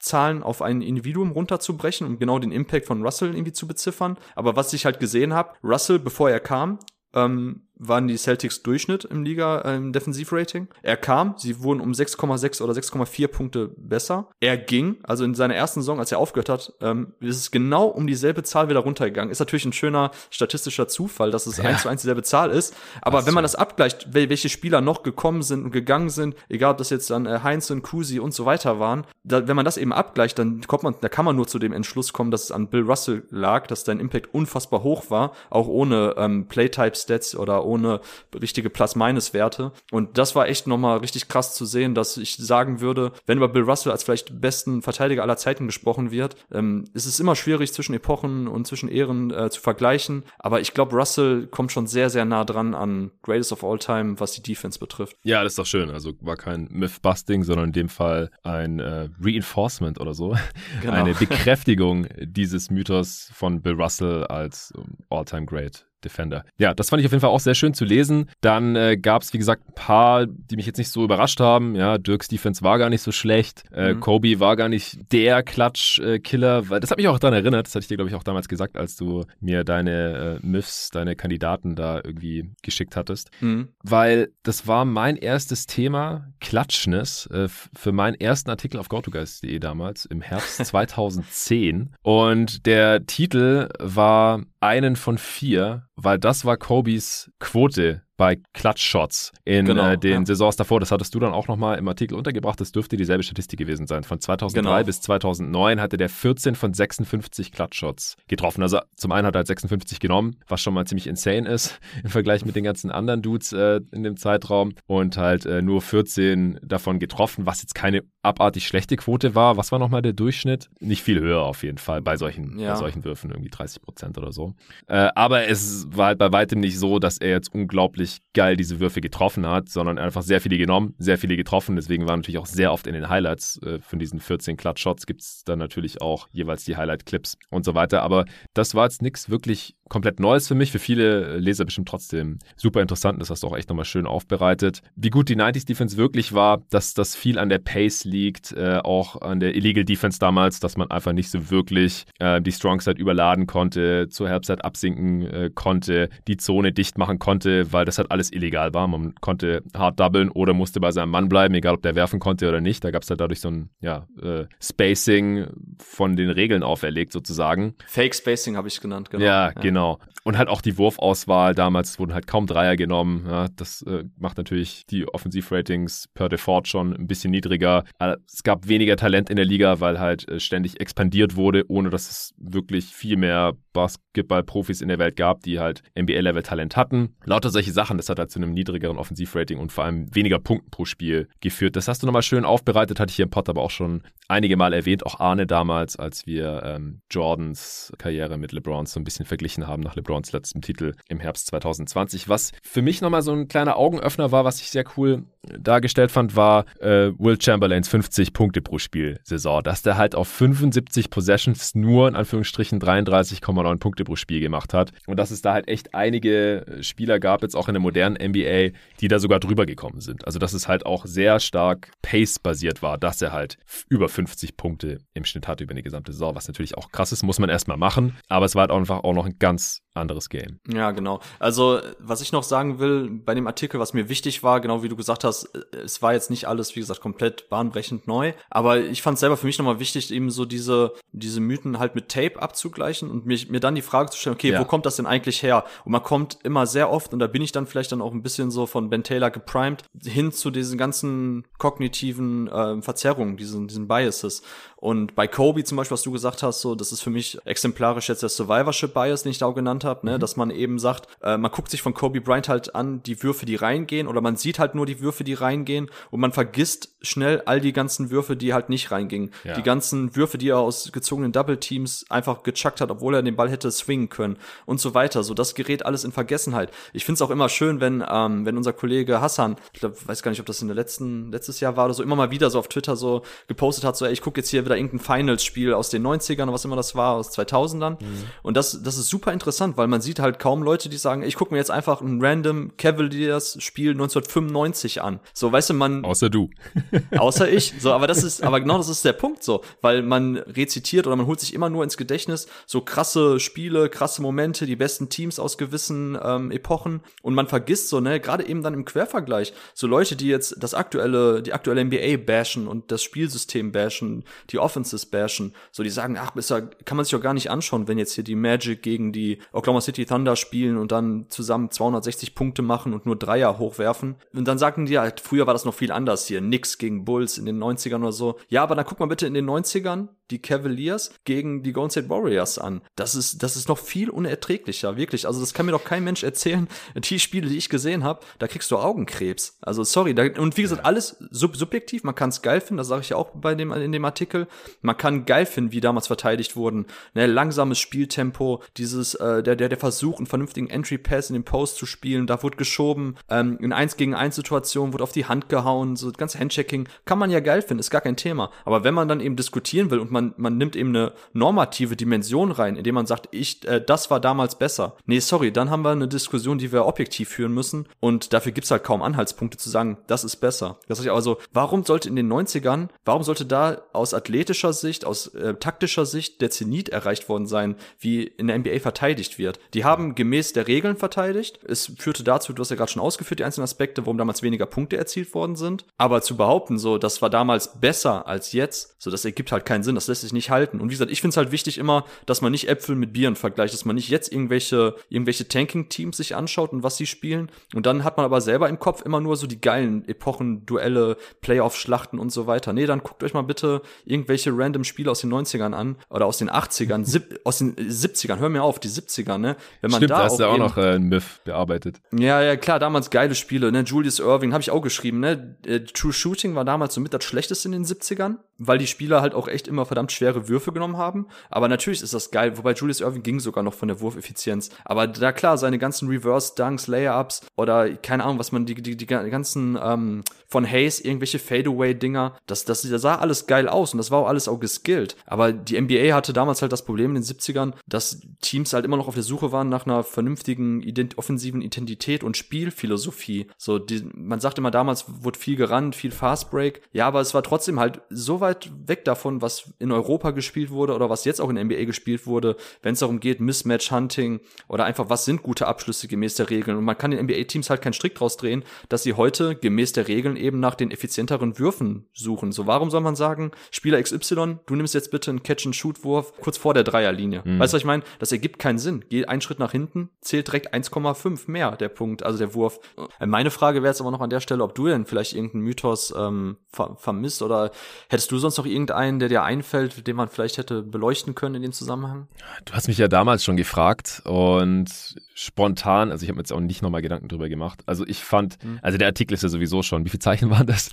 Teamzahlen 0.00 0.42
auf 0.42 0.62
ein 0.62 0.82
Individuum 0.82 1.30
runterzubrechen, 1.30 2.06
um 2.06 2.18
genau 2.18 2.38
den 2.38 2.52
Impact 2.52 2.86
von 2.86 3.02
Russell 3.02 3.34
irgendwie 3.34 3.52
zu 3.52 3.68
beziffern. 3.68 4.16
Aber 4.34 4.56
was 4.56 4.72
ich 4.72 4.84
halt 4.84 4.98
gesehen 4.98 5.34
habe, 5.34 5.54
Russell, 5.62 5.98
bevor 5.98 6.30
er 6.30 6.40
kam, 6.40 6.78
ähm, 7.14 7.68
waren 7.80 8.06
die 8.06 8.16
Celtics 8.16 8.62
Durchschnitt 8.62 9.04
im 9.06 9.24
Liga 9.24 9.62
äh, 9.62 9.76
im 9.76 9.92
Defensivrating. 9.92 10.68
Er 10.82 10.96
kam, 10.96 11.34
sie 11.38 11.62
wurden 11.62 11.80
um 11.80 11.92
6,6 11.92 12.62
oder 12.62 12.74
6,4 12.74 13.28
Punkte 13.28 13.70
besser. 13.76 14.28
Er 14.38 14.56
ging, 14.56 14.98
also 15.02 15.24
in 15.24 15.34
seiner 15.34 15.54
ersten 15.54 15.80
Saison, 15.80 15.98
als 15.98 16.12
er 16.12 16.18
aufgehört 16.18 16.50
hat, 16.50 16.72
ähm, 16.80 17.14
ist 17.20 17.36
es 17.36 17.50
genau 17.50 17.86
um 17.86 18.06
dieselbe 18.06 18.42
Zahl 18.42 18.68
wieder 18.68 18.80
runtergegangen. 18.80 19.30
Ist 19.30 19.40
natürlich 19.40 19.64
ein 19.64 19.72
schöner 19.72 20.10
statistischer 20.28 20.88
Zufall, 20.88 21.30
dass 21.30 21.46
es 21.46 21.56
ja. 21.56 21.64
1 21.64 21.82
zu 21.82 21.88
1 21.88 22.02
dieselbe 22.02 22.22
Zahl 22.22 22.50
ist. 22.50 22.76
Aber 23.00 23.20
Ach 23.20 23.26
wenn 23.26 23.34
man 23.34 23.44
das 23.44 23.54
abgleicht, 23.54 24.08
welche 24.12 24.48
Spieler 24.50 24.80
noch 24.82 25.02
gekommen 25.02 25.42
sind 25.42 25.64
und 25.64 25.70
gegangen 25.70 26.10
sind, 26.10 26.34
egal 26.48 26.72
ob 26.72 26.78
das 26.78 26.90
jetzt 26.90 27.08
dann 27.10 27.24
äh, 27.24 27.40
Heinz 27.42 27.70
und 27.70 27.82
Kusi 27.82 28.20
und 28.20 28.34
so 28.34 28.44
weiter 28.44 28.78
waren, 28.78 29.06
da, 29.24 29.48
wenn 29.48 29.56
man 29.56 29.64
das 29.64 29.78
eben 29.78 29.92
abgleicht, 29.92 30.38
dann 30.38 30.60
kommt 30.66 30.82
man, 30.82 30.94
da 31.00 31.08
kann 31.08 31.24
man 31.24 31.36
nur 31.36 31.46
zu 31.46 31.58
dem 31.58 31.72
Entschluss 31.72 32.12
kommen, 32.12 32.30
dass 32.30 32.44
es 32.44 32.52
an 32.52 32.68
Bill 32.68 32.82
Russell 32.82 33.22
lag, 33.30 33.66
dass 33.66 33.84
dein 33.84 34.00
Impact 34.00 34.34
unfassbar 34.34 34.82
hoch 34.82 35.10
war, 35.10 35.32
auch 35.48 35.66
ohne 35.66 36.14
ähm, 36.18 36.46
Playtype-Stats 36.46 37.36
oder 37.36 37.64
ohne 37.70 38.00
richtige 38.34 38.68
Plus-Minus-Werte. 38.68 39.72
Und 39.90 40.18
das 40.18 40.34
war 40.34 40.48
echt 40.48 40.66
nochmal 40.66 40.98
richtig 40.98 41.28
krass 41.28 41.54
zu 41.54 41.64
sehen, 41.64 41.94
dass 41.94 42.16
ich 42.16 42.36
sagen 42.36 42.80
würde, 42.80 43.12
wenn 43.26 43.38
über 43.38 43.48
Bill 43.48 43.62
Russell 43.62 43.92
als 43.92 44.02
vielleicht 44.02 44.40
besten 44.40 44.82
Verteidiger 44.82 45.22
aller 45.22 45.36
Zeiten 45.36 45.66
gesprochen 45.66 46.10
wird, 46.10 46.36
ähm, 46.52 46.84
ist 46.94 47.06
es 47.06 47.20
immer 47.20 47.36
schwierig 47.36 47.72
zwischen 47.72 47.94
Epochen 47.94 48.48
und 48.48 48.66
zwischen 48.66 48.88
Ehren 48.88 49.30
äh, 49.30 49.50
zu 49.50 49.60
vergleichen. 49.60 50.24
Aber 50.38 50.60
ich 50.60 50.74
glaube, 50.74 50.96
Russell 50.96 51.46
kommt 51.46 51.72
schon 51.72 51.86
sehr, 51.86 52.10
sehr 52.10 52.24
nah 52.24 52.44
dran 52.44 52.74
an 52.74 53.12
Greatest 53.22 53.52
of 53.52 53.64
All 53.64 53.78
Time, 53.78 54.18
was 54.18 54.32
die 54.32 54.42
Defense 54.42 54.78
betrifft. 54.78 55.16
Ja, 55.22 55.42
das 55.42 55.52
ist 55.52 55.58
doch 55.58 55.66
schön. 55.66 55.90
Also 55.90 56.12
war 56.20 56.36
kein 56.36 56.68
Myth-Busting, 56.70 57.44
sondern 57.44 57.66
in 57.66 57.72
dem 57.72 57.88
Fall 57.88 58.30
ein 58.42 58.80
äh, 58.80 59.08
Reinforcement 59.20 60.00
oder 60.00 60.14
so. 60.14 60.36
Genau. 60.82 60.94
Eine 60.94 61.14
Bekräftigung 61.14 62.06
dieses 62.20 62.70
Mythos 62.70 63.30
von 63.34 63.60
Bill 63.60 63.74
Russell 63.74 64.24
als 64.24 64.72
ähm, 64.76 64.98
All-Time 65.10 65.46
Great 65.46 65.89
Defender. 66.00 66.44
Ja, 66.58 66.74
das 66.74 66.90
fand 66.90 67.00
ich 67.00 67.06
auf 67.06 67.12
jeden 67.12 67.20
Fall 67.20 67.30
auch 67.30 67.40
sehr 67.40 67.54
schön 67.54 67.74
zu 67.74 67.84
lesen. 67.84 68.28
Dann 68.40 68.76
äh, 68.76 68.96
gab 68.96 69.22
es, 69.22 69.32
wie 69.32 69.38
gesagt, 69.38 69.68
ein 69.68 69.74
paar, 69.74 70.26
die 70.26 70.56
mich 70.56 70.66
jetzt 70.66 70.78
nicht 70.78 70.90
so 70.90 71.04
überrascht 71.04 71.40
haben. 71.40 71.74
Ja, 71.74 71.98
Dirks 71.98 72.28
Defense 72.28 72.62
war 72.62 72.78
gar 72.78 72.90
nicht 72.90 73.02
so 73.02 73.12
schlecht. 73.12 73.64
Äh, 73.72 73.94
mhm. 73.94 74.00
Kobe 74.00 74.40
war 74.40 74.56
gar 74.56 74.68
nicht 74.68 75.12
der 75.12 75.42
Klatsch-Killer. 75.42 76.64
Äh, 76.70 76.80
das 76.80 76.90
hat 76.90 76.98
mich 76.98 77.08
auch 77.08 77.18
daran 77.18 77.34
erinnert. 77.34 77.66
Das 77.66 77.74
hatte 77.74 77.84
ich 77.84 77.88
dir, 77.88 77.96
glaube 77.96 78.10
ich, 78.10 78.14
auch 78.14 78.22
damals 78.22 78.48
gesagt, 78.48 78.76
als 78.76 78.96
du 78.96 79.24
mir 79.40 79.64
deine 79.64 80.38
äh, 80.42 80.46
Myths, 80.46 80.90
deine 80.90 81.16
Kandidaten 81.16 81.76
da 81.76 81.96
irgendwie 81.96 82.50
geschickt 82.62 82.96
hattest. 82.96 83.30
Mhm. 83.40 83.68
Weil 83.82 84.30
das 84.42 84.66
war 84.66 84.84
mein 84.84 85.16
erstes 85.16 85.66
Thema, 85.66 86.28
Klatschness, 86.40 87.26
äh, 87.26 87.48
für 87.48 87.92
meinen 87.92 88.14
ersten 88.14 88.50
Artikel 88.50 88.78
auf 88.78 88.88
GoToGuys.de 88.88 89.58
damals 89.58 90.04
im 90.06 90.20
Herbst 90.20 90.56
2010. 90.64 91.90
Und 92.02 92.66
der 92.66 93.06
Titel 93.06 93.68
war 93.78 94.42
einen 94.60 94.96
von 94.96 95.18
vier, 95.18 95.88
weil 95.96 96.18
das 96.18 96.44
war 96.44 96.56
Kobes 96.56 97.32
Quote 97.38 98.02
bei 98.20 98.38
Clutch-Shots 98.52 99.32
in 99.46 99.64
genau, 99.64 99.92
äh, 99.92 99.96
den 99.96 100.12
ja. 100.12 100.26
Saisons 100.26 100.54
davor. 100.54 100.78
Das 100.78 100.92
hattest 100.92 101.14
du 101.14 101.20
dann 101.20 101.32
auch 101.32 101.48
nochmal 101.48 101.78
im 101.78 101.88
Artikel 101.88 102.16
untergebracht. 102.16 102.60
Das 102.60 102.70
dürfte 102.70 102.98
dieselbe 102.98 103.22
Statistik 103.22 103.58
gewesen 103.58 103.86
sein. 103.86 104.04
Von 104.04 104.20
2003 104.20 104.60
genau. 104.60 104.84
bis 104.84 105.00
2009 105.00 105.80
hatte 105.80 105.96
der 105.96 106.10
14 106.10 106.54
von 106.54 106.74
56 106.74 107.50
Clutch-Shots 107.50 108.18
getroffen. 108.28 108.62
Also 108.62 108.80
zum 108.94 109.12
einen 109.12 109.26
hat 109.26 109.36
er 109.36 109.38
halt 109.38 109.46
56 109.46 110.00
genommen, 110.00 110.36
was 110.48 110.60
schon 110.60 110.74
mal 110.74 110.86
ziemlich 110.86 111.06
insane 111.06 111.48
ist 111.48 111.80
im 112.04 112.10
Vergleich 112.10 112.44
mit 112.44 112.56
den 112.56 112.64
ganzen 112.64 112.90
anderen 112.90 113.22
Dudes 113.22 113.54
äh, 113.54 113.80
in 113.90 114.02
dem 114.02 114.18
Zeitraum. 114.18 114.74
Und 114.86 115.16
halt 115.16 115.46
äh, 115.46 115.62
nur 115.62 115.80
14 115.80 116.60
davon 116.62 116.98
getroffen, 116.98 117.46
was 117.46 117.62
jetzt 117.62 117.74
keine 117.74 118.02
abartig 118.20 118.66
schlechte 118.66 118.96
Quote 118.96 119.34
war. 119.34 119.56
Was 119.56 119.72
war 119.72 119.78
nochmal 119.78 120.02
der 120.02 120.12
Durchschnitt? 120.12 120.68
Nicht 120.78 121.02
viel 121.02 121.20
höher 121.20 121.40
auf 121.40 121.62
jeden 121.62 121.78
Fall 121.78 122.02
bei 122.02 122.18
solchen, 122.18 122.58
ja. 122.58 122.72
bei 122.72 122.78
solchen 122.78 123.02
Würfen, 123.02 123.30
irgendwie 123.30 123.48
30 123.48 123.80
Prozent 123.80 124.18
oder 124.18 124.30
so. 124.30 124.52
Äh, 124.88 125.08
aber 125.14 125.48
es 125.48 125.86
war 125.90 126.08
halt 126.08 126.18
bei 126.18 126.30
weitem 126.30 126.60
nicht 126.60 126.78
so, 126.78 126.98
dass 126.98 127.16
er 127.16 127.30
jetzt 127.30 127.54
unglaublich 127.54 128.09
richtig 128.10 128.30
geil 128.32 128.56
diese 128.56 128.78
Würfe 128.80 129.00
getroffen 129.00 129.46
hat, 129.46 129.68
sondern 129.68 129.98
einfach 129.98 130.22
sehr 130.22 130.40
viele 130.40 130.56
genommen, 130.56 130.94
sehr 130.98 131.18
viele 131.18 131.36
getroffen. 131.36 131.76
Deswegen 131.76 132.06
waren 132.06 132.20
natürlich 132.20 132.38
auch 132.38 132.46
sehr 132.46 132.72
oft 132.72 132.86
in 132.86 132.94
den 132.94 133.08
Highlights 133.08 133.60
äh, 133.62 133.80
von 133.80 133.98
diesen 133.98 134.20
14 134.20 134.56
Clutch-Shots 134.56 135.06
gibt 135.06 135.22
es 135.22 135.42
dann 135.44 135.58
natürlich 135.58 136.00
auch 136.00 136.28
jeweils 136.30 136.64
die 136.64 136.76
Highlight-Clips 136.76 137.36
und 137.50 137.64
so 137.64 137.74
weiter. 137.74 138.02
Aber 138.02 138.24
das 138.54 138.74
war 138.74 138.84
jetzt 138.84 139.02
nichts 139.02 139.30
wirklich 139.30 139.74
komplett 139.88 140.20
Neues 140.20 140.46
für 140.46 140.54
mich. 140.54 140.70
Für 140.70 140.78
viele 140.78 141.38
Leser 141.38 141.64
bestimmt 141.64 141.88
trotzdem 141.88 142.38
super 142.56 142.80
interessant. 142.80 143.20
Das 143.20 143.30
hast 143.30 143.42
du 143.42 143.48
auch 143.48 143.56
echt 143.56 143.68
nochmal 143.68 143.84
schön 143.84 144.06
aufbereitet. 144.06 144.80
Wie 144.94 145.10
gut 145.10 145.28
die 145.28 145.36
90s 145.36 145.66
Defense 145.66 145.96
wirklich 145.96 146.32
war, 146.32 146.62
dass 146.70 146.94
das 146.94 147.16
viel 147.16 147.38
an 147.38 147.48
der 147.48 147.58
Pace 147.58 148.04
liegt, 148.04 148.52
äh, 148.52 148.78
auch 148.84 149.20
an 149.20 149.40
der 149.40 149.56
Illegal 149.56 149.84
Defense 149.84 150.20
damals, 150.20 150.60
dass 150.60 150.76
man 150.76 150.88
einfach 150.90 151.12
nicht 151.12 151.30
so 151.30 151.50
wirklich 151.50 152.06
äh, 152.20 152.40
die 152.40 152.52
Strong 152.52 152.80
Side 152.80 153.00
überladen 153.00 153.48
konnte, 153.48 154.08
zur 154.08 154.28
Halbzeit 154.28 154.64
absinken 154.64 155.22
äh, 155.22 155.50
konnte, 155.52 156.08
die 156.28 156.36
Zone 156.36 156.72
dicht 156.72 156.96
machen 156.96 157.18
konnte, 157.18 157.72
weil 157.72 157.84
das 157.84 157.98
halt 158.00 158.10
alles 158.10 158.32
illegal 158.32 158.74
war. 158.74 158.88
Man 158.88 159.14
konnte 159.20 159.62
hart 159.76 160.00
doublen 160.00 160.30
oder 160.30 160.52
musste 160.52 160.80
bei 160.80 160.90
seinem 160.90 161.10
Mann 161.10 161.28
bleiben, 161.28 161.54
egal 161.54 161.74
ob 161.74 161.82
der 161.82 161.94
werfen 161.94 162.18
konnte 162.18 162.48
oder 162.48 162.60
nicht. 162.60 162.82
Da 162.82 162.90
gab 162.90 163.02
es 163.02 163.10
halt 163.10 163.20
dadurch 163.20 163.40
so 163.40 163.48
ein 163.48 163.70
ja, 163.80 164.06
äh, 164.22 164.46
Spacing 164.60 165.46
von 165.78 166.16
den 166.16 166.30
Regeln 166.30 166.62
auferlegt 166.62 167.12
sozusagen. 167.12 167.74
Fake 167.86 168.14
Spacing 168.14 168.56
habe 168.56 168.68
ich 168.68 168.80
genannt, 168.80 169.10
genau. 169.10 169.24
Ja, 169.24 169.46
ja. 169.46 169.60
genau. 169.60 169.98
Und 170.24 170.36
halt 170.36 170.48
auch 170.48 170.60
die 170.60 170.76
Wurfauswahl 170.76 171.54
damals 171.54 171.98
wurden 171.98 172.14
halt 172.14 172.26
kaum 172.26 172.46
Dreier 172.46 172.76
genommen. 172.76 173.26
Ja, 173.26 173.48
das 173.56 173.82
äh, 173.82 174.04
macht 174.18 174.36
natürlich 174.36 174.86
die 174.86 175.08
Offensivratings 175.08 176.08
per 176.14 176.28
Default 176.28 176.68
schon 176.68 176.94
ein 176.94 177.06
bisschen 177.06 177.30
niedriger. 177.30 177.84
Es 178.26 178.42
gab 178.42 178.68
weniger 178.68 178.96
Talent 178.96 179.30
in 179.30 179.36
der 179.36 179.44
Liga, 179.44 179.80
weil 179.80 179.98
halt 179.98 180.28
äh, 180.28 180.40
ständig 180.40 180.80
expandiert 180.80 181.36
wurde, 181.36 181.64
ohne 181.68 181.90
dass 181.90 182.10
es 182.10 182.34
wirklich 182.36 182.86
viel 182.86 183.16
mehr 183.16 183.54
Basketball-Profis 183.72 184.80
in 184.80 184.88
der 184.88 184.98
Welt 184.98 185.16
gab, 185.16 185.42
die 185.42 185.58
halt 185.58 185.82
NBA-Level-Talent 185.98 186.76
hatten. 186.76 187.14
Lauter 187.24 187.50
solche 187.50 187.72
Sachen, 187.72 187.96
das 187.96 188.08
hat 188.08 188.18
halt 188.18 188.30
zu 188.30 188.38
einem 188.38 188.52
niedrigeren 188.52 188.98
Offensivrating 188.98 189.58
und 189.58 189.72
vor 189.72 189.84
allem 189.84 190.14
weniger 190.14 190.38
Punkten 190.38 190.70
pro 190.70 190.84
Spiel 190.84 191.28
geführt. 191.40 191.76
Das 191.76 191.88
hast 191.88 192.02
du 192.02 192.06
nochmal 192.06 192.22
schön 192.22 192.44
aufbereitet, 192.44 193.00
hatte 193.00 193.10
ich 193.10 193.16
hier 193.16 193.24
im 193.24 193.30
Pod 193.30 193.48
aber 193.48 193.62
auch 193.62 193.70
schon 193.70 194.02
einige 194.28 194.56
Mal 194.56 194.72
erwähnt, 194.72 195.06
auch 195.06 195.20
Arne 195.20 195.46
damals, 195.46 195.96
als 195.96 196.26
wir 196.26 196.62
ähm, 196.64 197.00
Jordans 197.10 197.92
Karriere 197.98 198.38
mit 198.38 198.52
LeBrons 198.52 198.92
so 198.92 199.00
ein 199.00 199.04
bisschen 199.04 199.26
verglichen 199.26 199.66
haben 199.66 199.82
nach 199.82 199.96
LeBrons 200.10 200.32
letztem 200.32 200.60
Titel 200.60 200.94
im 201.08 201.20
Herbst 201.20 201.46
2020. 201.46 202.28
Was 202.28 202.52
für 202.62 202.82
mich 202.82 203.00
nochmal 203.00 203.22
so 203.22 203.32
ein 203.32 203.48
kleiner 203.48 203.76
Augenöffner 203.76 204.32
war, 204.32 204.44
was 204.44 204.60
ich 204.60 204.70
sehr 204.70 204.84
cool 204.96 205.24
dargestellt 205.42 206.10
fand, 206.10 206.36
war 206.36 206.64
äh, 206.80 207.12
Will 207.18 207.40
Chamberlains 207.40 207.88
50 207.88 208.32
Punkte 208.32 208.60
pro 208.60 208.78
Spiel 208.78 209.20
Saison, 209.22 209.62
dass 209.62 209.82
der 209.82 209.96
halt 209.96 210.14
auf 210.14 210.28
75 210.28 211.10
Possessions 211.10 211.74
nur 211.74 212.08
in 212.08 212.14
Anführungsstrichen 212.14 212.80
33,9 212.80 213.78
Punkte 213.78 214.04
pro 214.04 214.16
Spiel 214.16 214.40
gemacht 214.40 214.74
hat 214.74 214.92
und 215.06 215.18
dass 215.18 215.30
es 215.30 215.42
da 215.42 215.52
halt 215.52 215.68
echt 215.68 215.94
einige 215.94 216.78
Spieler 216.80 217.18
gab, 217.18 217.42
jetzt 217.42 217.56
auch 217.56 217.68
in 217.68 217.74
der 217.74 217.80
modernen 217.80 218.16
NBA, 218.16 218.76
die 219.00 219.08
da 219.08 219.18
sogar 219.18 219.40
drüber 219.40 219.66
gekommen 219.66 220.00
sind. 220.00 220.26
Also 220.26 220.38
dass 220.38 220.52
es 220.52 220.68
halt 220.68 220.86
auch 220.86 221.06
sehr 221.06 221.40
stark 221.40 221.90
Pace-basiert 222.02 222.82
war, 222.82 222.98
dass 222.98 223.22
er 223.22 223.32
halt 223.32 223.56
über 223.88 224.08
50 224.08 224.56
Punkte 224.56 224.98
im 225.14 225.24
Schnitt 225.24 225.48
hatte 225.48 225.64
über 225.64 225.74
die 225.74 225.82
gesamte 225.82 226.12
Saison, 226.12 226.34
was 226.34 226.48
natürlich 226.48 226.76
auch 226.76 226.90
krass 226.90 227.12
ist, 227.12 227.22
muss 227.22 227.38
man 227.38 227.50
erstmal 227.50 227.76
machen, 227.76 228.16
aber 228.28 228.46
es 228.46 228.54
war 228.54 228.62
halt 228.62 228.72
einfach 228.72 229.04
auch 229.04 229.14
noch 229.14 229.26
ein 229.26 229.38
ganz 229.38 229.82
anderes 229.94 230.28
Game. 230.28 230.60
Ja, 230.68 230.92
genau. 230.92 231.20
Also, 231.38 231.80
was 231.98 232.20
ich 232.20 232.32
noch 232.32 232.42
sagen 232.42 232.78
will 232.78 233.10
bei 233.10 233.34
dem 233.34 233.46
Artikel, 233.46 233.80
was 233.80 233.92
mir 233.92 234.08
wichtig 234.08 234.42
war, 234.42 234.60
genau 234.60 234.82
wie 234.82 234.88
du 234.88 234.96
gesagt 234.96 235.24
hast, 235.24 235.29
es 235.30 236.02
war 236.02 236.12
jetzt 236.12 236.30
nicht 236.30 236.48
alles, 236.48 236.76
wie 236.76 236.80
gesagt, 236.80 237.00
komplett 237.00 237.48
bahnbrechend 237.48 238.06
neu, 238.06 238.32
aber 238.50 238.80
ich 238.80 239.02
fand 239.02 239.14
es 239.14 239.20
selber 239.20 239.36
für 239.36 239.46
mich 239.46 239.58
nochmal 239.58 239.80
wichtig, 239.80 240.10
eben 240.10 240.30
so 240.30 240.44
diese, 240.44 240.92
diese 241.12 241.40
Mythen 241.40 241.78
halt 241.78 241.94
mit 241.94 242.08
Tape 242.08 242.40
abzugleichen 242.40 243.10
und 243.10 243.26
mir, 243.26 243.38
mir 243.48 243.60
dann 243.60 243.74
die 243.74 243.82
Frage 243.82 244.10
zu 244.10 244.18
stellen, 244.18 244.34
okay, 244.34 244.52
ja. 244.52 244.60
wo 244.60 244.64
kommt 244.64 244.86
das 244.86 244.96
denn 244.96 245.06
eigentlich 245.06 245.42
her? 245.42 245.64
Und 245.84 245.92
man 245.92 246.02
kommt 246.02 246.38
immer 246.42 246.66
sehr 246.66 246.90
oft, 246.90 247.12
und 247.12 247.18
da 247.18 247.26
bin 247.26 247.42
ich 247.42 247.52
dann 247.52 247.66
vielleicht 247.66 247.92
dann 247.92 248.02
auch 248.02 248.12
ein 248.12 248.22
bisschen 248.22 248.50
so 248.50 248.66
von 248.66 248.90
Ben 248.90 249.02
Taylor 249.02 249.30
geprimed, 249.30 249.84
hin 250.04 250.32
zu 250.32 250.50
diesen 250.50 250.78
ganzen 250.78 251.46
kognitiven 251.58 252.48
äh, 252.48 252.82
Verzerrungen, 252.82 253.36
diesen, 253.36 253.68
diesen 253.68 253.88
Biases. 253.88 254.42
Und 254.80 255.14
bei 255.14 255.26
Kobe 255.26 255.62
zum 255.62 255.76
Beispiel, 255.76 255.94
was 255.94 256.02
du 256.02 256.10
gesagt 256.10 256.42
hast, 256.42 256.62
so, 256.62 256.74
das 256.74 256.90
ist 256.90 257.02
für 257.02 257.10
mich 257.10 257.38
exemplarisch 257.44 258.08
jetzt 258.08 258.22
der 258.22 258.30
Survivorship 258.30 258.94
Bias, 258.94 259.22
den 259.22 259.30
ich 259.30 259.38
da 259.38 259.46
auch 259.46 259.54
genannt 259.54 259.84
habe, 259.84 260.06
ne, 260.06 260.14
mhm. 260.16 260.20
dass 260.20 260.36
man 260.36 260.50
eben 260.50 260.78
sagt, 260.78 261.06
äh, 261.22 261.36
man 261.36 261.50
guckt 261.50 261.70
sich 261.70 261.82
von 261.82 261.92
Kobe 261.92 262.20
Bryant 262.20 262.48
halt 262.48 262.74
an 262.74 263.02
die 263.02 263.22
Würfe, 263.22 263.44
die 263.44 263.56
reingehen, 263.56 264.08
oder 264.08 264.20
man 264.20 264.36
sieht 264.36 264.58
halt 264.58 264.74
nur 264.74 264.86
die 264.86 265.00
Würfe, 265.00 265.22
die 265.22 265.34
reingehen, 265.34 265.90
und 266.10 266.20
man 266.20 266.32
vergisst 266.32 266.90
schnell 267.02 267.42
all 267.46 267.60
die 267.60 267.72
ganzen 267.72 268.10
Würfe, 268.10 268.36
die 268.36 268.54
halt 268.54 268.68
nicht 268.68 268.90
reingingen. 268.90 269.32
Ja. 269.44 269.54
Die 269.54 269.62
ganzen 269.62 270.16
Würfe, 270.16 270.38
die 270.38 270.48
er 270.48 270.58
aus 270.58 270.90
gezogenen 270.92 271.32
Double 271.32 271.58
Teams 271.58 272.06
einfach 272.08 272.42
gechuckt 272.42 272.80
hat, 272.80 272.90
obwohl 272.90 273.14
er 273.14 273.22
den 273.22 273.36
Ball 273.36 273.50
hätte 273.50 273.70
swingen 273.70 274.08
können 274.08 274.38
und 274.66 274.80
so 274.80 274.94
weiter. 274.94 275.22
So, 275.22 275.34
das 275.34 275.54
gerät 275.54 275.84
alles 275.84 276.04
in 276.04 276.12
Vergessenheit. 276.12 276.70
Ich 276.92 277.04
find's 277.04 277.22
auch 277.22 277.30
immer 277.30 277.48
schön, 277.48 277.80
wenn, 277.80 278.04
ähm, 278.08 278.44
wenn 278.46 278.56
unser 278.56 278.72
Kollege 278.72 279.20
Hassan, 279.20 279.56
ich 279.72 279.80
glaub, 279.80 280.08
weiß 280.08 280.22
gar 280.22 280.30
nicht, 280.30 280.40
ob 280.40 280.46
das 280.46 280.60
in 280.62 280.68
der 280.68 280.74
letzten, 280.74 281.32
letztes 281.32 281.60
Jahr 281.60 281.76
war 281.76 281.86
oder 281.86 281.94
so, 281.94 282.02
immer 282.02 282.16
mal 282.16 282.30
wieder 282.30 282.50
so 282.50 282.58
auf 282.58 282.68
Twitter 282.68 282.96
so 282.96 283.22
gepostet 283.46 283.84
hat, 283.84 283.96
so, 283.96 284.04
ey, 284.04 284.12
ich 284.12 284.20
gucke 284.20 284.40
jetzt 284.40 284.50
hier 284.50 284.60
wieder 284.70 284.76
irgendein 284.76 285.00
Finals-Spiel 285.00 285.74
aus 285.74 285.90
den 285.90 286.06
90ern 286.06 286.44
oder 286.44 286.52
was 286.52 286.64
immer 286.64 286.76
das 286.76 286.94
war, 286.94 287.16
aus 287.16 287.36
2000ern. 287.36 288.02
Mhm. 288.02 288.24
Und 288.42 288.56
das, 288.56 288.82
das 288.82 288.96
ist 288.96 289.08
super 289.08 289.32
interessant, 289.32 289.76
weil 289.76 289.88
man 289.88 290.00
sieht 290.00 290.20
halt 290.20 290.38
kaum 290.38 290.62
Leute, 290.62 290.88
die 290.88 290.96
sagen, 290.96 291.22
ich 291.22 291.34
gucke 291.34 291.52
mir 291.52 291.58
jetzt 291.58 291.70
einfach 291.70 292.00
ein 292.00 292.24
random 292.24 292.76
Cavaliers-Spiel 292.76 293.90
1995 293.92 295.02
an. 295.02 295.20
So, 295.34 295.50
weißt 295.50 295.70
du, 295.70 295.74
man. 295.74 296.04
Außer 296.04 296.30
du. 296.30 296.50
außer 297.18 297.50
ich. 297.50 297.74
So, 297.80 297.92
aber 297.92 298.06
das 298.06 298.22
ist, 298.22 298.42
aber 298.42 298.60
genau 298.60 298.78
das 298.78 298.88
ist 298.88 299.04
der 299.04 299.12
Punkt 299.12 299.42
so, 299.42 299.62
weil 299.80 300.02
man 300.02 300.36
rezitiert 300.36 301.06
oder 301.06 301.16
man 301.16 301.26
holt 301.26 301.40
sich 301.40 301.52
immer 301.52 301.68
nur 301.68 301.82
ins 301.84 301.96
Gedächtnis 301.96 302.46
so 302.66 302.80
krasse 302.80 303.40
Spiele, 303.40 303.88
krasse 303.88 304.22
Momente, 304.22 304.66
die 304.66 304.76
besten 304.76 305.08
Teams 305.08 305.40
aus 305.40 305.58
gewissen 305.58 306.16
ähm, 306.22 306.50
Epochen 306.50 307.00
und 307.22 307.34
man 307.34 307.48
vergisst 307.48 307.88
so, 307.88 308.00
ne, 308.00 308.20
gerade 308.20 308.46
eben 308.46 308.62
dann 308.62 308.74
im 308.74 308.84
Quervergleich, 308.84 309.52
so 309.74 309.86
Leute, 309.86 310.16
die 310.16 310.28
jetzt 310.28 310.56
das 310.58 310.74
aktuelle, 310.74 311.42
die 311.42 311.52
aktuelle 311.52 311.84
NBA 311.84 312.18
bashen 312.24 312.68
und 312.68 312.92
das 312.92 313.02
Spielsystem 313.02 313.72
bashen, 313.72 314.24
die 314.50 314.58
Offenses 314.60 315.06
bashen, 315.06 315.54
so 315.72 315.82
die 315.82 315.90
sagen, 315.90 316.16
ach, 316.18 316.34
ist 316.36 316.50
kann 316.84 316.96
man 316.96 317.04
sich 317.04 317.12
doch 317.12 317.20
gar 317.20 317.34
nicht 317.34 317.50
anschauen, 317.50 317.88
wenn 317.88 317.98
jetzt 317.98 318.14
hier 318.14 318.24
die 318.24 318.34
Magic 318.34 318.82
gegen 318.82 319.12
die 319.12 319.38
Oklahoma 319.52 319.80
City 319.80 320.04
Thunder 320.04 320.36
spielen 320.36 320.76
und 320.76 320.92
dann 320.92 321.26
zusammen 321.28 321.70
260 321.70 322.34
Punkte 322.34 322.62
machen 322.62 322.92
und 322.92 323.06
nur 323.06 323.16
Dreier 323.16 323.58
hochwerfen. 323.58 324.16
Und 324.32 324.48
dann 324.48 324.58
sagen 324.58 324.86
die 324.86 324.94
ja, 324.94 325.10
früher 325.22 325.46
war 325.46 325.54
das 325.54 325.64
noch 325.64 325.74
viel 325.74 325.92
anders 325.92 326.26
hier, 326.26 326.40
nix 326.40 326.78
gegen 326.78 327.04
Bulls 327.04 327.38
in 327.38 327.46
den 327.46 327.62
90ern 327.62 328.00
oder 328.00 328.12
so. 328.12 328.38
Ja, 328.48 328.62
aber 328.62 328.74
dann 328.74 328.84
guck 328.84 329.00
mal 329.00 329.06
bitte 329.06 329.26
in 329.26 329.34
den 329.34 329.48
90ern, 329.48 330.08
die 330.30 330.40
Cavaliers 330.40 331.12
gegen 331.24 331.62
die 331.62 331.72
Golden 331.72 331.90
State 331.90 332.08
Warriors 332.08 332.58
an. 332.58 332.82
Das 332.96 333.14
ist, 333.14 333.42
das 333.42 333.56
ist 333.56 333.68
noch 333.68 333.78
viel 333.78 334.10
unerträglicher, 334.10 334.96
wirklich. 334.96 335.26
Also 335.26 335.40
das 335.40 335.54
kann 335.54 335.66
mir 335.66 335.72
doch 335.72 335.84
kein 335.84 336.04
Mensch 336.04 336.22
erzählen. 336.22 336.68
Die 336.96 337.18
Spiele, 337.18 337.48
die 337.48 337.56
ich 337.56 337.68
gesehen 337.68 338.04
habe, 338.04 338.20
da 338.38 338.46
kriegst 338.46 338.70
du 338.70 338.78
Augenkrebs. 338.78 339.58
Also 339.60 339.84
sorry. 339.84 340.14
Da, 340.14 340.24
und 340.40 340.56
wie 340.56 340.62
gesagt, 340.62 340.84
alles 340.84 341.16
sub 341.30 341.56
subjektiv. 341.56 342.04
Man 342.04 342.14
kann 342.14 342.30
es 342.30 342.42
geil 342.42 342.60
finden, 342.60 342.78
das 342.78 342.88
sage 342.88 343.02
ich 343.02 343.10
ja 343.10 343.16
auch 343.16 343.30
bei 343.34 343.54
dem, 343.54 343.72
in 343.72 343.92
dem 343.92 344.04
Artikel. 344.04 344.46
Man 344.82 344.96
kann 344.96 345.24
geil 345.24 345.46
finden, 345.46 345.72
wie 345.72 345.80
damals 345.80 346.06
verteidigt 346.06 346.56
wurden. 346.56 346.86
Ne, 347.14 347.26
langsames 347.26 347.78
Spieltempo, 347.78 348.62
dieses, 348.76 349.14
äh, 349.14 349.42
der, 349.42 349.56
der, 349.56 349.68
der 349.68 349.78
Versuch, 349.78 350.18
einen 350.18 350.26
vernünftigen 350.26 350.68
Entry-Pass 350.68 351.30
in 351.30 351.34
den 351.34 351.44
Post 351.44 351.76
zu 351.76 351.86
spielen, 351.86 352.26
da 352.26 352.42
wurde 352.42 352.56
geschoben, 352.56 353.16
ähm, 353.28 353.58
in 353.60 353.72
1 353.72 353.96
gegen 353.96 354.14
1 354.14 354.34
Situation 354.34 354.92
wurde 354.92 355.04
auf 355.04 355.12
die 355.12 355.26
Hand 355.26 355.48
gehauen, 355.48 355.96
so 355.96 356.10
das 356.10 356.18
ganze 356.18 356.38
Handchecking, 356.38 356.88
kann 357.04 357.18
man 357.18 357.30
ja 357.30 357.40
geil 357.40 357.62
finden, 357.62 357.80
ist 357.80 357.90
gar 357.90 358.00
kein 358.00 358.16
Thema. 358.16 358.50
Aber 358.64 358.84
wenn 358.84 358.94
man 358.94 359.08
dann 359.08 359.20
eben 359.20 359.36
diskutieren 359.36 359.90
will 359.90 359.98
und 359.98 360.10
man 360.10 360.19
man, 360.20 360.34
man 360.36 360.58
nimmt 360.58 360.76
eben 360.76 360.90
eine 360.90 361.12
normative 361.32 361.96
Dimension 361.96 362.52
rein, 362.52 362.76
indem 362.76 362.94
man 362.94 363.06
sagt, 363.06 363.28
ich, 363.30 363.66
äh, 363.66 363.80
das 363.84 364.10
war 364.10 364.20
damals 364.20 364.56
besser. 364.56 364.96
Nee, 365.06 365.20
sorry, 365.20 365.52
dann 365.52 365.70
haben 365.70 365.82
wir 365.82 365.90
eine 365.90 366.08
Diskussion, 366.08 366.58
die 366.58 366.72
wir 366.72 366.86
objektiv 366.86 367.28
führen 367.28 367.52
müssen 367.52 367.86
und 368.00 368.32
dafür 368.32 368.52
gibt's 368.52 368.70
halt 368.70 368.84
kaum 368.84 369.02
Anhaltspunkte 369.02 369.58
zu 369.58 369.70
sagen, 369.70 369.98
das 370.06 370.24
ist 370.24 370.36
besser. 370.36 370.78
Das 370.88 370.98
heißt 370.98 371.08
also, 371.08 371.38
warum 371.52 371.84
sollte 371.84 372.08
in 372.08 372.16
den 372.16 372.30
90ern, 372.32 372.88
warum 373.04 373.22
sollte 373.22 373.46
da 373.46 373.82
aus 373.92 374.14
athletischer 374.14 374.72
Sicht, 374.72 375.04
aus 375.04 375.28
äh, 375.28 375.54
taktischer 375.54 376.06
Sicht 376.06 376.40
der 376.40 376.50
Zenit 376.50 376.88
erreicht 376.88 377.28
worden 377.28 377.46
sein, 377.46 377.76
wie 377.98 378.22
in 378.24 378.48
der 378.48 378.58
NBA 378.58 378.80
verteidigt 378.80 379.38
wird? 379.38 379.58
Die 379.74 379.84
haben 379.84 380.14
gemäß 380.14 380.52
der 380.52 380.68
Regeln 380.68 380.96
verteidigt. 380.96 381.60
Es 381.66 381.92
führte 381.98 382.24
dazu, 382.24 382.52
du 382.52 382.60
hast 382.60 382.70
ja 382.70 382.76
gerade 382.76 382.90
schon 382.90 383.02
ausgeführt, 383.02 383.40
die 383.40 383.44
einzelnen 383.44 383.64
Aspekte, 383.64 384.02
warum 384.02 384.18
damals 384.18 384.42
weniger 384.42 384.66
Punkte 384.66 384.96
erzielt 384.96 385.34
worden 385.34 385.56
sind. 385.56 385.84
Aber 385.96 386.22
zu 386.22 386.36
behaupten, 386.36 386.78
so, 386.78 386.98
das 386.98 387.22
war 387.22 387.30
damals 387.30 387.80
besser 387.80 388.26
als 388.26 388.52
jetzt, 388.52 388.94
so, 388.98 389.10
das 389.10 389.24
ergibt 389.24 389.52
halt 389.52 389.64
keinen 389.64 389.82
Sinn. 389.82 389.94
Das 389.94 390.08
lässt 390.10 390.20
sich 390.20 390.32
nicht 390.32 390.50
halten. 390.50 390.80
Und 390.80 390.88
wie 390.88 390.94
gesagt, 390.94 391.10
ich 391.10 391.20
finde 391.20 391.30
es 391.30 391.36
halt 391.38 391.52
wichtig 391.52 391.78
immer, 391.78 392.04
dass 392.26 392.42
man 392.42 392.52
nicht 392.52 392.68
Äpfel 392.68 392.96
mit 392.96 393.12
Bieren 393.12 393.36
vergleicht, 393.36 393.72
dass 393.72 393.84
man 393.84 393.96
nicht 393.96 394.10
jetzt 394.10 394.30
irgendwelche, 394.30 394.96
irgendwelche 395.08 395.48
Tanking-Teams 395.48 396.16
sich 396.16 396.36
anschaut 396.36 396.72
und 396.72 396.82
was 396.82 396.96
sie 396.96 397.06
spielen. 397.06 397.50
Und 397.74 397.86
dann 397.86 398.04
hat 398.04 398.16
man 398.16 398.26
aber 398.26 398.40
selber 398.40 398.68
im 398.68 398.78
Kopf 398.78 399.02
immer 399.02 399.20
nur 399.20 399.36
so 399.36 399.46
die 399.46 399.60
geilen 399.60 400.06
Epochen, 400.08 400.66
Duelle, 400.66 401.16
Playoff-Schlachten 401.40 402.18
und 402.18 402.30
so 402.30 402.46
weiter. 402.46 402.72
Nee, 402.72 402.86
dann 402.86 403.02
guckt 403.02 403.24
euch 403.24 403.32
mal 403.32 403.42
bitte 403.42 403.82
irgendwelche 404.04 404.50
random 404.54 404.84
Spiele 404.84 405.10
aus 405.10 405.20
den 405.20 405.32
90ern 405.32 405.72
an 405.72 405.96
oder 406.10 406.26
aus 406.26 406.38
den 406.38 406.50
80ern, 406.50 407.04
sieb, 407.04 407.40
aus 407.44 407.58
den 407.58 407.76
70ern. 407.76 408.38
Hör 408.38 408.48
mir 408.48 408.62
auf, 408.62 408.78
die 408.78 408.88
70er, 408.88 409.38
ne? 409.38 409.56
Wenn 409.80 409.90
man 409.90 409.98
Stimmt, 409.98 410.10
da, 410.10 410.24
hast 410.24 410.40
du 410.40 410.44
auch 410.44 410.58
noch 410.58 410.76
äh, 410.76 410.94
einen 410.94 411.08
Myth 411.08 411.40
bearbeitet. 411.44 412.00
Ja, 412.12 412.42
ja, 412.42 412.56
klar, 412.56 412.78
damals 412.78 413.10
geile 413.10 413.34
Spiele, 413.34 413.72
ne? 413.72 413.80
Julius 413.82 414.18
Irving, 414.18 414.52
habe 414.52 414.62
ich 414.62 414.70
auch 414.70 414.82
geschrieben, 414.82 415.20
ne? 415.20 415.56
Äh, 415.64 415.80
True 415.80 416.12
Shooting 416.12 416.54
war 416.54 416.64
damals 416.64 416.94
so 416.94 417.00
mit 417.00 417.14
das 417.14 417.24
schlechteste 417.24 417.68
in 417.68 417.72
den 417.72 417.84
70ern, 417.84 418.36
weil 418.58 418.78
die 418.78 418.86
Spieler 418.86 419.20
halt 419.22 419.34
auch 419.34 419.48
echt 419.48 419.68
immer 419.68 419.86
verdammt 419.90 420.12
schwere 420.12 420.46
Würfe 420.46 420.70
genommen 420.70 420.98
haben. 420.98 421.26
Aber 421.50 421.66
natürlich 421.66 422.00
ist 422.00 422.14
das 422.14 422.30
geil, 422.30 422.56
wobei 422.56 422.74
Julius 422.74 423.00
Irving 423.00 423.24
ging 423.24 423.40
sogar 423.40 423.64
noch 423.64 423.74
von 423.74 423.88
der 423.88 424.00
Wurfeffizienz. 424.00 424.70
Aber 424.84 425.08
da 425.08 425.32
klar, 425.32 425.58
seine 425.58 425.80
ganzen 425.80 426.06
Reverse-Dunks, 426.06 426.86
Layups 426.86 427.42
oder 427.56 427.92
keine 427.96 428.22
Ahnung, 428.22 428.38
was 428.38 428.52
man, 428.52 428.66
die, 428.66 428.76
die, 428.76 428.96
die 428.96 429.06
ganzen 429.06 429.76
ähm, 429.82 430.22
von 430.46 430.64
Hayes, 430.64 431.00
irgendwelche 431.00 431.40
Fadeaway-Dinger, 431.40 432.36
das, 432.46 432.64
das, 432.64 432.82
das 432.82 433.02
sah 433.02 433.16
alles 433.16 433.48
geil 433.48 433.68
aus 433.68 433.92
und 433.92 433.98
das 433.98 434.12
war 434.12 434.20
auch 434.20 434.28
alles 434.28 434.46
auch 434.46 434.60
geskillt. 434.60 435.16
Aber 435.26 435.52
die 435.52 435.80
NBA 435.80 436.14
hatte 436.14 436.32
damals 436.32 436.62
halt 436.62 436.70
das 436.70 436.84
Problem 436.84 437.16
in 437.16 437.22
den 437.22 437.24
70ern, 437.24 437.72
dass 437.88 438.20
Teams 438.40 438.72
halt 438.72 438.84
immer 438.84 438.96
noch 438.96 439.08
auf 439.08 439.14
der 439.14 439.24
Suche 439.24 439.50
waren 439.50 439.68
nach 439.68 439.86
einer 439.86 440.04
vernünftigen 440.04 440.82
ident 440.82 441.18
offensiven 441.18 441.62
Identität 441.62 442.22
und 442.22 442.36
Spielphilosophie. 442.36 443.48
So, 443.58 443.80
die, 443.80 444.04
man 444.14 444.38
sagte 444.38 444.60
immer 444.60 444.70
damals, 444.70 445.06
wurde 445.08 445.38
viel 445.38 445.56
gerannt, 445.56 445.96
viel 445.96 446.12
Fastbreak. 446.12 446.82
Ja, 446.92 447.08
aber 447.08 447.20
es 447.20 447.34
war 447.34 447.42
trotzdem 447.42 447.80
halt 447.80 448.02
so 448.08 448.40
weit 448.40 448.70
weg 448.86 449.04
davon, 449.04 449.42
was 449.42 449.72
in 449.80 449.92
Europa 449.92 450.30
gespielt 450.30 450.70
wurde 450.70 450.94
oder 450.94 451.10
was 451.10 451.24
jetzt 451.24 451.40
auch 451.40 451.48
in 451.48 451.56
der 451.56 451.64
NBA 451.64 451.84
gespielt 451.84 452.26
wurde, 452.26 452.56
wenn 452.82 452.92
es 452.92 453.00
darum 453.00 453.18
geht, 453.18 453.40
Mismatch-Hunting 453.40 454.40
oder 454.68 454.84
einfach, 454.84 455.08
was 455.08 455.24
sind 455.24 455.42
gute 455.42 455.66
Abschlüsse 455.66 456.06
gemäß 456.06 456.34
der 456.34 456.50
Regeln. 456.50 456.76
Und 456.76 456.84
man 456.84 456.96
kann 456.96 457.10
den 457.10 457.24
NBA-Teams 457.24 457.70
halt 457.70 457.82
keinen 457.82 457.94
Strick 457.94 458.14
draus 458.14 458.36
drehen, 458.36 458.62
dass 458.88 459.02
sie 459.02 459.14
heute 459.14 459.56
gemäß 459.56 459.92
der 459.92 460.06
Regeln 460.06 460.36
eben 460.36 460.60
nach 460.60 460.74
den 460.74 460.90
effizienteren 460.90 461.58
Würfen 461.58 462.06
suchen. 462.12 462.52
So, 462.52 462.66
warum 462.66 462.90
soll 462.90 463.00
man 463.00 463.16
sagen, 463.16 463.52
Spieler 463.70 464.00
XY, 464.02 464.58
du 464.66 464.76
nimmst 464.76 464.94
jetzt 464.94 465.10
bitte 465.10 465.30
einen 465.30 465.42
Catch-and-Shoot-Wurf 465.42 466.34
kurz 466.40 466.58
vor 466.58 466.74
der 466.74 466.84
Dreierlinie? 466.84 467.42
Mhm. 467.44 467.58
Weißt 467.58 467.72
du, 467.72 467.76
was 467.76 467.82
ich 467.82 467.86
meine? 467.86 468.02
Das 468.18 468.32
ergibt 468.32 468.58
keinen 468.58 468.78
Sinn. 468.78 469.04
Geh 469.08 469.24
einen 469.24 469.40
Schritt 469.40 469.58
nach 469.58 469.72
hinten, 469.72 470.10
zählt 470.20 470.46
direkt 470.46 470.74
1,5 470.74 471.50
mehr 471.50 471.76
der 471.76 471.88
Punkt, 471.88 472.22
also 472.22 472.38
der 472.38 472.54
Wurf. 472.54 472.80
Äh, 473.18 473.26
meine 473.26 473.50
Frage 473.50 473.82
wäre 473.82 473.92
jetzt 473.92 474.00
aber 474.00 474.10
noch 474.10 474.20
an 474.20 474.30
der 474.30 474.40
Stelle, 474.40 474.62
ob 474.62 474.74
du 474.74 474.86
denn 474.86 475.06
vielleicht 475.06 475.34
irgendeinen 475.34 475.64
Mythos 475.64 476.14
ähm, 476.16 476.56
ver 476.70 476.96
vermisst 476.98 477.42
oder 477.42 477.70
hättest 478.08 478.30
du 478.30 478.38
sonst 478.38 478.58
noch 478.58 478.66
irgendeinen, 478.66 479.18
der 479.18 479.28
dir 479.28 479.42
einfällt, 479.42 479.69
den 479.72 480.16
man 480.16 480.28
vielleicht 480.28 480.58
hätte 480.58 480.82
beleuchten 480.82 481.34
können 481.34 481.56
in 481.56 481.62
dem 481.62 481.72
Zusammenhang? 481.72 482.28
Du 482.64 482.72
hast 482.72 482.88
mich 482.88 482.98
ja 482.98 483.08
damals 483.08 483.44
schon 483.44 483.56
gefragt 483.56 484.22
und 484.24 484.88
spontan, 485.34 486.10
also 486.10 486.22
ich 486.22 486.28
habe 486.28 486.36
mir 486.36 486.42
jetzt 486.42 486.52
auch 486.52 486.60
nicht 486.60 486.82
nochmal 486.82 487.02
Gedanken 487.02 487.28
drüber 487.28 487.48
gemacht. 487.48 487.82
Also 487.86 488.06
ich 488.06 488.22
fand, 488.22 488.58
hm. 488.62 488.78
also 488.82 488.98
der 488.98 489.08
Artikel 489.08 489.34
ist 489.34 489.42
ja 489.42 489.48
sowieso 489.48 489.82
schon, 489.82 490.04
wie 490.04 490.10
viele 490.10 490.20
Zeichen 490.20 490.50
waren 490.50 490.66
das? 490.66 490.90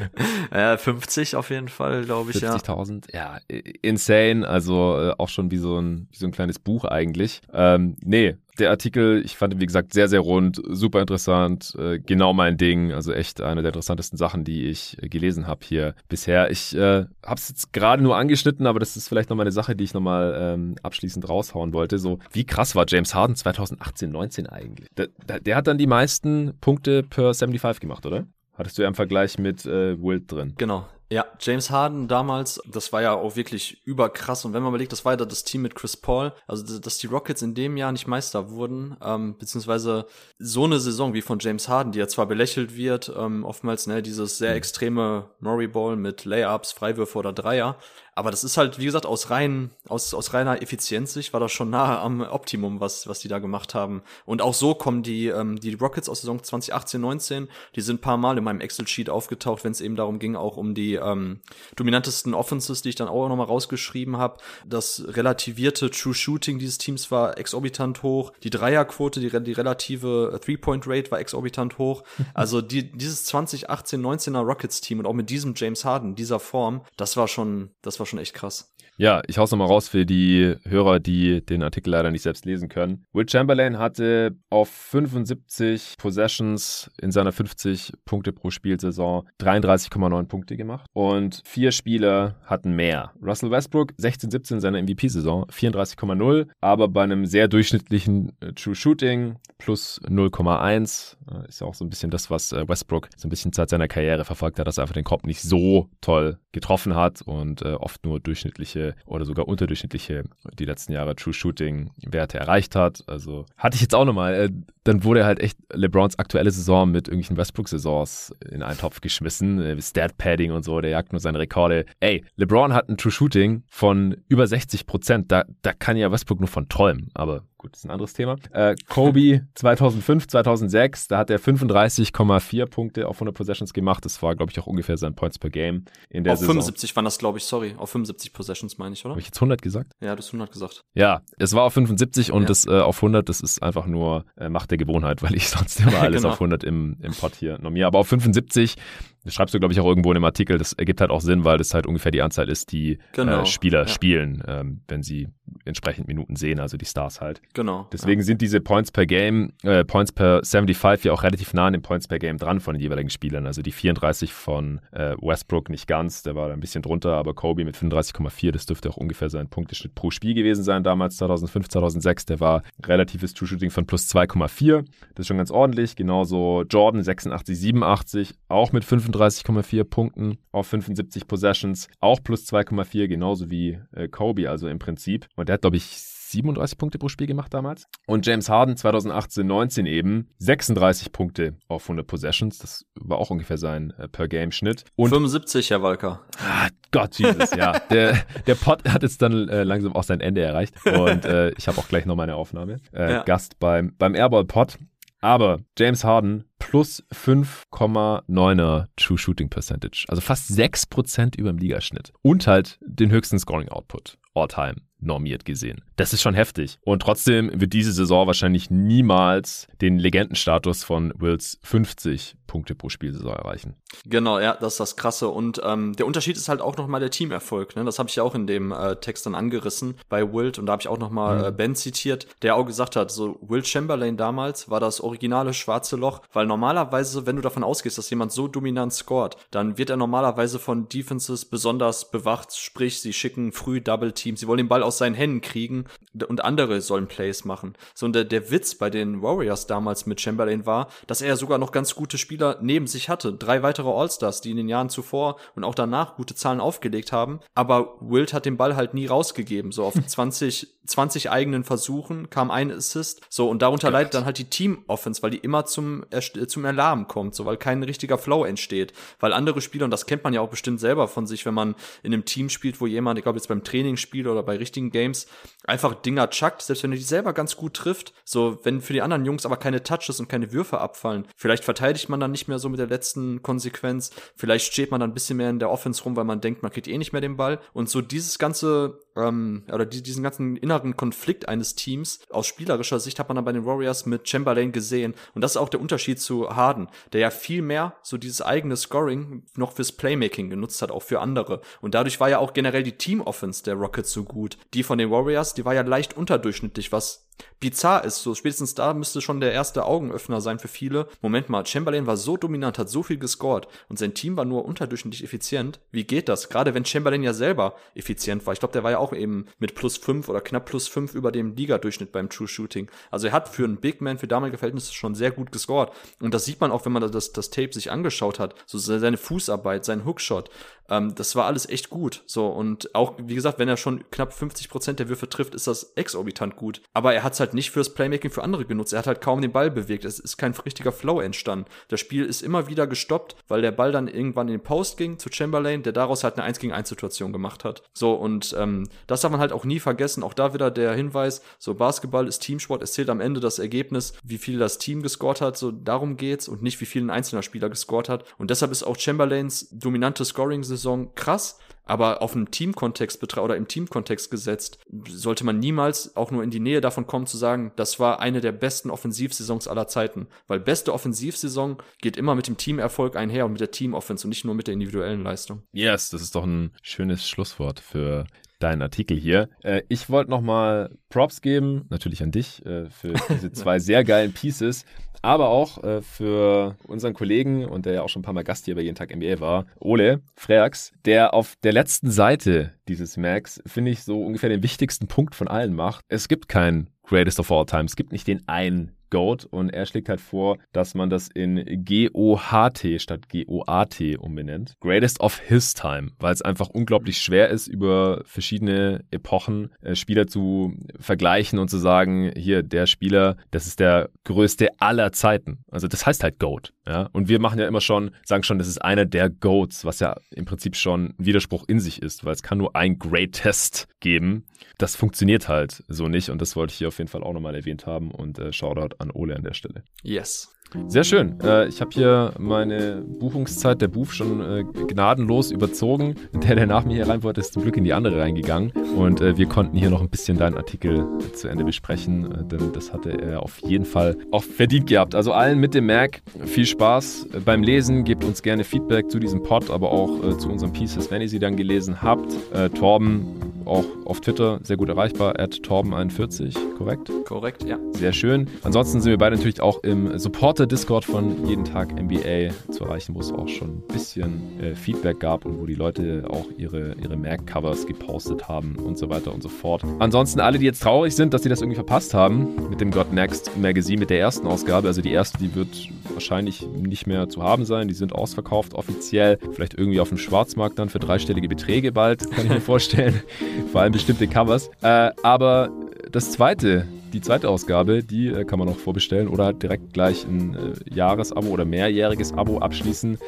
ja, 0.52 0.76
50 0.76 1.36
auf 1.36 1.50
jeden 1.50 1.68
Fall, 1.68 2.04
glaube 2.04 2.30
ich, 2.30 2.38
50 2.38 2.68
ja. 2.68 2.74
50.000, 2.74 3.14
ja, 3.14 3.38
insane, 3.82 4.46
also 4.46 4.98
äh, 4.98 5.14
auch 5.18 5.28
schon 5.28 5.50
wie 5.50 5.58
so 5.58 5.78
ein, 5.78 6.08
wie 6.12 6.18
so 6.18 6.26
ein 6.26 6.32
kleines 6.32 6.58
Buch 6.58 6.84
eigentlich. 6.84 7.40
Ähm, 7.52 7.96
nee, 8.00 8.36
der 8.58 8.70
Artikel, 8.70 9.22
ich 9.24 9.36
fand 9.36 9.54
ihn, 9.54 9.60
wie 9.60 9.66
gesagt, 9.66 9.92
sehr, 9.92 10.08
sehr 10.08 10.20
rund, 10.20 10.60
super 10.68 11.00
interessant, 11.00 11.74
äh, 11.78 11.98
genau 11.98 12.32
mein 12.32 12.56
Ding. 12.56 12.92
Also 12.92 13.12
echt 13.12 13.40
eine 13.40 13.62
der 13.62 13.70
interessantesten 13.70 14.16
Sachen, 14.16 14.44
die 14.44 14.66
ich 14.66 14.96
äh, 15.02 15.08
gelesen 15.08 15.46
habe 15.46 15.60
hier 15.64 15.94
bisher. 16.08 16.50
Ich 16.50 16.74
äh, 16.74 17.06
habe 17.24 17.36
es 17.36 17.48
jetzt 17.48 17.72
gerade 17.72 18.02
nur 18.02 18.16
angeschnitten, 18.16 18.66
aber 18.66 18.80
das 18.80 18.96
ist 18.96 19.08
vielleicht 19.08 19.30
nochmal 19.30 19.44
eine 19.44 19.52
Sache, 19.52 19.76
die 19.76 19.84
ich 19.84 19.94
nochmal 19.94 20.36
ähm, 20.38 20.76
abschließend 20.82 21.28
raushauen 21.28 21.72
wollte. 21.72 21.98
So, 21.98 22.18
wie 22.32 22.44
krass 22.44 22.74
war 22.74 22.84
James 22.88 23.14
Harden 23.14 23.36
2018, 23.36 24.10
19 24.10 24.46
eigentlich? 24.46 24.88
Der, 24.96 25.08
der 25.40 25.56
hat 25.56 25.66
dann 25.66 25.78
die 25.78 25.86
meisten 25.86 26.54
Punkte 26.60 27.02
per 27.02 27.34
75 27.34 27.80
gemacht, 27.80 28.06
oder? 28.06 28.26
Hattest 28.54 28.76
du 28.76 28.82
ja 28.82 28.88
im 28.88 28.94
Vergleich 28.94 29.38
mit 29.38 29.64
äh, 29.66 30.02
Wild 30.02 30.32
drin. 30.32 30.54
Genau, 30.58 30.86
ja, 31.10 31.24
James 31.40 31.70
Harden 31.70 32.06
damals, 32.06 32.60
das 32.66 32.92
war 32.92 33.00
ja 33.00 33.14
auch 33.14 33.34
wirklich 33.34 33.80
überkrass. 33.86 34.44
Und 34.44 34.52
wenn 34.52 34.62
man 34.62 34.70
überlegt, 34.70 34.92
das 34.92 35.06
war 35.06 35.12
ja 35.12 35.24
das 35.24 35.42
Team 35.42 35.62
mit 35.62 35.74
Chris 35.74 35.96
Paul, 35.96 36.32
also 36.46 36.78
dass 36.78 36.98
die 36.98 37.06
Rockets 37.06 37.40
in 37.40 37.54
dem 37.54 37.78
Jahr 37.78 37.92
nicht 37.92 38.06
Meister 38.06 38.50
wurden, 38.50 38.94
ähm, 39.02 39.36
beziehungsweise 39.38 40.06
so 40.38 40.64
eine 40.64 40.78
Saison 40.80 41.14
wie 41.14 41.22
von 41.22 41.38
James 41.38 41.66
Harden, 41.66 41.92
die 41.92 41.98
ja 41.98 42.08
zwar 42.08 42.26
belächelt 42.26 42.76
wird, 42.76 43.10
ähm, 43.16 43.44
oftmals 43.44 43.86
ne, 43.86 44.02
dieses 44.02 44.36
sehr 44.36 44.50
mhm. 44.50 44.56
extreme 44.58 45.30
Murray 45.40 45.68
Ball 45.68 45.96
mit 45.96 46.26
Layups, 46.26 46.72
Freiwürfe 46.72 47.18
oder 47.18 47.32
Dreier, 47.32 47.78
aber 48.18 48.32
das 48.32 48.42
ist 48.42 48.56
halt, 48.56 48.80
wie 48.80 48.84
gesagt, 48.84 49.06
aus 49.06 49.30
rein, 49.30 49.70
aus, 49.88 50.12
aus 50.12 50.34
reiner 50.34 50.60
Effizienzsicht 50.60 51.32
war 51.32 51.38
das 51.38 51.52
schon 51.52 51.70
nahe 51.70 52.00
am 52.00 52.20
Optimum, 52.20 52.80
was, 52.80 53.06
was 53.06 53.20
die 53.20 53.28
da 53.28 53.38
gemacht 53.38 53.76
haben. 53.76 54.02
Und 54.26 54.42
auch 54.42 54.54
so 54.54 54.74
kommen 54.74 55.04
die, 55.04 55.28
ähm, 55.28 55.60
die 55.60 55.74
Rockets 55.74 56.08
aus 56.08 56.22
Saison 56.22 56.42
2018, 56.42 57.00
19, 57.00 57.48
die 57.76 57.80
sind 57.80 57.98
ein 57.98 58.00
paar 58.00 58.16
Mal 58.16 58.36
in 58.36 58.42
meinem 58.42 58.60
Excel-Sheet 58.60 59.08
aufgetaucht, 59.08 59.62
wenn 59.62 59.70
es 59.70 59.80
eben 59.80 59.94
darum 59.94 60.18
ging, 60.18 60.34
auch 60.34 60.56
um 60.56 60.74
die 60.74 60.94
ähm, 60.94 61.38
dominantesten 61.76 62.34
Offenses, 62.34 62.82
die 62.82 62.88
ich 62.88 62.96
dann 62.96 63.06
auch 63.06 63.28
nochmal 63.28 63.46
rausgeschrieben 63.46 64.16
habe. 64.16 64.38
Das 64.66 65.04
relativierte 65.06 65.88
True 65.88 66.12
Shooting 66.12 66.58
dieses 66.58 66.78
Teams 66.78 67.12
war 67.12 67.38
exorbitant 67.38 68.02
hoch. 68.02 68.32
Die 68.42 68.50
Dreierquote, 68.50 69.20
die, 69.20 69.30
die 69.44 69.52
relative 69.52 70.40
Three-Point-Rate 70.44 71.12
war 71.12 71.20
exorbitant 71.20 71.78
hoch. 71.78 72.02
Also 72.34 72.60
die, 72.60 72.92
dieses 72.92 73.24
2018, 73.24 74.00
19er 74.00 74.40
Rockets-Team 74.40 75.00
und 75.00 75.06
auch 75.06 75.12
mit 75.12 75.28
diesem 75.30 75.54
James 75.56 75.84
Harden, 75.84 76.14
dieser 76.14 76.38
Form, 76.38 76.82
das 76.96 77.16
war 77.16 77.26
schon, 77.26 77.70
das 77.82 77.98
war 77.98 78.06
schon 78.08 78.18
echt 78.18 78.34
krass. 78.34 78.72
Ja, 79.00 79.22
ich 79.28 79.38
hau's 79.38 79.52
nochmal 79.52 79.68
raus 79.68 79.86
für 79.86 80.04
die 80.04 80.56
Hörer, 80.64 80.98
die 80.98 81.40
den 81.40 81.62
Artikel 81.62 81.90
leider 81.90 82.10
nicht 82.10 82.22
selbst 82.22 82.44
lesen 82.44 82.68
können. 82.68 83.04
Will 83.12 83.28
Chamberlain 83.28 83.78
hatte 83.78 84.36
auf 84.50 84.68
75 84.68 85.94
Possessions 85.98 86.90
in 87.00 87.12
seiner 87.12 87.30
50 87.30 87.92
Punkte 88.04 88.32
pro 88.32 88.50
Spielsaison 88.50 89.28
33,9 89.40 90.24
Punkte 90.26 90.56
gemacht 90.56 90.86
und 90.94 91.42
vier 91.44 91.70
Spieler 91.70 92.34
hatten 92.44 92.74
mehr. 92.74 93.12
Russell 93.22 93.52
Westbrook 93.52 93.92
16, 93.98 94.32
17 94.32 94.56
in 94.56 94.60
seiner 94.60 94.82
MVP-Saison 94.82 95.44
34,0, 95.44 96.48
aber 96.60 96.88
bei 96.88 97.04
einem 97.04 97.24
sehr 97.24 97.46
durchschnittlichen 97.46 98.32
äh, 98.40 98.52
True 98.54 98.74
Shooting 98.74 99.36
plus 99.58 100.00
0,1 100.08 101.16
äh, 101.30 101.46
ist 101.46 101.60
ja 101.60 101.68
auch 101.68 101.74
so 101.74 101.84
ein 101.84 101.90
bisschen 101.90 102.10
das, 102.10 102.32
was 102.32 102.50
äh, 102.50 102.66
Westbrook 102.66 103.10
so 103.16 103.28
ein 103.28 103.30
bisschen 103.30 103.52
seit 103.52 103.70
seiner 103.70 103.86
Karriere 103.86 104.24
verfolgt 104.24 104.58
hat, 104.58 104.66
dass 104.66 104.78
er 104.78 104.82
einfach 104.82 104.94
den 104.94 105.04
Korb 105.04 105.24
nicht 105.24 105.40
so 105.40 105.88
toll 106.00 106.38
getroffen 106.50 106.96
hat 106.96 107.22
und 107.22 107.62
oft 107.62 108.04
nur 108.04 108.18
durchschnittliche 108.18 108.87
oder 109.06 109.24
sogar 109.24 109.48
unterdurchschnittliche 109.48 110.24
die 110.58 110.64
letzten 110.64 110.92
Jahre 110.92 111.16
True 111.16 111.34
Shooting 111.34 111.90
Werte 112.06 112.38
erreicht 112.38 112.74
hat. 112.74 113.04
Also 113.06 113.46
hatte 113.56 113.76
ich 113.76 113.82
jetzt 113.82 113.94
auch 113.94 114.04
nochmal. 114.04 114.34
Äh, 114.34 114.50
dann 114.88 115.04
wurde 115.04 115.24
halt 115.24 115.40
echt 115.40 115.58
LeBrons 115.72 116.18
aktuelle 116.18 116.50
Saison 116.50 116.90
mit 116.90 117.08
irgendwelchen 117.08 117.36
Westbrook-Saisons 117.36 118.32
in 118.50 118.62
einen 118.62 118.78
Topf 118.78 119.00
geschmissen. 119.00 119.60
Äh, 119.60 119.80
Stat 119.80 120.16
Padding 120.18 120.52
und 120.52 120.64
so, 120.64 120.80
der 120.80 120.90
jagt 120.90 121.12
nur 121.12 121.20
seine 121.20 121.38
Rekorde. 121.38 121.84
Ey, 122.00 122.24
LeBron 122.36 122.72
hat 122.72 122.88
ein 122.88 122.96
True 122.96 123.12
Shooting 123.12 123.62
von 123.68 124.16
über 124.28 124.46
60 124.46 124.86
Prozent. 124.86 125.30
Da, 125.30 125.44
da 125.62 125.72
kann 125.72 125.96
ja 125.96 126.10
Westbrook 126.10 126.40
nur 126.40 126.48
von 126.48 126.68
träumen. 126.68 127.10
Aber 127.14 127.42
gut, 127.58 127.72
das 127.72 127.80
ist 127.80 127.84
ein 127.84 127.90
anderes 127.90 128.14
Thema. 128.14 128.36
Äh, 128.52 128.74
Kobe 128.88 129.46
2005, 129.54 130.26
2006, 130.28 131.08
da 131.08 131.18
hat 131.18 131.30
er 131.30 131.38
35,4 131.38 132.66
Punkte 132.66 133.08
auf 133.08 133.16
100 133.16 133.34
Possessions 133.36 133.72
gemacht. 133.72 134.04
Das 134.04 134.22
war, 134.22 134.34
glaube 134.36 134.50
ich, 134.52 134.58
auch 134.58 134.66
ungefähr 134.66 134.96
sein 134.96 135.14
Points 135.14 135.38
per 135.38 135.50
Game 135.50 135.84
in 136.08 136.24
der 136.24 136.32
auf 136.34 136.38
Saison. 136.38 136.54
75 136.54 136.96
waren 136.96 137.04
das, 137.04 137.18
glaube 137.18 137.38
ich, 137.38 137.44
sorry. 137.44 137.74
Auf 137.76 137.90
75 137.90 138.32
Possessions 138.32 138.78
meine 138.78 138.94
ich, 138.94 139.04
oder? 139.04 139.10
Habe 139.12 139.20
ich 139.20 139.26
jetzt 139.26 139.38
100 139.38 139.60
gesagt? 139.60 139.92
Ja, 140.00 140.14
du 140.14 140.18
hast 140.22 140.28
100 140.28 140.50
gesagt. 140.52 140.82
Ja, 140.94 141.20
es 141.38 141.52
war 141.54 141.64
auf 141.64 141.74
75 141.74 142.32
und 142.32 142.42
Ja. 142.42 142.48
das 142.48 142.66
äh, 142.66 142.70
auf 142.80 142.96
100, 142.98 143.28
das 143.28 143.40
ist 143.40 143.62
einfach 143.62 143.86
nur 143.86 144.24
äh, 144.36 144.48
Macht 144.48 144.70
der 144.70 144.77
Gewohnheit, 144.78 145.22
weil 145.22 145.34
ich 145.34 145.48
sonst 145.48 145.80
immer 145.80 145.98
alles 146.00 146.22
Genau. 146.22 146.32
auf 146.32 146.40
100 146.40 146.64
im, 146.64 146.96
im 147.02 147.12
Pod 147.12 147.34
hier 147.34 147.58
normiere. 147.60 147.86
Aber 147.86 147.98
auf 147.98 148.08
75, 148.08 148.76
das 149.24 149.34
schreibst 149.34 149.54
du, 149.54 149.58
glaube 149.58 149.72
ich, 149.72 149.80
auch 149.80 149.86
irgendwo 149.86 150.10
in 150.10 150.14
dem 150.14 150.24
Artikel, 150.24 150.58
das 150.58 150.72
ergibt 150.72 151.00
halt 151.00 151.10
auch 151.10 151.20
Sinn, 151.20 151.44
weil 151.44 151.58
das 151.58 151.74
halt 151.74 151.86
ungefähr 151.86 152.12
die 152.12 152.22
Anzahl 152.22 152.48
ist, 152.48 152.72
die 152.72 152.98
Genau, 153.12 153.42
äh, 153.42 153.46
Spieler 153.46 153.80
ja. 153.80 153.88
spielen, 153.88 154.42
ähm, 154.46 154.80
wenn 154.88 155.02
sie 155.02 155.28
entsprechend 155.64 156.08
Minuten 156.08 156.36
sehen, 156.36 156.60
also 156.60 156.76
die 156.76 156.84
Stars 156.84 157.20
halt. 157.20 157.40
Genau. 157.54 157.88
Deswegen 157.92 158.22
sind 158.22 158.40
diese 158.40 158.60
Points 158.60 158.90
per 158.90 159.06
Game, 159.06 159.52
äh, 159.62 159.84
Points 159.84 160.12
per 160.12 160.42
75 160.44 161.04
ja 161.04 161.12
auch 161.12 161.22
relativ 161.22 161.54
nah 161.54 161.66
an 161.66 161.72
den 161.72 161.82
Points 161.82 162.08
per 162.08 162.18
Game 162.18 162.38
dran 162.38 162.60
von 162.60 162.74
den 162.74 162.82
jeweiligen 162.82 163.10
Spielern. 163.10 163.46
Also 163.46 163.62
die 163.62 163.72
34 163.72 164.32
von 164.32 164.80
äh, 164.92 165.14
Westbrook 165.20 165.68
nicht 165.68 165.86
ganz, 165.86 166.22
der 166.22 166.34
war 166.34 166.48
da 166.48 166.54
ein 166.54 166.60
bisschen 166.60 166.82
drunter, 166.82 167.14
aber 167.14 167.34
Kobe 167.34 167.64
mit 167.64 167.76
35,4, 167.76 168.52
das 168.52 168.66
dürfte 168.66 168.90
auch 168.90 168.96
ungefähr 168.96 169.30
sein 169.30 169.48
Punkteschnitt 169.48 169.94
pro 169.94 170.10
Spiel 170.10 170.34
gewesen 170.34 170.64
sein, 170.64 170.82
damals 170.82 171.16
2005, 171.16 171.68
2006. 171.68 172.26
Der 172.26 172.40
war 172.40 172.62
relatives 172.84 173.34
True 173.34 173.48
Shooting 173.48 173.70
von 173.70 173.86
plus 173.86 174.08
2,4. 174.08 174.84
Das 175.14 175.24
ist 175.24 175.26
schon 175.26 175.38
ganz 175.38 175.50
ordentlich. 175.50 175.96
Genauso 175.96 176.64
Jordan 176.68 177.02
86, 177.02 177.58
87, 177.58 178.34
auch 178.48 178.72
mit 178.72 178.84
35,4 179.12 179.84
Punkten 179.84 180.38
auf 180.52 180.66
75 180.68 181.26
Possessions, 181.26 181.88
auch 182.00 182.22
plus 182.22 182.46
2,4, 182.46 183.08
genauso 183.08 183.50
wie 183.50 183.78
äh, 183.92 184.08
Kobe, 184.08 184.48
also 184.50 184.68
im 184.68 184.78
Prinzip. 184.78 185.26
Und 185.36 185.48
der 185.48 185.54
hat, 185.54 185.62
glaube 185.62 185.76
ich, 185.76 185.84
37 186.30 186.76
Punkte 186.76 186.98
pro 186.98 187.08
Spiel 187.08 187.26
gemacht 187.26 187.54
damals. 187.54 187.86
Und 188.06 188.26
James 188.26 188.50
Harden 188.50 188.76
2018, 188.76 189.46
19 189.46 189.86
eben 189.86 190.28
36 190.38 191.10
Punkte 191.10 191.56
auf 191.68 191.84
100 191.84 192.06
Possessions. 192.06 192.58
Das 192.58 192.84
war 193.00 193.16
auch 193.16 193.30
ungefähr 193.30 193.56
sein 193.56 193.94
äh, 193.96 194.08
Per-Game-Schnitt. 194.08 194.84
Und 194.94 195.08
75, 195.08 195.70
Herr 195.70 195.82
Walker. 195.82 196.20
Ah, 196.38 196.68
Gott, 196.90 197.18
Jesus, 197.18 197.52
ja. 197.56 197.78
Der, 197.90 198.18
der 198.46 198.54
Pod 198.56 198.86
hat 198.86 199.02
jetzt 199.02 199.22
dann 199.22 199.48
äh, 199.48 199.62
langsam 199.62 199.94
auch 199.94 200.04
sein 200.04 200.20
Ende 200.20 200.42
erreicht. 200.42 200.74
Und 200.84 201.24
äh, 201.24 201.50
ich 201.56 201.66
habe 201.66 201.78
auch 201.78 201.88
gleich 201.88 202.04
noch 202.04 202.16
meine 202.16 202.34
Aufnahme. 202.36 202.76
Äh, 202.92 203.10
Ja. 203.10 203.22
Gast 203.22 203.58
beim, 203.58 203.94
beim 203.96 204.14
Airball-Pod. 204.14 204.76
Aber 205.20 205.60
James 205.76 206.04
Harden 206.04 206.44
plus 206.58 207.04
5,9er 207.12 208.86
True 208.96 209.18
Shooting 209.18 209.48
Percentage. 209.48 210.04
Also 210.08 210.20
fast 210.20 210.50
6% 210.50 211.38
über 211.38 211.52
dem 211.52 211.58
Ligaschnitt. 211.58 212.12
Und 212.22 212.46
halt 212.46 212.78
den 212.82 213.10
höchsten 213.10 213.38
Scoring 213.38 213.68
Output. 213.68 214.18
All-time 214.34 214.76
normiert 215.00 215.44
gesehen. 215.44 215.82
Das 215.96 216.12
ist 216.12 216.22
schon 216.22 216.34
heftig. 216.34 216.78
Und 216.84 217.02
trotzdem 217.02 217.50
wird 217.60 217.72
diese 217.72 217.92
Saison 217.92 218.26
wahrscheinlich 218.26 218.70
niemals 218.70 219.66
den 219.80 219.98
Legendenstatus 219.98 220.84
von 220.84 221.12
Wills 221.16 221.58
50 221.62 222.36
Punkte 222.48 222.74
pro 222.74 222.88
Spielsaison 222.88 223.32
erreichen. 223.34 223.76
Genau, 224.04 224.40
ja, 224.40 224.54
das 224.54 224.74
ist 224.74 224.80
das 224.80 224.96
Krasse. 224.96 225.28
Und 225.28 225.60
ähm, 225.64 225.94
der 225.94 226.06
Unterschied 226.06 226.36
ist 226.36 226.48
halt 226.48 226.60
auch 226.60 226.76
nochmal 226.76 227.00
der 227.00 227.10
Teamerfolg. 227.10 227.76
Ne? 227.76 227.84
Das 227.84 227.98
habe 227.98 228.08
ich 228.08 228.16
ja 228.16 228.24
auch 228.24 228.34
in 228.34 228.46
dem 228.46 228.72
äh, 228.72 228.96
Text 228.96 229.26
dann 229.26 229.34
angerissen 229.34 229.94
bei 230.08 230.32
Wilt. 230.32 230.58
Und 230.58 230.66
da 230.66 230.72
habe 230.72 230.82
ich 230.82 230.88
auch 230.88 230.98
nochmal 230.98 231.46
äh, 231.46 231.52
Ben 231.52 231.76
zitiert, 231.76 232.26
der 232.42 232.56
auch 232.56 232.64
gesagt 232.64 232.96
hat, 232.96 233.10
so 233.12 233.38
Will 233.42 233.64
Chamberlain 233.64 234.16
damals 234.16 234.68
war 234.68 234.80
das 234.80 235.00
originale 235.00 235.54
schwarze 235.54 235.96
Loch, 235.96 236.22
weil 236.32 236.46
normalerweise, 236.46 237.26
wenn 237.26 237.36
du 237.36 237.42
davon 237.42 237.62
ausgehst, 237.62 237.98
dass 237.98 238.10
jemand 238.10 238.32
so 238.32 238.48
dominant 238.48 238.92
scored, 238.92 239.36
dann 239.50 239.78
wird 239.78 239.90
er 239.90 239.96
normalerweise 239.96 240.58
von 240.58 240.88
Defenses 240.88 241.44
besonders 241.44 242.10
bewacht, 242.10 242.56
sprich, 242.56 243.00
sie 243.00 243.12
schicken 243.12 243.52
früh 243.52 243.80
Double 243.80 244.12
Teams, 244.12 244.40
sie 244.40 244.48
wollen 244.48 244.58
den 244.58 244.68
Ball 244.68 244.82
aus 244.88 244.98
seinen 244.98 245.14
Händen 245.14 245.40
kriegen 245.40 245.84
und 246.26 246.44
andere 246.44 246.80
sollen 246.80 247.06
Plays 247.06 247.44
machen. 247.44 247.74
So, 247.94 248.06
und 248.06 248.14
der, 248.14 248.24
der 248.24 248.50
Witz 248.50 248.74
bei 248.74 248.90
den 248.90 249.22
Warriors 249.22 249.66
damals 249.66 250.06
mit 250.06 250.20
Chamberlain 250.20 250.66
war, 250.66 250.88
dass 251.06 251.20
er 251.20 251.36
sogar 251.36 251.58
noch 251.58 251.72
ganz 251.72 251.94
gute 251.94 252.18
Spieler 252.18 252.58
neben 252.60 252.86
sich 252.86 253.08
hatte. 253.08 253.32
Drei 253.32 253.62
weitere 253.62 253.88
All-Stars, 253.88 254.40
die 254.40 254.50
in 254.50 254.56
den 254.56 254.68
Jahren 254.68 254.90
zuvor 254.90 255.36
und 255.54 255.64
auch 255.64 255.74
danach 255.74 256.16
gute 256.16 256.34
Zahlen 256.34 256.60
aufgelegt 256.60 257.12
haben. 257.12 257.40
Aber 257.54 257.96
Wilt 258.00 258.32
hat 258.32 258.46
den 258.46 258.56
Ball 258.56 258.76
halt 258.76 258.94
nie 258.94 259.06
rausgegeben. 259.06 259.72
So 259.72 259.84
auf 259.84 259.94
20, 260.06 260.68
20 260.86 261.30
eigenen 261.30 261.64
Versuchen 261.64 262.30
kam 262.30 262.50
ein 262.50 262.70
Assist. 262.70 263.20
So, 263.28 263.48
und 263.48 263.62
darunter 263.62 263.90
leidet 263.90 264.14
dann 264.14 264.24
halt 264.24 264.38
die 264.38 264.50
Team-Offense, 264.50 265.22
weil 265.22 265.30
die 265.30 265.38
immer 265.38 265.66
zum, 265.66 266.04
zum 266.46 266.64
Alarm 266.64 267.08
kommt, 267.08 267.34
so, 267.34 267.44
weil 267.44 267.56
kein 267.56 267.82
richtiger 267.82 268.18
Flow 268.18 268.44
entsteht. 268.44 268.92
Weil 269.20 269.32
andere 269.32 269.60
Spieler, 269.60 269.84
und 269.84 269.90
das 269.90 270.06
kennt 270.06 270.24
man 270.24 270.32
ja 270.32 270.40
auch 270.40 270.50
bestimmt 270.50 270.80
selber 270.80 271.08
von 271.08 271.26
sich, 271.26 271.44
wenn 271.46 271.54
man 271.54 271.74
in 272.02 272.12
einem 272.12 272.24
Team 272.24 272.48
spielt, 272.48 272.80
wo 272.80 272.86
jemand, 272.86 273.18
ich 273.18 273.24
glaube 273.24 273.38
jetzt 273.38 273.48
beim 273.48 273.64
Training 273.64 273.96
spielt 273.96 274.26
oder 274.26 274.42
bei 274.42 274.56
richtigen 274.56 274.77
Games, 274.90 275.26
einfach 275.64 275.94
Dinger 275.94 276.30
chuckt, 276.30 276.62
selbst 276.62 276.82
wenn 276.82 276.92
er 276.92 276.98
die 276.98 277.04
selber 277.04 277.32
ganz 277.32 277.56
gut 277.56 277.74
trifft. 277.74 278.14
So, 278.24 278.58
wenn 278.62 278.80
für 278.80 278.92
die 278.92 279.02
anderen 279.02 279.24
Jungs 279.24 279.44
aber 279.44 279.56
keine 279.56 279.82
Touches 279.82 280.20
und 280.20 280.28
keine 280.28 280.52
Würfe 280.52 280.80
abfallen, 280.80 281.26
vielleicht 281.36 281.64
verteidigt 281.64 282.08
man 282.08 282.20
dann 282.20 282.30
nicht 282.30 282.48
mehr 282.48 282.58
so 282.58 282.68
mit 282.68 282.80
der 282.80 282.86
letzten 282.86 283.42
Konsequenz. 283.42 284.10
Vielleicht 284.36 284.72
steht 284.72 284.90
man 284.90 285.00
dann 285.00 285.10
ein 285.10 285.14
bisschen 285.14 285.36
mehr 285.36 285.50
in 285.50 285.58
der 285.58 285.70
Offense 285.70 286.02
rum, 286.04 286.16
weil 286.16 286.24
man 286.24 286.40
denkt, 286.40 286.62
man 286.62 286.72
kriegt 286.72 286.88
eh 286.88 286.98
nicht 286.98 287.12
mehr 287.12 287.20
den 287.20 287.36
Ball. 287.36 287.60
Und 287.72 287.90
so 287.90 288.00
dieses 288.00 288.38
ganze, 288.38 289.00
ähm, 289.18 289.64
oder 289.72 289.84
die, 289.84 290.02
diesen 290.02 290.22
ganzen 290.22 290.56
inneren 290.56 290.96
Konflikt 290.96 291.48
eines 291.48 291.74
Teams 291.74 292.20
aus 292.30 292.46
spielerischer 292.46 293.00
Sicht 293.00 293.18
hat 293.18 293.28
man 293.28 293.36
dann 293.36 293.44
bei 293.44 293.52
den 293.52 293.66
Warriors 293.66 294.06
mit 294.06 294.28
Chamberlain 294.28 294.72
gesehen. 294.72 295.14
Und 295.34 295.42
das 295.42 295.52
ist 295.52 295.56
auch 295.56 295.68
der 295.68 295.80
Unterschied 295.80 296.20
zu 296.20 296.54
Harden, 296.54 296.88
der 297.12 297.20
ja 297.20 297.30
viel 297.30 297.62
mehr 297.62 297.96
so 298.02 298.16
dieses 298.16 298.42
eigene 298.42 298.76
Scoring 298.76 299.44
noch 299.56 299.72
fürs 299.72 299.92
Playmaking 299.92 300.50
genutzt 300.50 300.80
hat, 300.82 300.90
auch 300.90 301.02
für 301.02 301.20
andere. 301.20 301.60
Und 301.80 301.94
dadurch 301.94 302.20
war 302.20 302.30
ja 302.30 302.38
auch 302.38 302.52
generell 302.52 302.82
die 302.82 302.96
Team-Offense 302.96 303.62
der 303.64 303.74
Rockets 303.74 304.12
so 304.12 304.24
gut. 304.24 304.58
Die 304.74 304.82
von 304.82 304.98
den 304.98 305.10
Warriors, 305.10 305.54
die 305.54 305.64
war 305.64 305.74
ja 305.74 305.82
leicht 305.82 306.16
unterdurchschnittlich, 306.16 306.92
was 306.92 307.27
bizarr 307.60 308.04
ist. 308.04 308.22
So 308.22 308.34
spätestens 308.34 308.74
da 308.74 308.94
müsste 308.94 309.20
schon 309.20 309.40
der 309.40 309.52
erste 309.52 309.84
Augenöffner 309.84 310.40
sein 310.40 310.58
für 310.58 310.68
viele. 310.68 311.08
Moment 311.22 311.48
mal, 311.48 311.66
Chamberlain 311.66 312.06
war 312.06 312.16
so 312.16 312.36
dominant, 312.36 312.78
hat 312.78 312.88
so 312.88 313.02
viel 313.02 313.18
gescored 313.18 313.68
und 313.88 313.98
sein 313.98 314.14
Team 314.14 314.36
war 314.36 314.44
nur 314.44 314.64
unterdurchschnittlich 314.64 315.24
effizient. 315.24 315.80
Wie 315.90 316.04
geht 316.04 316.28
das? 316.28 316.48
Gerade 316.48 316.74
wenn 316.74 316.84
Chamberlain 316.84 317.22
ja 317.22 317.32
selber 317.32 317.74
effizient 317.94 318.46
war. 318.46 318.52
Ich 318.52 318.60
glaube, 318.60 318.72
der 318.72 318.84
war 318.84 318.92
ja 318.92 318.98
auch 318.98 319.12
eben 319.12 319.46
mit 319.58 319.74
plus 319.74 319.96
fünf 319.96 320.28
oder 320.28 320.40
knapp 320.40 320.66
plus 320.66 320.88
fünf 320.88 321.14
über 321.14 321.32
dem 321.32 321.54
Liga-Durchschnitt 321.54 322.12
beim 322.12 322.28
True 322.28 322.48
Shooting. 322.48 322.90
Also 323.10 323.28
er 323.28 323.32
hat 323.32 323.48
für 323.48 323.64
einen 323.64 323.78
Big 323.78 324.00
Man, 324.00 324.18
für 324.18 324.28
damalige 324.28 324.58
Verhältnisse 324.58 324.94
schon 324.94 325.14
sehr 325.14 325.30
gut 325.30 325.52
gescored. 325.52 325.90
Und 326.20 326.34
das 326.34 326.44
sieht 326.44 326.60
man 326.60 326.70
auch, 326.70 326.84
wenn 326.84 326.92
man 326.92 327.10
das, 327.10 327.32
das 327.32 327.50
Tape 327.50 327.72
sich 327.72 327.90
angeschaut 327.90 328.38
hat. 328.38 328.54
So 328.66 328.78
seine 328.78 329.16
Fußarbeit, 329.16 329.84
sein 329.84 330.04
Hookshot. 330.04 330.50
Ähm, 330.88 331.14
das 331.14 331.36
war 331.36 331.46
alles 331.46 331.68
echt 331.68 331.90
gut. 331.90 332.22
So, 332.26 332.48
und 332.48 332.94
auch, 332.94 333.14
wie 333.18 333.34
gesagt, 333.34 333.58
wenn 333.58 333.68
er 333.68 333.76
schon 333.76 334.08
knapp 334.10 334.32
50 334.32 334.68
Prozent 334.68 334.98
der 334.98 335.08
Würfe 335.08 335.28
trifft, 335.28 335.54
ist 335.54 335.66
das 335.66 335.92
exorbitant 335.94 336.56
gut. 336.56 336.82
Aber 336.94 337.14
er 337.14 337.22
hat 337.22 337.27
es 337.32 337.40
halt 337.40 337.54
nicht 337.54 337.70
fürs 337.70 337.94
Playmaking 337.94 338.30
für 338.30 338.42
andere 338.42 338.64
genutzt. 338.64 338.92
Er 338.92 339.00
hat 339.00 339.06
halt 339.06 339.20
kaum 339.20 339.40
den 339.40 339.52
Ball 339.52 339.70
bewegt. 339.70 340.04
Es 340.04 340.18
ist 340.18 340.36
kein 340.36 340.52
richtiger 340.52 340.92
Flow 340.92 341.20
entstanden. 341.20 341.66
Das 341.88 342.00
Spiel 342.00 342.24
ist 342.24 342.42
immer 342.42 342.68
wieder 342.68 342.86
gestoppt, 342.86 343.36
weil 343.48 343.62
der 343.62 343.72
Ball 343.72 343.92
dann 343.92 344.08
irgendwann 344.08 344.48
in 344.48 344.54
den 344.54 344.62
Post 344.62 344.96
ging 344.96 345.18
zu 345.18 345.28
Chamberlain, 345.30 345.82
der 345.82 345.92
daraus 345.92 346.24
halt 346.24 346.34
eine 346.34 346.44
1 346.44 346.58
gegen 346.58 346.72
1 346.72 346.88
Situation 346.88 347.32
gemacht 347.32 347.64
hat. 347.64 347.82
So, 347.92 348.14
und 348.14 348.54
ähm, 348.58 348.88
das 349.06 349.20
darf 349.20 349.30
man 349.30 349.40
halt 349.40 349.52
auch 349.52 349.64
nie 349.64 349.80
vergessen. 349.80 350.22
Auch 350.22 350.34
da 350.34 350.54
wieder 350.54 350.70
der 350.70 350.92
Hinweis, 350.94 351.42
so 351.58 351.74
Basketball 351.74 352.28
ist 352.28 352.40
Teamsport. 352.40 352.82
Es 352.82 352.92
zählt 352.92 353.10
am 353.10 353.20
Ende 353.20 353.40
das 353.40 353.58
Ergebnis, 353.58 354.14
wie 354.22 354.38
viel 354.38 354.58
das 354.58 354.78
Team 354.78 355.02
gescored 355.02 355.40
hat. 355.40 355.56
So, 355.56 355.70
darum 355.70 356.16
geht's 356.16 356.48
und 356.48 356.62
nicht, 356.62 356.80
wie 356.80 356.86
viel 356.86 357.02
ein 357.02 357.10
einzelner 357.10 357.42
Spieler 357.42 357.68
gescored 357.68 358.08
hat. 358.08 358.24
Und 358.38 358.50
deshalb 358.50 358.72
ist 358.72 358.82
auch 358.82 358.98
Chamberlains 358.98 359.68
dominante 359.70 360.24
Scoring-Saison 360.24 361.14
krass. 361.14 361.58
Aber 361.88 362.22
auf 362.22 362.36
einem 362.36 362.50
Teamkontext 362.50 363.18
betra 363.18 363.40
oder 363.40 363.56
im 363.56 363.66
Teamkontext 363.66 364.30
gesetzt, 364.30 364.78
sollte 365.08 365.44
man 365.44 365.58
niemals 365.58 366.14
auch 366.16 366.30
nur 366.30 366.44
in 366.44 366.50
die 366.50 366.60
Nähe 366.60 366.80
davon 366.80 367.06
kommen 367.06 367.26
zu 367.26 367.36
sagen, 367.36 367.72
das 367.76 367.98
war 367.98 368.20
eine 368.20 368.40
der 368.40 368.52
besten 368.52 368.90
Offensivsaisons 368.90 369.66
aller 369.66 369.88
Zeiten. 369.88 370.28
Weil 370.46 370.60
beste 370.60 370.92
Offensivsaison 370.92 371.78
geht 372.00 372.16
immer 372.16 372.34
mit 372.34 372.46
dem 372.46 372.58
Teamerfolg 372.58 373.16
einher 373.16 373.46
und 373.46 373.52
mit 373.52 373.60
der 373.60 373.70
Teamoffense 373.70 374.26
und 374.26 374.30
nicht 374.30 374.44
nur 374.44 374.54
mit 374.54 374.66
der 374.66 374.74
individuellen 374.74 375.22
Leistung. 375.22 375.62
Yes, 375.72 376.10
das 376.10 376.22
ist 376.22 376.34
doch 376.34 376.44
ein 376.44 376.72
schönes 376.82 377.26
Schlusswort 377.26 377.80
für 377.80 378.26
deinen 378.58 378.82
Artikel 378.82 379.16
hier. 379.16 379.48
Äh, 379.62 379.82
ich 379.88 380.10
wollte 380.10 380.30
nochmal 380.30 380.90
Props 381.08 381.40
geben, 381.40 381.86
natürlich 381.90 382.22
an 382.22 382.32
dich, 382.32 382.64
äh, 382.66 382.90
für 382.90 383.14
diese 383.30 383.52
zwei 383.52 383.78
sehr 383.78 384.04
geilen 384.04 384.32
Pieces 384.32 384.84
aber 385.22 385.48
auch 385.48 385.82
äh, 385.82 386.02
für 386.02 386.76
unseren 386.86 387.14
Kollegen 387.14 387.64
und 387.64 387.86
der 387.86 387.94
ja 387.94 388.02
auch 388.02 388.08
schon 388.08 388.20
ein 388.20 388.24
paar 388.24 388.34
Mal 388.34 388.44
Gast 388.44 388.64
hier 388.64 388.74
bei 388.74 388.82
Jeden 388.82 388.96
Tag 388.96 389.14
NBA 389.14 389.40
war, 389.40 389.66
Ole 389.80 390.20
Freax, 390.34 390.92
der 391.04 391.34
auf 391.34 391.56
der 391.62 391.72
letzten 391.72 392.10
Seite 392.10 392.72
dieses 392.88 393.16
Macs, 393.16 393.62
finde 393.66 393.90
ich, 393.90 394.04
so 394.04 394.22
ungefähr 394.22 394.48
den 394.48 394.62
wichtigsten 394.62 395.08
Punkt 395.08 395.34
von 395.34 395.48
allen 395.48 395.74
macht. 395.74 396.04
Es 396.08 396.28
gibt 396.28 396.48
kein 396.48 396.90
Greatest 397.02 397.40
of 397.40 397.50
All 397.50 397.66
Time. 397.66 397.84
Es 397.84 397.96
gibt 397.96 398.12
nicht 398.12 398.26
den 398.26 398.46
einen 398.48 398.92
GOAT 399.10 399.44
und 399.44 399.70
er 399.70 399.86
schlägt 399.86 400.08
halt 400.08 400.20
vor, 400.20 400.58
dass 400.72 400.94
man 400.94 401.10
das 401.10 401.28
in 401.28 401.84
G-O-H-T 401.84 402.98
statt 402.98 403.28
G-O-A-T 403.28 404.16
umbenennt. 404.16 404.74
Greatest 404.80 405.20
of 405.20 405.38
His 405.40 405.74
Time, 405.74 406.10
weil 406.18 406.32
es 406.32 406.42
einfach 406.42 406.68
unglaublich 406.68 407.18
schwer 407.18 407.48
ist, 407.48 407.66
über 407.66 408.22
verschiedene 408.24 409.04
Epochen 409.10 409.70
äh, 409.82 409.94
Spieler 409.94 410.26
zu 410.26 410.74
vergleichen 410.98 411.58
und 411.58 411.68
zu 411.68 411.78
sagen, 411.78 412.32
hier, 412.36 412.62
der 412.62 412.86
Spieler, 412.86 413.36
das 413.50 413.66
ist 413.66 413.80
der 413.80 414.10
größte 414.24 414.68
aller 414.78 415.12
Zeiten. 415.12 415.64
Also 415.70 415.88
das 415.88 416.06
heißt 416.06 416.22
halt 416.22 416.38
GOAT. 416.38 416.72
Ja? 416.86 417.08
Und 417.12 417.28
wir 417.28 417.38
machen 417.38 417.58
ja 417.58 417.68
immer 417.68 417.80
schon, 417.80 418.10
sagen 418.24 418.42
schon, 418.42 418.58
das 418.58 418.68
ist 418.68 418.82
einer 418.82 419.04
der 419.04 419.30
GOATs, 419.30 419.84
was 419.84 420.00
ja 420.00 420.16
im 420.30 420.44
Prinzip 420.44 420.76
schon 420.76 421.14
ein 421.18 421.26
Widerspruch 421.26 421.64
in 421.68 421.80
sich 421.80 422.02
ist, 422.02 422.24
weil 422.24 422.32
es 422.32 422.42
kann 422.42 422.58
nur 422.58 422.74
ein 422.74 422.98
Greatest 422.98 423.88
geben. 424.00 424.44
Das 424.78 424.96
funktioniert 424.96 425.48
halt 425.48 425.84
so 425.88 426.08
nicht 426.08 426.30
und 426.30 426.40
das 426.40 426.56
wollte 426.56 426.72
ich 426.72 426.78
hier 426.78 426.88
auf 426.88 426.98
jeden 426.98 427.08
Fall 427.08 427.22
auch 427.22 427.32
nochmal 427.32 427.54
erwähnt 427.54 427.86
haben 427.86 428.10
und 428.10 428.38
äh, 428.38 428.52
Shoutout 428.52 428.96
an 428.98 429.10
Ole 429.10 429.36
an 429.36 429.42
der 429.42 429.54
Stelle. 429.54 429.82
Yes. 430.02 430.54
Sehr 430.88 431.04
schön. 431.04 431.40
Äh, 431.40 431.68
ich 431.68 431.80
habe 431.80 431.90
hier 431.92 432.34
meine 432.38 433.02
Buchungszeit 433.02 433.80
der 433.80 433.88
Buch 433.88 434.10
schon 434.10 434.40
äh, 434.42 434.64
gnadenlos 434.64 435.50
überzogen. 435.50 436.14
Der, 436.34 436.56
der 436.56 436.66
nach 436.66 436.84
mir 436.84 436.94
hier 436.94 437.08
rein 437.08 437.22
wollte, 437.22 437.40
ist 437.40 437.54
zum 437.54 437.62
Glück 437.62 437.78
in 437.78 437.84
die 437.84 437.94
andere 437.94 438.20
reingegangen. 438.20 438.72
Und 438.94 439.22
äh, 439.22 439.38
wir 439.38 439.46
konnten 439.46 439.78
hier 439.78 439.88
noch 439.88 440.02
ein 440.02 440.10
bisschen 440.10 440.36
deinen 440.36 440.58
Artikel 440.58 441.06
zu 441.32 441.48
Ende 441.48 441.64
besprechen, 441.64 442.46
denn 442.50 442.72
das 442.72 442.92
hatte 442.92 443.10
er 443.10 443.42
auf 443.42 443.60
jeden 443.60 443.86
Fall 443.86 444.18
auch 444.30 444.42
verdient 444.42 444.88
gehabt. 444.88 445.14
Also 445.14 445.32
allen 445.32 445.58
mit 445.58 445.72
dem 445.72 445.86
Mac 445.86 446.20
viel 446.44 446.66
Spaß 446.66 447.28
beim 447.46 447.62
Lesen. 447.62 448.04
Gebt 448.04 448.24
uns 448.24 448.42
gerne 448.42 448.62
Feedback 448.62 449.10
zu 449.10 449.18
diesem 449.18 449.42
Pod, 449.42 449.70
aber 449.70 449.90
auch 449.90 450.36
zu 450.36 450.50
unseren 450.50 450.72
Pieces, 450.72 451.10
wenn 451.10 451.22
ihr 451.22 451.28
sie 451.28 451.38
dann 451.38 451.56
gelesen 451.56 452.02
habt. 452.02 452.32
Torben, 452.74 453.47
auch 453.68 453.84
auf 454.04 454.20
Twitter 454.20 454.60
sehr 454.62 454.76
gut 454.76 454.88
erreichbar, 454.88 455.38
at 455.38 455.54
Torben41, 455.54 456.56
korrekt? 456.76 457.10
Korrekt, 457.24 457.64
ja. 457.64 457.78
Sehr 457.92 458.12
schön. 458.12 458.48
Ansonsten 458.62 459.00
sind 459.00 459.10
wir 459.10 459.18
beide 459.18 459.36
natürlich 459.36 459.60
auch 459.60 459.82
im 459.82 460.18
Support 460.18 460.70
Discord 460.70 461.04
von 461.04 461.46
Jeden 461.46 461.64
Tag 461.64 461.92
NBA 461.92 462.50
zu 462.72 462.84
erreichen, 462.84 463.14
wo 463.14 463.20
es 463.20 463.32
auch 463.32 463.48
schon 463.48 463.68
ein 463.68 463.82
bisschen 463.88 464.60
äh, 464.60 464.74
Feedback 464.74 465.20
gab 465.20 465.44
und 465.44 465.60
wo 465.60 465.66
die 465.66 465.74
Leute 465.74 466.24
auch 466.28 466.46
ihre, 466.56 466.94
ihre 467.02 467.16
Mac-Covers 467.16 467.86
gepostet 467.86 468.48
haben 468.48 468.76
und 468.76 468.98
so 468.98 469.08
weiter 469.10 469.32
und 469.32 469.42
so 469.42 469.48
fort. 469.48 469.82
Ansonsten 469.98 470.40
alle, 470.40 470.58
die 470.58 470.64
jetzt 470.64 470.82
traurig 470.82 471.14
sind, 471.14 471.34
dass 471.34 471.42
sie 471.42 471.48
das 471.48 471.60
irgendwie 471.60 471.76
verpasst 471.76 472.14
haben 472.14 472.48
mit 472.70 472.80
dem 472.80 472.90
God 472.90 473.12
Next 473.12 473.56
Magazine, 473.56 474.00
mit 474.00 474.10
der 474.10 474.20
ersten 474.20 474.46
Ausgabe, 474.46 474.88
also 474.88 475.02
die 475.02 475.12
erste, 475.12 475.38
die 475.38 475.54
wird 475.54 475.88
wahrscheinlich 476.12 476.66
nicht 476.66 477.06
mehr 477.06 477.28
zu 477.28 477.42
haben 477.42 477.64
sein, 477.64 477.88
die 477.88 477.94
sind 477.94 478.12
ausverkauft 478.12 478.74
offiziell, 478.74 479.38
vielleicht 479.52 479.74
irgendwie 479.74 480.00
auf 480.00 480.08
dem 480.08 480.18
Schwarzmarkt 480.18 480.78
dann 480.78 480.88
für 480.88 480.98
dreistellige 480.98 481.48
Beträge 481.48 481.92
bald, 481.92 482.30
kann 482.30 482.46
ich 482.46 482.50
mir 482.50 482.60
vorstellen, 482.60 483.22
vor 483.72 483.82
allem 483.82 483.92
bestimmte 483.92 484.26
Covers. 484.26 484.70
Äh, 484.82 485.10
aber 485.22 485.70
das 486.10 486.32
zweite 486.32 486.86
die 487.12 487.20
zweite 487.20 487.48
Ausgabe, 487.48 488.02
die 488.02 488.28
äh, 488.28 488.44
kann 488.44 488.58
man 488.58 488.68
noch 488.68 488.76
vorbestellen 488.76 489.28
oder 489.28 489.52
direkt 489.52 489.92
gleich 489.92 490.26
ein 490.26 490.54
äh, 490.54 490.94
Jahresabo 490.94 491.48
oder 491.48 491.64
mehrjähriges 491.64 492.32
Abo 492.34 492.58
abschließen 492.58 493.18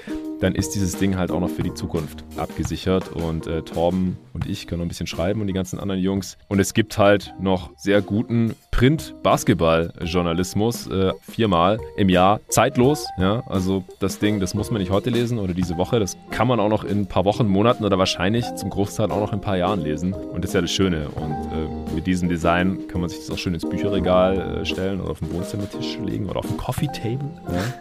dann 0.41 0.55
ist 0.55 0.75
dieses 0.75 0.97
Ding 0.97 1.17
halt 1.17 1.31
auch 1.31 1.41
noch 1.41 1.51
für 1.51 1.63
die 1.63 1.75
Zukunft 1.75 2.25
abgesichert. 2.37 3.13
Und 3.13 3.47
äh, 3.47 3.63
Torben 3.63 4.17
und 4.33 4.47
ich 4.47 4.67
können 4.67 4.81
noch 4.81 4.87
ein 4.87 4.89
bisschen 4.89 5.07
schreiben 5.07 5.41
und 5.41 5.47
die 5.47 5.53
ganzen 5.53 5.79
anderen 5.79 6.01
Jungs. 6.01 6.37
Und 6.49 6.59
es 6.59 6.75
gibt 6.75 6.99
halt 6.99 7.33
noch 7.39 7.71
sehr 7.77 8.03
guten 8.03 8.57
Print-Basketball-Journalismus 8.71 10.87
äh, 10.87 11.13
viermal 11.21 11.79
im 11.97 12.09
Jahr 12.09 12.41
zeitlos. 12.49 13.07
Ja, 13.19 13.43
also 13.47 13.85
das 13.99 14.19
Ding, 14.19 14.41
das 14.41 14.55
muss 14.55 14.71
man 14.71 14.81
nicht 14.81 14.91
heute 14.91 15.11
lesen 15.11 15.39
oder 15.39 15.53
diese 15.53 15.77
Woche. 15.77 16.01
Das 16.01 16.17
kann 16.31 16.49
man 16.49 16.59
auch 16.61 16.71
noch 16.71 16.85
in 16.85 17.01
ein 17.01 17.07
paar 17.07 17.27
Wochen, 17.27 17.47
Monaten 17.47 17.85
oder 17.85 17.99
wahrscheinlich 17.99 18.47
zum 18.55 18.71
Großteil 18.71 19.11
auch 19.11 19.21
noch 19.21 19.33
in 19.33 19.41
ein 19.41 19.43
paar 19.43 19.59
Jahren 19.59 19.83
lesen. 19.83 20.15
Und 20.15 20.43
das 20.43 20.51
ist 20.51 20.55
ja 20.55 20.63
das 20.63 20.73
Schöne. 20.73 21.11
Und 21.11 21.33
äh, 21.33 21.69
mit 21.95 22.07
diesem 22.07 22.31
Design 22.31 22.89
kann 22.89 23.03
man 23.03 23.11
sich 23.11 23.19
das 23.19 23.31
auch 23.31 23.39
schön 23.39 23.55
ins 23.55 23.69
Bücherregal 23.69 24.61
äh, 24.61 24.65
stellen 24.65 25.01
oder 25.01 25.11
auf 25.11 25.19
den 25.19 25.33
Wohnzimmertisch 25.33 25.99
legen 26.07 26.31
oder 26.31 26.39
auf 26.39 26.47
den 26.47 26.57
Coffee 26.57 26.87
Table. 26.87 27.29
Ja. 27.49 27.61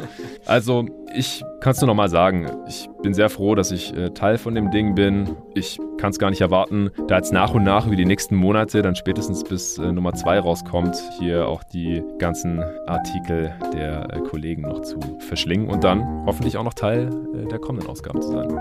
Also 0.46 0.86
ich 1.14 1.44
kann 1.62 1.72
es 1.72 1.82
nur 1.82 1.88
nochmal 1.88 2.10
sagen, 2.10 2.50
ich 2.68 2.90
bin 3.02 3.14
sehr 3.14 3.30
froh, 3.30 3.56
dass 3.56 3.72
ich 3.72 3.96
äh, 3.96 4.12
Teil 4.12 4.38
von 4.38 4.56
dem 4.56 4.72
Ding 4.72 4.96
bin. 4.96 5.36
Ich 5.54 5.80
kann 5.98 6.12
es 6.12 6.20
gar 6.20 6.30
nicht 6.30 6.42
erwarten, 6.42 6.92
da 7.08 7.18
jetzt 7.18 7.34
nach 7.34 7.54
und 7.54 7.64
nach 7.64 7.86
über 7.86 7.96
die 7.96 8.06
nächsten 8.06 8.36
Monate, 8.36 8.82
dann 8.82 8.96
spätestens 8.96 9.44
bis 9.44 9.78
äh, 9.78 9.92
Nummer 9.92 10.14
2 10.14 10.40
rauskommt, 10.40 10.98
hier 11.20 11.48
auch 11.48 11.64
die 11.64 12.04
ganzen 12.18 12.64
Artikel 12.88 13.54
der 13.74 14.14
äh, 14.14 14.20
Kollegen 14.22 14.62
noch 14.64 14.82
zu 14.82 15.00
verschlingen 15.20 15.70
und 15.70 15.84
dann 15.84 16.26
hoffentlich 16.26 16.58
auch 16.58 16.64
noch 16.64 16.74
Teil 16.74 17.10
äh, 17.34 17.48
der 17.48 17.60
kommenden 17.60 17.90
Ausgaben 17.90 18.22
zu 18.22 18.30
sein. 18.30 18.60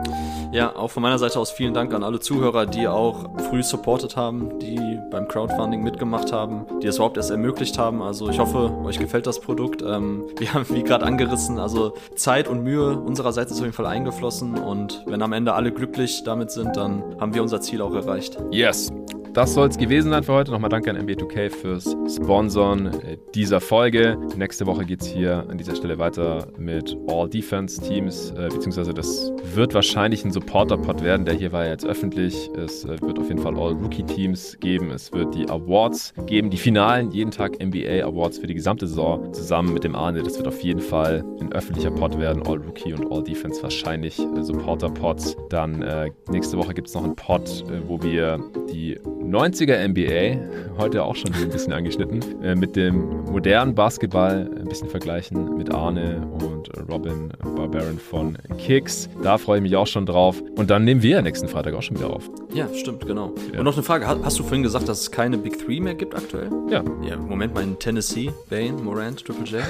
Ja, 0.53 0.75
auch 0.75 0.91
von 0.91 1.03
meiner 1.03 1.19
Seite 1.19 1.39
aus 1.39 1.51
vielen 1.51 1.75
Dank 1.75 1.95
an 1.95 2.03
alle 2.03 2.21
Zuhörer, 2.21 2.67
die 2.67 2.89
auch 2.89 3.29
früh 3.51 3.63
supportet 3.63 4.17
haben, 4.17 4.59
die 4.59 4.99
beim 5.11 5.29
Crowdfunding 5.29 5.83
mitgemacht 5.83 6.33
haben, 6.33 6.67
die 6.83 6.87
es 6.87 6.97
überhaupt 6.97 7.17
erst 7.17 7.31
ermöglicht 7.31 7.79
haben. 7.79 8.03
Also 8.03 8.29
ich 8.29 8.39
hoffe, 8.39 8.73
euch 8.85 8.99
gefällt 8.99 9.27
das 9.27 9.41
Produkt. 9.41 9.83
Ähm, 9.83 10.25
wir 10.39 10.55
haben, 10.55 10.67
wie 10.71 10.83
gerade 10.83 11.05
angerissen, 11.05 11.59
also 11.59 11.95
Zeit 12.17 12.38
und 12.47 12.63
Mühe 12.63 12.97
unsererseits 13.01 13.51
ist 13.51 13.59
auf 13.59 13.65
jeden 13.65 13.75
Fall 13.75 13.87
eingeflossen 13.87 14.57
und 14.57 15.03
wenn 15.07 15.23
am 15.23 15.33
Ende 15.33 15.55
alle 15.55 15.73
glücklich 15.73 16.23
damit 16.23 16.53
sind, 16.53 16.77
dann 16.77 17.03
haben 17.19 17.35
wir 17.35 17.43
unser 17.43 17.61
Ziel 17.61 17.83
auch 17.83 17.95
erreicht. 17.95 18.39
Yes 18.53 18.93
das 19.39 19.55
soll 19.55 19.69
es 19.69 19.79
gewesen 19.79 20.11
sein 20.11 20.25
für 20.25 20.33
heute. 20.33 20.51
Nochmal 20.51 20.69
danke 20.69 20.91
an 20.91 20.97
MB2K 20.97 21.49
fürs 21.49 21.97
Sponsoren 22.13 22.87
äh, 22.87 23.19
dieser 23.37 23.61
Folge. 23.61 24.19
Nächste 24.37 24.67
Woche 24.67 24.85
geht 24.85 25.01
es 25.01 25.07
hier 25.07 25.47
an 25.49 25.57
dieser 25.57 25.77
Stelle 25.77 25.97
weiter 25.97 26.49
mit 26.59 26.97
All 27.07 27.29
Defense 27.29 27.81
Teams, 27.81 28.33
äh, 28.33 28.49
beziehungsweise 28.49 28.93
das 28.93 29.31
wird 29.55 29.75
wahrscheinlich 29.75 30.25
ein 30.25 30.33
Supporter-Pod 30.33 31.05
werden. 31.05 31.25
Der 31.25 31.37
hier 31.37 31.53
war 31.53 31.65
ja 31.67 31.71
jetzt 31.71 31.87
öffentlich. 31.87 32.51
Es 32.57 32.85
äh, 32.85 33.01
wird 33.01 33.21
auf 33.21 33.29
jeden 33.29 33.41
Fall 33.41 33.57
All 33.57 33.75
Rookie 33.75 34.03
Teams 34.03 34.59
geben. 34.59 34.91
Es 34.91 35.13
wird 35.13 35.33
die 35.37 35.49
Awards 35.49 36.15
geben, 36.27 36.51
die 36.51 36.57
finalen, 36.57 37.13
jeden 37.13 37.31
Tag 37.31 37.65
NBA 37.65 38.05
Awards 38.05 38.39
für 38.39 38.49
die 38.49 38.55
gesamte 38.55 38.89
Saison 38.89 39.33
zusammen 39.33 39.73
mit 39.73 39.85
dem 39.85 39.95
Arne. 39.95 40.25
Das 40.25 40.37
wird 40.37 40.49
auf 40.49 40.61
jeden 40.65 40.81
Fall 40.81 41.25
ein 41.41 41.53
öffentlicher 41.53 41.93
Pod 41.93 42.19
werden. 42.19 42.43
All 42.45 42.57
Rookie 42.57 42.93
und 42.93 43.13
All 43.13 43.23
Defense 43.23 43.63
wahrscheinlich 43.63 44.19
äh, 44.19 44.43
Supporter-Pods. 44.43 45.37
Dann 45.49 45.81
äh, 45.83 46.11
nächste 46.29 46.59
Woche 46.59 46.75
gibt 46.75 46.89
es 46.89 46.95
noch 46.95 47.05
einen 47.05 47.15
Pod, 47.15 47.65
äh, 47.71 47.81
wo 47.87 48.03
wir 48.03 48.41
die 48.73 48.99
90er 49.31 49.87
NBA, 49.89 50.79
heute 50.79 51.05
auch 51.05 51.17
schon 51.17 51.33
ein 51.35 51.51
bisschen 51.51 51.73
angeschnitten, 51.73 52.43
äh, 52.43 52.55
mit 52.55 52.77
dem 52.77 53.25
modernen 53.31 53.75
Basketball 53.75 54.49
ein 54.59 54.69
bisschen 54.69 54.89
vergleichen 54.89 55.57
mit 55.57 55.75
Arne 55.75 56.27
und 56.41 56.71
Robin 56.91 57.31
Barbarian 57.57 57.99
von 57.99 58.39
Kicks. 58.59 59.09
Da 59.23 59.39
freue 59.39 59.59
ich 59.59 59.63
mich 59.63 59.77
auch 59.77 59.87
schon 59.87 60.07
drauf. 60.07 60.43
Und 60.57 60.71
dann 60.71 60.85
nehmen 60.85 61.03
wir 61.03 61.21
nächsten 61.23 61.49
Freitag 61.49 61.75
auch 61.75 61.83
schon 61.83 61.99
wieder 61.99 62.11
auf. 62.11 62.31
Ja, 62.55 62.69
stimmt, 62.75 63.07
genau. 63.07 63.35
Ja. 63.53 63.59
Und 63.59 63.65
noch 63.65 63.75
eine 63.75 63.83
Frage: 63.83 64.07
Hast 64.07 64.39
du 64.39 64.43
vorhin 64.43 64.63
gesagt, 64.63 64.89
dass 64.89 65.01
es 65.01 65.11
keine 65.11 65.37
Big 65.37 65.59
Three 65.59 65.81
mehr 65.81 65.95
gibt 65.95 66.15
aktuell? 66.15 66.51
Ja. 66.71 66.83
Ja, 67.03 67.17
Moment 67.17 67.55
mal 67.55 67.63
in 67.63 67.79
Tennessee, 67.79 68.31
Bane, 68.49 68.73
Morant, 68.73 69.25
Triple 69.25 69.45
J. 69.45 69.63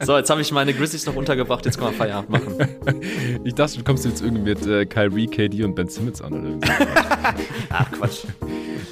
so, 0.04 0.16
jetzt 0.16 0.30
habe 0.30 0.40
ich 0.40 0.52
meine 0.52 0.72
Grizzlies 0.72 1.06
noch 1.06 1.16
untergebracht, 1.16 1.64
jetzt 1.66 1.76
kann 1.76 1.88
man 1.88 1.94
Feierabend 1.94 2.30
machen. 2.30 2.54
ich 3.44 3.54
dachte, 3.54 3.78
du 3.78 3.84
kommst 3.84 4.04
jetzt 4.04 4.22
irgendwie 4.22 4.42
mit 4.42 4.66
äh, 4.66 4.86
Kyrie, 4.86 5.26
KD 5.26 5.64
und 5.64 5.74
Ben 5.74 5.88
Simmons 5.88 6.22
an 6.22 6.32
oder 6.32 6.48
irgendwie. 6.48 6.70
Ach, 7.82 7.90
Quatsch. 7.90 8.24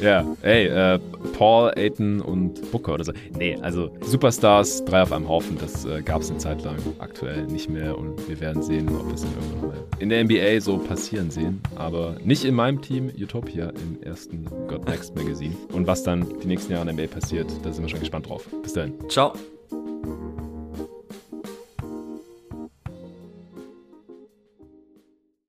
Ja, 0.01 0.25
ey, 0.43 0.67
äh, 0.67 0.99
Paul, 1.37 1.73
Aiton 1.77 2.21
und 2.21 2.71
Booker 2.73 2.95
oder 2.95 3.05
so. 3.05 3.13
Nee, 3.37 3.57
also 3.61 3.91
Superstars, 4.01 4.85
drei 4.85 5.03
auf 5.03 5.13
einem 5.13 5.29
Haufen, 5.29 5.59
das 5.59 5.85
äh, 5.85 6.03
gab 6.03 6.23
es 6.23 6.31
eine 6.31 6.39
Zeit 6.39 6.63
lang, 6.65 6.77
aktuell 6.99 7.47
nicht 7.47 7.69
mehr 7.69 7.97
und 7.97 8.29
wir 8.29 8.41
werden 8.41 8.63
sehen, 8.63 8.89
ob 8.89 9.07
wir 9.07 9.15
es 9.15 9.25
irgendwann 9.25 9.69
mal 9.69 9.77
in 9.99 10.09
der 10.09 10.25
NBA 10.25 10.61
so 10.61 10.79
passieren 10.79 11.31
sehen. 11.31 11.61
Aber 11.77 12.17
nicht 12.25 12.45
in 12.45 12.55
meinem 12.55 12.81
Team, 12.81 13.11
Utopia 13.17 13.71
im 13.71 14.03
ersten 14.03 14.47
God 14.67 14.89
Next 14.89 15.15
Magazine. 15.15 15.55
Und 15.73 15.87
was 15.87 16.03
dann 16.03 16.27
die 16.43 16.47
nächsten 16.47 16.73
Jahre 16.73 16.89
in 16.89 16.97
der 16.97 17.07
NBA 17.07 17.15
passiert, 17.15 17.51
da 17.63 17.73
sind 17.73 17.85
wir 17.85 17.89
schon 17.91 18.01
gespannt 18.01 18.29
drauf. 18.29 18.49
Bis 18.63 18.73
dahin. 18.73 18.95
Ciao. 19.09 19.35